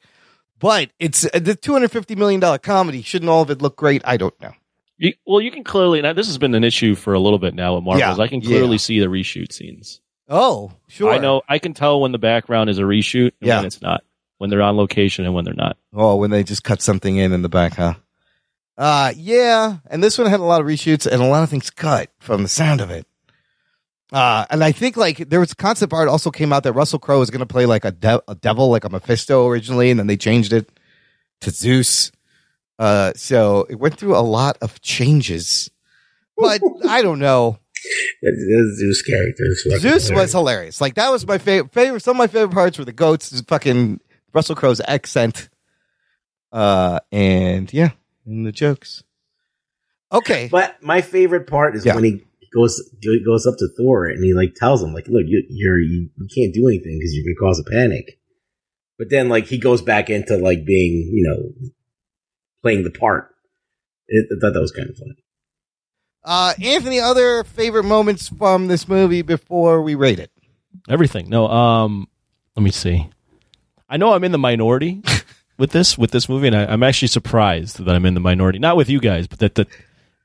but 0.59 0.91
it's 0.99 1.24
uh, 1.24 1.39
the 1.39 1.55
$250 1.55 2.16
million 2.18 2.59
comedy. 2.59 3.01
Shouldn't 3.01 3.28
all 3.28 3.41
of 3.41 3.51
it 3.51 3.62
look 3.62 3.76
great? 3.76 4.03
I 4.05 4.16
don't 4.16 4.39
know. 4.43 4.53
You, 4.99 5.14
well, 5.24 5.41
you 5.41 5.53
can 5.53 5.64
clearly 5.64 6.03
now. 6.03 6.12
This 6.12 6.26
has 6.26 6.39
been 6.39 6.55
an 6.55 6.64
issue 6.64 6.97
for 6.97 7.14
a 7.14 7.20
little 7.20 7.39
bit 7.39 7.55
now 7.55 7.76
with 7.76 7.85
Marvels. 7.85 8.18
Yeah, 8.18 8.22
I 8.22 8.26
can 8.28 8.43
clearly 8.43 8.72
yeah. 8.72 8.78
see 8.78 9.01
the 9.01 9.07
reshoot 9.07 9.53
scenes. 9.53 10.01
Oh, 10.28 10.72
sure. 10.89 11.11
I 11.11 11.18
know. 11.18 11.43
I 11.49 11.59
can 11.61 11.72
tell 11.72 12.01
when 12.01 12.12
the 12.12 12.18
background 12.18 12.68
is 12.68 12.78
a 12.78 12.83
reshoot 12.83 13.33
and 13.41 13.49
Yeah. 13.49 13.57
when 13.59 13.66
it's 13.66 13.81
not. 13.81 14.03
When 14.39 14.51
they're 14.51 14.61
on 14.61 14.76
location 14.76 15.24
and 15.24 15.35
when 15.35 15.45
they're 15.45 15.55
not. 15.55 15.78
Oh, 15.95 16.16
when 16.16 16.31
they 16.31 16.43
just 16.43 16.64
cut 16.64 16.83
something 16.83 17.16
in 17.16 17.33
in 17.33 17.43
the 17.43 17.49
back, 17.49 17.74
huh? 17.74 17.95
Uh, 18.81 19.12
yeah. 19.14 19.76
And 19.91 20.03
this 20.03 20.16
one 20.16 20.26
had 20.26 20.41
a 20.41 20.45
lot 20.45 20.62
of 20.62 20.66
reshoots 20.66 21.07
and 21.07 21.20
a 21.20 21.26
lot 21.26 21.43
of 21.43 21.51
things 21.51 21.68
cut 21.68 22.11
from 22.18 22.43
the 22.43 22.49
sound 22.49 22.81
of 22.81 22.91
it. 22.91 23.07
Uh, 24.11 24.47
and 24.49 24.64
I 24.64 24.72
think 24.72 24.97
like 24.97 25.18
there 25.28 25.39
was 25.39 25.53
concept 25.53 25.93
art 25.93 26.09
also 26.09 26.31
came 26.31 26.51
out 26.51 26.62
that 26.64 26.72
Russell 26.72 26.99
Crowe 26.99 27.18
was 27.18 27.28
going 27.31 27.41
to 27.41 27.47
play 27.47 27.66
like 27.66 27.85
a, 27.85 27.91
de- 27.93 28.22
a 28.26 28.35
devil, 28.35 28.70
like 28.70 28.85
a 28.85 28.89
Mephisto 28.89 29.47
originally, 29.47 29.91
and 29.91 30.01
then 30.01 30.07
they 30.07 30.16
changed 30.16 30.55
it 30.55 30.70
to 31.43 31.51
Zeus. 31.51 32.11
Uh, 32.78 33.12
so 33.14 33.66
it 33.68 33.74
went 33.76 33.99
through 33.99 34.16
a 34.16 34.24
lot 34.24 34.57
of 34.62 34.81
changes, 34.81 35.70
but 36.39 36.62
I 36.89 37.03
don't 37.03 37.18
know. 37.18 37.59
The 38.22 38.74
Zeus 38.78 39.03
character 39.03 39.45
is 39.45 39.62
fucking 39.62 39.78
Zeus 39.81 40.09
hilarious. 40.09 40.11
was 40.11 40.33
hilarious. 40.33 40.81
Like 40.81 40.95
that 40.95 41.11
was 41.11 41.26
my 41.26 41.37
favorite. 41.39 41.72
Favorite. 41.72 42.01
Some 42.01 42.16
of 42.16 42.18
my 42.18 42.26
favorite 42.26 42.55
parts 42.55 42.78
were 42.78 42.85
the 42.87 42.93
goats. 42.93 43.39
Fucking 43.43 44.01
Russell 44.33 44.55
Crowe's 44.57 44.81
accent. 44.89 45.51
Uh, 46.53 47.01
and 47.12 47.72
yeah, 47.72 47.91
and 48.31 48.47
the 48.47 48.53
jokes. 48.53 49.03
Okay, 50.12 50.49
But 50.51 50.83
my 50.83 51.01
favorite 51.03 51.47
part 51.47 51.76
is 51.76 51.85
Yeah. 51.85 51.95
when 51.95 52.05
he 52.05 52.24
goes 52.53 52.81
goes 53.24 53.47
up 53.47 53.55
to 53.59 53.68
Thor 53.76 54.07
and 54.07 54.24
he 54.24 54.35
like 54.35 54.55
tells 54.57 54.83
him 54.83 54.93
like, 54.93 55.07
"Look, 55.07 55.24
you 55.26 55.45
you're 55.49 55.78
you, 55.81 56.11
you 56.16 56.28
can't 56.35 56.53
do 56.53 56.66
anything 56.66 56.99
because 56.99 57.14
you're 57.14 57.24
gonna 57.24 57.49
cause 57.49 57.61
a 57.64 57.70
panic." 57.70 58.18
But 58.99 59.09
then 59.11 59.28
like 59.28 59.47
he 59.47 59.57
goes 59.59 59.83
back 59.83 60.11
into 60.11 60.37
like 60.37 60.64
being 60.64 61.11
you 61.14 61.22
know 61.28 61.68
playing 62.62 62.83
the 62.85 62.91
part. 62.91 63.28
It, 64.09 64.26
I 64.37 64.41
thought 64.41 64.53
that 64.55 64.61
was 64.61 64.72
kind 64.72 64.91
of 64.91 64.97
funny. 64.97 65.14
uh, 66.24 66.55
Anthony, 66.61 66.99
other 66.99 67.45
favorite 67.45 67.85
moments 67.85 68.28
from 68.28 68.66
this 68.66 68.89
movie 68.89 69.22
before 69.22 69.81
we 69.81 69.95
rate 69.95 70.18
it. 70.18 70.31
Everything. 70.89 71.28
No. 71.28 71.47
Um. 71.47 72.09
Let 72.57 72.64
me 72.64 72.72
see. 72.72 73.09
I 73.89 73.97
know 73.97 74.12
I'm 74.12 74.24
in 74.24 74.33
the 74.33 74.39
minority 74.39 75.03
with 75.61 75.71
this 75.71 75.97
with 75.97 76.11
this 76.11 76.29
movie, 76.29 76.49
and 76.49 76.57
I, 76.57 76.65
I'm 76.65 76.83
actually 76.83 77.09
surprised 77.09 77.79
that 77.85 77.95
I'm 77.95 78.05
in 78.07 78.15
the 78.15 78.21
minority. 78.21 78.59
Not 78.59 78.77
with 78.77 78.91
you 78.91 78.99
guys, 79.01 79.29
but 79.29 79.39
that 79.39 79.55
the 79.55 79.67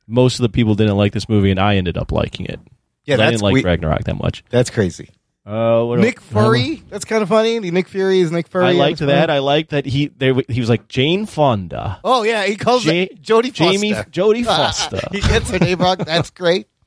most 0.08 0.40
of 0.40 0.42
the 0.44 0.50
people 0.50 0.74
didn't 0.74 0.97
like 0.97 1.14
this 1.14 1.30
movie, 1.30 1.51
and 1.51 1.59
I 1.59 1.76
ended 1.76 1.97
up 1.97 2.12
liking 2.12 2.47
it. 2.47 2.59
Yeah, 3.04 3.16
I 3.22 3.30
didn't 3.30 3.42
like 3.43 3.54
we- 3.54 3.64
Ragnarok 3.64 4.05
that 4.05 4.18
much. 4.18 4.43
That's 4.50 4.72
crazy. 4.72 5.09
Uh, 5.46 5.84
what 5.84 6.00
Nick? 6.00 6.20
Fury. 6.22 6.82
That's 6.89 7.05
kind 7.05 7.22
of 7.22 7.30
funny. 7.30 7.59
Nick 7.59 7.88
Fury 7.88 8.20
is 8.20 8.32
Nick 8.32 8.47
Fury. 8.47 8.66
I 8.66 8.72
liked 8.72 8.97
that. 9.01 9.30
I 9.30 9.38
liked 9.39 9.70
that 9.70 9.86
he 9.86 10.08
they, 10.08 10.34
he 10.50 10.59
was 10.59 10.70
like 10.70 10.88
Jane 10.88 11.28
Fonda. 11.28 12.00
oh 12.04 12.24
yeah, 12.24 12.46
he 12.47 12.55
calls 12.55 12.84
Ja- 12.84 13.05
Jodie 13.22 13.54
Jamie. 13.54 13.93
Jodie 13.93 14.43
Foster. 14.55 15.01
he 15.12 15.22
gets 15.22 15.51
her 15.51 15.59
name 15.59 15.78
wrong. 15.80 15.97
That's 15.97 16.32
great. 16.32 16.68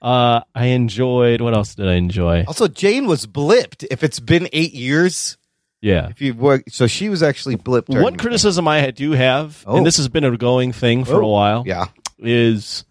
Uh, 0.00 0.42
I 0.54 0.66
enjoyed. 0.66 1.40
What 1.40 1.54
else 1.56 1.74
did 1.74 1.88
I 1.88 1.94
enjoy? 1.94 2.44
Also, 2.46 2.68
Jane 2.68 3.08
was 3.08 3.26
blipped. 3.26 3.84
If 3.90 4.04
it's 4.04 4.20
been 4.20 4.48
eight 4.52 4.72
years, 4.72 5.36
Yeah. 5.80 6.08
if 6.08 6.20
you 6.20 6.34
work, 6.34 6.64
so 6.68 6.86
she 6.86 7.08
was 7.08 7.22
actually 7.22 7.56
blipped. 7.56 7.86
during 7.86 8.02
One 8.02 8.16
criticism 8.16 8.66
I 8.66 8.90
do 8.90 9.12
have, 9.12 9.62
Oh. 9.66 9.76
and 9.76 9.86
this 9.86 9.96
has 9.98 10.08
been 10.08 10.24
a 10.24 10.36
going 10.36 10.72
thing 10.72 11.04
for 11.04 11.20
a 11.20 11.26
Oh, 11.26 11.30
while, 11.30 11.62
Yeah. 11.66 11.86
is 12.18 12.84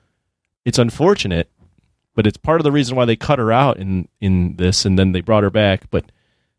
it's 0.65 0.79
unfortunate, 0.79 1.49
but 2.15 2.25
it's 2.25 2.37
part 2.37 2.59
of 2.61 2.63
the 2.63 2.71
reason 2.71 2.95
why 2.95 3.05
they 3.05 3.15
cut 3.15 3.39
her 3.39 3.51
out 3.51 3.77
in 3.77 4.07
in 4.21 4.55
this, 4.57 4.85
and 4.85 4.97
then 4.97 5.11
they 5.11 5.21
brought 5.21 5.43
her 5.43 5.49
back. 5.49 5.89
But 5.89 6.05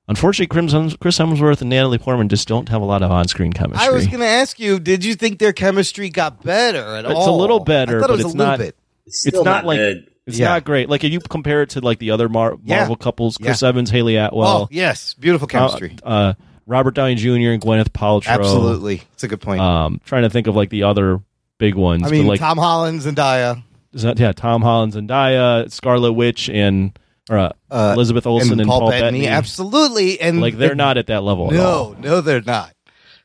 unfortunately, 0.06 0.46
Chris 0.48 0.96
Chris 0.96 1.18
Hemsworth 1.18 1.60
and 1.62 1.70
Natalie 1.70 1.98
Portman 1.98 2.28
just 2.28 2.46
don't 2.46 2.68
have 2.68 2.82
a 2.82 2.84
lot 2.84 3.02
of 3.02 3.10
on 3.10 3.26
screen 3.28 3.52
chemistry. 3.52 3.86
I 3.86 3.90
was 3.90 4.06
going 4.06 4.20
to 4.20 4.26
ask 4.26 4.58
you, 4.60 4.78
did 4.78 5.04
you 5.04 5.14
think 5.14 5.38
their 5.38 5.52
chemistry 5.52 6.10
got 6.10 6.42
better 6.42 6.78
at 6.96 7.06
all? 7.06 7.12
it's 7.18 7.26
a 7.26 7.30
little 7.32 7.60
better, 7.60 7.98
I 7.98 8.00
thought 8.00 8.08
but 8.08 8.10
it 8.10 8.16
was 8.24 8.24
it's 8.26 8.34
a 8.34 8.36
little 8.36 8.50
not. 8.52 8.58
bit. 8.58 8.76
It's 9.06 9.26
It's 9.26 9.34
still 9.34 9.44
not 9.44 9.64
like 9.64 9.78
good. 9.78 10.10
It's 10.28 10.38
Yeah. 10.38 10.48
not 10.50 10.64
great. 10.64 10.88
Like 10.88 11.02
if 11.04 11.10
you 11.12 11.20
compare 11.20 11.62
it 11.62 11.70
to 11.70 11.80
like 11.80 11.98
the 11.98 12.10
other 12.12 12.28
Mar- 12.28 12.56
Yeah. 12.64 12.78
Marvel 12.78 12.96
couples, 12.96 13.36
Chris 13.38 13.62
Yeah. 13.62 13.68
Evans, 13.68 13.90
Hayley 13.90 14.16
Atwell, 14.16 14.46
oh 14.46 14.68
yes, 14.70 15.14
beautiful 15.14 15.48
chemistry. 15.48 15.96
uh, 16.04 16.06
uh, 16.08 16.34
Robert 16.66 16.94
Downey 16.94 17.14
Jr. 17.16 17.28
and 17.50 17.62
Gwyneth 17.62 17.88
Paltrow. 17.90 18.26
Absolutely, 18.28 19.02
it's 19.14 19.24
a 19.24 19.28
good 19.28 19.40
point. 19.40 19.60
Um, 19.60 20.00
trying 20.04 20.22
to 20.22 20.30
think 20.30 20.46
of 20.46 20.54
like 20.54 20.70
the 20.70 20.82
other 20.84 21.20
big 21.58 21.74
ones. 21.74 22.04
I 22.06 22.10
mean, 22.10 22.26
like 22.26 22.40
Tom 22.40 22.58
Holland, 22.58 23.00
Zendaya. 23.00 23.62
is 23.92 24.02
that- 24.02 24.18
yeah, 24.18 24.32
Tom 24.32 24.62
Holland's 24.62 24.94
and 24.94 25.08
Zendaya, 25.08 25.70
Scarlet 25.72 26.12
Witch, 26.12 26.48
and 26.50 26.92
or, 27.30 27.38
uh, 27.38 27.50
Uh, 27.70 27.92
Elizabeth 27.94 28.26
Olsen 28.26 28.58
and, 28.60 28.68
Paul, 28.68 28.90
Bettany. 28.90 29.26
Absolutely, 29.26 30.20
and 30.20 30.40
like 30.40 30.56
they're 30.58 30.70
and- 30.70 30.78
not 30.78 30.96
at 30.98 31.06
that 31.08 31.22
level. 31.22 31.50
No, 31.50 31.96
no, 32.00 32.20
they're 32.20 32.40
not. 32.42 32.72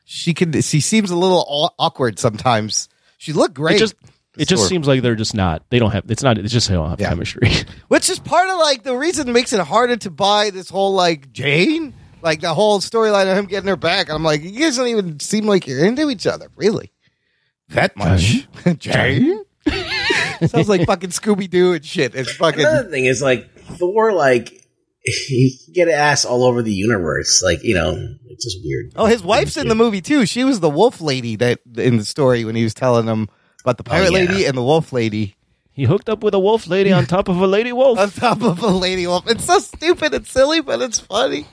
She 0.06 0.34
can. 0.34 0.52
She 0.60 0.80
seems 0.80 1.10
a 1.10 1.16
little 1.16 1.44
aw- 1.48 1.70
awkward 1.78 2.18
sometimes. 2.18 2.88
She 3.18 3.32
looked 3.32 3.54
great. 3.54 3.76
It 3.76 3.78
just 3.78 3.94
it 4.36 4.48
just 4.48 4.62
Sure. 4.62 4.68
seems 4.68 4.86
like 4.86 5.02
they're 5.02 5.14
just 5.14 5.34
not. 5.34 5.62
They 5.70 5.78
don't 5.78 5.90
have. 5.92 6.04
It's 6.10 6.22
not. 6.22 6.38
It's 6.38 6.52
just 6.52 6.68
they 6.68 6.74
don't 6.74 6.90
have 6.90 7.00
Yeah. 7.00 7.08
chemistry. 7.10 7.50
Which 7.88 8.08
is 8.10 8.18
part 8.18 8.48
of 8.48 8.58
like 8.58 8.82
the 8.82 8.96
reason 8.96 9.28
it 9.28 9.32
makes 9.32 9.52
it 9.52 9.60
harder 9.60 9.96
to 9.96 10.10
buy 10.10 10.50
this 10.50 10.68
whole 10.68 10.94
like 10.94 11.32
Jane, 11.32 11.94
like 12.22 12.40
the 12.40 12.52
whole 12.54 12.80
storyline 12.80 13.30
of 13.30 13.36
him 13.38 13.46
getting 13.46 13.68
her 13.68 13.76
back. 13.76 14.10
I'm 14.10 14.22
like, 14.24 14.42
you 14.42 14.58
guys 14.60 14.76
don't 14.76 14.88
even 14.88 15.20
seem 15.20 15.46
like 15.46 15.66
you're 15.66 15.84
into 15.84 16.10
each 16.10 16.26
other, 16.26 16.48
really. 16.56 16.90
That 17.70 17.96
much, 17.96 18.46
Jane. 18.78 19.42
Sounds 20.46 20.68
like 20.68 20.84
fucking 20.86 21.10
Scooby 21.10 21.48
Doo 21.48 21.72
and 21.72 21.84
shit. 21.84 22.14
It's 22.14 22.32
fucking. 22.34 22.60
Another 22.60 22.90
thing 22.90 23.06
is 23.06 23.22
like 23.22 23.50
Thor, 23.58 24.12
like 24.12 24.52
he 25.02 25.58
can 25.64 25.72
get 25.74 25.88
ass 25.88 26.24
all 26.24 26.44
over 26.44 26.60
the 26.62 26.72
universe. 26.72 27.42
Like 27.42 27.62
you 27.62 27.74
know, 27.74 27.92
it's 28.26 28.44
just 28.44 28.58
weird. 28.64 28.92
Oh, 28.96 29.06
his 29.06 29.22
wife's 29.22 29.56
in 29.56 29.68
the 29.68 29.74
movie 29.74 30.00
too. 30.02 30.26
She 30.26 30.44
was 30.44 30.60
the 30.60 30.68
wolf 30.70 31.00
lady 31.00 31.36
that 31.36 31.60
in 31.76 31.96
the 31.96 32.04
story 32.04 32.44
when 32.44 32.56
he 32.56 32.64
was 32.64 32.74
telling 32.74 33.06
them 33.06 33.28
about 33.64 33.78
the 33.78 33.84
oh, 33.86 33.90
pirate 33.90 34.10
Oh, 34.12 34.16
yeah. 34.16 34.30
lady 34.30 34.44
and 34.46 34.56
the 34.56 34.62
wolf 34.62 34.92
lady. 34.92 35.34
he 35.72 35.84
hooked 35.84 36.08
up 36.08 36.22
with 36.22 36.34
a 36.34 36.38
wolf 36.38 36.66
lady 36.68 36.92
on 36.92 37.06
top 37.06 37.28
of 37.28 37.38
a 37.40 37.46
lady 37.46 37.72
wolf. 37.72 37.98
on 37.98 38.10
top 38.10 38.42
of 38.42 38.62
a 38.62 38.68
lady 38.68 39.06
wolf. 39.06 39.24
It's 39.28 39.44
so 39.44 39.58
stupid 39.58 40.14
and 40.14 40.26
silly, 40.26 40.60
but 40.60 40.80
it's 40.82 41.00
funny. 41.00 41.46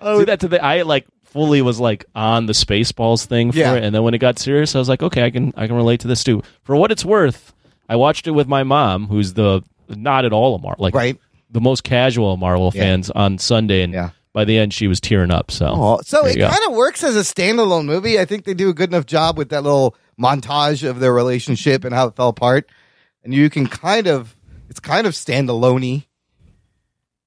Oh, 0.00 0.18
See 0.20 0.24
that 0.26 0.40
to 0.40 0.48
the 0.48 0.62
I 0.62 0.82
like 0.82 1.06
fully 1.24 1.62
was 1.62 1.80
like 1.80 2.04
on 2.14 2.46
the 2.46 2.52
Spaceballs 2.52 3.24
thing 3.26 3.50
for 3.52 3.58
Yeah. 3.58 3.74
it, 3.74 3.84
and 3.84 3.94
then 3.94 4.02
when 4.02 4.14
it 4.14 4.18
got 4.18 4.38
serious, 4.38 4.74
I 4.74 4.78
was 4.78 4.88
like, 4.88 5.02
okay, 5.02 5.24
I 5.24 5.30
can 5.30 5.52
I 5.56 5.66
can 5.66 5.76
relate 5.76 6.00
to 6.00 6.08
this 6.08 6.22
too. 6.24 6.42
For 6.62 6.76
what 6.76 6.90
it's 6.92 7.04
worth, 7.04 7.52
I 7.88 7.96
watched 7.96 8.26
it 8.26 8.32
with 8.32 8.46
my 8.48 8.62
mom, 8.62 9.06
who's 9.06 9.32
the 9.34 9.62
not 9.88 10.24
at 10.24 10.32
all 10.32 10.54
a 10.54 10.58
Marvel 10.58 10.82
like 10.82 10.94
Right. 10.94 11.18
the 11.50 11.60
most 11.60 11.84
casual 11.84 12.36
Marvel 12.36 12.72
Yeah. 12.74 12.82
fans 12.82 13.10
on 13.10 13.38
Sunday, 13.38 13.82
and 13.82 13.92
Yeah. 13.92 14.10
by 14.32 14.44
the 14.44 14.58
end 14.58 14.72
she 14.74 14.86
was 14.86 15.00
tearing 15.00 15.30
up. 15.30 15.50
So 15.50 15.66
Oh, 15.66 16.00
so 16.04 16.24
it 16.26 16.38
kind 16.38 16.60
of 16.68 16.74
works 16.74 17.02
as 17.04 17.16
a 17.16 17.20
standalone 17.20 17.84
movie. 17.86 18.18
I 18.20 18.24
think 18.24 18.44
they 18.44 18.54
do 18.54 18.68
a 18.68 18.74
good 18.74 18.90
enough 18.90 19.06
job 19.06 19.36
with 19.38 19.48
that 19.50 19.62
little 19.62 19.94
montage 20.20 20.88
of 20.88 21.00
their 21.00 21.12
relationship 21.12 21.84
and 21.84 21.94
how 21.94 22.06
it 22.08 22.16
fell 22.16 22.28
apart, 22.28 22.70
and 23.22 23.32
you 23.34 23.48
can 23.50 23.66
kind 23.66 24.06
of 24.06 24.36
it's 24.68 24.80
kind 24.80 25.06
of 25.06 25.12
standalone. 25.14 26.04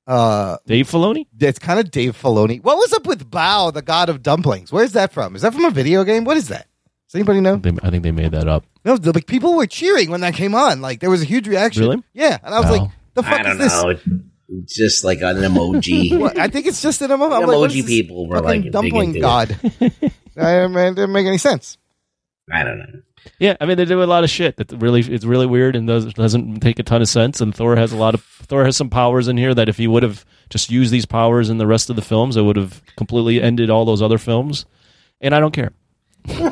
Uh, 0.06 0.58
Dave 0.66 0.90
Filoni. 0.90 1.26
it's 1.40 1.60
kind 1.60 1.80
of 1.82 1.92
Dave 1.92 2.16
Filoni. 2.20 2.64
What 2.64 2.78
was 2.78 2.94
up 2.94 3.06
with 3.06 3.30
Bao, 3.30 3.74
the 3.74 3.82
god 3.82 4.08
of 4.08 4.24
dumplings? 4.24 4.72
Where's 4.72 4.94
that 4.94 5.12
from? 5.12 5.36
Is 5.36 5.42
that 5.42 5.54
from 5.54 5.66
a 5.66 5.70
video 5.72 6.04
game? 6.06 6.24
What 6.24 6.38
is 6.38 6.48
that? 6.48 6.68
Does 7.08 7.16
anybody 7.16 7.42
know? 7.42 7.58
They, 7.58 7.72
I 7.84 7.90
think 7.90 8.04
they 8.04 8.12
made 8.12 8.32
that 8.32 8.48
up. 8.48 8.64
No, 8.86 8.96
the, 8.96 9.12
like 9.12 9.28
people 9.28 9.56
were 9.56 9.68
cheering 9.68 10.10
when 10.10 10.22
that 10.22 10.34
came 10.34 10.56
on. 10.56 10.80
Like 10.82 11.02
there 11.02 11.10
was 11.10 11.22
a 11.22 11.26
huge 11.26 11.48
reaction. 11.48 11.84
Really? 11.84 12.04
Yeah, 12.14 12.38
and 12.42 12.56
I 12.56 12.60
was 12.62 12.70
Wow. 12.70 12.78
like, 12.84 12.92
"The 13.16 13.24
fuck 13.24 13.40
I 13.40 13.44
don't 13.44 13.52
is 13.54 13.58
this?" 13.60 13.84
know. 13.84 14.22
It's 14.50 14.74
just 14.76 15.04
like 15.04 15.20
an 15.20 15.38
emoji. 15.38 16.18
What? 16.20 16.40
I 16.40 16.48
think 16.48 16.68
it's 16.68 16.82
just 16.82 17.02
an 17.02 17.10
emoji. 17.12 17.42
I'm 17.42 17.48
like, 17.48 17.70
emoji 17.72 17.86
people 17.86 18.28
were 18.28 18.38
fucking 18.42 18.62
like 18.64 18.72
dumpling 18.72 19.20
god. 19.20 19.60
I 20.38 20.68
mean, 20.68 20.78
it 20.78 20.96
didn't 20.96 21.12
make 21.12 21.28
any 21.28 21.38
sense. 21.38 21.78
I 22.52 22.64
don't 22.64 22.80
know. 22.80 23.02
Yeah, 23.40 23.58
I 23.60 23.66
mean 23.66 23.76
they 23.78 23.84
do 23.86 24.02
a 24.02 24.06
lot 24.06 24.24
of 24.24 24.30
shit 24.30 24.56
that 24.58 24.72
really 24.72 25.02
it's 25.02 25.26
really 25.26 25.46
weird 25.46 25.76
and 25.76 25.86
does, 25.88 26.14
doesn't 26.14 26.64
make 26.64 26.80
a 26.80 26.84
ton 26.84 27.02
of 27.02 27.10
sense. 27.10 27.42
And 27.42 27.54
Thor 27.54 27.76
has 27.76 27.92
a 27.92 27.98
lot 27.98 28.14
of 28.14 28.24
Thor 28.24 28.64
has 28.64 28.78
some 28.78 28.90
powers 28.90 29.28
in 29.28 29.36
here 29.38 29.54
that 29.54 29.68
if 29.68 29.78
he 29.78 29.88
would 29.88 30.04
have 30.04 30.26
just 30.50 30.72
used 30.72 30.92
these 30.92 31.06
powers 31.06 31.50
in 31.50 31.58
the 31.58 31.68
rest 31.68 31.90
of 31.90 31.98
the 31.98 32.02
films, 32.02 32.38
it 32.38 32.44
would 32.44 32.56
have 32.56 32.82
completely 32.96 33.42
ended 33.42 33.70
all 33.70 33.84
those 33.84 34.02
other 34.02 34.18
films. 34.18 34.66
And 35.20 35.36
I 35.36 35.40
don't 35.42 35.52
care. 35.54 35.72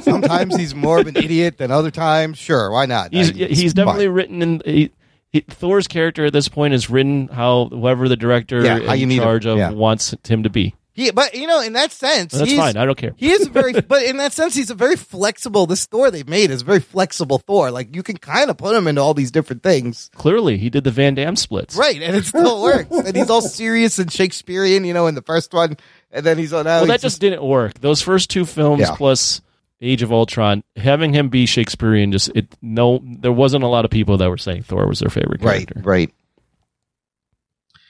Sometimes 0.02 0.56
he's 0.56 0.74
more 0.76 1.00
of 1.00 1.08
an 1.08 1.18
idiot 1.18 1.58
than 1.58 1.72
other 1.72 1.92
times. 1.92 2.38
Sure, 2.38 2.72
why 2.72 2.86
not? 2.86 3.14
He's 3.14 3.30
I- 3.32 3.48
he's 3.48 3.74
definitely 3.74 4.06
fine. 4.08 4.14
written 4.16 4.42
in. 4.42 4.62
He, 4.66 4.92
he, 5.32 5.42
Thor's 5.42 5.88
character 5.88 6.26
at 6.26 6.34
this 6.34 6.48
point 6.48 6.74
is 6.74 6.90
written 6.90 7.28
how 7.28 7.66
whoever 7.70 8.08
the 8.08 8.16
director 8.16 8.64
Yeah, 8.64 8.80
how 8.80 8.94
you 8.94 9.04
in 9.04 9.10
need 9.10 9.18
him. 9.18 9.24
charge 9.24 9.46
of 9.46 9.58
Yeah. 9.58 9.72
wants 9.72 10.14
him 10.28 10.44
to 10.44 10.50
be. 10.50 10.76
He, 10.98 11.12
but 11.12 11.36
you 11.36 11.46
know, 11.46 11.60
in 11.60 11.74
that 11.74 11.92
sense, 11.92 12.32
That's 12.32 12.50
he's, 12.50 12.58
fine. 12.58 12.78
I 12.78 12.86
don't 12.86 12.98
care. 12.98 13.12
He 13.18 13.30
is 13.30 13.48
very, 13.48 13.74
but 13.82 14.04
in 14.04 14.16
that 14.16 14.32
sense, 14.32 14.56
he's 14.56 14.70
a 14.70 14.76
very 14.76 14.96
flexible. 14.96 15.66
This 15.66 15.86
Thor 15.86 16.10
they've 16.10 16.28
made 16.28 16.52
is 16.52 16.62
a 16.62 16.66
very 16.66 16.80
flexible 16.80 17.38
Thor. 17.38 17.70
Like 17.70 17.94
you 17.94 18.02
can 18.02 18.16
kind 18.16 18.50
of 18.50 18.56
put 18.58 18.74
him 18.74 18.88
into 18.88 19.02
all 19.02 19.14
these 19.14 19.30
different 19.30 19.62
things, 19.62 20.10
Clearly, 20.16 20.58
he 20.58 20.70
did 20.70 20.86
the 20.86 20.92
Van 20.92 21.14
Damme 21.14 21.36
splits. 21.36 21.76
right? 21.76 22.02
And 22.02 22.16
it 22.16 22.24
still 22.24 22.62
works. 22.64 22.90
and 22.90 23.14
he's 23.14 23.30
all 23.30 23.42
serious 23.42 24.00
and 24.00 24.10
Shakespearean, 24.10 24.86
you 24.86 24.94
know, 24.94 25.08
in 25.08 25.16
the 25.16 25.22
first 25.22 25.54
one, 25.54 25.76
and 26.12 26.26
then 26.26 26.38
he's 26.38 26.54
on. 26.54 26.64
Well, 26.64 26.86
that 26.86 27.02
just 27.02 27.20
didn't 27.20 27.44
work. 27.44 27.82
Those 27.82 28.02
first 28.02 28.30
two 28.30 28.46
films 28.46 28.80
Yeah. 28.80 28.96
plus 28.96 29.42
Age 29.82 30.02
of 30.02 30.14
Ultron, 30.14 30.64
having 30.78 31.12
him 31.14 31.28
be 31.28 31.46
Shakespearean, 31.46 32.14
just 32.14 32.30
it 32.34 32.56
no, 32.62 33.02
there 33.04 33.34
wasn't 33.34 33.66
a 33.66 33.68
lot 33.68 33.84
of 33.84 33.92
people 33.92 34.16
that 34.20 34.30
were 34.30 34.38
saying 34.38 34.64
Thor 34.64 34.88
was 34.88 35.00
their 35.00 35.10
favorite 35.10 35.42
right, 35.42 35.68
character. 35.68 35.82
right. 35.84 36.14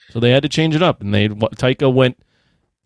So 0.10 0.20
they 0.20 0.32
had 0.32 0.42
to 0.44 0.50
change 0.50 0.76
it 0.76 0.82
up, 0.82 1.02
and 1.02 1.14
they 1.14 1.30
Taika 1.30 1.94
went 1.94 2.18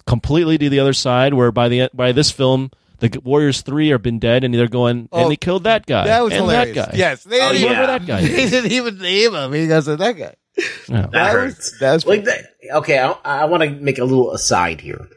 completely 0.09 0.57
to 0.57 0.69
the 0.69 0.79
other 0.79 0.93
side. 0.93 1.33
Where 1.33 1.51
by 1.51 1.69
the 1.69 1.89
by 1.93 2.11
this 2.11 2.31
film, 2.31 2.71
the 2.99 3.21
Warriors 3.23 3.61
three 3.61 3.89
have 3.89 4.01
been 4.01 4.19
dead, 4.19 4.43
and 4.43 4.53
they're 4.53 4.67
going 4.67 5.07
Oh, 5.11 5.21
and 5.23 5.31
they 5.31 5.37
killed 5.37 5.63
that 5.63 5.85
guy. 5.85 6.05
That 6.07 6.23
was 6.23 6.33
and 6.33 6.41
hilarious. 6.41 6.75
That 6.75 6.91
guy. 6.91 6.97
Yes, 6.97 7.23
they 7.23 7.39
Oh, 7.39 7.53
didn't, 7.53 7.61
yeah. 7.61 7.65
even, 7.71 7.75
Whoever 7.77 7.87
that 7.99 8.05
guy 8.05 8.21
they 8.27 8.49
didn't 8.49 8.71
even 8.71 8.97
name 8.97 9.33
him. 9.35 9.53
He 9.53 9.67
goes, 9.67 9.85
"That 9.85 9.97
guy." 9.97 10.35
Yeah. 10.57 11.01
That, 11.01 11.11
That 11.11 11.31
hurts. 11.31 11.57
was 11.71 11.79
that 11.79 11.93
was 11.93 12.05
like 12.05 12.23
that, 12.25 12.45
okay, 12.75 12.97
I, 12.99 13.13
I 13.23 13.45
want 13.45 13.63
to 13.63 13.69
make 13.69 13.97
a 13.99 14.03
little 14.03 14.33
aside 14.33 14.81
here, 14.81 15.07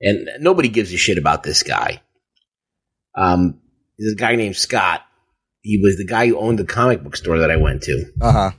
and 0.00 0.26
nobody 0.40 0.68
gives 0.68 0.92
a 0.92 0.96
shit 0.96 1.18
about 1.18 1.42
this 1.42 1.62
guy. 1.62 2.00
Um, 3.16 3.60
there's 3.98 4.12
a 4.14 4.16
guy 4.16 4.34
named 4.36 4.56
Scott. 4.56 5.02
He 5.60 5.78
was 5.82 5.96
the 5.96 6.06
guy 6.06 6.26
who 6.28 6.38
owned 6.38 6.58
the 6.58 6.64
comic 6.64 7.02
book 7.02 7.16
store 7.16 7.38
that 7.40 7.50
I 7.50 7.56
went 7.56 7.82
to. 7.82 8.04
uh 8.20 8.32
huh. 8.32 8.50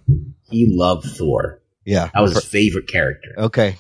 He 0.50 0.68
loved 0.70 1.06
Thor. 1.06 1.62
Yeah. 1.86 2.10
That 2.14 2.22
was 2.22 2.34
his 2.34 2.46
favorite 2.46 2.88
character. 2.88 3.30
Okay. 3.38 3.78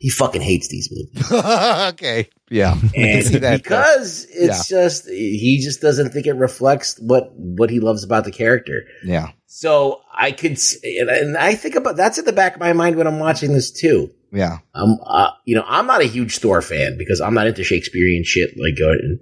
He 0.00 0.10
fucking 0.10 0.40
hates 0.42 0.68
these 0.68 0.88
movies. 0.92 1.32
okay. 1.92 2.28
Yeah. 2.50 2.74
I 2.84 2.88
can 2.88 2.90
and 3.04 3.26
see 3.26 3.38
that. 3.38 3.62
because 3.62 4.26
it's 4.30 4.68
just 4.68 5.08
he 5.08 5.60
just 5.62 5.80
doesn't 5.80 6.10
think 6.12 6.26
it 6.26 6.34
reflects 6.34 6.96
what 7.00 7.32
what 7.34 7.68
he 7.68 7.80
loves 7.80 8.04
about 8.04 8.24
the 8.24 8.30
character. 8.32 8.82
yeah. 9.04 9.32
So 9.50 10.02
I 10.14 10.30
could, 10.32 10.58
and- 10.84 11.08
and 11.08 11.36
I 11.36 11.54
think 11.54 11.74
about 11.74 11.96
that's 11.96 12.18
in 12.18 12.24
the 12.26 12.32
back 12.32 12.54
of 12.54 12.60
my 12.60 12.72
mind 12.74 12.96
when 12.96 13.06
I'm 13.06 13.18
watching 13.18 13.52
this 13.52 13.72
too. 13.72 14.10
Yeah. 14.30 14.58
Um, 14.74 14.98
uh, 15.04 15.30
you 15.46 15.56
know, 15.56 15.64
I'm 15.66 15.86
not 15.86 16.02
a 16.02 16.04
huge 16.06 16.38
Thor 16.38 16.60
fan 16.62 16.96
because 16.98 17.20
I'm 17.20 17.34
not 17.34 17.46
into 17.46 17.64
Shakespearean 17.64 18.22
shit 18.24 18.50
like 18.58 18.78
uh, 18.80 18.90
and, 18.90 19.18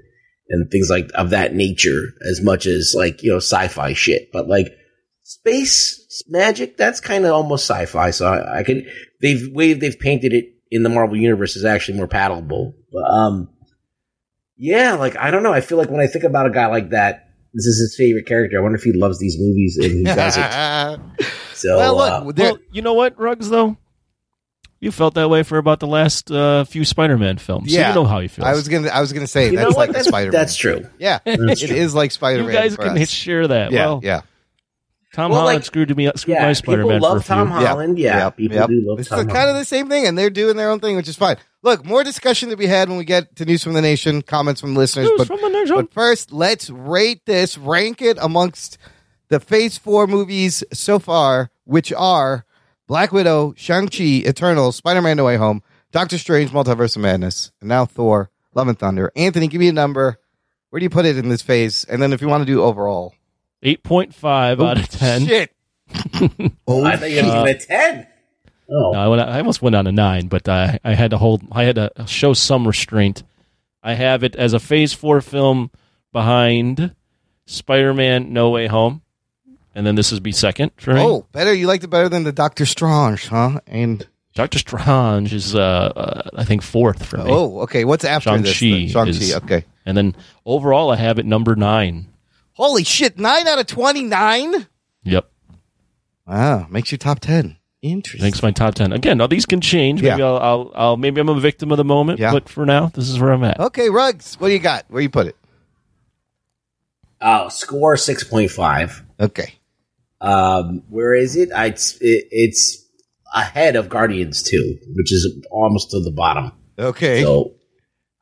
and 0.51 0.71
things 0.71 0.91
like 0.91 1.11
of 1.15 1.31
that 1.31 1.55
nature 1.55 2.03
as 2.29 2.43
much 2.43 2.67
as 2.67 2.93
like 2.95 3.23
you 3.23 3.31
know 3.31 3.37
sci-fi 3.39 3.93
shit. 3.95 4.31
But 4.33 4.47
like 4.49 4.67
space 5.23 6.23
magic, 6.29 6.77
that's 6.77 7.01
kind 7.01 7.25
of 7.25 7.33
almost 7.33 7.65
sci-fi. 7.71 8.11
So 8.11 8.27
I, 8.27 8.59
I 8.59 8.63
can 8.63 8.87
they've 9.23 9.49
way 9.53 9.73
they've 9.73 9.99
painted 9.99 10.33
it 10.33 10.47
in 10.71 10.83
the 10.83 10.89
Marvel 10.89 11.17
universe 11.17 11.57
is 11.57 11.65
actually 11.65 11.99
more 11.99 12.09
palatable. 12.09 12.75
But 12.93 13.05
um, 13.11 13.49
yeah, 14.57 14.95
like 14.95 15.17
I 15.17 15.31
don't 15.31 15.43
know. 15.43 15.53
I 15.53 15.61
feel 15.61 15.79
like 15.79 15.91
when 15.91 16.01
I 16.01 16.07
think 16.07 16.25
about 16.25 16.47
a 16.47 16.51
guy 16.51 16.67
like 16.67 16.91
that. 16.91 17.23
This 17.55 17.65
is 17.65 17.79
his 17.79 17.97
favorite 17.97 18.27
character. 18.27 18.59
I 18.59 18.63
wonder 18.63 18.77
if 18.77 18.83
he 18.83 18.93
loves 18.93 19.19
these 19.19 19.39
movies 19.39 19.79
and 19.81 19.91
he 19.93 20.05
doesn't. 20.05 21.01
So, 21.55 21.79
well, 21.79 21.99
uh, 22.01 22.21
look, 22.23 22.37
there- 22.37 22.53
Well, 22.53 22.59
you 22.71 22.83
know 22.83 22.93
what, 22.93 23.19
Ruggs 23.19 23.49
though. 23.49 23.79
You 24.79 24.93
felt 24.93 25.15
that 25.15 25.31
way 25.31 25.43
for 25.43 25.57
about 25.57 25.81
the 25.81 25.87
last 25.87 26.31
uh, 26.31 26.65
few 26.65 26.85
Spider-Man 26.85 27.39
films. 27.39 27.73
So 27.73 27.79
yeah. 27.79 27.89
you 27.89 27.95
know 27.95 28.05
how 28.05 28.21
he 28.21 28.29
feels. 28.29 28.47
I 28.47 28.53
was 28.53 28.69
gonna. 28.69 28.89
I 28.89 29.01
was 29.01 29.15
gonna 29.15 29.27
say 29.27 29.47
You 29.47 29.53
know 29.53 29.63
that's 29.65 29.75
what? 29.75 29.89
like 29.89 29.89
That's- 29.89 30.07
Spider. 30.09 30.33
Man. 30.33 30.39
That's 30.39 30.55
true. 30.55 30.87
Yeah, 30.99 31.19
That's 31.25 31.63
it 31.63 31.69
true. 31.69 31.77
is 31.77 31.95
like 31.95 32.13
Spider 32.13 32.41
Man. 32.43 32.49
you 32.49 32.53
Man. 32.53 32.63
guys 32.63 32.77
can 32.77 33.07
share 33.07 33.49
that. 33.49 33.73
Yeah, 33.73 33.87
well, 33.87 34.01
yeah. 34.03 34.21
Tom 35.17 35.31
Well, 35.31 35.41
Holland 35.41 35.57
like- 35.57 35.65
screwed 35.65 35.97
me 35.97 36.07
up, 36.07 36.19
screwed 36.19 36.35
yeah, 36.35 36.43
my 36.43 36.53
people 36.53 36.75
Spider-Man 36.75 37.01
love 37.01 37.13
for 37.13 37.19
a 37.19 37.23
few. 37.23 37.35
Tom 37.35 37.49
Holland. 37.51 37.99
Yeah, 37.99 38.19
Yep, 38.25 38.37
people 38.37 38.57
yep. 38.59 38.69
do 38.69 38.83
love 38.87 39.01
It's 39.01 39.09
Tom 39.09 39.17
the, 39.17 39.23
Holland. 39.25 39.35
kind 39.35 39.49
of 39.51 39.57
the 39.57 39.65
same 39.65 39.89
thing, 39.89 40.07
and 40.07 40.19
they're 40.19 40.29
doing 40.29 40.57
their 40.59 40.69
own 40.71 40.79
thing, 40.79 40.95
which 40.95 41.09
is 41.09 41.17
fine. 41.17 41.37
Look, 41.63 41.87
more 41.87 42.05
discussion 42.05 42.51
to 42.51 42.57
be 42.57 42.67
had 42.67 42.91
when 42.91 42.99
we 42.99 43.07
get 43.07 43.35
to 43.37 43.47
news 43.47 43.65
from 43.65 43.73
the 43.73 43.81
nation, 43.81 44.21
comments 44.21 44.61
from 44.61 44.75
listeners. 44.77 45.07
News 45.09 45.15
but, 45.17 45.27
from 45.27 45.41
the 45.41 45.49
nation. 45.49 45.75
but 45.77 45.91
first, 45.91 46.33
let's 46.33 46.69
rate 46.69 47.25
this, 47.25 47.57
rank 47.57 48.03
it 48.03 48.19
amongst 48.21 48.77
the 49.29 49.41
Phase 49.41 49.79
Four 49.79 50.07
movies 50.07 50.63
so 50.75 50.99
far, 50.99 51.51
which 51.65 51.95
are 51.95 52.45
Black 52.87 53.11
Widow, 53.11 53.55
Shang 53.57 53.89
Chi, 53.89 54.23
Eternal, 54.27 54.71
Spider 54.71 55.01
Man: 55.01 55.17
No 55.17 55.25
Way 55.25 55.37
Home, 55.39 55.63
Doctor 55.93 56.19
Strange, 56.19 56.51
Multiverse 56.51 56.95
of 56.95 57.01
Madness, 57.03 57.53
and 57.61 57.69
now 57.71 57.87
Thor: 57.87 58.31
Love 58.55 58.69
and 58.69 58.79
Thunder. 58.79 59.11
Anthony, 59.17 59.49
give 59.49 59.61
me 59.61 59.69
a 59.69 59.73
number. 59.73 60.19
Where 60.69 60.79
do 60.79 60.85
you 60.85 60.91
put 60.91 61.07
it 61.07 61.17
in 61.17 61.31
this 61.31 61.41
phase? 61.43 61.85
And 61.85 62.03
then 62.03 62.13
if 62.13 62.21
you 62.21 62.29
want 62.29 62.43
to 62.43 62.47
do 62.47 62.63
overall, 62.63 63.15
Eight 63.63 63.83
point 63.83 64.15
five 64.15 64.61
out 64.61 64.79
of 64.79 64.89
ten. 64.89 65.27
Shit. 65.27 65.51
oh, 66.67 66.85
I 66.85 66.97
thought 66.97 67.11
you 67.11 67.17
were 67.17 67.23
giving 67.23 67.47
it 67.47 67.63
a 67.63 67.67
ten. 67.67 68.07
Oh, 68.69 68.91
No, 68.93 68.99
I, 68.99 69.07
went, 69.09 69.23
I 69.23 69.39
almost 69.39 69.63
went 69.63 69.77
on 69.77 69.87
a 69.87 69.93
nine, 69.93 70.27
but 70.27 70.49
I, 70.49 70.81
I 70.85 70.95
had 70.95 71.13
to 71.13 71.19
hold. 71.19 71.43
I 71.53 71.65
had 71.65 71.77
to 71.77 71.91
show 72.07 72.33
some 72.33 72.67
restraint. 72.67 73.23
I 73.83 73.95
have 73.95 74.25
it 74.25 74.35
as 74.37 74.53
a 74.53 74.59
Phase 74.59 74.93
Four 74.93 75.21
film 75.21 75.71
behind 76.13 76.95
Spider-Man: 77.47 78.33
No 78.33 78.51
Way 78.51 78.67
Home, 78.67 79.03
and 79.75 79.87
then 79.87 79.95
this 79.95 80.11
would 80.13 80.23
be 80.23 80.33
second 80.33 80.73
for 80.77 80.95
me. 80.95 81.01
Oh, 81.01 81.27
better. 81.33 81.55
You 81.55 81.67
liked 81.67 81.85
it 81.85 81.89
better 81.89 82.09
than 82.09 82.25
the 82.25 82.33
Doctor 82.33 82.67
Strange, 82.67 83.29
huh? 83.29 83.61
And 83.69 84.07
Doctor 84.35 84.59
Strange 84.59 85.33
is, 85.33 85.55
uh, 85.55 85.61
uh, 85.61 86.31
I 86.35 86.45
think, 86.45 86.63
fourth 86.63 87.07
for 87.07 87.19
me. 87.19 87.25
oh, 87.29 87.61
okay. 87.61 87.85
What's 87.85 88.05
after 88.05 88.37
this? 88.39 88.55
Shang-Chi 88.55 88.93
then? 88.93 89.13
Shang-Chi. 89.13 89.37
Okay. 89.45 89.65
And 89.87 89.97
then 89.97 90.17
overall, 90.45 90.91
I 90.91 90.97
have 90.97 91.19
it 91.21 91.25
number 91.27 91.55
nine. 91.55 92.09
Holy 92.57 92.85
shit, 92.85 93.19
nine 93.19 93.47
out 93.47 93.59
of 93.59 93.67
twenty-nine. 93.67 94.67
Yep. 95.05 95.31
Wow, 96.27 96.67
makes 96.71 96.91
you 96.91 96.97
top 96.97 97.21
ten. 97.21 97.59
Interesting. 97.83 98.27
Makes 98.27 98.43
my 98.43 98.51
top 98.51 98.75
ten. 98.75 98.93
Again, 98.93 99.19
now 99.19 99.27
these 99.27 99.45
can 99.45 99.61
change. 99.61 100.01
Maybe 100.03 100.21
Yeah. 100.21 100.27
I'll, 100.27 100.39
I'll, 100.39 100.73
I'll, 100.75 100.97
maybe 100.97 101.21
I'm 101.21 101.29
a 101.29 101.39
victim 101.39 101.71
of 101.71 101.77
the 101.77 101.85
moment. 101.85 102.19
Yeah. 102.19 102.33
But 102.33 102.49
for 102.49 102.65
now, 102.65 102.87
this 102.87 103.11
is 103.11 103.21
where 103.21 103.31
I'm 103.31 103.45
at. 103.45 103.61
Okay, 103.61 103.91
Rugs, 103.91 104.37
what 104.41 104.49
do 104.49 104.55
you 104.55 104.59
got? 104.59 104.87
Where 104.89 105.03
you 105.03 105.11
put 105.11 105.27
it? 105.27 105.37
Oh, 107.21 107.49
score 107.51 107.97
six 107.99 108.25
point 108.25 108.51
five. 108.51 109.05
Okay. 109.21 109.55
Um, 110.21 110.83
where 110.89 111.15
is 111.15 111.37
it? 111.37 111.51
I, 111.55 111.67
it's 111.67 111.97
it, 112.01 112.27
it's 112.31 112.87
ahead 113.35 113.77
of 113.77 113.91
Guardians 113.91 114.43
two, 114.43 114.79
which 114.95 115.13
is 115.13 115.47
almost 115.51 115.91
to 115.91 116.01
the 116.01 116.11
bottom. 116.11 116.53
Okay. 116.79 117.23
So 117.23 117.53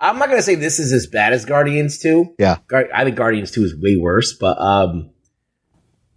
I'm 0.01 0.19
not 0.19 0.29
gonna 0.29 0.43
say 0.43 0.55
this 0.55 0.79
is 0.79 0.93
as 0.93 1.07
bad 1.07 1.33
as 1.33 1.45
Guardians 1.45 1.99
two. 1.99 2.35
Yeah. 2.39 2.59
Gar- 2.69 2.89
I 2.95 3.05
think 3.05 3.17
Guardians 3.17 3.51
two 3.51 3.63
is 3.63 3.75
way 3.75 3.97
worse, 3.99 4.37
but 4.39 4.59
um, 4.61 5.11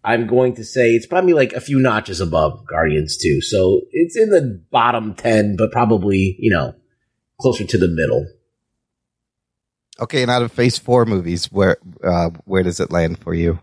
I'm 0.04 0.28
going 0.28 0.56
to 0.56 0.64
say 0.64 0.92
it's 0.92 1.06
probably 1.06 1.34
like 1.34 1.54
a 1.54 1.62
few 1.62 1.80
notches 1.80 2.20
above 2.20 2.66
Guardians 2.68 3.18
two. 3.18 3.42
So 3.42 3.82
it's 3.92 4.18
in 4.18 4.30
the 4.30 4.62
bottom 4.72 5.14
ten, 5.14 5.56
but 5.58 5.72
probably 5.72 6.36
you 6.40 6.52
know 6.52 6.76
closer 7.40 7.66
to 7.66 7.78
the 7.78 7.88
middle. 7.88 8.26
Okay, 10.00 10.22
and 10.22 10.30
out 10.30 10.44
of 10.44 10.52
Phase 10.52 10.78
Four 10.78 11.06
movies, 11.06 11.52
where 11.52 11.78
uh, 12.04 12.30
where 12.46 12.64
does 12.64 12.80
it 12.80 12.92
land 12.92 13.20
for 13.20 13.34
you? 13.34 13.60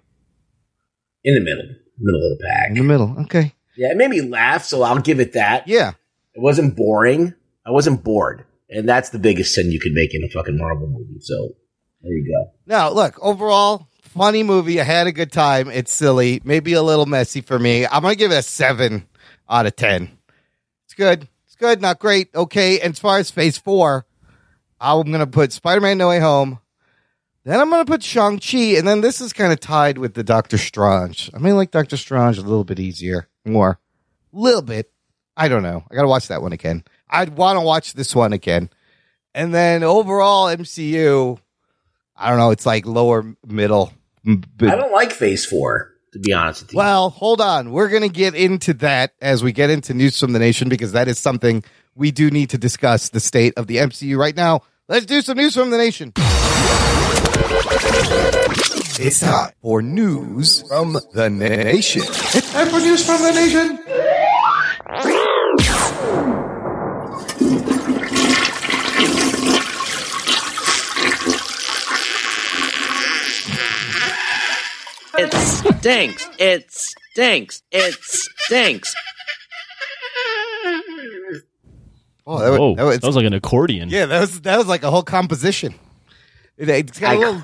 In 1.23 1.35
the 1.35 1.41
middle, 1.41 1.65
middle 1.99 2.33
of 2.33 2.39
the 2.39 2.45
pack. 2.47 2.69
In 2.71 2.75
the 2.75 2.83
middle. 2.83 3.17
Okay. 3.23 3.55
Yeah, 3.77 3.91
it 3.91 3.97
made 3.97 4.11
me 4.11 4.21
laugh, 4.21 4.65
so 4.65 4.83
I'll 4.83 5.01
give 5.01 5.21
it 5.21 5.33
that. 5.33 5.67
Yeah. 5.67 5.93
It 6.35 6.43
wasn't 6.43 6.77
boring. 6.77 7.35
I 7.67 7.71
wasn't 7.71 8.05
bored. 8.05 8.45
And 8.75 8.89
that's 8.89 9.11
the 9.11 9.21
biggest 9.21 9.55
sin 9.55 9.71
you 9.71 9.79
could 9.79 9.93
make 9.93 10.15
in 10.15 10.25
a 10.25 10.29
fucking 10.29 10.59
Marvel 10.59 10.89
movie. 10.89 11.21
So 11.21 11.51
there 12.03 12.13
you 12.13 12.27
go. 12.27 12.53
Now, 12.67 12.91
look, 12.91 13.17
overall, 13.23 13.89
funny 14.01 14.43
movie. 14.43 14.81
I 14.81 14.85
had 14.85 15.07
a 15.07 15.13
good 15.13 15.31
time. 15.31 15.71
It's 15.71 15.95
silly, 15.95 16.43
maybe 16.45 16.73
a 16.73 16.83
little 16.83 17.07
messy 17.07 17.41
for 17.41 17.59
me. 17.59 17.87
I'm 17.87 18.03
gonna 18.03 18.17
give 18.17 18.33
it 18.33 18.39
a 18.39 18.43
seven 18.43 19.07
out 19.49 19.67
of 19.67 19.77
ten. 19.77 20.19
It's 20.87 20.95
good. 20.95 21.29
It's 21.47 21.55
good. 21.57 21.81
Not 21.81 22.01
great. 22.01 22.35
Okay. 22.35 22.81
And 22.81 22.93
as 22.93 22.99
far 22.99 23.19
as 23.19 23.31
Phase 23.31 23.59
Four, 23.59 24.07
I'm 24.81 25.11
gonna 25.13 25.27
put 25.29 25.53
Spider-Man: 25.53 25.97
No 25.97 26.09
Way 26.09 26.19
Home. 26.19 26.59
Then 27.45 27.61
I'm 27.61 27.71
gonna 27.71 27.85
put 27.85 28.03
Shang 28.03 28.41
Chi, 28.41 28.77
and 28.77 28.89
then 28.89 29.03
this 29.03 29.21
is 29.21 29.33
kind 29.33 29.53
of 29.53 29.61
tied 29.61 29.99
with 29.99 30.15
the 30.15 30.25
Doctor 30.25 30.59
Strange. 30.59 31.31
I 31.33 31.39
mean, 31.39 31.57
like 31.57 31.71
Doctor 31.71 31.97
Strange 31.97 32.39
a 32.39 32.43
little 32.43 32.65
bit 32.65 32.81
easier, 32.81 33.29
more, 33.45 33.79
a 34.33 34.37
little 34.37 34.63
bit. 34.63 34.91
I 35.37 35.49
don't 35.49 35.63
know. 35.63 35.85
I 35.91 35.95
gotta 35.95 36.09
watch 36.09 36.29
that 36.29 36.43
one 36.43 36.53
again. 36.53 36.85
I'd 37.09 37.37
want 37.37 37.57
to 37.57 37.61
watch 37.61 37.95
this 37.95 38.15
one 38.15 38.33
again, 38.33 38.71
and 39.35 39.55
then 39.55 39.83
overall 39.83 40.47
MCU. 40.47 41.39
I 42.17 42.29
don't 42.31 42.39
know. 42.39 42.51
It's 42.51 42.67
like 42.67 42.87
lower 42.87 43.25
middle. 43.47 43.93
I 44.27 44.37
don't 44.61 44.93
like 44.93 45.13
Phase 45.13 45.45
Four, 45.45 45.93
to 46.13 46.19
be 46.19 46.33
honest 46.33 46.63
with 46.63 46.73
you. 46.73 46.79
well, 46.79 47.11
hold 47.11 47.41
on. 47.41 47.73
We're 47.73 47.89
going 47.89 48.03
to 48.03 48.09
get 48.09 48.35
into 48.35 48.73
that 48.75 49.13
as 49.21 49.43
we 49.43 49.53
get 49.53 49.69
into 49.71 49.93
news 49.95 50.19
from 50.19 50.33
the 50.33 50.39
nation 50.39 50.69
because 50.69 50.93
that 50.93 51.09
is 51.09 51.19
something 51.19 51.63
we 51.95 52.11
do 52.11 52.31
need 52.31 52.51
to 52.51 52.59
discuss 52.59 53.09
the 53.11 53.21
state 53.21 53.55
of 53.57 53.67
the 53.67 53.77
MCU 53.79 54.17
right 54.17 54.35
now. 54.35 54.63
Let's 54.89 55.07
do 55.07 55.21
some 55.23 55.37
news 55.37 55.55
from 55.55 55.71
the 55.71 55.79
nation. 55.79 56.13
It's 58.97 59.21
time 59.21 59.51
for 59.61 59.83
news 59.83 60.63
from 60.69 60.93
the 61.13 61.29
nation. 61.29 62.03
It's 62.03 62.53
time 62.53 62.69
for 62.69 62.79
news 62.81 63.05
from 63.05 63.23
the 63.23 63.33
nation. 63.33 63.79
It 75.17 75.33
stinks. 75.33 76.29
It 76.39 76.71
stinks. 76.71 77.63
It 77.71 77.95
stinks. 78.03 78.95
Oh, 82.27 82.39
that, 82.39 82.51
was, 82.51 82.59
Whoa, 82.59 82.75
that, 82.77 82.85
was, 82.85 82.99
that 83.01 83.07
was 83.07 83.17
like 83.17 83.27
an 83.27 83.35
accordion. 83.35 83.91
yeah, 83.91 84.07
that 84.07 84.21
was 84.21 84.41
that 84.43 84.57
was 84.57 84.67
like 84.67 84.83
a 84.83 84.91
whole 84.91 85.03
composition. 85.03 85.75
It, 86.57 86.69
it's 86.69 86.99
got 86.99 87.15
a 87.15 87.17
I, 87.17 87.19
little. 87.19 87.43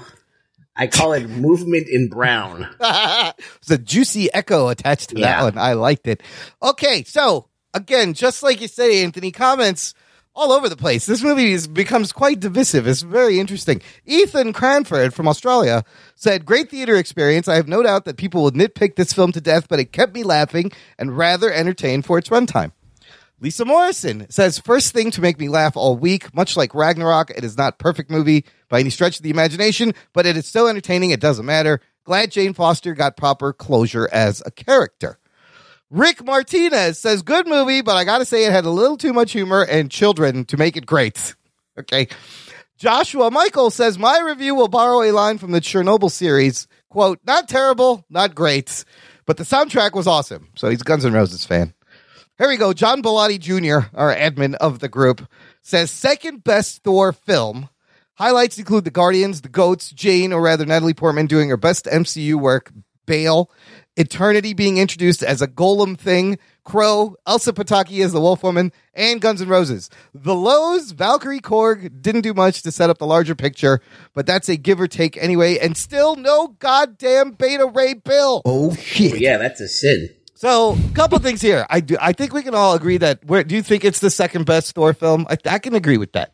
I 0.76 0.86
call 0.86 1.12
it 1.12 1.28
movement 1.28 1.86
in 1.90 2.08
brown. 2.08 2.68
It's 3.60 3.70
a 3.70 3.78
juicy 3.78 4.32
echo 4.32 4.68
attached 4.68 5.10
to 5.10 5.16
that 5.16 5.42
one. 5.42 5.58
I 5.58 5.74
liked 5.74 6.06
it. 6.08 6.22
Okay, 6.62 7.04
so 7.04 7.48
again, 7.74 8.14
just 8.14 8.42
like 8.42 8.60
you 8.60 8.68
said, 8.68 8.90
Anthony, 8.90 9.30
comments 9.30 9.94
all 10.34 10.52
over 10.52 10.68
the 10.68 10.76
place. 10.76 11.06
This 11.06 11.22
movie 11.22 11.52
is, 11.52 11.66
becomes 11.66 12.12
quite 12.12 12.40
divisive. 12.40 12.86
It's 12.86 13.02
very 13.02 13.38
interesting. 13.38 13.82
Ethan 14.06 14.52
Cranford 14.52 15.12
from 15.12 15.28
Australia 15.28 15.84
said, 16.14 16.46
Great 16.46 16.70
theater 16.70 16.96
experience. 16.96 17.48
I 17.48 17.56
have 17.56 17.68
no 17.68 17.82
doubt 17.82 18.04
that 18.04 18.16
people 18.16 18.42
will 18.42 18.52
nitpick 18.52 18.96
this 18.96 19.12
film 19.12 19.32
to 19.32 19.40
death, 19.40 19.68
but 19.68 19.80
it 19.80 19.92
kept 19.92 20.14
me 20.14 20.22
laughing 20.22 20.72
and 20.98 21.16
rather 21.16 21.52
entertained 21.52 22.04
for 22.04 22.18
its 22.18 22.28
runtime. 22.28 22.72
Lisa 23.42 23.64
Morrison 23.64 24.28
says, 24.28 24.58
first 24.58 24.92
thing 24.92 25.10
to 25.12 25.22
make 25.22 25.40
me 25.40 25.48
laugh 25.48 25.74
all 25.74 25.96
week, 25.96 26.34
much 26.34 26.58
like 26.58 26.74
Ragnarok, 26.74 27.30
it 27.30 27.42
is 27.42 27.56
not 27.56 27.78
perfect 27.78 28.10
movie 28.10 28.44
by 28.68 28.80
any 28.80 28.90
stretch 28.90 29.16
of 29.16 29.22
the 29.22 29.30
imagination, 29.30 29.94
but 30.12 30.26
it 30.26 30.36
is 30.36 30.46
so 30.46 30.66
entertaining 30.66 31.10
it 31.10 31.20
doesn't 31.20 31.46
matter. 31.46 31.80
Glad 32.04 32.32
Jane 32.32 32.52
Foster 32.52 32.92
got 32.92 33.16
proper 33.16 33.54
closure 33.54 34.10
as 34.12 34.42
a 34.44 34.50
character. 34.50 35.19
Rick 35.90 36.24
Martinez 36.24 36.98
says, 36.98 37.22
good 37.22 37.48
movie, 37.48 37.82
but 37.82 37.96
I 37.96 38.04
gotta 38.04 38.24
say 38.24 38.44
it 38.44 38.52
had 38.52 38.64
a 38.64 38.70
little 38.70 38.96
too 38.96 39.12
much 39.12 39.32
humor 39.32 39.62
and 39.62 39.90
children 39.90 40.44
to 40.46 40.56
make 40.56 40.76
it 40.76 40.86
great. 40.86 41.34
Okay. 41.78 42.08
Joshua 42.76 43.30
Michael 43.30 43.70
says, 43.70 43.98
my 43.98 44.18
review 44.20 44.54
will 44.54 44.68
borrow 44.68 45.02
a 45.02 45.12
line 45.12 45.38
from 45.38 45.52
the 45.52 45.62
Chernobyl 45.62 46.10
series. 46.10 46.66
Quote, 46.90 47.20
not 47.24 47.48
terrible, 47.48 48.04
not 48.10 48.34
great, 48.34 48.84
but 49.24 49.38
the 49.38 49.44
soundtrack 49.44 49.94
was 49.94 50.06
awesome. 50.06 50.48
So 50.56 50.68
he's 50.68 50.82
Guns 50.82 51.06
N' 51.06 51.14
Roses 51.14 51.46
fan. 51.46 51.72
Here 52.36 52.48
we 52.48 52.56
go. 52.56 52.72
John 52.74 53.02
Bellotti 53.02 53.38
Jr., 53.38 53.88
our 53.94 54.14
admin 54.14 54.54
of 54.56 54.80
the 54.80 54.88
group, 54.88 55.26
says 55.62 55.90
second 55.90 56.42
best 56.42 56.82
Thor 56.82 57.12
film. 57.12 57.68
Highlights 58.14 58.58
include 58.58 58.84
the 58.84 58.90
Guardians, 58.90 59.40
the 59.40 59.48
Goats, 59.48 59.90
Jane, 59.90 60.32
or 60.32 60.42
rather 60.42 60.66
Natalie 60.66 60.92
Portman 60.92 61.26
doing 61.26 61.48
her 61.48 61.56
best 61.56 61.86
MCU 61.86 62.34
work, 62.34 62.72
Bale, 63.06 63.50
Eternity 63.96 64.54
being 64.54 64.78
introduced 64.78 65.22
as 65.22 65.42
a 65.42 65.48
golem 65.48 65.98
thing, 65.98 66.38
Crowe, 66.64 67.16
Elsa 67.26 67.52
Pataky 67.52 68.04
as 68.04 68.12
the 68.12 68.20
Wolf 68.20 68.42
Woman, 68.42 68.72
and 68.94 69.20
Guns 69.20 69.42
N' 69.42 69.48
Roses. 69.48 69.90
The 70.14 70.34
lows, 70.34 70.92
Valkyrie 70.92 71.40
Korg 71.40 72.00
didn't 72.00 72.20
do 72.22 72.32
much 72.32 72.62
to 72.62 72.70
set 72.70 72.88
up 72.88 72.98
the 72.98 73.06
larger 73.06 73.34
picture, 73.34 73.80
but 74.14 74.26
that's 74.26 74.48
a 74.48 74.56
give 74.56 74.80
or 74.80 74.86
take 74.86 75.16
anyway, 75.16 75.58
and 75.58 75.76
still 75.76 76.16
no 76.16 76.48
goddamn 76.58 77.32
Beta 77.32 77.66
Ray 77.66 77.94
Bill. 77.94 78.42
Oh 78.44 78.74
shit! 78.74 79.20
Yeah, 79.20 79.36
that's 79.38 79.60
a 79.60 79.68
sin. 79.68 80.08
So, 80.34 80.74
a 80.90 80.94
couple 80.94 81.18
things 81.18 81.42
here. 81.42 81.66
I 81.68 81.80
do. 81.80 81.98
I 82.00 82.14
think 82.14 82.32
we 82.32 82.42
can 82.42 82.54
all 82.54 82.74
agree 82.74 82.96
that. 82.96 83.22
Where 83.26 83.44
do 83.44 83.54
you 83.54 83.62
think 83.62 83.84
it's 83.84 84.00
the 84.00 84.08
second 84.08 84.46
best 84.46 84.74
Thor 84.74 84.94
film? 84.94 85.26
I, 85.28 85.36
I 85.44 85.58
can 85.58 85.74
agree 85.74 85.98
with 85.98 86.12
that. 86.12 86.32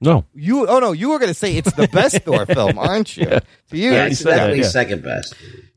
No. 0.00 0.24
You. 0.34 0.66
Oh 0.66 0.80
no, 0.80 0.90
you 0.92 1.10
were 1.10 1.18
going 1.18 1.30
to 1.30 1.34
say 1.34 1.56
it's 1.56 1.72
the 1.74 1.86
best 1.88 2.22
Thor 2.22 2.44
film, 2.46 2.78
aren't 2.78 3.16
you? 3.16 3.26
Yeah. 3.30 3.40
To 3.70 3.76
you, 3.76 3.92
Yeah, 3.92 4.06
it's 4.06 4.18
said 4.18 4.30
that, 4.32 4.36
definitely 4.36 4.62
yeah. 4.62 4.68
second 4.68 5.02
best. 5.02 5.34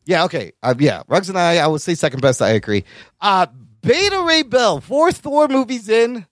Yeah, 0.10 0.23
okay. 0.23 0.53
Uh, 0.64 0.73
yeah, 0.80 1.03
Ruggs 1.07 1.30
and 1.30 1.38
I, 1.38 1.57
I 1.57 1.68
would 1.68 1.81
say 1.81 1.94
second 1.94 2.22
best. 2.22 2.41
I 2.41 2.49
agree. 2.49 2.84
Uh, 3.22 3.45
Beta 3.84 4.23
Ray 4.23 4.41
Bill, 4.41 4.81
four 4.81 5.11
Thor 5.11 5.48
movies 5.48 5.88
in. 5.88 6.26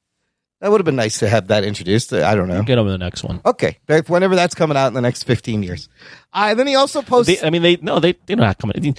That 0.61 0.71
would 0.71 0.79
have 0.79 0.85
been 0.85 0.95
nice 0.95 1.19
to 1.19 1.29
have 1.29 1.49
that 1.49 1.63
introduced. 1.63 2.11
I 2.11 2.33
don't 2.33 2.47
know. 2.47 2.63
Get 2.63 2.79
in 2.79 2.87
the 2.87 2.97
next 2.97 3.23
one. 3.23 3.39
Okay, 3.45 3.77
whenever 4.07 4.35
that's 4.35 4.55
coming 4.55 4.75
out 4.75 4.87
in 4.87 4.95
the 4.95 5.01
next 5.01 5.23
fifteen 5.23 5.61
years. 5.61 5.89
Uh, 6.33 6.47
and 6.49 6.59
then 6.59 6.65
he 6.65 6.73
also 6.73 7.03
posted. 7.03 7.43
I 7.43 7.51
mean, 7.51 7.61
they 7.61 7.75
no, 7.75 7.99
they 7.99 8.13
they're 8.25 8.35
not 8.35 8.57
coming. 8.57 8.95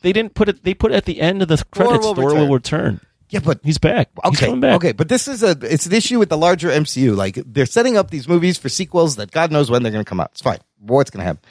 They 0.00 0.12
didn't 0.14 0.32
put 0.32 0.48
it. 0.48 0.64
They 0.64 0.72
put 0.72 0.92
it 0.92 0.94
at 0.94 1.04
the 1.04 1.20
end 1.20 1.42
of 1.42 1.48
the 1.48 1.62
credits. 1.70 2.06
will 2.06 2.14
Thor 2.14 2.34
will 2.34 2.48
return. 2.48 3.02
yeah, 3.28 3.40
but 3.40 3.60
He's 3.62 3.76
back. 3.76 4.08
He's 4.24 4.32
okay, 4.38 4.46
coming 4.46 4.60
back. 4.60 4.76
okay, 4.76 4.92
but 4.92 5.10
this 5.10 5.28
is 5.28 5.42
a 5.42 5.50
it's 5.60 5.84
an 5.84 5.92
issue 5.92 6.18
with 6.18 6.30
the 6.30 6.38
larger 6.38 6.70
MCU. 6.70 7.14
Like 7.14 7.34
they're 7.44 7.66
setting 7.66 7.98
up 7.98 8.10
these 8.10 8.26
movies 8.26 8.56
for 8.56 8.70
sequels 8.70 9.16
that 9.16 9.32
God 9.32 9.52
knows 9.52 9.70
when 9.70 9.82
they're 9.82 9.92
going 9.92 10.04
to 10.04 10.08
come 10.08 10.20
out. 10.20 10.30
It's 10.32 10.40
fine. 10.40 10.60
What's 10.78 11.10
going 11.10 11.20
to 11.20 11.26
happen? 11.26 11.42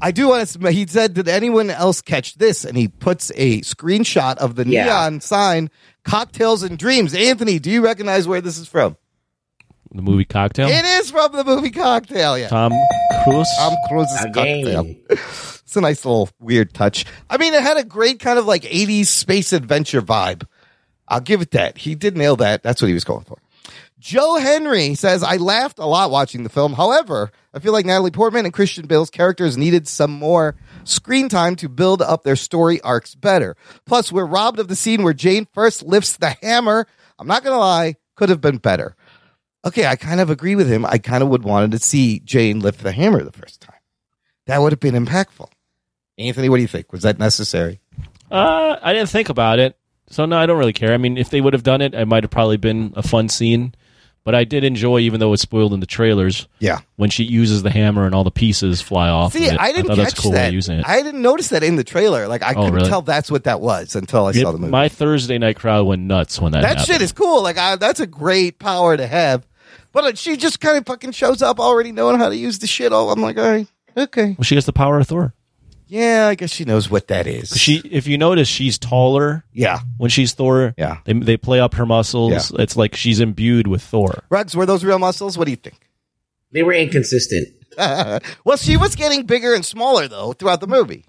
I 0.00 0.10
do 0.12 0.28
want 0.28 0.46
to. 0.48 0.70
He 0.70 0.86
said, 0.86 1.14
"Did 1.14 1.28
anyone 1.28 1.70
else 1.70 2.00
catch 2.00 2.34
this?" 2.36 2.64
And 2.64 2.76
he 2.76 2.88
puts 2.88 3.30
a 3.34 3.60
screenshot 3.62 4.36
of 4.38 4.54
the 4.54 4.66
Yeah. 4.66 4.84
neon 4.84 5.20
sign, 5.20 5.70
"Cocktails 6.04 6.62
and 6.62 6.78
Dreams." 6.78 7.14
Anthony, 7.14 7.58
do 7.58 7.70
you 7.70 7.82
recognize 7.82 8.28
where 8.28 8.40
this 8.40 8.58
is 8.58 8.68
from? 8.68 8.96
The 9.92 10.02
movie 10.02 10.24
Cocktail. 10.26 10.68
It 10.68 10.84
is 10.84 11.10
from 11.10 11.32
the 11.32 11.44
movie 11.44 11.70
Cocktail. 11.70 12.36
Yeah, 12.38 12.48
Tom 12.48 12.72
Cruise. 13.24 13.48
Tom 13.58 13.74
Cruise's 13.88 14.24
Again. 14.24 14.64
Cocktail. 14.64 15.18
It's 15.68 15.76
a 15.76 15.82
nice 15.82 16.02
little 16.06 16.30
weird 16.40 16.72
touch. 16.72 17.04
I 17.28 17.36
mean, 17.36 17.52
it 17.52 17.60
had 17.60 17.76
a 17.76 17.84
great 17.84 18.20
kind 18.20 18.38
of 18.38 18.46
like 18.46 18.62
80s 18.62 19.08
space 19.08 19.52
adventure 19.52 20.00
vibe. 20.00 20.44
I'll 21.06 21.20
give 21.20 21.42
it 21.42 21.50
that. 21.50 21.76
He 21.76 21.94
did 21.94 22.16
nail 22.16 22.36
that. 22.36 22.62
That's 22.62 22.80
what 22.80 22.88
he 22.88 22.94
was 22.94 23.04
going 23.04 23.24
for. 23.24 23.36
Joe 23.98 24.36
Henry 24.36 24.94
says, 24.94 25.24
I 25.24 25.36
laughed 25.36 25.80
a 25.80 25.86
lot 25.86 26.10
watching 26.12 26.44
the 26.44 26.48
film. 26.48 26.72
However, 26.72 27.32
I 27.52 27.58
feel 27.58 27.72
like 27.72 27.84
Natalie 27.84 28.12
Portman 28.12 28.44
and 28.44 28.54
Christian 28.54 28.86
Bale's 28.86 29.10
characters 29.10 29.56
needed 29.56 29.88
some 29.88 30.12
more 30.12 30.54
screen 30.84 31.28
time 31.28 31.56
to 31.56 31.68
build 31.68 32.00
up 32.00 32.22
their 32.22 32.36
story 32.36 32.80
arcs 32.82 33.16
better. 33.16 33.56
Plus, 33.86 34.12
we're 34.12 34.24
robbed 34.24 34.60
of 34.60 34.68
the 34.68 34.76
scene 34.76 35.02
where 35.02 35.12
Jane 35.14 35.48
first 35.52 35.82
lifts 35.82 36.16
the 36.16 36.36
hammer. 36.42 36.86
I'm 37.18 37.26
not 37.26 37.42
going 37.42 37.54
to 37.54 37.58
lie, 37.58 37.96
could 38.14 38.28
have 38.28 38.40
been 38.40 38.58
better. 38.58 38.94
Okay, 39.64 39.86
I 39.86 39.96
kind 39.96 40.20
of 40.20 40.30
agree 40.30 40.54
with 40.54 40.68
him. 40.70 40.86
I 40.86 40.98
kind 40.98 41.22
of 41.22 41.28
would 41.30 41.42
wanted 41.42 41.72
to 41.72 41.80
see 41.80 42.20
Jane 42.20 42.60
lift 42.60 42.82
the 42.84 42.92
hammer 42.92 43.24
the 43.24 43.32
first 43.32 43.60
time. 43.60 43.74
That 44.46 44.62
would 44.62 44.70
have 44.70 44.80
been 44.80 44.94
impactful. 44.94 45.48
Anthony, 46.16 46.48
what 46.48 46.56
do 46.56 46.62
you 46.62 46.68
think? 46.68 46.92
Was 46.92 47.02
that 47.02 47.18
necessary? 47.18 47.80
Uh, 48.30 48.76
I 48.80 48.92
didn't 48.92 49.08
think 49.08 49.28
about 49.28 49.58
it, 49.58 49.76
so 50.08 50.24
no, 50.24 50.38
I 50.38 50.46
don't 50.46 50.58
really 50.58 50.72
care. 50.72 50.94
I 50.94 50.98
mean, 50.98 51.16
if 51.16 51.30
they 51.30 51.40
would 51.40 51.52
have 51.52 51.64
done 51.64 51.80
it, 51.80 51.94
it 51.94 52.06
might 52.06 52.22
have 52.22 52.30
probably 52.30 52.56
been 52.56 52.92
a 52.96 53.02
fun 53.02 53.28
scene. 53.28 53.74
But 54.28 54.34
I 54.34 54.44
did 54.44 54.62
enjoy, 54.62 54.98
even 54.98 55.20
though 55.20 55.32
it's 55.32 55.40
spoiled 55.40 55.72
in 55.72 55.80
the 55.80 55.86
trailers. 55.86 56.46
Yeah. 56.58 56.80
when 56.96 57.08
she 57.08 57.24
uses 57.24 57.62
the 57.62 57.70
hammer 57.70 58.04
and 58.04 58.14
all 58.14 58.24
the 58.24 58.30
pieces 58.30 58.82
fly 58.82 59.08
off. 59.08 59.32
See, 59.32 59.46
of 59.46 59.54
it. 59.54 59.58
I 59.58 59.72
didn't 59.72 59.86
thought 59.86 59.96
catch 59.96 60.16
cool 60.18 60.32
that. 60.32 60.52
using 60.52 60.80
it. 60.80 60.86
I 60.86 61.00
didn't 61.00 61.22
notice 61.22 61.48
that 61.48 61.62
in 61.62 61.76
the 61.76 61.84
trailer. 61.84 62.28
Like 62.28 62.42
I 62.42 62.50
Oh, 62.50 62.56
couldn't 62.56 62.74
really? 62.74 62.88
tell 62.90 63.00
that's 63.00 63.30
what 63.30 63.44
that 63.44 63.62
was 63.62 63.96
until 63.96 64.26
I 64.26 64.30
It- 64.32 64.42
saw 64.42 64.52
the 64.52 64.58
movie. 64.58 64.70
my 64.70 64.90
Thursday 64.90 65.38
night 65.38 65.56
crowd 65.56 65.86
went 65.86 66.02
nuts 66.02 66.38
when 66.38 66.52
that, 66.52 66.60
that 66.60 66.68
happened. 66.76 66.86
shit 66.88 67.00
is 67.00 67.12
cool. 67.12 67.42
Like 67.42 67.56
I, 67.56 67.76
that's 67.76 68.00
a 68.00 68.06
great 68.06 68.58
power 68.58 68.98
to 68.98 69.06
have. 69.06 69.46
But 69.94 70.04
uh, 70.04 70.12
she 70.14 70.36
just 70.36 70.60
kind 70.60 70.76
of 70.76 70.84
fucking 70.84 71.12
shows 71.12 71.40
up 71.40 71.58
already 71.58 71.90
knowing 71.92 72.18
how 72.18 72.28
to 72.28 72.36
use 72.36 72.58
the 72.58 72.66
shit. 72.66 72.92
All 72.92 73.10
I'm 73.10 73.22
like, 73.22 73.38
all 73.38 73.48
right, 73.48 73.66
okay, 73.96 74.34
Well, 74.36 74.44
she 74.44 74.56
has 74.56 74.66
the 74.66 74.74
power 74.74 74.98
of 75.00 75.06
Thor. 75.08 75.32
Yeah, 75.88 76.28
I 76.28 76.34
guess 76.34 76.50
she 76.50 76.64
knows 76.64 76.88
what 76.90 77.08
that 77.08 77.26
is. 77.26 77.50
She, 77.56 77.78
if 77.90 78.06
you 78.06 78.16
notice, 78.18 78.46
she's 78.48 78.78
taller. 78.78 79.44
Yeah. 79.52 79.80
when 79.96 80.10
she's 80.10 80.32
Thor. 80.32 80.74
Yeah. 80.78 80.98
they 81.04 81.12
they 81.14 81.36
play 81.36 81.60
up 81.60 81.74
her 81.74 81.86
muscles. 81.86 82.52
It's 82.58 82.76
like 82.76 82.94
she's 82.94 83.20
imbued 83.20 83.66
with 83.66 83.82
Thor. 83.82 84.22
Rugs 84.30 84.54
were 84.54 84.66
those 84.66 84.84
real 84.84 84.98
muscles? 84.98 85.36
What 85.36 85.44
do 85.46 85.50
you 85.50 85.56
think? 85.56 85.88
They 86.52 86.62
were 86.62 86.72
inconsistent. 86.72 87.48
well, 88.44 88.56
she 88.56 88.76
was 88.76 88.94
getting 88.96 89.24
bigger 89.26 89.54
and 89.54 89.64
smaller 89.64 90.08
though 90.08 90.32
throughout 90.32 90.60
the 90.60 90.66
movie. 90.66 91.04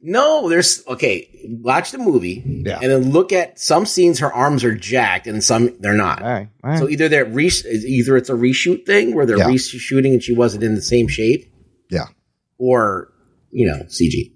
No, 0.00 0.48
there's 0.48 0.86
okay. 0.86 1.28
Watch 1.62 1.90
the 1.90 1.98
movie 1.98 2.42
Yeah. 2.66 2.78
and 2.80 2.90
then 2.90 3.10
look 3.10 3.32
at 3.32 3.58
some 3.58 3.84
scenes. 3.84 4.18
Her 4.18 4.32
arms 4.32 4.64
are 4.64 4.74
jacked, 4.74 5.26
and 5.26 5.42
some 5.44 5.76
they're 5.80 5.92
not. 5.94 6.22
All 6.22 6.28
right, 6.28 6.48
all 6.62 6.70
right. 6.70 6.78
So 6.78 6.88
either 6.88 7.08
they're 7.08 7.24
re- 7.26 7.50
either 7.70 8.16
it's 8.16 8.30
a 8.30 8.34
reshoot 8.34 8.86
thing 8.86 9.14
where 9.14 9.26
they're 9.26 9.36
Yeah. 9.38 9.46
reshooting 9.48 10.12
and 10.14 10.22
she 10.22 10.32
wasn't 10.34 10.62
in 10.64 10.74
the 10.74 10.82
same 10.82 11.06
shape, 11.08 11.52
Yeah. 11.90 12.06
or 12.58 13.08
you 13.54 13.66
know 13.66 13.84
CG. 13.84 14.32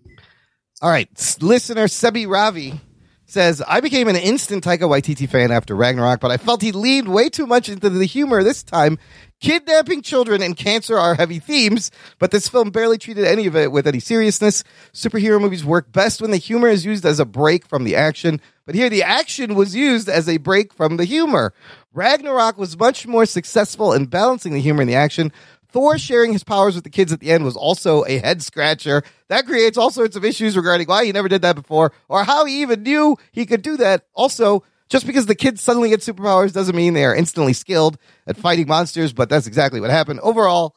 All 0.80 0.90
right, 0.90 1.08
listener 1.40 1.86
Sebi 1.86 2.28
Ravi 2.28 2.80
says 3.26 3.62
I 3.66 3.80
became 3.80 4.08
an 4.08 4.16
instant 4.16 4.64
Taika 4.64 4.88
Waititi 4.88 5.28
fan 5.28 5.50
after 5.50 5.76
Ragnarok, 5.76 6.20
but 6.20 6.30
I 6.30 6.38
felt 6.38 6.62
he 6.62 6.72
leaned 6.72 7.08
way 7.08 7.28
too 7.28 7.46
much 7.46 7.68
into 7.68 7.90
the 7.90 8.06
humor 8.06 8.42
this 8.42 8.62
time. 8.62 8.98
Kidnapping 9.40 10.02
children 10.02 10.42
and 10.42 10.56
cancer 10.56 10.98
are 10.98 11.14
heavy 11.14 11.38
themes, 11.38 11.90
but 12.18 12.30
this 12.30 12.48
film 12.48 12.70
barely 12.70 12.98
treated 12.98 13.24
any 13.24 13.46
of 13.46 13.54
it 13.54 13.70
with 13.70 13.86
any 13.86 14.00
seriousness. 14.00 14.64
Superhero 14.92 15.40
movies 15.40 15.64
work 15.64 15.92
best 15.92 16.20
when 16.20 16.30
the 16.32 16.38
humor 16.38 16.68
is 16.68 16.84
used 16.84 17.04
as 17.04 17.20
a 17.20 17.24
break 17.24 17.66
from 17.66 17.84
the 17.84 17.94
action, 17.94 18.40
but 18.66 18.74
here 18.74 18.90
the 18.90 19.02
action 19.02 19.54
was 19.54 19.76
used 19.76 20.08
as 20.08 20.28
a 20.28 20.38
break 20.38 20.72
from 20.72 20.96
the 20.96 21.04
humor. 21.04 21.52
Ragnarok 21.92 22.58
was 22.58 22.78
much 22.78 23.06
more 23.06 23.26
successful 23.26 23.92
in 23.92 24.06
balancing 24.06 24.54
the 24.54 24.60
humor 24.60 24.80
and 24.80 24.90
the 24.90 24.94
action. 24.96 25.32
Thor 25.70 25.98
sharing 25.98 26.32
his 26.32 26.44
powers 26.44 26.74
with 26.74 26.84
the 26.84 26.90
kids 26.90 27.12
at 27.12 27.20
the 27.20 27.30
end 27.30 27.44
was 27.44 27.56
also 27.56 28.04
a 28.06 28.18
head 28.18 28.42
scratcher. 28.42 29.02
That 29.28 29.46
creates 29.46 29.76
all 29.76 29.90
sorts 29.90 30.16
of 30.16 30.24
issues 30.24 30.56
regarding 30.56 30.86
why 30.88 31.04
he 31.04 31.12
never 31.12 31.28
did 31.28 31.42
that 31.42 31.56
before 31.56 31.92
or 32.08 32.24
how 32.24 32.44
he 32.46 32.62
even 32.62 32.82
knew 32.82 33.16
he 33.32 33.44
could 33.46 33.62
do 33.62 33.76
that. 33.76 34.06
Also, 34.14 34.64
just 34.88 35.06
because 35.06 35.26
the 35.26 35.34
kids 35.34 35.60
suddenly 35.60 35.90
get 35.90 36.00
superpowers 36.00 36.52
doesn't 36.54 36.74
mean 36.74 36.94
they 36.94 37.04
are 37.04 37.14
instantly 37.14 37.52
skilled 37.52 37.98
at 38.26 38.36
fighting 38.38 38.66
monsters, 38.66 39.12
but 39.12 39.28
that's 39.28 39.46
exactly 39.46 39.80
what 39.80 39.90
happened. 39.90 40.20
Overall, 40.20 40.74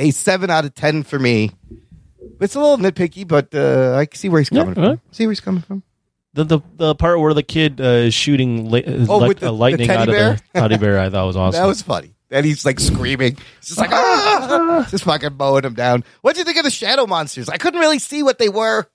a 0.00 0.10
7 0.10 0.50
out 0.50 0.64
of 0.64 0.74
10 0.74 1.04
for 1.04 1.18
me. 1.20 1.52
It's 2.40 2.56
a 2.56 2.60
little 2.60 2.78
nitpicky, 2.78 3.26
but 3.26 3.54
uh, 3.54 3.94
I 3.96 4.06
can 4.06 4.18
see 4.18 4.28
where 4.28 4.40
he's 4.40 4.48
coming 4.48 4.68
Yeah, 4.68 4.74
from. 4.74 5.00
See 5.12 5.26
where 5.26 5.30
he's 5.32 5.40
coming 5.40 5.62
from. 5.62 5.84
The 6.34 6.44
the, 6.44 6.60
the 6.76 6.94
part 6.94 7.20
where 7.20 7.34
the 7.34 7.42
kid 7.42 7.80
uh, 7.80 7.84
is 8.08 8.14
shooting 8.14 8.68
la- 8.70 8.78
uh, 8.78 9.06
Oh, 9.08 9.18
like, 9.18 9.28
with 9.28 9.38
the- 9.40 9.48
uh, 9.48 9.52
lightning 9.52 9.88
the 9.88 9.98
out 9.98 10.08
bear? 10.08 10.30
of 10.32 10.42
the 10.54 10.60
teddy 10.60 10.76
bear, 10.78 10.98
I 10.98 11.10
thought 11.10 11.26
was 11.26 11.36
awesome. 11.36 11.60
That 11.60 11.66
was 11.68 11.82
funny. 11.82 12.14
And 12.32 12.46
he's 12.46 12.64
like 12.64 12.80
screaming. 12.80 13.36
He's 13.60 13.68
just 13.68 13.78
like, 13.78 13.90
ah! 13.92 14.86
just 14.90 15.04
fucking 15.04 15.36
mowing 15.36 15.64
him 15.64 15.74
down. 15.74 16.02
What 16.22 16.34
do 16.34 16.38
you 16.40 16.44
think 16.44 16.56
of 16.58 16.64
the 16.64 16.70
shadow 16.70 17.06
monsters? 17.06 17.48
I 17.48 17.58
couldn't 17.58 17.80
really 17.80 17.98
see 17.98 18.22
what 18.22 18.38
they 18.38 18.48
were. 18.48 18.86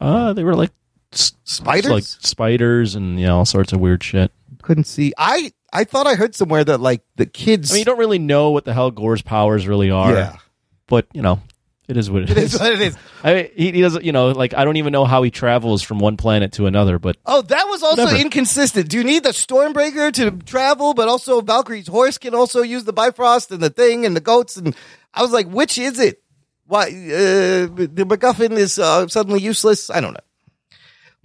uh, 0.00 0.32
they 0.32 0.42
were 0.44 0.54
like 0.56 0.70
s- 1.12 1.32
Spiders? 1.44 1.90
like 1.90 2.04
spiders, 2.04 2.94
and 2.94 3.20
you 3.20 3.26
know 3.26 3.38
all 3.38 3.44
sorts 3.44 3.72
of 3.72 3.80
weird 3.80 4.02
shit. 4.02 4.32
Couldn't 4.62 4.84
see. 4.84 5.12
I 5.18 5.52
I 5.72 5.84
thought 5.84 6.06
I 6.06 6.14
heard 6.14 6.34
somewhere 6.34 6.64
that 6.64 6.78
like 6.80 7.02
the 7.16 7.26
kids. 7.26 7.70
I 7.70 7.74
mean, 7.74 7.80
you 7.80 7.84
don't 7.84 7.98
really 7.98 8.18
know 8.18 8.50
what 8.50 8.64
the 8.64 8.72
hell 8.72 8.90
Gorr's 8.90 9.22
powers 9.22 9.66
really 9.68 9.90
are. 9.90 10.12
Yeah. 10.14 10.36
but 10.86 11.06
you 11.12 11.20
know, 11.22 11.40
it 11.88 11.96
is 11.96 12.10
what 12.10 12.22
it 12.22 12.36
is 12.36 12.58
what 12.58 12.72
it 12.72 12.80
is. 12.80 12.96
I 13.24 13.34
mean, 13.34 13.48
he, 13.54 13.72
he 13.72 13.80
doesn't. 13.80 14.04
You 14.04 14.12
know, 14.12 14.28
like 14.28 14.54
I 14.54 14.64
don't 14.64 14.76
even 14.76 14.92
know 14.92 15.04
how 15.04 15.22
he 15.22 15.30
travels 15.30 15.82
from 15.82 15.98
one 15.98 16.16
planet 16.16 16.52
to 16.52 16.66
another. 16.66 16.98
But 16.98 17.16
Oh, 17.26 17.42
that 17.42 17.64
was 17.68 17.82
also 17.82 18.04
Whatever. 18.04 18.20
inconsistent. 18.20 18.88
Do 18.88 18.98
you 18.98 19.04
need 19.04 19.22
the 19.24 19.30
Stormbreaker 19.30 20.12
to 20.14 20.30
travel, 20.44 20.94
but 20.94 21.08
also 21.08 21.40
Valkyrie's 21.40 21.86
horse 21.88 22.18
can 22.18 22.34
also 22.34 22.62
use 22.62 22.84
the 22.84 22.92
Bifrost 22.92 23.50
and 23.50 23.60
the 23.62 23.70
thing 23.70 24.04
and 24.06 24.16
the 24.16 24.20
goats? 24.20 24.56
And 24.56 24.74
I 25.12 25.22
was 25.22 25.32
like, 25.32 25.46
which 25.48 25.78
is 25.78 25.98
it? 25.98 26.22
Why 26.66 26.84
uh, 26.84 26.88
the 27.68 28.06
MacGuffin 28.08 28.52
is 28.52 28.78
uh, 28.78 29.06
suddenly 29.08 29.40
useless? 29.40 29.90
I 29.90 30.00
don't 30.00 30.14
know. 30.14 30.20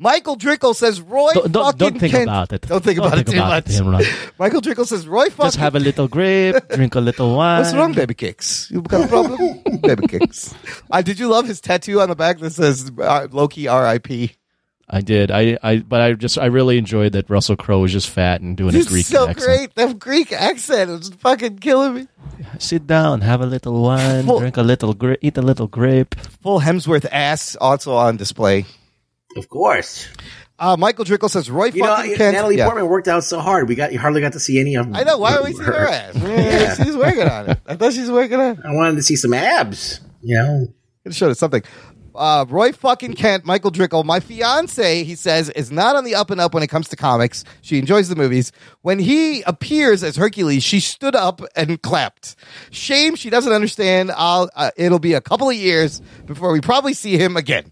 Michael 0.01 0.37
Drickle 0.37 0.73
says 0.73 1.01
Roy 1.01 1.31
don't, 1.33 1.51
don't, 1.51 1.65
fucking 1.65 1.77
don't 1.77 1.99
think 1.99 2.11
Kent- 2.13 2.23
about 2.23 2.53
it. 2.53 2.61
Don't 2.61 2.81
think 2.81 2.99
about 2.99 3.17
it 3.17 3.27
too 3.27 3.35
much. 3.37 3.65
it, 3.67 3.71
Imran. 3.73 4.31
Michael 4.39 4.61
Drickle 4.61 4.85
says 4.87 5.05
Roy 5.05 5.25
fucking. 5.25 5.45
Just 5.47 5.57
have 5.57 5.75
a 5.75 5.79
little 5.79 6.07
grape, 6.07 6.55
drink 6.69 6.95
a 6.95 7.01
little 7.01 7.35
wine. 7.35 7.59
What's 7.61 7.73
wrong, 7.75 7.91
baby 7.91 8.13
kicks? 8.13 8.71
You 8.71 8.81
got 8.81 9.03
a 9.03 9.07
problem? 9.09 9.59
baby 9.81 10.07
kicks. 10.07 10.55
Uh, 10.89 11.01
did 11.01 11.19
you 11.19 11.27
love 11.27 11.45
his 11.47 11.59
tattoo 11.59 11.99
on 11.99 12.07
the 12.07 12.15
back 12.15 12.39
that 12.39 12.51
says 12.51 12.89
uh, 12.97 13.27
Loki 13.29 13.67
R.I.P. 13.67 14.31
I 14.89 15.01
did. 15.01 15.29
I, 15.31 15.57
I, 15.61 15.77
but 15.79 16.01
I 16.01 16.13
just, 16.13 16.37
I 16.39 16.45
really 16.45 16.77
enjoyed 16.77 17.11
that 17.11 17.29
Russell 17.29 17.55
Crowe 17.55 17.79
was 17.79 17.91
just 17.91 18.09
fat 18.09 18.41
and 18.41 18.57
doing 18.57 18.73
a 18.73 18.83
Greek 18.85 19.05
so 19.05 19.27
accent. 19.27 19.45
great. 19.45 19.75
That 19.75 19.99
Greek 19.99 20.31
accent 20.33 20.89
was 20.89 21.09
fucking 21.09 21.59
killing 21.59 21.93
me. 21.93 22.07
Sit 22.57 22.87
down, 22.87 23.21
have 23.21 23.41
a 23.41 23.45
little 23.45 23.83
wine, 23.83 24.25
Full- 24.25 24.39
drink 24.39 24.57
a 24.57 24.63
little 24.63 24.93
grape, 24.93 25.19
eat 25.21 25.37
a 25.37 25.41
little 25.43 25.67
grape. 25.67 26.15
Full 26.41 26.61
Hemsworth 26.61 27.05
ass 27.11 27.55
also 27.57 27.93
on 27.93 28.17
display. 28.17 28.65
Of 29.35 29.49
course. 29.49 30.07
Uh, 30.57 30.75
Michael 30.77 31.05
Drickle 31.05 31.29
says 31.29 31.49
Roy 31.49 31.67
You 31.67 31.83
know, 31.83 31.95
fucking 31.95 32.15
Kent. 32.15 32.33
Natalie 32.35 32.57
Yeah. 32.57 32.65
Portman 32.65 32.87
worked 32.87 33.07
out 33.07 33.23
so 33.23 33.39
hard. 33.39 33.69
We 33.69 33.75
got 33.75 33.93
you 33.93 33.99
hardly 33.99 34.21
got 34.21 34.33
to 34.33 34.39
see 34.39 34.59
any 34.59 34.75
of. 34.75 34.87
Them. 34.87 34.95
I 34.95 35.03
know. 35.03 35.17
Why 35.17 35.35
are 35.37 35.43
we 35.43 35.53
see 35.53 35.63
her 35.63 35.87
ass? 35.87 36.15
Yeah, 36.15 36.73
She's 36.83 36.97
working 36.97 37.27
on 37.27 37.49
it. 37.51 37.59
I 37.65 37.75
thought 37.75 37.93
she's 37.93 38.11
working 38.11 38.39
on 38.39 38.57
it. 38.57 38.59
I 38.65 38.73
wanted 38.73 38.95
to 38.95 39.03
see 39.03 39.15
some 39.15 39.33
abs. 39.33 40.01
You 40.21 40.35
know. 40.37 40.67
It 41.05 41.13
showed 41.13 41.31
us 41.31 41.39
something. 41.39 41.63
Uh, 42.13 42.43
Roy 42.49 42.73
fucking 42.73 43.13
Kent, 43.13 43.45
Michael 43.45 43.71
Drickle, 43.71 44.03
my 44.03 44.19
fiance, 44.19 45.03
he 45.05 45.15
says, 45.15 45.49
is 45.51 45.71
not 45.71 45.95
on 45.95 46.03
the 46.03 46.15
up 46.15 46.31
and 46.31 46.41
up 46.41 46.53
when 46.53 46.63
it 46.63 46.67
comes 46.67 46.89
to 46.89 46.97
comics. 46.97 47.45
She 47.61 47.77
enjoys 47.79 48.09
the 48.09 48.17
movies. 48.17 48.51
When 48.81 48.99
he 48.99 49.41
appears 49.43 50.03
as 50.03 50.17
Hercules, 50.17 50.63
she 50.63 50.81
stood 50.81 51.15
up 51.15 51.39
and 51.55 51.81
clapped. 51.81 52.35
Shame 52.71 53.15
she 53.15 53.29
doesn't 53.29 53.53
understand. 53.53 54.11
I'll, 54.13 54.49
uh, 54.53 54.71
it'll 54.75 54.99
be 54.99 55.13
a 55.13 55.21
couple 55.21 55.49
of 55.49 55.55
years 55.55 56.01
before 56.25 56.51
we 56.51 56.59
probably 56.59 56.93
see 56.93 57.17
him 57.17 57.37
again. 57.37 57.71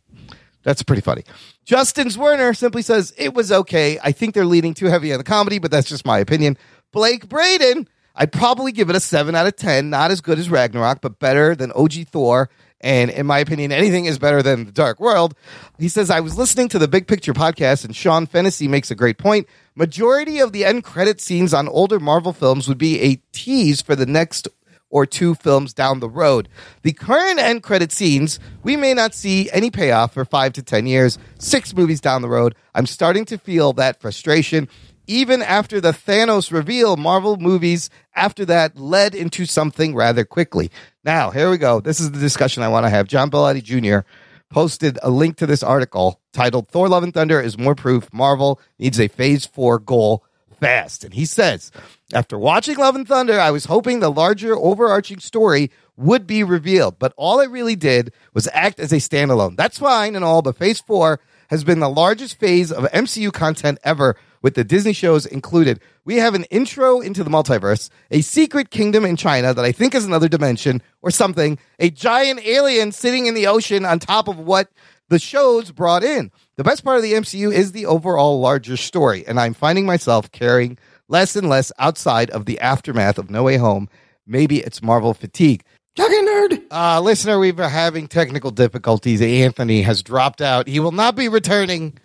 That's 0.67 0.83
pretty 0.83 1.01
funny. 1.01 1.23
Justin 1.63 2.09
Zwerner 2.09 2.53
simply 2.53 2.81
says, 2.81 3.13
it 3.17 3.33
was 3.33 3.53
okay. 3.53 3.99
I 4.03 4.11
think 4.11 4.33
they're 4.33 4.45
leaning 4.45 4.73
too 4.73 4.87
heavy 4.87 5.13
on 5.13 5.17
the 5.17 5.23
comedy, 5.23 5.59
but 5.59 5.71
that's 5.71 5.87
just 5.87 6.05
my 6.05 6.19
opinion. 6.19 6.57
Blake 6.91 7.29
Braden, 7.29 7.87
I'd 8.13 8.33
probably 8.33 8.73
give 8.73 8.89
it 8.89 8.95
a 8.97 8.99
7 8.99 9.33
out 9.33 9.47
of 9.47 9.55
10. 9.55 9.89
Not 9.89 10.11
as 10.11 10.19
good 10.19 10.37
as 10.37 10.49
Ragnarok, 10.49 10.99
but 10.99 11.19
better 11.19 11.55
than 11.55 11.71
OG 11.71 12.09
Thor. 12.11 12.49
And 12.81 13.09
in 13.09 13.25
my 13.25 13.39
opinion, 13.39 13.71
anything 13.71 14.07
is 14.07 14.19
better 14.19 14.43
than 14.43 14.65
The 14.65 14.73
Dark 14.73 14.99
World. 14.99 15.35
He 15.79 15.87
says, 15.87 16.09
I 16.09 16.19
was 16.19 16.37
listening 16.37 16.67
to 16.67 16.79
the 16.79 16.89
Big 16.89 17.07
Picture 17.07 17.33
podcast, 17.33 17.85
and 17.85 17.95
Sean 17.95 18.25
Fennessy 18.25 18.67
makes 18.67 18.91
a 18.91 18.95
great 18.95 19.17
point. 19.17 19.47
Majority 19.73 20.39
of 20.39 20.51
the 20.51 20.65
end 20.65 20.83
credit 20.83 21.21
scenes 21.21 21.53
on 21.53 21.69
older 21.69 21.97
Marvel 21.97 22.33
films 22.33 22.67
would 22.67 22.77
be 22.77 22.99
a 23.03 23.21
tease 23.31 23.81
for 23.81 23.95
the 23.95 24.05
next 24.05 24.49
or 24.89 25.05
two 25.05 25.35
films 25.35 25.73
down 25.73 25.99
the 25.99 26.09
road. 26.09 26.47
The 26.83 26.93
current 26.93 27.39
end 27.39 27.63
credit 27.63 27.91
scenes, 27.91 28.39
we 28.63 28.75
may 28.75 28.93
not 28.93 29.13
see 29.13 29.49
any 29.51 29.69
payoff 29.69 30.13
for 30.13 30.25
five 30.25 30.53
to 30.53 30.63
10 30.63 30.87
years, 30.87 31.17
six 31.39 31.75
movies 31.75 32.01
down 32.01 32.21
the 32.21 32.29
road. 32.29 32.55
I'm 32.73 32.85
starting 32.85 33.25
to 33.25 33.37
feel 33.37 33.73
that 33.73 33.99
frustration. 33.99 34.67
Even 35.09 35.41
after 35.41 35.79
the 35.79 35.91
Thanos 35.91 36.51
reveal, 36.51 36.97
Marvel 36.97 37.37
movies 37.37 37.89
after 38.13 38.43
that 38.45 38.77
led 38.77 39.15
into 39.15 39.45
something 39.45 39.95
rather 39.95 40.25
quickly. 40.25 40.69
Now, 41.03 41.31
here 41.31 41.49
we 41.49 41.57
go. 41.57 41.79
This 41.79 41.99
is 41.99 42.11
the 42.11 42.19
discussion 42.19 42.61
I 42.63 42.67
want 42.67 42.85
to 42.85 42.89
have. 42.89 43.07
John 43.07 43.31
Bellotti 43.31 43.63
Jr. 43.63 44.05
posted 44.49 44.99
a 45.01 45.09
link 45.09 45.37
to 45.37 45.45
this 45.45 45.63
article 45.63 46.19
titled 46.33 46.67
Thor 46.67 46.89
Love 46.89 47.03
and 47.03 47.13
Thunder 47.13 47.39
is 47.39 47.57
more 47.57 47.75
proof 47.75 48.11
Marvel 48.11 48.59
needs 48.77 48.99
a 48.99 49.07
phase 49.07 49.45
four 49.45 49.79
goal 49.79 50.25
fast. 50.59 51.03
And 51.03 51.13
he 51.13 51.25
says, 51.25 51.71
after 52.13 52.37
watching 52.37 52.77
Love 52.77 52.95
and 52.95 53.07
Thunder, 53.07 53.39
I 53.39 53.51
was 53.51 53.65
hoping 53.65 53.99
the 53.99 54.11
larger 54.11 54.55
overarching 54.55 55.19
story 55.19 55.71
would 55.95 56.27
be 56.27 56.43
revealed, 56.43 56.99
but 56.99 57.13
all 57.17 57.39
it 57.39 57.49
really 57.49 57.75
did 57.75 58.13
was 58.33 58.47
act 58.53 58.79
as 58.79 58.91
a 58.91 58.97
standalone. 58.97 59.57
That's 59.57 59.79
fine 59.79 60.15
and 60.15 60.23
all, 60.23 60.41
but 60.41 60.57
phase 60.57 60.79
four 60.79 61.19
has 61.49 61.63
been 61.63 61.79
the 61.79 61.89
largest 61.89 62.39
phase 62.39 62.71
of 62.71 62.83
MCU 62.91 63.31
content 63.33 63.79
ever 63.83 64.15
with 64.41 64.53
the 64.53 64.63
Disney 64.63 64.93
shows 64.93 65.25
included. 65.25 65.79
We 66.05 66.17
have 66.17 66.35
an 66.35 66.43
intro 66.45 66.99
into 66.99 67.23
the 67.23 67.29
multiverse, 67.29 67.89
a 68.11 68.21
secret 68.21 68.69
kingdom 68.69 69.05
in 69.05 69.15
China 69.15 69.53
that 69.53 69.65
I 69.65 69.71
think 69.71 69.95
is 69.95 70.05
another 70.05 70.29
dimension 70.29 70.81
or 71.01 71.11
something, 71.11 71.57
a 71.79 71.89
giant 71.89 72.45
alien 72.45 72.91
sitting 72.91 73.25
in 73.25 73.33
the 73.33 73.47
ocean 73.47 73.85
on 73.85 73.99
top 73.99 74.27
of 74.27 74.37
what 74.37 74.69
the 75.09 75.19
shows 75.19 75.71
brought 75.71 76.03
in. 76.03 76.31
The 76.57 76.63
best 76.63 76.83
part 76.83 76.97
of 76.97 77.03
the 77.03 77.13
MCU 77.13 77.53
is 77.53 77.71
the 77.71 77.85
overall 77.85 78.39
larger 78.39 78.77
story, 78.77 79.23
and 79.27 79.39
I'm 79.39 79.53
finding 79.53 79.85
myself 79.85 80.31
caring 80.31 80.77
less 81.07 81.35
and 81.35 81.47
less 81.49 81.71
outside 81.77 82.31
of 82.31 82.45
the 82.45 82.59
aftermath 82.59 83.17
of 83.19 83.29
No 83.29 83.43
Way 83.43 83.57
Home. 83.57 83.87
Maybe 84.25 84.59
it's 84.59 84.81
Marvel 84.81 85.13
fatigue. 85.13 85.63
nerd. 85.97 86.63
Uh, 86.71 86.99
listener, 87.01 87.39
we've 87.39 87.55
been 87.55 87.69
having 87.69 88.07
technical 88.07 88.51
difficulties. 88.51 89.21
Anthony 89.21 89.83
has 89.83 90.01
dropped 90.03 90.41
out. 90.41 90.67
He 90.67 90.79
will 90.79 90.91
not 90.91 91.15
be 91.15 91.27
returning 91.29 91.97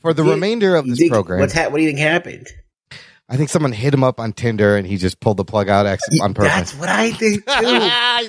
for 0.00 0.14
the 0.14 0.24
You- 0.24 0.30
remainder 0.30 0.76
of 0.76 0.86
this 0.86 0.98
think- 0.98 1.12
program. 1.12 1.40
What's 1.40 1.52
ha- 1.52 1.68
what 1.68 1.78
do 1.78 1.82
you 1.82 1.88
think 1.90 1.98
happened? 2.00 2.46
I 3.28 3.36
think 3.36 3.48
someone 3.48 3.72
hit 3.72 3.94
him 3.94 4.04
up 4.04 4.20
on 4.20 4.34
Tinder 4.34 4.76
and 4.76 4.86
he 4.86 4.98
just 4.98 5.18
pulled 5.20 5.38
the 5.38 5.44
plug 5.44 5.68
out 5.70 5.86
on 6.20 6.34
purpose. 6.34 6.52
That's 6.52 6.74
what 6.74 6.88
I 6.90 7.12
think 7.12 7.46
too. 7.46 7.50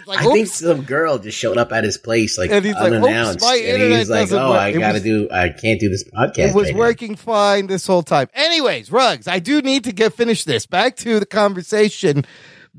Like, 0.08 0.22
I 0.22 0.24
think 0.32 0.48
some 0.48 0.84
girl 0.84 1.18
just 1.20 1.38
showed 1.38 1.58
up 1.58 1.74
at 1.74 1.84
his 1.84 1.98
place 1.98 2.38
like 2.38 2.52
And 2.52 2.64
he's 2.64 2.74
like, 2.76 2.94
"Oops, 2.94 3.04
unannounced. 3.06 3.42
my 3.42 3.56
and 3.56 3.94
he's 3.94 4.10
like, 4.10 4.32
"Oh, 4.32 4.52
work." 4.52 4.60
I 4.60 4.70
It 4.70 4.80
gotta 4.80 4.94
was- 4.94 5.04
do. 5.04 5.30
I 5.30 5.50
can't 5.50 5.80
do 5.80 5.90
this 5.90 6.06
podcast." 6.06 6.38
It 6.38 6.56
was 6.56 6.66
right 6.68 6.74
now." 6.74 6.80
working 6.80 7.16
fine 7.18 7.68
this 7.68 7.86
whole 7.86 8.04
time. 8.04 8.30
Anyways, 8.34 8.92
Rugs, 8.92 9.28
I 9.28 9.40
do 9.40 9.62
need 9.62 9.84
to 9.86 9.92
get 9.92 10.14
finish 10.14 10.46
this. 10.46 10.66
Back 10.66 10.96
to 10.98 11.20
the 11.20 11.26
conversation. 11.26 12.26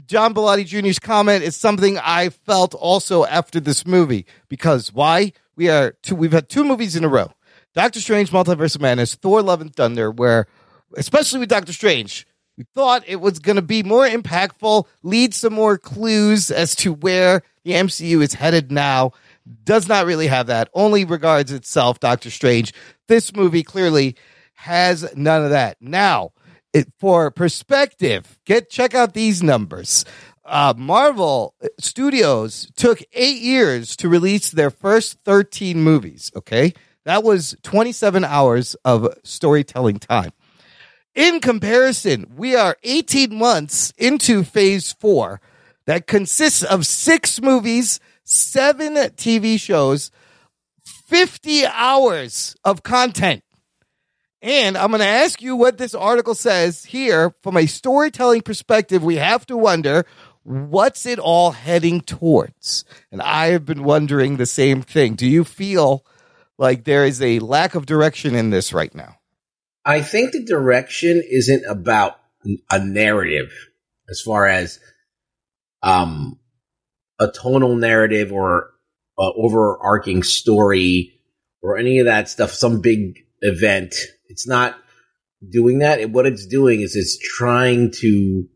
John 0.07 0.35
Bellotti 0.35 0.65
Jr.'s 0.67 0.99
comment 0.99 1.45
is 1.45 1.57
something 1.57 1.99
I 1.99 2.31
felt 2.31 2.75
also 2.75 3.25
after 3.27 3.61
this 3.61 3.87
movie. 3.87 4.25
Because 4.49 4.93
why? 4.93 5.33
We 5.57 5.69
are 5.69 5.93
two, 6.03 6.17
we've 6.17 6.33
had 6.33 6.49
two 6.49 6.65
movies 6.65 6.97
in 6.97 7.05
a 7.05 7.09
row. 7.09 7.33
Doctor 7.75 8.01
Strange, 8.01 8.31
Multiverse 8.31 8.75
of 8.77 8.81
Madness, 8.81 9.15
Thor, 9.15 9.41
Love 9.43 9.61
and 9.61 9.75
Thunder, 9.75 10.11
where, 10.11 10.47
especially 10.97 11.41
with 11.41 11.49
Doctor 11.49 11.73
Strange, 11.73 12.27
we 12.57 12.65
thought 12.75 13.03
it 13.07 13.21
was 13.21 13.39
going 13.41 13.57
to 13.57 13.63
be 13.63 13.83
more 13.83 14.07
impactful, 14.07 14.87
lead 15.03 15.35
some 15.35 15.53
more 15.53 15.77
clues 15.77 16.51
as 16.51 16.75
to 16.77 16.93
where 16.93 17.43
the 17.65 17.73
MCU 17.73 18.23
is 18.23 18.35
headed 18.35 18.71
now. 18.71 19.13
Does 19.65 19.89
not 19.89 20.07
really 20.07 20.29
have 20.29 20.47
that. 20.47 20.71
Only 20.73 21.05
regards 21.05 21.53
itself, 21.53 22.01
Doctor 22.01 22.31
Strange. 22.31 22.73
This 23.09 23.35
movie 23.35 23.63
clearly 23.63 24.17
has 24.55 25.13
none 25.17 25.45
of 25.45 25.51
that. 25.51 25.77
Now, 25.81 26.33
it, 26.73 26.89
for 26.99 27.31
perspective, 27.31 28.39
get 28.47 28.71
check 28.71 28.95
out 28.95 29.15
these 29.15 29.43
numbers. 29.43 30.05
Uh, 30.45 30.75
Marvel 30.77 31.55
Studios 31.81 32.71
took 32.77 33.03
eight 33.13 33.41
years 33.41 33.97
to 33.97 34.09
release 34.09 34.51
their 34.51 34.71
first 34.71 35.19
13 35.25 35.83
movies. 35.83 36.31
Okay. 36.37 36.73
That 37.05 37.23
was 37.23 37.57
27 37.63 38.25
hours 38.25 38.77
of 38.85 39.09
storytelling 39.25 39.99
time. 39.99 40.33
In 41.15 41.41
comparison, 41.41 42.33
we 42.37 42.57
are 42.57 42.77
18 42.83 43.35
months 43.35 43.93
into 43.97 44.43
phase 44.43 44.93
four 44.93 45.41
that 45.87 46.07
consists 46.07 46.65
of 46.65 46.87
six 46.87 47.41
movies, 47.41 48.01
seven 48.25 48.95
TV 48.95 49.61
shows, 49.61 50.11
50 50.85 51.67
hours 51.67 52.57
of 52.65 52.83
content. 52.83 53.45
And 54.43 54.77
I'm 54.77 54.91
going 54.91 55.01
to 55.01 55.07
ask 55.07 55.41
you 55.41 55.57
what 55.57 55.79
this 55.79 55.95
article 55.95 56.35
says 56.35 56.85
here 56.85 57.35
from 57.43 57.57
a 57.57 57.67
storytelling 57.67 58.43
perspective. 58.43 59.03
We 59.03 59.17
have 59.17 59.47
to 59.47 59.57
wonder 59.57 60.05
what's 60.43 61.07
it 61.07 61.19
all 61.19 61.53
heading 61.53 62.01
towards? 62.01 62.85
And 63.13 63.23
I 63.23 63.47
have 63.49 63.65
been 63.65 63.85
wondering 63.85 64.37
the 64.37 64.47
same 64.47 64.83
thing. 64.83 65.15
Do 65.15 65.27
you 65.27 65.45
feel 65.45 66.05
like 66.59 66.85
there 66.85 67.07
is 67.07 67.23
a 67.23 67.39
lack 67.39 67.75
of 67.75 67.87
direction 67.87 68.35
in 68.35 68.51
this 68.51 68.73
right 68.73 68.95
now? 68.95 69.17
I 69.85 70.01
think 70.01 70.33
the 70.33 70.45
direction 70.45 71.23
isn't 71.29 71.65
about 71.69 72.19
a 72.71 72.79
narrative 72.79 73.53
as 74.09 74.21
far 74.21 74.47
as 74.47 74.79
um 75.83 76.39
a 77.19 77.29
tonal 77.29 77.77
narrative 77.77 78.33
or 78.33 78.71
overarching 79.19 80.23
story 80.23 81.21
or 81.63 81.79
any 81.79 81.99
of 81.99 82.07
that 82.07 82.29
stuff, 82.29 82.53
some 82.53 82.81
big 82.81 83.25
event. 83.41 83.95
It's 84.29 84.47
not 84.47 84.77
doing 85.49 85.79
that. 85.79 86.11
What 86.11 86.27
it's 86.27 86.47
doing 86.47 86.81
is 86.81 86.97
it's 86.97 87.19
trying 87.19 87.93
to 88.01 88.49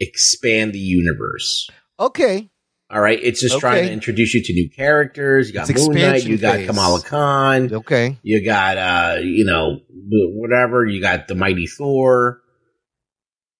expand 0.00 0.72
the 0.72 0.78
universe. 0.78 1.68
Okay. 2.00 2.50
All 2.90 3.00
right. 3.00 3.18
It's 3.22 3.40
just 3.40 3.58
trying 3.60 3.86
to 3.86 3.92
introduce 3.92 4.32
you 4.34 4.42
to 4.44 4.52
new 4.54 4.70
characters. 4.70 5.48
You 5.48 5.54
got 5.54 5.68
It's 5.68 5.86
Moon 5.86 5.94
Knight. 5.96 6.02
expansion 6.02 6.30
You 6.30 6.38
got 6.38 6.56
phase. 6.56 6.66
Kamala 6.68 7.02
Khan. 7.02 7.72
Okay. 7.72 8.18
You 8.22 8.42
got, 8.44 8.78
uh, 8.78 9.18
you 9.20 9.44
know, 9.44 9.80
whatever. 10.10 10.86
You 10.86 11.00
got 11.02 11.28
the 11.28 11.34
Mighty 11.34 11.66
Thor. 11.66 12.40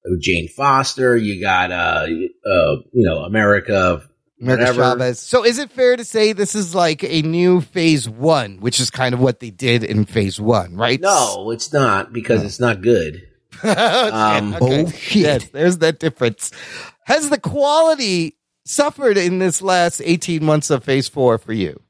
uh, 0.06 0.10
Jane 0.20 0.48
Foster. 0.56 1.14
You 1.16 1.42
got, 1.42 1.70
uh, 1.70 2.06
uh, 2.06 2.76
you 2.92 3.06
know, 3.06 3.18
America. 3.24 4.02
America. 4.40 4.72
Chavez. 4.72 5.18
So 5.20 5.44
is 5.44 5.58
it 5.58 5.70
fair 5.72 5.96
to 5.96 6.04
say 6.04 6.32
this 6.32 6.54
is 6.54 6.74
like 6.74 7.04
a 7.04 7.20
new 7.22 7.60
phase 7.60 8.08
one, 8.08 8.60
which 8.60 8.80
is 8.80 8.88
kind 8.88 9.12
of 9.12 9.20
what 9.20 9.40
they 9.40 9.50
did 9.50 9.84
in 9.84 10.06
phase 10.06 10.40
one, 10.40 10.74
right? 10.76 11.00
No, 11.00 11.50
it's 11.50 11.70
not 11.72 12.12
because 12.14 12.44
it's 12.44 12.60
not 12.60 12.80
good. 12.80 13.22
Um, 13.64 14.54
okay. 14.54 14.86
Yes, 15.10 15.48
there's 15.48 15.78
that 15.78 15.98
difference. 15.98 16.52
Has 17.06 17.28
the 17.28 17.40
quality 17.40 18.37
suffered 18.68 19.16
in 19.16 19.38
this 19.38 19.62
last 19.62 20.00
18 20.04 20.44
months 20.44 20.70
of 20.70 20.84
phase 20.84 21.08
four 21.08 21.38
for 21.38 21.52
you? 21.52 21.80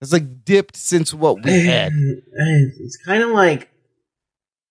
It's 0.00 0.12
like 0.12 0.44
dipped 0.44 0.76
since 0.76 1.12
what 1.12 1.42
we 1.44 1.66
had. 1.66 1.92
It's 1.94 2.96
kind 3.04 3.22
of 3.22 3.30
like. 3.30 3.68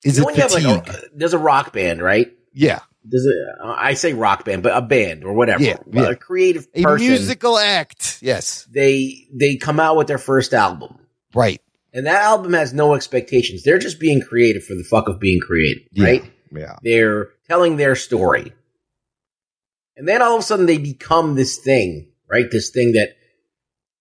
Is 0.04 0.18
you 0.18 0.24
know 0.24 0.30
it 0.30 0.36
have 0.38 0.52
like 0.54 0.88
a, 0.88 1.02
there's 1.14 1.34
a 1.34 1.40
rock 1.40 1.74
band, 1.74 2.02
right? 2.02 2.32
Yeah. 2.54 2.80
Does 3.10 3.26
it? 3.26 3.36
I 3.64 3.94
say 3.96 4.14
rock 4.14 4.46
band, 4.46 4.64
but 4.64 4.76
a 4.76 4.82
band 4.82 5.24
or 5.24 5.34
whatever. 5.34 5.64
Yeah, 5.64 5.78
yeah. 5.92 6.10
A 6.10 6.16
creative 6.16 6.72
person, 6.72 6.90
A 6.90 6.98
musical 6.98 7.58
act. 7.58 8.20
Yes. 8.22 8.68
They 8.72 9.28
they 9.34 9.56
come 9.58 9.80
out 9.80 9.98
with 9.98 10.08
their 10.08 10.18
first 10.18 10.54
album, 10.54 11.00
Right. 11.34 11.62
and 11.94 12.06
that 12.06 12.22
album 12.22 12.54
has 12.54 12.74
no 12.74 12.94
expectations. 12.96 13.64
They're 13.64 13.80
just 13.80 14.00
being 14.00 14.22
creative 14.22 14.64
for 14.64 14.76
the 14.76 14.84
fuck 14.84 15.08
of 15.10 15.20
being 15.20 15.40
creative, 15.40 15.84
right? 15.98 16.24
Yeah. 16.52 16.78
They're 16.84 17.30
telling 17.48 17.78
their 17.78 17.96
story. 17.96 18.54
And 19.98 20.08
then 20.08 20.22
all 20.22 20.36
of 20.36 20.40
a 20.40 20.44
sudden 20.44 20.68
they 20.68 20.78
become 20.78 21.36
this 21.36 21.58
thing, 21.58 22.12
right? 22.30 22.50
This 22.50 22.70
thing 22.70 22.94
that 22.94 23.16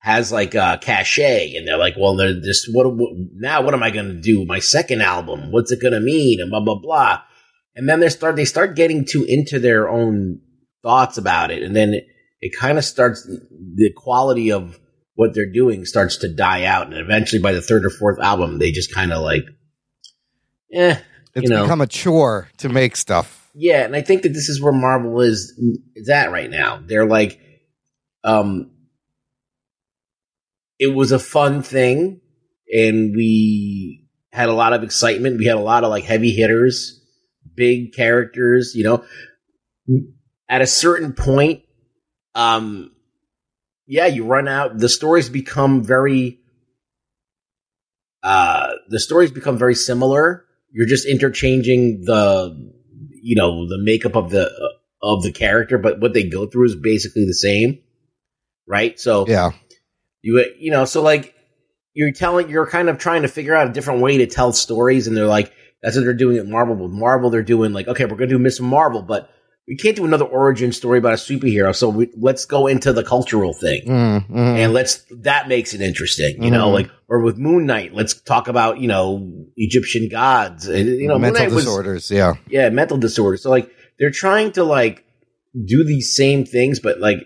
has 0.01 0.31
like 0.31 0.55
a 0.55 0.79
cachet 0.81 1.55
and 1.57 1.67
they're 1.67 1.79
like, 1.79 1.95
well, 1.99 2.15
they're 2.15 2.39
this, 2.39 2.69
what, 2.71 2.95
what 2.95 3.11
now 3.35 3.63
what 3.63 3.75
am 3.75 3.83
I 3.83 3.91
going 3.91 4.09
to 4.09 4.21
do? 4.21 4.45
My 4.45 4.59
second 4.61 5.01
album, 5.01 5.51
what's 5.51 5.73
it 5.73 5.81
going 5.81 5.95
to 5.95 6.01
mean? 6.01 6.41
And 6.41 6.51
blah, 6.51 6.61
blah, 6.61 6.79
blah. 6.79 7.23
And 7.75 7.89
then 7.89 8.01
they 8.01 8.11
start, 8.11 8.37
they 8.37 8.45
start 8.45 8.77
getting 8.77 9.05
too 9.05 9.25
into 9.25 9.59
their 9.59 9.89
own 9.89 10.41
thoughts 10.83 11.19
about 11.19 11.51
it. 11.51 11.63
And 11.63 11.75
then 11.75 11.95
it, 11.95 12.07
it 12.41 12.57
kind 12.57 12.79
of 12.79 12.85
starts, 12.85 13.27
the 13.27 13.91
quality 13.97 14.53
of 14.53 14.79
what 15.15 15.35
they're 15.35 15.51
doing 15.51 15.87
starts 15.87 16.19
to 16.19 16.33
die 16.33 16.65
out. 16.65 16.87
And 16.87 16.95
eventually 16.99 17.43
by 17.43 17.53
the 17.53 17.63
third 17.63 17.85
or 17.85 17.91
fourth 17.91 18.21
album, 18.21 18.59
they 18.59 18.71
just 18.71 18.95
kind 18.95 19.13
of 19.13 19.23
like, 19.23 19.45
eh, 20.73 20.99
It's 21.35 21.45
you 21.45 21.49
know. 21.49 21.63
become 21.63 21.81
a 21.81 21.87
chore 21.87 22.49
to 22.59 22.69
make 22.69 22.97
stuff. 22.97 23.36
Yeah, 23.59 23.85
and 23.87 23.97
I 23.97 24.03
think 24.03 24.23
that 24.23 24.35
this 24.35 24.51
is 24.51 24.61
where 24.61 24.73
Marvel 24.73 25.23
is 25.23 25.59
is 25.95 26.11
at 26.11 26.31
right 26.31 26.51
now. 26.51 26.79
They're 26.85 27.07
like, 27.07 27.41
um, 28.23 28.71
it 30.79 30.95
was 30.95 31.11
a 31.11 31.19
fun 31.19 31.63
thing, 31.63 32.21
and 32.71 33.17
we 33.17 34.07
had 34.31 34.51
a 34.51 34.53
lot 34.53 34.75
of 34.75 34.83
excitement. 34.83 35.39
We 35.39 35.47
had 35.47 35.57
a 35.57 35.61
lot 35.61 35.85
of 35.85 35.91
like 35.91 36.05
heavy 36.05 36.33
hitters, 36.33 37.01
big 37.55 37.95
characters. 37.95 38.75
You 38.75 38.85
know, 38.85 39.05
at 40.51 40.61
a 40.61 40.67
certain 40.67 41.15
point, 41.15 41.63
um, 42.35 42.91
yeah, 43.87 44.05
you 44.05 44.27
run 44.27 44.49
out. 44.49 44.77
The 44.77 44.91
stories 44.91 45.31
become 45.31 45.83
very, 45.83 46.41
uh, 48.23 48.73
the 48.91 49.01
stories 49.01 49.31
become 49.31 49.57
very 49.57 49.75
similar. 49.75 50.45
You're 50.73 50.87
just 50.87 51.07
interchanging 51.07 52.03
the 52.05 52.76
you 53.27 53.35
know 53.35 53.69
the 53.69 53.83
makeup 53.83 54.15
of 54.15 54.31
the 54.31 54.47
uh, 54.47 54.69
of 55.03 55.25
the 55.25 55.33
character, 55.33 55.79
but 55.79 56.01
what 56.01 56.15
they 56.15 56.29
go 56.29 56.47
through 56.47 56.67
is 56.67 56.77
basically 56.77 57.25
the 57.27 57.35
same, 57.35 57.81
right? 58.69 58.99
So 59.01 59.27
Yeah. 59.27 59.51
you 60.23 60.45
you 60.59 60.71
know 60.71 60.85
so 60.85 61.03
like 61.03 61.35
you're 61.93 62.13
telling 62.13 62.49
you're 62.49 62.69
kind 62.69 62.89
of 62.89 62.99
trying 62.99 63.23
to 63.23 63.29
figure 63.29 63.55
out 63.55 63.69
a 63.69 63.73
different 63.73 64.01
way 64.01 64.19
to 64.19 64.27
tell 64.27 64.53
stories, 64.53 65.09
and 65.09 65.17
they're 65.17 65.27
like 65.27 65.53
that's 65.83 65.97
what 65.97 66.05
they're 66.05 66.15
doing 66.15 66.39
at 66.39 66.47
Marvel. 66.47 66.77
With 66.77 66.93
Marvel, 66.93 67.31
they're 67.31 67.43
doing 67.43 67.73
like 67.73 67.89
okay, 67.89 68.05
we're 68.05 68.17
gonna 68.17 68.29
do 68.29 68.39
Ms. 68.39 68.61
Marvel, 68.61 69.03
but 69.03 69.29
we 69.69 69.77
can't 69.77 69.97
do 69.97 70.05
another 70.05 70.25
origin 70.25 70.71
story 70.73 70.99
about 70.99 71.15
a 71.15 71.17
superhero. 71.17 71.75
So 71.75 71.89
we, 71.89 72.09
let's 72.17 72.45
go 72.45 72.67
into 72.69 72.93
the 72.93 73.03
cultural 73.03 73.53
thing 73.53 73.83
Mm, 73.87 74.29
mm. 74.31 74.37
and 74.37 74.73
let's 74.73 75.05
that 75.23 75.49
makes 75.49 75.75
it 75.75 75.81
interesting, 75.81 76.43
you 76.43 76.51
know, 76.51 76.69
Mhm. 76.69 76.75
like 76.75 76.91
or 77.09 77.21
with 77.23 77.37
Moon 77.39 77.67
Knight, 77.67 77.95
let's 77.95 78.15
talk 78.21 78.49
about 78.49 78.81
you 78.81 78.89
know 78.89 79.47
Egyptian 79.57 80.09
gods, 80.09 80.69
and 80.69 80.89
you 80.89 81.09
know 81.09 81.19
mental 81.19 81.43
Knight 81.45 81.53
was- 81.55 81.65
disorders. 81.65 82.11
yeah. 82.11 82.35
yeah, 82.49 82.69
mental 82.71 82.97
disorders. 82.99 83.43
So 83.43 83.51
like 83.51 83.71
they're 83.99 84.11
trying 84.11 84.53
to 84.53 84.65
like 84.65 85.05
do 85.55 85.85
these 85.85 86.15
same 86.15 86.45
things, 86.45 86.81
but 86.81 87.01
like 87.01 87.19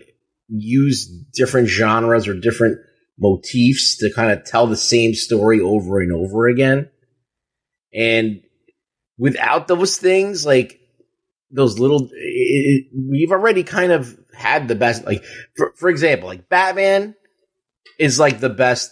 use 0.47 1.07
different 1.33 1.67
genres 1.67 2.27
or 2.27 2.33
different 2.33 2.77
motifs 3.19 3.97
to 3.97 4.11
kind 4.15 4.31
of 4.31 4.43
tell 4.45 4.67
the 4.67 4.75
same 4.75 5.13
story 5.13 5.59
over 5.61 5.99
and 5.99 6.11
over 6.11 6.47
again. 6.47 6.89
And 7.93 8.41
without 9.17 9.67
those 9.67 9.97
things, 9.97 10.45
like 10.45 10.79
those 11.51 11.79
little, 11.79 12.09
it, 12.11 12.11
it- 12.13 12.87
we've 12.95 13.31
already 13.31 13.63
kind 13.63 13.91
of 13.91 14.17
had 14.33 14.67
the 14.67 14.75
best. 14.75 15.05
Like 15.05 15.23
for 15.57 15.73
for 15.77 15.89
example, 15.89 16.27
like 16.29 16.49
Batman 16.49 17.15
is 17.99 18.19
like 18.19 18.39
the 18.39 18.49
best 18.49 18.91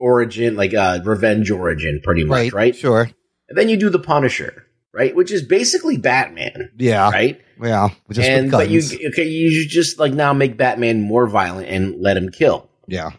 origin, 0.00 0.56
like 0.56 0.74
uh 0.74 1.00
revenge 1.04 1.50
origin, 1.50 2.00
pretty 2.02 2.24
much, 2.24 2.52
right? 2.52 2.74
Sure. 2.74 3.08
And 3.48 3.58
then 3.58 3.68
you 3.68 3.76
do 3.76 3.90
the 3.90 3.98
Punisher, 3.98 4.66
right? 4.92 5.14
Which 5.14 5.30
is 5.30 5.42
basically 5.42 5.96
Batman, 5.98 6.70
Yeah. 6.78 7.10
right? 7.10 7.40
Yeah. 7.62 7.90
And 8.18 8.50
but 8.50 8.68
you 8.70 8.80
okay, 9.08 9.24
you 9.28 9.68
just 9.68 9.98
like 9.98 10.12
now 10.12 10.32
make 10.32 10.56
Batman 10.56 11.02
more 11.02 11.26
violent 11.28 11.68
and 11.68 12.00
let 12.00 12.16
him 12.16 12.30
kill. 12.30 12.68
Yeah. 12.88 13.10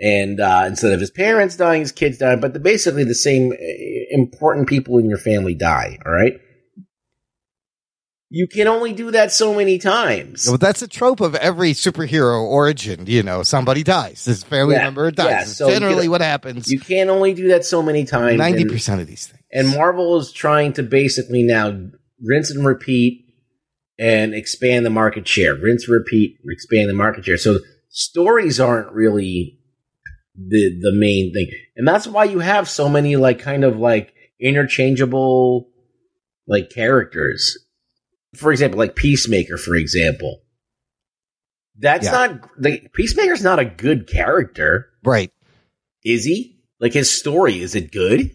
And 0.00 0.40
uh, 0.40 0.64
instead 0.66 0.92
of 0.92 1.00
his 1.00 1.10
parents 1.12 1.56
dying, 1.56 1.80
his 1.80 1.92
kids 1.92 2.18
dying, 2.18 2.40
but 2.40 2.54
the, 2.54 2.60
basically 2.60 3.04
the 3.04 3.14
same 3.14 3.52
uh, 3.52 3.56
important 4.10 4.68
people 4.68 4.98
in 4.98 5.08
your 5.08 5.18
family 5.18 5.54
die. 5.54 5.98
All 6.04 6.12
right. 6.12 6.40
You 8.34 8.46
can 8.46 8.66
only 8.66 8.94
do 8.94 9.10
that 9.10 9.30
so 9.30 9.52
many 9.54 9.76
times. 9.76 10.48
Well, 10.48 10.56
that's 10.56 10.80
a 10.80 10.88
trope 10.88 11.20
of 11.20 11.34
every 11.34 11.72
superhero 11.74 12.42
origin. 12.42 13.04
You 13.06 13.22
know, 13.22 13.42
somebody 13.42 13.82
dies. 13.82 14.24
His 14.24 14.42
family 14.42 14.74
Yeah, 14.74 14.84
member 14.84 15.10
dies. 15.10 15.26
yeah, 15.30 15.44
so 15.44 15.68
generally 15.70 16.04
can- 16.04 16.10
what 16.12 16.20
happens. 16.22 16.72
You 16.72 16.80
can 16.80 17.10
only 17.10 17.34
do 17.34 17.48
that 17.48 17.66
so 17.66 17.82
many 17.82 18.04
times. 18.06 18.38
Ninety 18.38 18.64
percent 18.64 19.02
of 19.02 19.06
these 19.06 19.26
things. 19.26 19.42
And 19.52 19.68
Marvel 19.68 20.16
is 20.18 20.32
trying 20.32 20.72
to 20.74 20.82
basically 20.82 21.42
now 21.42 21.78
rinse 22.22 22.50
and 22.50 22.64
repeat 22.64 23.26
and 23.98 24.34
expand 24.34 24.86
the 24.86 24.90
market 24.90 25.28
share. 25.28 25.54
Rinse, 25.54 25.86
repeat, 25.86 26.38
expand 26.48 26.88
the 26.88 26.94
market 26.94 27.26
share. 27.26 27.36
So 27.36 27.58
stories 27.90 28.58
aren't 28.58 28.90
really 28.92 29.58
the 30.34 30.78
the 30.80 30.92
main 30.94 31.34
thing. 31.34 31.48
And 31.76 31.86
that's 31.86 32.06
why 32.06 32.24
you 32.24 32.38
have 32.38 32.66
so 32.66 32.88
many 32.88 33.16
like 33.16 33.40
kind 33.40 33.62
of 33.62 33.76
like 33.76 34.14
interchangeable 34.40 35.68
like 36.48 36.70
characters. 36.70 37.58
For 38.34 38.50
example, 38.52 38.78
like 38.78 38.96
Peacemaker, 38.96 39.56
for 39.56 39.74
example. 39.74 40.42
That's 41.78 42.06
Yeah. 42.06 42.12
not 42.12 42.50
like 42.58 42.92
Peacemaker's 42.92 43.42
not 43.42 43.58
a 43.58 43.64
good 43.64 44.06
character. 44.06 44.88
Right. 45.04 45.30
Is 46.04 46.24
he? 46.24 46.58
Like 46.80 46.92
his 46.92 47.10
story, 47.16 47.60
is 47.60 47.74
it 47.74 47.92
good? 47.92 48.30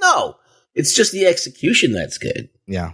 No. 0.00 0.36
It's 0.74 0.94
just 0.94 1.12
the 1.12 1.26
execution 1.26 1.92
that's 1.92 2.18
good. 2.18 2.48
Yeah. 2.66 2.92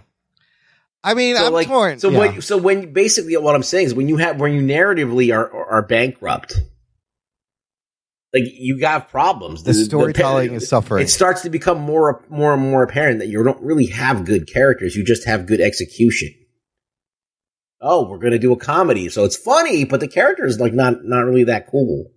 I 1.03 1.13
mean, 1.13 1.35
So 1.37 1.45
I'm 1.47 1.53
like, 1.53 1.67
torn. 1.67 1.99
So 1.99 2.09
yeah. 2.09 2.19
when, 2.19 2.41
so 2.41 2.57
when 2.57 2.91
basically 2.91 3.37
what 3.37 3.55
I'm 3.55 3.63
saying 3.63 3.85
is 3.87 3.93
when 3.93 4.09
you 4.09 4.17
have 4.17 4.39
when 4.39 4.53
you 4.53 4.61
narratively 4.61 5.33
are 5.33 5.49
are 5.51 5.81
bankrupt, 5.83 6.59
like 8.33 8.43
you 8.45 8.79
got 8.79 9.09
problems. 9.09 9.63
The 9.63 9.73
storytelling 9.73 10.53
is 10.53 10.67
suffering. 10.67 11.03
It 11.03 11.09
starts 11.09 11.41
to 11.43 11.49
become 11.49 11.79
more 11.79 12.25
more 12.29 12.53
and 12.53 12.61
more 12.61 12.83
apparent 12.83 13.19
that 13.19 13.27
you 13.27 13.43
don't 13.43 13.61
really 13.61 13.87
have 13.87 14.25
good 14.25 14.51
characters. 14.51 14.95
You 14.95 15.03
just 15.03 15.25
have 15.25 15.45
good 15.45 15.61
execution. 15.61 16.29
Oh, 17.79 18.09
we're 18.09 18.17
gonna 18.17 18.39
do 18.39 18.51
a 18.51 18.57
comedy, 18.57 19.09
so 19.09 19.23
it's 19.23 19.37
funny, 19.37 19.85
but 19.85 19.99
the 19.99 20.07
character 20.07 20.45
is 20.45 20.59
like 20.59 20.73
not 20.73 21.05
not 21.05 21.25
really 21.25 21.45
that 21.45 21.67
cool. 21.67 22.11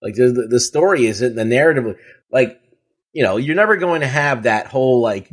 Like 0.00 0.14
the 0.14 0.32
the, 0.32 0.46
the 0.48 0.60
story 0.60 1.06
isn't 1.06 1.34
the 1.34 1.44
narrative. 1.44 1.96
Like 2.30 2.58
you 3.12 3.22
know, 3.22 3.36
you're 3.36 3.56
never 3.56 3.76
going 3.76 4.00
to 4.00 4.06
have 4.06 4.44
that 4.44 4.66
whole 4.66 5.00
like 5.00 5.30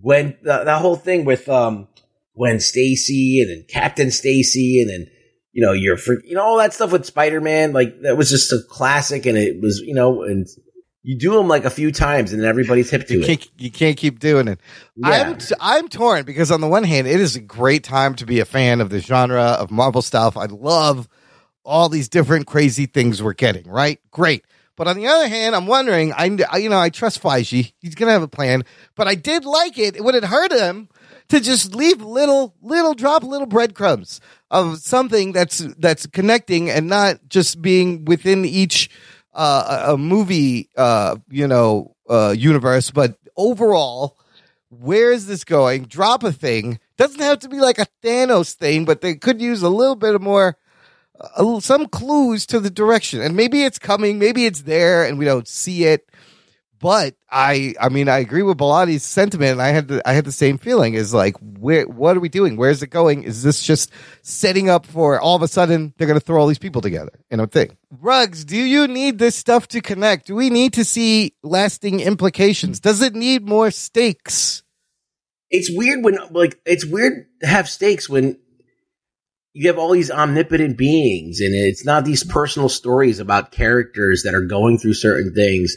when 0.00 0.36
that, 0.42 0.64
that 0.64 0.80
whole 0.80 0.96
thing 0.96 1.24
with 1.24 1.48
um 1.48 1.88
Gwen 2.36 2.60
Stacy 2.60 3.40
and 3.40 3.50
then 3.50 3.64
Captain 3.68 4.10
Stacy 4.10 4.82
and 4.82 4.90
then 4.90 5.10
you 5.56 5.64
know 5.64 5.72
you're 5.72 5.96
for 5.96 6.22
you 6.22 6.34
know 6.34 6.42
all 6.42 6.58
that 6.58 6.74
stuff 6.74 6.92
with 6.92 7.06
Spider 7.06 7.40
Man 7.40 7.72
like 7.72 8.02
that 8.02 8.18
was 8.18 8.28
just 8.28 8.52
a 8.52 8.58
classic 8.68 9.24
and 9.24 9.38
it 9.38 9.58
was 9.58 9.80
you 9.80 9.94
know 9.94 10.22
and 10.22 10.46
you 11.02 11.16
do 11.16 11.32
them 11.32 11.48
like 11.48 11.64
a 11.64 11.70
few 11.70 11.90
times 11.90 12.34
and 12.34 12.44
everybody's 12.44 12.90
hip 12.90 13.06
to 13.06 13.14
you 13.14 13.22
it. 13.22 13.48
you 13.56 13.70
can't 13.70 13.96
keep 13.96 14.18
doing 14.18 14.48
it. 14.48 14.60
Yeah. 14.96 15.08
I'm 15.08 15.38
I'm 15.60 15.88
torn 15.88 16.24
because 16.24 16.50
on 16.50 16.60
the 16.60 16.68
one 16.68 16.84
hand, 16.84 17.06
it 17.06 17.20
is 17.20 17.36
a 17.36 17.40
great 17.40 17.84
time 17.84 18.16
to 18.16 18.26
be 18.26 18.40
a 18.40 18.44
fan 18.44 18.82
of 18.82 18.90
the 18.90 19.00
genre 19.00 19.42
of 19.42 19.70
Marvel 19.70 20.02
stuff. 20.02 20.36
I 20.36 20.44
love 20.44 21.08
all 21.64 21.88
these 21.88 22.10
different 22.10 22.46
crazy 22.46 22.84
things 22.84 23.22
we're 23.22 23.32
getting. 23.32 23.66
Right, 23.66 23.98
great. 24.10 24.44
But 24.76 24.88
on 24.88 24.96
the 24.96 25.06
other 25.06 25.26
hand, 25.26 25.56
I'm 25.56 25.66
wondering. 25.66 26.12
I, 26.12 26.36
I 26.50 26.58
you 26.58 26.68
know 26.68 26.78
I 26.78 26.90
trust 26.90 27.22
Feige. 27.22 27.72
He's 27.78 27.94
gonna 27.94 28.12
have 28.12 28.22
a 28.22 28.28
plan. 28.28 28.64
But 28.94 29.08
I 29.08 29.14
did 29.14 29.46
like 29.46 29.78
it. 29.78 30.02
Would 30.04 30.16
it 30.16 30.24
hurt 30.24 30.52
him 30.52 30.90
to 31.28 31.40
just 31.40 31.74
leave 31.74 32.00
little 32.00 32.54
little 32.62 32.94
drop 32.94 33.22
little 33.22 33.46
breadcrumbs 33.46 34.20
of 34.50 34.78
something 34.78 35.32
that's 35.32 35.58
that's 35.78 36.06
connecting 36.06 36.70
and 36.70 36.88
not 36.88 37.18
just 37.28 37.60
being 37.60 38.04
within 38.04 38.44
each 38.44 38.90
uh, 39.34 39.84
a 39.88 39.94
a 39.94 39.98
movie, 39.98 40.70
uh, 40.76 41.16
you 41.28 41.46
know, 41.46 41.94
uh, 42.08 42.34
universe, 42.36 42.90
but 42.90 43.18
overall, 43.36 44.16
where 44.70 45.12
is 45.12 45.26
this 45.26 45.44
going? 45.44 45.84
Drop 45.84 46.24
a 46.24 46.32
thing. 46.32 46.78
Doesn't 46.96 47.20
have 47.20 47.40
to 47.40 47.48
be 47.48 47.58
like 47.58 47.78
a 47.78 47.86
Thanos 48.02 48.52
thing, 48.54 48.84
but 48.84 49.00
they 49.00 49.14
could 49.14 49.40
use 49.40 49.62
a 49.62 49.68
little 49.68 49.96
bit 49.96 50.14
of 50.14 50.22
more, 50.22 50.56
little, 51.38 51.60
some 51.60 51.86
clues 51.86 52.46
to 52.46 52.60
the 52.60 52.70
direction. 52.70 53.20
And 53.20 53.36
maybe 53.36 53.62
it's 53.62 53.78
coming, 53.78 54.18
maybe 54.18 54.46
it's 54.46 54.62
there, 54.62 55.04
and 55.04 55.18
we 55.18 55.24
don't 55.24 55.48
see 55.48 55.84
it. 55.84 56.08
But 56.86 57.16
I, 57.28 57.74
I 57.80 57.88
mean, 57.88 58.08
I 58.08 58.18
agree 58.18 58.42
with 58.42 58.58
Pilati's 58.58 59.02
sentiment. 59.02 59.50
And 59.50 59.60
I 59.62 59.70
had, 59.70 59.88
the, 59.88 60.08
I 60.08 60.12
had 60.12 60.24
the 60.24 60.30
same 60.30 60.56
feeling. 60.56 60.94
Is 60.94 61.12
like, 61.12 61.34
where, 61.38 61.84
what 61.88 62.16
are 62.16 62.20
we 62.20 62.28
doing? 62.28 62.56
Where's 62.56 62.80
it 62.80 62.90
going? 62.90 63.24
Is 63.24 63.42
this 63.42 63.60
just 63.60 63.90
setting 64.22 64.70
up 64.70 64.86
for 64.86 65.20
all 65.20 65.34
of 65.34 65.42
a 65.42 65.48
sudden 65.48 65.94
they're 65.98 66.06
going 66.06 66.20
to 66.20 66.24
throw 66.24 66.40
all 66.40 66.46
these 66.46 66.60
people 66.60 66.80
together 66.80 67.18
in 67.28 67.40
a 67.40 67.48
thing? 67.48 67.76
Rugs, 67.90 68.44
do 68.44 68.56
you 68.56 68.86
need 68.86 69.18
this 69.18 69.34
stuff 69.34 69.66
to 69.68 69.80
connect? 69.80 70.28
Do 70.28 70.36
we 70.36 70.48
need 70.48 70.74
to 70.74 70.84
see 70.84 71.34
lasting 71.42 71.98
implications? 71.98 72.78
Does 72.78 73.02
it 73.02 73.16
need 73.16 73.48
more 73.48 73.72
stakes? 73.72 74.62
it's 75.50 75.70
weird 75.72 76.04
when 76.04 76.18
like 76.32 76.60
it's 76.64 76.84
weird 76.84 77.26
to 77.40 77.46
have 77.46 77.68
stakes 77.68 78.08
when 78.08 78.36
you 79.52 79.68
have 79.68 79.78
all 79.78 79.92
these 79.92 80.10
omnipotent 80.10 80.76
beings 80.76 81.40
and 81.40 81.54
it's 81.54 81.84
not 81.84 82.04
these 82.04 82.24
personal 82.24 82.68
stories 82.68 83.20
about 83.20 83.52
characters 83.52 84.22
that 84.24 84.34
are 84.34 84.44
going 84.44 84.76
through 84.76 84.94
certain 84.94 85.32
things 85.34 85.76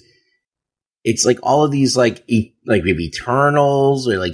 it's 1.04 1.26
like 1.26 1.40
all 1.44 1.64
of 1.64 1.72
these 1.72 1.96
like 1.98 2.24
e- 2.28 2.54
like 2.66 2.84
maybe 2.84 3.06
eternals 3.06 4.08
or 4.08 4.18
like 4.18 4.34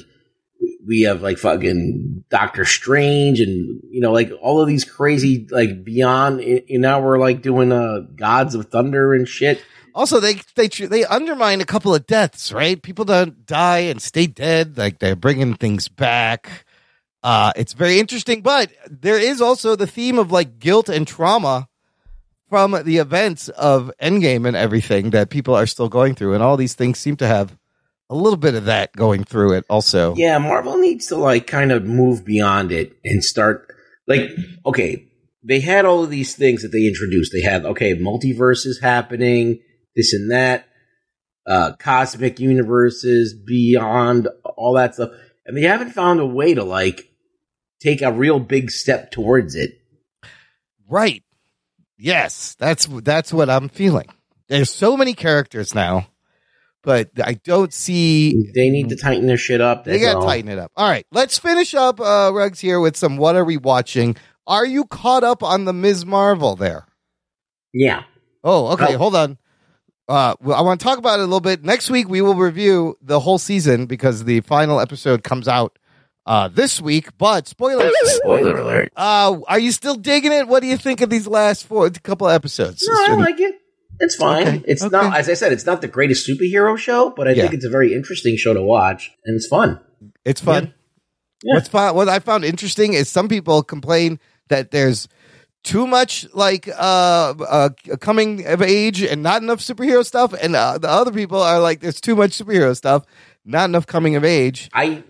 we 0.88 1.02
have 1.02 1.22
like 1.22 1.38
fucking 1.38 2.24
doctor 2.30 2.66
strange 2.66 3.40
and 3.40 3.82
you 3.90 4.02
know 4.02 4.12
like 4.12 4.32
all 4.42 4.62
of 4.62 4.68
these 4.68 4.84
crazy 4.84 5.48
like 5.52 5.84
beyond 5.84 6.40
and 6.42 6.82
now 6.82 7.02
we're 7.02 7.20
like 7.20 7.42
doing 7.42 7.72
uh 7.72 8.00
gods 8.16 8.56
of 8.56 8.66
thunder 8.68 9.14
and 9.14 9.28
shit 9.28 9.64
Also, 9.96 10.20
they 10.20 10.42
they 10.56 10.68
they 10.68 11.06
undermine 11.06 11.62
a 11.62 11.66
couple 11.66 11.96
of 11.96 12.06
deaths, 12.06 12.52
right? 12.52 12.82
People 12.82 13.06
don't 13.06 13.46
die 13.46 13.88
and 13.88 14.02
stay 14.02 14.28
dead. 14.28 14.78
Like 14.78 15.00
they're 15.00 15.16
bringing 15.16 15.54
things 15.56 15.88
back. 15.88 16.66
Uh, 17.24 17.54
it's 17.56 17.72
very 17.72 17.98
interesting, 17.98 18.42
but 18.42 18.74
there 18.92 19.18
is 19.18 19.40
also 19.40 19.74
the 19.78 19.88
theme 19.88 20.20
of 20.20 20.34
like 20.34 20.60
guilt 20.60 20.90
and 20.90 21.08
trauma 21.08 21.70
from 22.50 22.84
the 22.84 22.98
events 22.98 23.50
of 23.50 23.92
Endgame 24.02 24.48
and 24.48 24.56
everything 24.56 25.10
that 25.12 25.30
people 25.30 25.56
are 25.56 25.66
still 25.66 25.90
going 25.90 26.16
through, 26.16 26.34
and 26.34 26.44
all 26.44 26.58
these 26.58 26.74
things 26.76 27.00
seem 27.00 27.16
to 27.18 27.28
have 27.28 27.58
a 28.10 28.16
little 28.16 28.38
bit 28.38 28.56
of 28.56 28.66
that 28.66 28.94
going 28.94 29.24
through 29.24 29.54
it. 29.54 29.66
Also, 29.70 30.16
Yeah, 30.16 30.38
Marvel 30.38 30.78
needs 30.78 31.08
to 31.08 31.16
like 31.16 31.48
kind 31.48 31.72
of 31.72 31.84
move 31.86 32.24
beyond 32.24 32.72
it 32.72 32.96
and 33.04 33.24
start 33.24 33.68
like 34.08 34.30
okay, 34.66 35.08
they 35.44 35.60
had 35.60 35.86
all 35.86 36.04
of 36.04 36.10
these 36.10 36.36
things 36.36 36.62
that 36.62 36.70
they 36.70 36.86
introduced. 36.86 37.32
They 37.34 37.42
had 37.42 37.66
okay, 37.66 37.96
multiverses 37.96 38.82
happening, 38.82 39.60
this 39.96 40.14
and 40.14 40.32
that, 40.32 40.68
uh 41.48 41.74
cosmic 41.78 42.40
universes, 42.40 43.34
beyond 43.34 44.28
all 44.56 44.74
that 44.74 44.96
stuff. 44.96 45.10
And 45.46 45.58
they 45.58 45.64
haven't 45.64 45.92
found 45.92 46.20
a 46.20 46.26
way 46.26 46.54
to 46.54 46.64
like 46.64 47.10
take 47.82 48.02
a 48.02 48.12
real 48.12 48.40
big 48.40 48.72
step 48.72 49.12
towards 49.12 49.56
it. 49.56 49.72
Right. 50.88 51.24
Yes, 51.98 52.56
that's 52.60 52.86
that's 52.88 53.34
what 53.34 53.50
I'm 53.50 53.70
feeling. 53.70 54.08
There's 54.48 54.70
so 54.70 54.98
many 54.98 55.14
characters 55.14 55.74
now, 55.74 56.08
but 56.84 57.10
I 57.24 57.36
don't 57.36 57.74
see. 57.74 58.52
They 58.54 58.70
need 58.70 58.90
to 58.90 58.98
tighten 58.98 59.28
their 59.28 59.38
shit 59.38 59.62
up. 59.62 59.86
They 59.86 60.00
got 60.00 60.20
to 60.20 60.26
tighten 60.26 60.50
it 60.50 60.60
up. 60.60 60.72
All 60.76 60.88
right, 60.88 61.06
let's 61.12 61.38
finish 61.38 61.74
up, 61.74 62.00
uh, 62.00 62.32
Rugs 62.34 62.60
here 62.60 62.80
with 62.80 62.98
some. 62.98 63.18
What 63.18 63.36
are 63.36 63.46
we 63.46 63.58
watching? 63.58 64.16
Are 64.48 64.66
you 64.66 64.86
caught 64.86 65.24
up 65.24 65.42
on 65.42 65.66
the 65.66 65.74
Ms. 65.74 66.06
Marvel 66.06 66.56
there? 66.56 66.86
Yeah. 67.74 68.04
Oh, 68.44 68.74
okay. 68.74 68.94
Oh. 68.94 68.98
Hold 68.98 69.16
on. 69.16 69.38
Uh, 70.08 70.36
well, 70.40 70.56
I 70.56 70.62
want 70.62 70.80
to 70.80 70.84
talk 70.84 71.00
about 71.00 71.20
it 71.20 71.24
a 71.24 71.26
little 71.26 71.40
bit. 71.40 71.64
Next 71.64 71.90
week 71.90 72.08
we 72.08 72.22
will 72.22 72.36
review 72.36 72.96
the 73.02 73.20
whole 73.20 73.40
season 73.40 73.88
because 73.88 74.24
the 74.24 74.42
final 74.42 74.80
episode 74.80 75.24
comes 75.24 75.48
out 75.48 75.80
uh, 76.26 76.48
this 76.48 76.82
week. 76.82 77.18
But 77.18 77.48
spoiler, 77.48 77.90
Spoiler 78.04 78.58
alert. 78.58 78.94
Uh, 78.96 79.40
are 79.48 79.60
you 79.60 79.72
still 79.72 79.96
digging 79.96 80.32
it? 80.32 80.48
What 80.48 80.62
do 80.62 80.68
you 80.68 80.78
think 80.78 81.02
of 81.02 81.10
these 81.10 81.28
last 81.28 81.66
four 81.66 81.90
couple 81.90 82.28
episodes? 82.28 82.88
No, 82.88 82.96
I 82.96 83.16
like 83.16 83.40
it. 83.40 83.56
It's 84.00 84.16
fine. 84.16 84.48
Okay, 84.48 84.64
It's 84.68 84.84
not, 84.84 85.16
as 85.18 85.30
I 85.30 85.36
said, 85.36 85.54
it's 85.54 85.66
not 85.66 85.82
the 85.82 85.88
greatest 85.88 86.28
superhero 86.28 86.78
show, 86.78 87.12
but 87.12 87.28
I 87.28 87.32
Yeah. 87.32 87.44
think 87.44 87.54
it's 87.54 87.66
a 87.66 87.70
very 87.70 87.94
interesting 87.94 88.36
show 88.36 88.54
to 88.54 88.62
watch, 88.62 89.12
and 89.24 89.36
it's 89.36 89.48
fun. 89.48 89.80
It's 90.26 90.42
fun. 90.42 90.74
What's 91.44 91.70
fun, 91.70 91.96
what 91.96 92.10
I 92.10 92.20
found 92.20 92.44
interesting 92.44 92.94
is 92.94 93.08
some 93.08 93.28
people 93.30 93.62
complain 93.64 94.20
that 94.50 94.72
there's 94.72 95.08
too 95.64 95.88
much 95.88 96.28
like 96.34 96.68
uh, 96.68 97.34
uh 97.40 97.70
coming 98.00 98.46
of 98.46 98.62
age 98.62 99.02
and 99.02 99.24
not 99.24 99.42
enough 99.42 99.60
superhero 99.60 100.06
stuff, 100.06 100.34
and 100.34 100.56
uh, 100.56 100.78
the 100.78 100.90
other 100.90 101.12
people 101.12 101.42
are 101.42 101.60
like 101.60 101.80
there's 101.82 102.02
too 102.02 102.16
much 102.16 102.32
superhero 102.32 102.76
stuff, 102.76 103.06
not 103.46 103.66
enough 103.66 103.88
coming 103.88 104.16
of 104.16 104.24
age. 104.24 104.70
I 104.74 105.04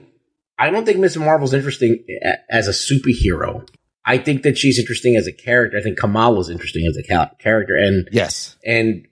I 0.58 0.70
don't 0.70 0.86
think 0.86 1.00
Ms. 1.00 1.18
Marvel's 1.18 1.54
interesting 1.54 2.06
as 2.50 2.68
a 2.68 2.72
superhero. 2.72 3.68
I 4.06 4.18
think 4.18 4.44
that 4.44 4.58
she's 4.58 4.80
interesting 4.80 5.16
as 5.16 5.28
a 5.28 5.32
character. 5.34 5.78
I 5.78 5.82
think 5.82 6.00
Kamala's 6.00 6.50
interesting 6.50 6.86
as 6.88 6.98
a 6.98 7.04
ca- 7.04 7.32
character, 7.40 7.76
and 7.76 8.08
yes, 8.12 8.56
and 8.64 9.08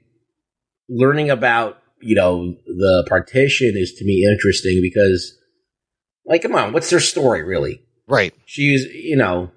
learning 0.87 1.29
about 1.29 1.79
you 1.99 2.15
know 2.15 2.55
the 2.65 3.05
partition 3.09 3.73
is 3.75 3.93
to 3.93 4.05
me 4.05 4.25
interesting 4.31 4.79
because 4.81 5.37
Like, 6.25 6.43
come 6.43 6.55
on, 6.55 6.73
what's 6.73 6.89
their 6.89 6.99
story 6.99 7.43
really? 7.43 7.81
Right. 8.07 8.33
She's, 8.45 8.85
you 8.85 9.17
know, 9.17 9.51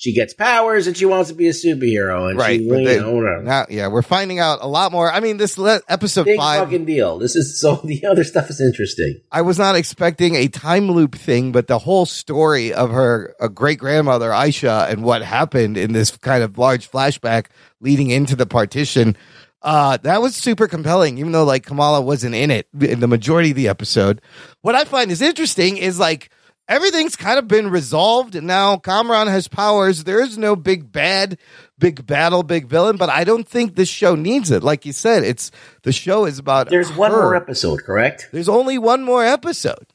she 0.00 0.14
gets 0.14 0.32
powers 0.32 0.86
and 0.86 0.96
she 0.96 1.04
wants 1.04 1.28
to 1.28 1.34
be 1.34 1.48
a 1.48 1.50
superhero, 1.52 2.30
and 2.30 2.38
Right. 2.38 2.60
she, 2.60 2.64
you 2.66 2.84
they- 2.84 3.00
know, 3.00 3.14
whatever. 3.16 3.42
now, 3.42 3.66
yeah, 3.68 3.88
we're 3.88 4.02
finding 4.02 4.38
out 4.38 4.60
a 4.62 4.68
lot 4.68 4.92
more. 4.92 5.10
I 5.10 5.18
mean, 5.18 5.38
this 5.38 5.58
le- 5.58 5.80
episode 5.88 6.24
Big 6.26 6.38
five. 6.38 6.60
fucking 6.60 6.84
deal. 6.84 7.18
This 7.18 7.34
is 7.34 7.60
so 7.60 7.74
the 7.84 8.04
other 8.06 8.22
stuff 8.22 8.48
is 8.48 8.60
interesting. 8.60 9.20
I 9.32 9.42
was 9.42 9.58
not 9.58 9.74
expecting 9.74 10.36
a 10.36 10.46
time 10.46 10.88
loop 10.88 11.16
thing, 11.16 11.50
but 11.50 11.66
the 11.66 11.80
whole 11.80 12.06
story 12.06 12.72
of 12.72 12.90
her 12.92 13.34
great 13.54 13.80
grandmother 13.80 14.30
Aisha 14.30 14.88
and 14.88 15.02
what 15.02 15.22
happened 15.22 15.76
in 15.76 15.92
this 15.94 16.16
kind 16.16 16.44
of 16.44 16.56
large 16.58 16.88
flashback 16.88 17.46
leading 17.80 18.10
into 18.10 18.36
the 18.36 18.46
partition, 18.46 19.16
uh, 19.62 19.96
that 20.04 20.22
was 20.22 20.36
super 20.36 20.68
compelling. 20.68 21.18
Even 21.18 21.32
though 21.32 21.42
like 21.44 21.66
Kamala 21.66 22.00
wasn't 22.00 22.36
in 22.36 22.52
it 22.52 22.68
in 22.80 23.00
the 23.00 23.08
majority 23.08 23.50
of 23.50 23.56
the 23.56 23.66
episode, 23.66 24.20
what 24.62 24.76
I 24.76 24.84
find 24.84 25.10
is 25.10 25.20
interesting 25.22 25.76
is 25.76 25.98
like 25.98 26.30
everything's 26.68 27.16
kind 27.16 27.38
of 27.38 27.48
been 27.48 27.70
resolved, 27.70 28.34
and 28.34 28.46
now 28.46 28.76
Kamran 28.76 29.26
has 29.28 29.48
powers. 29.48 30.04
There 30.04 30.20
is 30.20 30.36
no 30.38 30.54
big 30.54 30.92
bad, 30.92 31.38
big 31.78 32.06
battle, 32.06 32.42
big 32.42 32.66
villain, 32.66 32.96
but 32.96 33.08
I 33.08 33.24
don't 33.24 33.48
think 33.48 33.74
this 33.74 33.88
show 33.88 34.14
needs 34.14 34.50
it. 34.50 34.62
Like 34.62 34.84
you 34.86 34.92
said, 34.92 35.24
it's 35.24 35.50
the 35.82 35.92
show 35.92 36.24
is 36.26 36.38
about. 36.38 36.68
There's 36.68 36.92
one 36.92 37.12
more 37.12 37.34
episode, 37.34 37.82
correct? 37.84 38.28
There's 38.32 38.48
only 38.48 38.78
one 38.78 39.02
more 39.02 39.24
episode. 39.24 39.86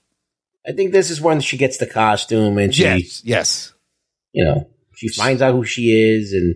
I 0.67 0.71
think 0.71 0.91
this 0.91 1.09
is 1.09 1.21
when 1.21 1.41
she 1.41 1.57
gets 1.57 1.77
the 1.77 1.87
costume 1.87 2.57
and 2.57 2.73
she, 2.73 2.83
Yes, 2.83 3.21
yes. 3.25 3.73
you 4.31 4.45
know, 4.45 4.69
she 4.95 5.09
finds 5.09 5.41
out 5.41 5.53
who 5.53 5.65
she 5.65 5.91
is, 5.91 6.33
and 6.33 6.55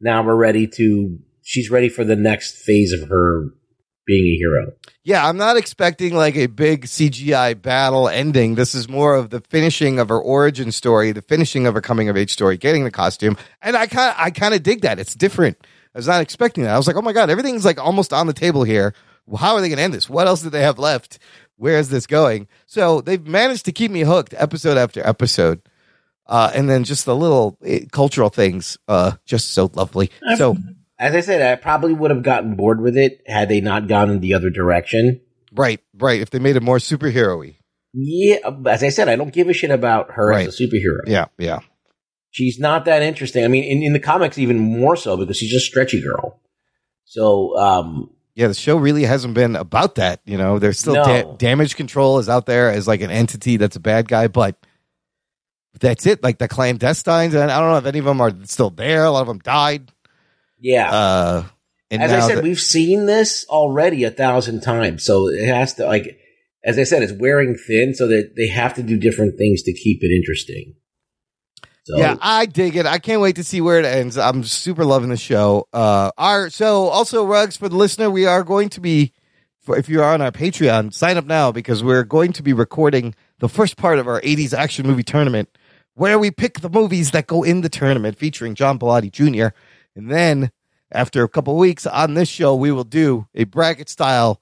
now 0.00 0.22
we're 0.24 0.36
ready 0.36 0.66
to. 0.66 1.18
She's 1.42 1.70
ready 1.70 1.88
for 1.88 2.02
the 2.02 2.16
next 2.16 2.56
phase 2.64 2.92
of 2.92 3.08
her 3.08 3.50
being 4.06 4.34
a 4.34 4.36
hero. 4.38 4.72
Yeah, 5.02 5.26
I'm 5.26 5.36
not 5.36 5.56
expecting 5.56 6.14
like 6.14 6.36
a 6.36 6.46
big 6.46 6.86
CGI 6.86 7.60
battle 7.60 8.08
ending. 8.08 8.54
This 8.54 8.74
is 8.74 8.88
more 8.88 9.14
of 9.14 9.30
the 9.30 9.40
finishing 9.40 9.98
of 9.98 10.08
her 10.08 10.18
origin 10.18 10.72
story, 10.72 11.12
the 11.12 11.22
finishing 11.22 11.66
of 11.66 11.74
her 11.74 11.80
coming 11.80 12.08
of 12.08 12.16
age 12.16 12.32
story, 12.32 12.56
getting 12.56 12.84
the 12.84 12.90
costume, 12.90 13.36
and 13.60 13.76
I 13.76 13.86
kind 13.86 14.14
I 14.16 14.30
kind 14.30 14.54
of 14.54 14.62
dig 14.62 14.82
that. 14.82 14.98
It's 14.98 15.14
different. 15.14 15.58
I 15.94 15.98
was 15.98 16.06
not 16.06 16.20
expecting 16.20 16.64
that. 16.64 16.74
I 16.74 16.76
was 16.76 16.86
like, 16.86 16.96
oh 16.96 17.02
my 17.02 17.12
god, 17.12 17.30
everything's 17.30 17.64
like 17.64 17.78
almost 17.78 18.12
on 18.12 18.26
the 18.26 18.32
table 18.32 18.64
here. 18.64 18.94
How 19.38 19.54
are 19.54 19.60
they 19.60 19.68
going 19.68 19.78
to 19.78 19.82
end 19.82 19.94
this? 19.94 20.08
What 20.08 20.26
else 20.28 20.42
do 20.42 20.50
they 20.50 20.62
have 20.62 20.78
left? 20.78 21.18
Where 21.56 21.78
is 21.78 21.88
this 21.88 22.06
going? 22.06 22.48
So 22.66 23.00
they've 23.00 23.26
managed 23.26 23.64
to 23.64 23.72
keep 23.72 23.90
me 23.90 24.02
hooked 24.02 24.34
episode 24.36 24.76
after 24.76 25.04
episode. 25.06 25.62
Uh, 26.26 26.50
and 26.54 26.68
then 26.68 26.84
just 26.84 27.06
the 27.06 27.16
little 27.16 27.56
eh, 27.64 27.86
cultural 27.92 28.28
things, 28.28 28.76
uh, 28.88 29.12
just 29.24 29.52
so 29.52 29.70
lovely. 29.74 30.10
So 30.36 30.56
As 30.98 31.14
I 31.14 31.20
said, 31.20 31.42
I 31.42 31.56
probably 31.60 31.92
would 31.92 32.10
have 32.10 32.22
gotten 32.22 32.54
bored 32.56 32.80
with 32.80 32.96
it 32.96 33.20
had 33.26 33.48
they 33.48 33.60
not 33.60 33.86
gone 33.88 34.10
in 34.10 34.20
the 34.20 34.34
other 34.34 34.50
direction. 34.50 35.20
right, 35.52 35.80
right. 35.98 36.20
If 36.20 36.30
they 36.30 36.38
made 36.38 36.56
it 36.56 36.62
more 36.62 36.78
superhero-y. 36.78 37.58
Yeah, 37.92 38.36
as 38.66 38.82
I 38.82 38.88
said, 38.90 39.08
I 39.08 39.16
don't 39.16 39.32
give 39.32 39.48
a 39.48 39.52
shit 39.54 39.70
about 39.70 40.10
her 40.12 40.28
Right. 40.28 40.48
as 40.48 40.58
a 40.60 40.62
superhero. 40.64 41.00
Yeah, 41.06 41.26
yeah. 41.38 41.60
She's 42.30 42.58
not 42.58 42.84
that 42.84 43.02
interesting. 43.02 43.44
I 43.44 43.48
mean, 43.48 43.64
in, 43.64 43.82
in 43.82 43.92
the 43.94 44.00
comics, 44.00 44.36
even 44.38 44.58
more 44.58 44.96
so 44.96 45.16
because 45.16 45.36
she's 45.38 45.50
just 45.50 45.64
stretchy 45.66 46.02
girl. 46.02 46.40
So, 47.06 47.56
um, 47.58 48.10
Yeah, 48.34 48.48
the 48.48 48.54
show 48.54 48.76
really 48.76 49.04
hasn't 49.04 49.32
been 49.32 49.56
about 49.56 49.94
that. 49.94 50.20
You 50.26 50.36
know, 50.36 50.58
there's 50.58 50.78
still 50.78 50.94
No. 50.94 51.04
da- 51.04 51.36
damage 51.38 51.76
control 51.76 52.18
is 52.18 52.28
out 52.28 52.44
there 52.44 52.70
as 52.70 52.86
like 52.86 53.00
an 53.00 53.10
entity 53.10 53.56
that's 53.56 53.76
a 53.76 53.80
bad 53.80 54.08
guy, 54.08 54.28
but 54.28 54.56
that's 55.80 56.04
it. 56.06 56.22
Like 56.22 56.36
the 56.38 56.48
clandestines, 56.48 57.34
and 57.34 57.50
I 57.50 57.58
don't 57.60 57.70
know 57.70 57.78
if 57.78 57.86
any 57.86 57.98
of 58.00 58.04
them 58.04 58.20
are 58.20 58.32
still 58.44 58.70
there. 58.70 59.04
A 59.04 59.10
lot 59.10 59.22
of 59.22 59.28
them 59.28 59.38
died. 59.38 59.90
Yeah. 60.66 60.90
Uh, 60.90 61.44
and 61.90 62.02
as 62.02 62.12
I 62.12 62.20
said, 62.26 62.38
the- 62.38 62.42
we've 62.42 62.60
seen 62.60 63.06
this 63.06 63.46
already 63.48 64.04
a 64.04 64.10
thousand 64.10 64.62
times. 64.62 65.04
So 65.04 65.28
it 65.28 65.46
has 65.46 65.74
to, 65.74 65.86
like, 65.86 66.18
as 66.64 66.78
I 66.78 66.82
said, 66.82 67.02
it's 67.02 67.12
wearing 67.12 67.54
thin 67.54 67.94
so 67.94 68.08
that 68.08 68.32
they 68.36 68.48
have 68.48 68.74
to 68.74 68.82
do 68.82 68.98
different 68.98 69.38
things 69.38 69.62
to 69.62 69.72
keep 69.72 70.02
it 70.02 70.14
interesting. 70.14 70.74
So, 71.84 71.98
yeah, 71.98 72.16
I 72.20 72.46
dig 72.46 72.74
it. 72.74 72.84
I 72.84 72.98
can't 72.98 73.20
wait 73.20 73.36
to 73.36 73.44
see 73.44 73.60
where 73.60 73.78
it 73.78 73.84
ends. 73.84 74.18
I'm 74.18 74.42
super 74.42 74.84
loving 74.84 75.08
the 75.08 75.16
show. 75.16 75.68
Uh, 75.72 76.10
our 76.18 76.50
so 76.50 76.88
also 76.88 77.24
rugs 77.24 77.56
for 77.56 77.68
the 77.68 77.76
listener. 77.76 78.10
We 78.10 78.26
are 78.26 78.42
going 78.42 78.70
to 78.70 78.80
be, 78.80 79.12
for 79.60 79.76
if 79.76 79.88
you 79.88 80.02
are 80.02 80.12
on 80.12 80.20
our 80.20 80.32
Patreon, 80.32 80.92
sign 80.92 81.16
up 81.16 81.26
now 81.26 81.52
because 81.52 81.84
we're 81.84 82.02
going 82.02 82.32
to 82.32 82.42
be 82.42 82.52
recording 82.52 83.14
the 83.38 83.48
first 83.48 83.76
part 83.76 84.00
of 84.00 84.08
our 84.08 84.20
80s 84.22 84.52
action 84.52 84.84
movie 84.84 85.04
tournament, 85.04 85.48
where 85.94 86.18
we 86.18 86.32
pick 86.32 86.58
the 86.58 86.68
movies 86.68 87.12
that 87.12 87.28
go 87.28 87.44
in 87.44 87.60
the 87.60 87.68
tournament, 87.68 88.18
featuring 88.18 88.56
John 88.56 88.80
Pilati 88.80 89.12
Jr. 89.12 89.54
And 89.94 90.10
then 90.10 90.50
after 90.92 91.22
a 91.24 91.28
couple 91.28 91.56
weeks 91.56 91.86
on 91.86 92.14
this 92.14 92.28
show, 92.28 92.54
we 92.54 92.70
will 92.72 92.84
do 92.84 93.26
a 93.34 93.44
bracket 93.44 93.88
style 93.88 94.40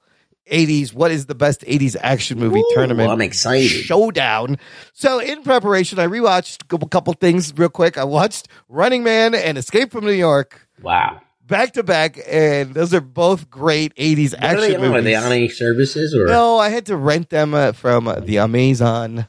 80s. 0.51 0.93
What 0.93 1.11
is 1.11 1.25
the 1.25 1.33
best 1.35 1.61
80s 1.61 1.95
action 1.99 2.39
movie 2.39 2.59
Ooh, 2.59 2.71
tournament? 2.75 3.09
I'm 3.09 3.21
excited. 3.21 3.67
Showdown. 3.69 4.57
So 4.93 5.19
in 5.19 5.41
preparation, 5.43 5.97
I 5.99 6.05
rewatched 6.07 6.63
a 6.63 6.65
couple- 6.65 6.87
couple 6.87 7.13
things 7.13 7.51
real 7.57 7.69
quick. 7.69 7.97
I 7.97 8.03
watched 8.03 8.47
Running 8.69 9.03
Man 9.03 9.33
and 9.33 9.57
Escape 9.57 9.91
from 9.91 10.05
New 10.05 10.11
York 10.11 10.67
wow. 10.81 11.19
back 11.47 11.73
to 11.73 11.83
back, 11.83 12.19
and 12.29 12.75
those 12.75 12.93
are 12.93 13.01
both 13.01 13.49
great 13.49 13.95
80s 13.95 14.33
What 14.33 14.43
are 14.43 14.45
action 14.45 14.75
on? 14.75 14.81
movies. 14.81 14.97
Are 14.97 15.01
they 15.01 15.15
on 15.15 15.31
any 15.31 15.49
services 15.49 16.13
or? 16.13 16.27
No, 16.27 16.59
I 16.59 16.69
had 16.69 16.85
to 16.87 16.95
rent 16.95 17.29
them 17.31 17.55
uh, 17.55 17.71
from 17.71 18.07
uh, 18.07 18.19
the 18.19 18.37
Amazon. 18.37 19.27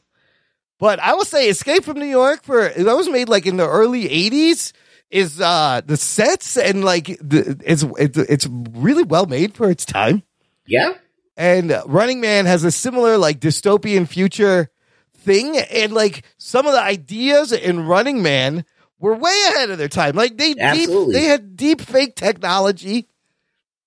But 0.79 1.01
I 1.01 1.15
will 1.15 1.25
say, 1.25 1.49
Escape 1.49 1.85
from 1.85 1.99
New 1.99 2.05
York 2.05 2.43
for 2.43 2.69
that 2.69 2.97
was 2.97 3.09
made 3.09 3.31
like 3.31 3.47
in 3.47 3.57
the 3.57 3.67
early 3.67 4.07
'80s. 4.07 4.73
Is 5.11 5.41
uh 5.41 5.83
the 5.87 5.97
sets 5.97 6.57
and 6.57 6.85
like 6.85 7.07
the, 7.07 7.61
it's 7.65 7.85
it's 7.99 8.19
it's 8.19 8.47
really 8.73 9.05
well 9.05 9.27
made 9.27 9.55
for 9.55 9.71
its 9.71 9.85
time. 9.85 10.23
Yeah. 10.67 10.95
And 11.37 11.81
Running 11.87 12.21
Man 12.21 12.47
has 12.47 12.65
a 12.65 12.73
similar 12.73 13.17
like 13.17 13.39
dystopian 13.39 14.09
future 14.09 14.71
thing, 15.19 15.59
and 15.59 15.93
like 15.93 16.25
some 16.39 16.67
of 16.67 16.73
the 16.73 16.81
ideas 16.81 17.53
in 17.53 17.87
Running 17.87 18.23
Man 18.23 18.65
were 18.99 19.15
way 19.15 19.45
ahead 19.51 19.71
of 19.71 19.79
their 19.79 19.89
time. 19.89 20.17
Like 20.17 20.39
they 20.39 20.55
deep, 20.55 20.91
they 21.13 21.25
had 21.25 21.57
deep 21.57 21.81
fake 21.83 22.17
technology 22.17 23.09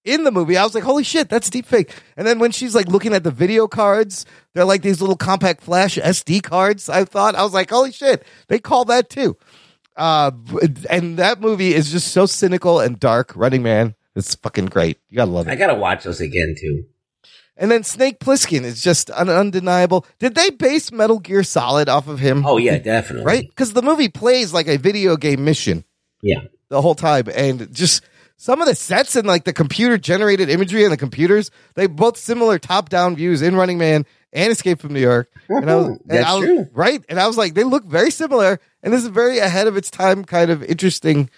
in 0.06 0.24
the 0.24 0.32
movie. 0.32 0.58
I 0.58 0.64
was 0.64 0.76
like, 0.76 0.84
holy 0.84 1.04
shit, 1.04 1.30
that's 1.30 1.50
deep 1.50 1.66
fake. 1.66 1.94
And 2.16 2.26
then 2.26 2.40
when 2.40 2.52
she's 2.52 2.76
like 2.76 2.88
looking 2.88 3.14
at 3.14 3.24
the 3.24 3.32
video 3.32 3.68
cards, 3.68 4.26
they're 4.54 4.66
like 4.66 4.82
these 4.82 5.02
little 5.02 5.18
compact 5.18 5.62
flash 5.62 5.98
SD 5.98 6.44
cards. 6.44 6.90
I 6.90 7.06
thought 7.06 7.36
I 7.36 7.44
was 7.44 7.54
like, 7.54 7.70
holy 7.70 7.92
shit, 7.92 8.24
they 8.48 8.60
call 8.60 8.86
that 8.86 9.10
too. 9.10 9.38
Uh, 10.00 10.32
and 10.90 11.18
that 11.18 11.42
movie 11.42 11.76
is 11.76 11.92
just 11.92 12.14
so 12.14 12.26
cynical 12.26 12.80
and 12.80 13.00
dark. 13.00 13.34
Running 13.36 13.62
Man, 13.62 13.96
it's 14.16 14.34
fucking 14.36 14.68
great. 14.68 14.98
You 15.10 15.18
gotta 15.18 15.30
love 15.32 15.48
it. 15.48 15.52
I 15.52 15.56
gotta 15.56 15.76
watch 15.76 16.06
those 16.06 16.22
again 16.22 16.56
too. 16.60 16.86
And 17.58 17.70
then 17.70 17.84
Snake 17.84 18.20
Plissken 18.20 18.64
is 18.64 18.82
just 18.82 19.10
an 19.10 19.28
undeniable. 19.30 20.06
Did 20.18 20.34
they 20.36 20.50
base 20.50 20.94
Metal 20.94 21.20
Gear 21.20 21.44
Solid 21.44 21.90
off 21.90 22.08
of 22.08 22.20
him? 22.20 22.46
Oh 22.46 22.56
yeah, 22.58 22.78
definitely. 22.78 23.26
right? 23.26 23.48
Because 23.50 23.74
the 23.74 23.82
movie 23.82 24.08
plays 24.08 24.54
like 24.54 24.68
a 24.70 24.78
video 24.78 25.18
game 25.18 25.44
mission 25.44 25.84
Yeah. 26.22 26.44
the 26.70 26.82
whole 26.82 26.96
time, 26.96 27.26
and 27.36 27.70
just 27.74 28.02
some 28.38 28.62
of 28.62 28.68
the 28.70 28.76
sets 28.76 29.18
and 29.18 29.28
like 29.28 29.44
the 29.44 29.52
computer 29.52 29.98
generated 29.98 30.50
imagery 30.50 30.84
and 30.86 30.94
the 30.94 30.98
computers, 30.98 31.52
they 31.76 31.88
both 31.88 32.16
similar 32.16 32.58
top 32.58 32.88
down 32.88 33.18
views 33.18 33.42
in 33.42 33.54
Running 33.58 33.78
Man 33.78 34.06
and 34.34 34.52
Escape 34.52 34.80
from 34.80 34.94
New 34.94 35.02
York. 35.02 35.32
And 35.50 35.70
I 35.70 35.76
was, 35.76 35.88
and 35.88 36.00
That's 36.06 36.26
I 36.28 36.34
was- 36.36 36.46
true. 36.46 36.70
right? 36.74 37.04
And 37.10 37.20
I 37.20 37.28
was 37.28 37.38
like, 37.38 37.54
they 37.54 37.64
look 37.64 37.86
very 37.86 38.12
similar, 38.12 38.60
and 38.84 38.94
this 38.94 39.02
is 39.04 39.10
very 39.10 39.40
ahead 39.40 39.68
of 39.68 39.76
its 39.78 39.90
time, 39.90 40.24
kind 40.26 40.52
of 40.52 40.64
interesting 40.64 41.30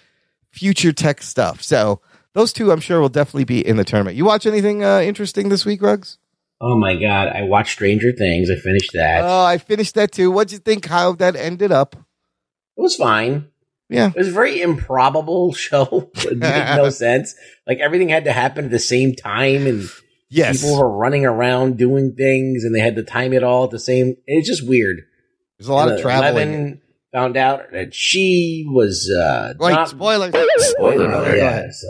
future 0.51 0.91
tech 0.93 1.22
stuff. 1.22 1.61
So. 1.61 2.01
Those 2.34 2.53
two, 2.53 2.72
I'm 2.72 2.80
sure, 2.80 3.01
will 3.01 3.09
definitely 3.09 3.43
be 3.43 3.59
in 3.59 3.76
the 3.76 3.84
tournament. 3.84 4.15
You 4.15 4.23
watch 4.23 4.45
anything 4.45 4.85
uh, 4.85 5.01
interesting 5.01 5.49
this 5.49 5.65
week, 5.65 5.81
Ruggs? 5.81 6.18
Oh 6.61 6.77
my 6.77 6.95
god, 6.95 7.27
I 7.27 7.41
watched 7.41 7.73
Stranger 7.73 8.13
Things. 8.13 8.49
I 8.49 8.55
finished 8.55 8.91
that. 8.93 9.19
Oh, 9.26 9.43
I 9.43 9.57
finished 9.57 9.95
that 9.95 10.13
too. 10.13 10.31
What'd 10.31 10.53
you 10.53 10.59
think 10.59 10.85
how 10.85 11.11
that 11.15 11.35
ended 11.35 11.73
up? 11.73 11.93
it 11.97 12.81
was 12.81 12.95
fine. 12.95 13.49
Yeah. 13.89 14.11
It 14.11 14.15
was 14.15 14.30
a 14.30 14.31
very 14.31 14.61
improbable 14.61 15.51
show. 15.65 16.09
It 16.15 16.38
made 16.38 16.76
no 16.77 16.89
sense. 17.05 17.35
Like 17.68 17.80
everything 17.80 18.07
had 18.07 18.23
to 18.23 18.31
happen 18.31 18.63
at 18.63 18.72
the 18.72 18.80
same 18.80 19.13
time, 19.13 19.68
and 19.68 19.89
Yes. 20.31 20.61
people 20.61 20.79
were 20.79 20.89
running 20.89 21.25
around 21.25 21.77
doing 21.77 22.15
things, 22.15 22.63
and 22.63 22.73
they 22.73 22.79
had 22.79 22.95
to 22.95 23.03
time 23.03 23.33
it 23.33 23.43
all 23.43 23.65
at 23.65 23.69
the 23.71 23.79
same. 23.79 24.15
It's 24.25 24.47
just 24.47 24.67
weird. 24.67 25.01
There's 25.59 25.67
a 25.67 25.73
lot 25.73 25.89
And 25.89 25.97
of 25.97 26.01
traveling. 26.01 26.31
Eleven 26.49 26.81
found 27.13 27.37
out 27.37 27.71
that 27.73 27.93
she 27.93 28.65
was 28.67 29.11
uh, 29.15 29.53
Wait, 29.59 29.73
not- 29.73 29.89
spoilers. 29.89 30.33
Spoiler 30.57 31.11
alert, 31.11 31.37
yeah. 31.37 31.67
So 31.71 31.87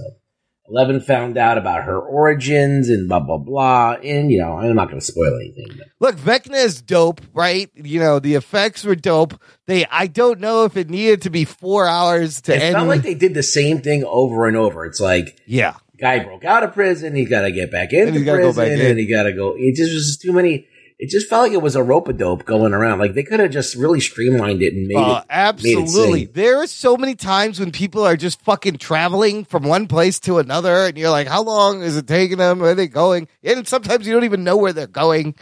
Eleven 0.68 1.02
found 1.02 1.38
out 1.38 1.58
about 1.58 1.84
her 1.84 2.00
origins 2.00 2.90
and 2.90 3.08
blah 3.10 3.20
blah 3.20 3.38
blah. 3.38 3.94
And 4.04 4.32
you 4.32 4.40
know, 4.42 4.58
I'm 4.58 4.74
not 4.76 4.88
going 4.88 5.00
to 5.00 5.06
spoil 5.06 5.36
anything. 5.36 5.78
But 5.78 5.90
Look, 6.00 6.16
Vecna 6.18 6.64
is 6.64 6.82
dope, 6.82 7.22
right? 7.34 7.70
You 7.76 8.00
know, 8.00 8.20
the 8.20 8.36
effects 8.36 8.84
were 8.84 8.96
dope. 8.96 9.40
They 9.68 9.86
I 9.86 10.08
don't 10.08 10.40
know 10.40 10.64
if 10.66 10.78
it 10.78 10.90
needed 10.90 11.22
to 11.24 11.30
be 11.30 11.46
four 11.46 11.88
hours 11.88 12.42
to 12.44 12.56
it's 12.56 12.64
end. 12.64 12.74
not 12.74 12.88
like 12.88 13.04
they 13.04 13.14
did 13.16 13.34
the 13.34 13.44
same 13.44 13.82
thing 13.82 14.04
over 14.06 14.48
and 14.48 14.56
over. 14.58 14.86
It's 14.86 15.00
like 15.02 15.40
yeah. 15.46 15.76
Guy 16.02 16.20
broke 16.24 16.44
out 16.44 16.64
of 16.64 16.74
prison, 16.74 17.16
he 17.16 17.24
got 17.26 17.42
to 17.44 17.52
get 17.52 17.72
back 17.72 17.94
into 17.94 18.14
he's 18.14 18.24
gotta 18.24 18.40
go 18.42 18.52
prison, 18.54 18.64
back 18.78 18.80
in. 18.80 18.86
and 18.92 19.00
he 19.00 19.06
got 19.06 19.24
to 19.24 19.34
go. 19.34 19.54
It 19.58 19.76
just 19.76 19.94
was 19.94 20.18
too 20.22 20.34
many. 20.34 20.68
It 21.04 21.10
just 21.10 21.28
felt 21.30 21.44
like 21.44 21.52
it 21.54 21.62
was 21.64 21.76
a 21.76 21.82
rope 21.82 22.08
a 22.10 22.14
dope 22.14 22.46
going 22.46 22.74
around. 22.74 23.00
Like 23.00 23.16
they 23.16 23.24
could 23.24 23.40
have 23.40 23.50
just 23.50 23.76
really 23.76 24.00
streamlined 24.00 24.62
it 24.62 24.74
and 24.74 24.88
made 24.88 24.98
Uh, 24.98 25.00
it. 25.00 25.64
Made 25.64 25.72
it 25.72 25.80
absolutely. 25.80 26.26
There 26.26 26.62
are 26.62 26.68
so 26.68 26.96
many 26.96 27.16
times 27.16 27.60
when 27.60 27.72
people 27.72 28.04
are 28.04 28.16
just 28.16 28.40
fucking 28.44 28.78
traveling 28.78 29.44
from 29.46 29.64
one 29.64 29.88
place 29.88 30.20
to 30.22 30.38
another, 30.38 30.86
and 30.86 30.98
you're 30.98 31.10
like, 31.10 31.28
how 31.28 31.42
long 31.42 31.82
is 31.82 31.98
it 31.98 32.06
taking 32.08 32.38
them? 32.38 32.60
Where 32.60 32.72
are 32.72 32.76
they 32.76 32.88
going? 32.88 33.28
And 33.44 33.68
sometimes 33.68 34.06
you 34.06 34.14
don't 34.14 34.26
even 34.26 34.44
know 34.44 34.58
where 34.58 34.74
they're 34.74 34.86
going. 34.86 35.34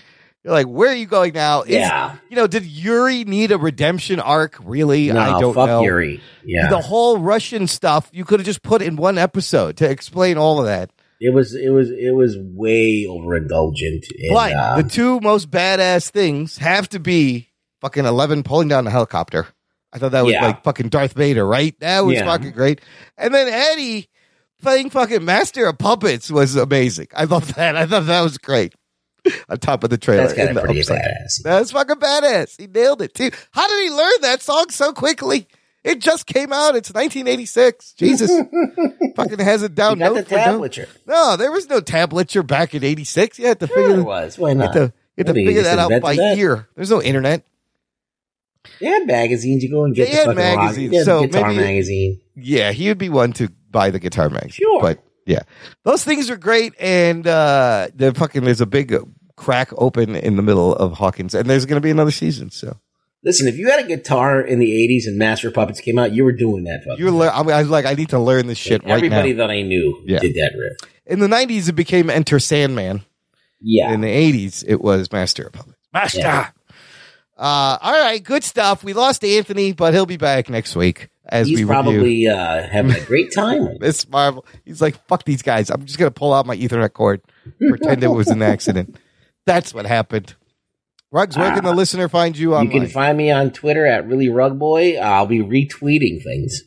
You're 0.44 0.54
like, 0.54 0.68
where 0.68 0.90
are 0.90 0.96
you 0.96 1.06
going 1.06 1.34
now? 1.34 1.64
Is- 1.64 1.72
Yeah. 1.76 2.16
You 2.30 2.36
know, 2.38 2.48
did 2.48 2.66
Yuri 2.66 3.26
need 3.26 3.52
a 3.52 3.58
redemption 3.58 4.20
arc? 4.20 4.58
Really? 4.64 5.12
No, 5.12 5.20
I 5.20 5.40
don't 5.40 5.54
fuck 5.54 5.68
know. 5.68 5.82
Yuri. 5.84 6.22
Yeah. 6.46 6.70
The 6.70 6.80
whole 6.80 7.18
Russian 7.20 7.68
stuff 7.68 8.10
you 8.14 8.24
could 8.26 8.40
have 8.40 8.46
just 8.46 8.64
put 8.64 8.82
in 8.82 8.96
one 8.96 9.18
episode 9.18 9.76
to 9.78 9.90
explain 9.90 10.38
all 10.38 10.60
of 10.60 10.66
that. 10.66 10.92
It 11.22 11.34
was 11.34 11.54
it 11.54 11.70
was 11.70 11.90
it 11.92 12.16
was 12.16 12.38
way 12.40 13.06
overindulgent. 13.06 14.06
And, 14.18 14.34
Like 14.34 14.56
um, 14.56 14.82
the 14.82 14.90
two 14.90 15.20
most 15.20 15.52
badass 15.52 16.10
things 16.12 16.58
have 16.60 16.88
to 16.90 17.00
be 17.00 17.50
fucking 17.82 18.06
Eleven 18.06 18.44
pulling 18.44 18.70
down 18.70 18.86
the 18.86 18.92
helicopter. 18.92 19.48
I 19.92 19.98
thought 19.98 20.12
that 20.14 20.24
was 20.24 20.34
Yeah. 20.34 20.46
like 20.46 20.64
fucking 20.64 20.88
Darth 20.90 21.14
Vader, 21.14 21.46
right? 21.46 21.78
That 21.82 22.06
was 22.06 22.16
Yeah. 22.16 22.26
fucking 22.26 22.52
great. 22.52 22.80
And 23.18 23.34
then 23.34 23.50
Eddie 23.50 24.08
playing 24.62 24.92
fucking 24.92 25.26
Master 25.26 25.66
of 25.68 25.78
Puppets 25.78 26.32
was 26.32 26.56
amazing. 26.56 27.08
I 27.14 27.26
love 27.26 27.56
that. 27.56 27.76
I 27.76 27.86
thought 27.86 28.06
that 28.06 28.22
was 28.22 28.38
great. 28.38 28.74
On 29.50 29.58
top 29.58 29.84
of 29.84 29.90
the 29.90 29.98
trailer, 29.98 30.24
That's 30.28 30.34
kinda 30.34 30.60
pretty 30.62 30.80
upside. 30.80 31.02
badass. 31.02 31.42
That's 31.44 31.72
fucking 31.72 31.98
badass. 31.98 32.60
He 32.60 32.68
nailed 32.68 33.02
it 33.02 33.14
too. 33.14 33.32
How 33.52 33.68
did 33.68 33.84
he 33.84 33.90
learn 33.90 34.22
that 34.22 34.42
song 34.42 34.70
so 34.70 34.94
quickly? 34.94 35.48
It 35.84 36.00
just 36.00 36.26
came 36.26 36.52
out. 36.52 36.76
It's 36.76 36.90
1986. 36.92 37.94
Jesus, 37.94 38.30
fucking 39.16 39.40
has 39.40 39.64
it 39.64 39.76
down. 39.76 39.94
You 40.00 40.06
got 40.06 40.14
the 40.16 40.24
tablature. 40.36 40.88
No, 41.08 41.38
there 41.38 41.52
was 41.52 41.70
no 41.70 41.80
tablature 41.80 42.46
back 42.46 42.76
in 42.76 42.84
'86. 42.84 43.40
You 43.40 43.48
had 43.48 43.60
to 43.62 43.68
Sure 43.68 43.76
figure 43.78 43.94
there 43.96 44.04
was. 44.04 44.38
Why 44.38 44.52
You 44.52 44.58
had 44.60 44.66
not? 44.66 44.74
to, 44.74 44.80
you 45.16 45.24
had 45.26 45.28
to 45.28 45.34
figure 45.34 45.62
that 45.64 45.80
out 45.80 46.02
by 46.02 46.16
that. 46.16 46.38
ear. 46.38 46.68
There's 46.76 46.90
no 46.92 47.02
internet. 47.02 47.44
They 48.82 48.88
had 48.88 49.08
magazines. 49.08 49.64
You 49.64 49.72
go 49.72 49.86
and 49.86 49.96
get 49.96 50.06
They 50.08 50.12
the 50.12 50.18
had 50.18 50.26
fucking 50.28 50.44
rock- 50.44 50.58
magazines, 50.66 50.94
yeah, 50.94 51.04
so 51.04 51.22
guitar 51.26 51.48
maybe- 51.50 51.62
magazine. 51.62 52.22
Yeah, 52.36 52.72
he 52.72 52.88
would 52.90 52.98
be 52.98 53.10
one 53.10 53.34
to 53.34 53.50
buy 53.72 53.90
the 53.90 54.00
guitar 54.00 54.30
magazine. 54.30 54.52
Sure. 54.52 54.82
But 54.82 55.00
yeah, 55.30 55.44
those 55.86 56.04
things 56.04 56.30
are 56.30 56.38
great. 56.38 56.74
And 56.80 57.26
uh, 57.28 57.88
the 57.96 58.14
fucking 58.14 58.44
there's 58.44 58.62
a 58.62 58.66
big 58.66 58.94
crack 59.38 59.70
open 59.78 60.16
in 60.16 60.36
the 60.36 60.42
middle 60.42 60.76
of 60.76 60.94
Hawkins, 60.94 61.34
and 61.34 61.50
there's 61.50 61.66
going 61.66 61.80
to 61.82 61.86
be 61.86 61.92
another 61.92 62.12
season. 62.12 62.50
So 62.52 62.78
Listen, 63.24 63.48
if 63.50 63.58
you 63.58 63.70
had 63.70 63.84
a 63.84 63.88
guitar 63.88 64.40
in 64.42 64.60
the 64.60 64.72
'80s 64.72 65.06
and 65.08 65.18
Master 65.18 65.52
Puppets 65.52 65.82
came 65.82 66.00
out, 66.00 66.14
you 66.14 66.24
were 66.24 66.32
doing 66.32 66.64
that. 66.64 66.84
Fucking 66.88 67.04
you 67.06 67.12
learn. 67.12 67.32
I 67.34 67.44
mean, 67.44 67.52
I 67.52 67.60
was 67.62 67.70
like, 67.70 67.86
I 67.86 67.94
need 67.94 68.10
to 68.10 68.20
learn 68.20 68.48
this 68.48 68.58
shit 68.58 68.82
right 68.84 68.92
Everybody 68.94 69.34
now. 69.34 69.46
that 69.46 69.52
I 69.52 69.62
knew 69.62 70.02
Yeah. 70.06 70.20
did 70.20 70.36
that 70.36 70.54
riff. 70.58 70.92
In 71.06 71.20
the 71.20 71.28
'90s, 71.28 71.68
it 71.70 71.74
became 71.74 72.10
Enter 72.10 72.40
Sandman. 72.40 73.04
Yeah. 73.62 73.92
In 73.94 74.00
the 74.02 74.08
'80s, 74.08 74.64
it 74.68 74.80
was 74.82 75.12
Master 75.12 75.44
of 75.48 75.52
Puppets. 75.54 75.76
Master. 75.94 76.20
Yeah. 76.20 76.50
Uh, 77.38 77.78
all 77.82 77.94
right, 77.94 78.22
good 78.24 78.44
stuff. 78.44 78.84
We 78.84 78.92
lost 78.94 79.24
Anthony, 79.24 79.72
but 79.74 79.94
he'll 79.94 80.06
be 80.06 80.18
back 80.18 80.50
next 80.50 80.76
week 80.76 81.08
as 81.30 81.48
He's 81.48 81.60
we 81.60 81.66
probably 81.66 82.28
uh, 82.28 82.64
having 82.68 82.92
a 82.92 83.00
great 83.06 83.34
time. 83.34 83.78
Ms. 83.80 84.10
Marvel. 84.10 84.46
He's 84.66 84.82
like, 84.82 85.06
fuck 85.08 85.24
these 85.24 85.42
guys. 85.42 85.70
I'm 85.70 85.86
just 85.86 85.98
going 85.98 86.12
to 86.12 86.14
pull 86.14 86.34
out 86.34 86.46
my 86.46 86.58
Ethernet 86.58 86.94
cord, 86.94 87.22
pretend 87.60 88.04
it 88.04 88.08
was 88.08 88.28
an 88.28 88.42
accident. 88.42 88.98
That's 89.46 89.74
what 89.74 89.86
happened. 89.86 90.36
Rugs, 91.12 91.36
where 91.36 91.52
can 91.56 91.64
the 91.64 91.74
listener 91.74 92.08
find 92.08 92.38
you 92.38 92.60
You 92.60 92.70
can 92.70 92.88
find 92.88 93.18
me 93.18 93.32
on 93.32 93.50
Twitter 93.50 93.86
at 93.88 94.08
really 94.08 94.30
rug 94.30 94.60
boy. 94.60 94.98
I'll 94.98 95.26
be 95.26 95.40
retweeting 95.40 96.22
things. 96.24 96.62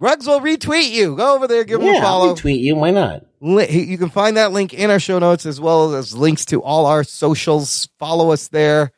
Rugs 0.00 0.26
will 0.26 0.40
retweet 0.40 0.90
you. 0.90 1.14
Go 1.14 1.36
over 1.36 1.46
there, 1.46 1.62
give 1.62 1.80
him 1.80 1.94
a 1.94 2.00
follow. 2.00 2.30
I'll 2.30 2.34
retweet 2.34 2.58
you. 2.58 2.74
Why 2.74 2.90
not? 2.90 3.24
You 3.40 3.98
can 3.98 4.10
find 4.10 4.36
that 4.36 4.50
link 4.50 4.74
in 4.74 4.90
our 4.90 4.98
show 4.98 5.20
notes 5.20 5.46
as 5.46 5.60
well 5.60 5.94
as 5.94 6.12
links 6.12 6.44
to 6.46 6.60
all 6.60 6.86
our 6.86 7.04
socials. 7.04 7.88
Follow 8.00 8.32
us 8.32 8.48
there. 8.48 8.90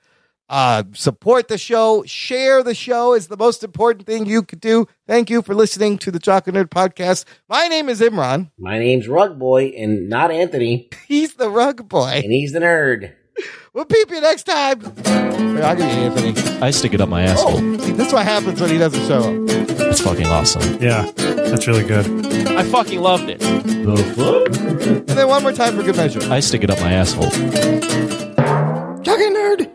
Uh, 0.49 0.83
support 0.93 1.49
the 1.49 1.57
show. 1.59 2.05
Share 2.07 2.63
the 2.63 2.75
show 2.75 3.15
is 3.15 3.29
the 3.29 3.37
most 3.37 3.65
important 3.65 4.07
thing 4.07 4.27
you 4.27 4.43
could 4.43 4.61
do. 4.61 4.87
Thank 5.07 5.31
you 5.31 5.41
for 5.43 5.55
listening 5.55 5.97
to 5.99 6.11
the 6.11 6.19
Jock 6.19 6.47
and 6.47 6.57
Nerd 6.57 6.69
podcast. 6.69 7.25
My 7.49 7.67
name 7.69 7.89
is 7.89 8.01
Imran. 8.01 8.51
My 8.59 8.79
name's 8.79 9.09
Rug 9.09 9.39
Boy, 9.39 9.69
and 9.77 10.09
not 10.09 10.31
Anthony. 10.31 10.91
He's 11.09 11.35
the 11.35 11.49
Rug 11.49 11.89
Boy. 11.89 12.21
And 12.23 12.33
he's 12.33 12.53
the 12.53 12.61
nerd. 12.61 13.13
We'll 13.73 13.85
peep 13.87 14.11
you 14.11 14.21
next 14.21 14.45
time. 14.45 14.81
Here, 14.81 15.63
I'll 15.65 15.75
give 15.75 15.87
you 15.87 15.93
Anthony. 15.93 16.61
I 16.61 16.71
stick 16.71 16.95
it 16.95 17.01
up 17.01 17.09
my 17.09 17.23
asshole. 17.23 17.59
See, 17.79 17.93
that's 17.93 18.13
what 18.13 18.25
happens 18.25 18.61
when 18.61 18.71
he 18.71 18.79
doesn't 18.79 19.07
show 19.09 19.19
up. 19.21 19.51
It's 19.81 20.01
fucking 20.01 20.27
awesome. 20.27 20.81
Yeah, 20.81 21.11
that's 21.17 21.67
really 21.67 21.83
good. 21.85 22.07
I 22.49 22.63
fucking 22.63 23.01
loved 23.01 23.29
it. 23.29 23.43
And 23.43 25.09
then 25.09 25.27
one 25.29 25.43
more 25.43 25.53
time 25.53 25.77
for 25.77 25.83
good 25.83 25.97
measure. 25.97 26.21
I 26.33 26.39
stick 26.39 26.63
it 26.63 26.71
up 26.71 26.81
my 26.81 26.93
asshole. 26.93 27.31
Jock 29.03 29.19
and 29.19 29.35
Nerd. 29.37 29.74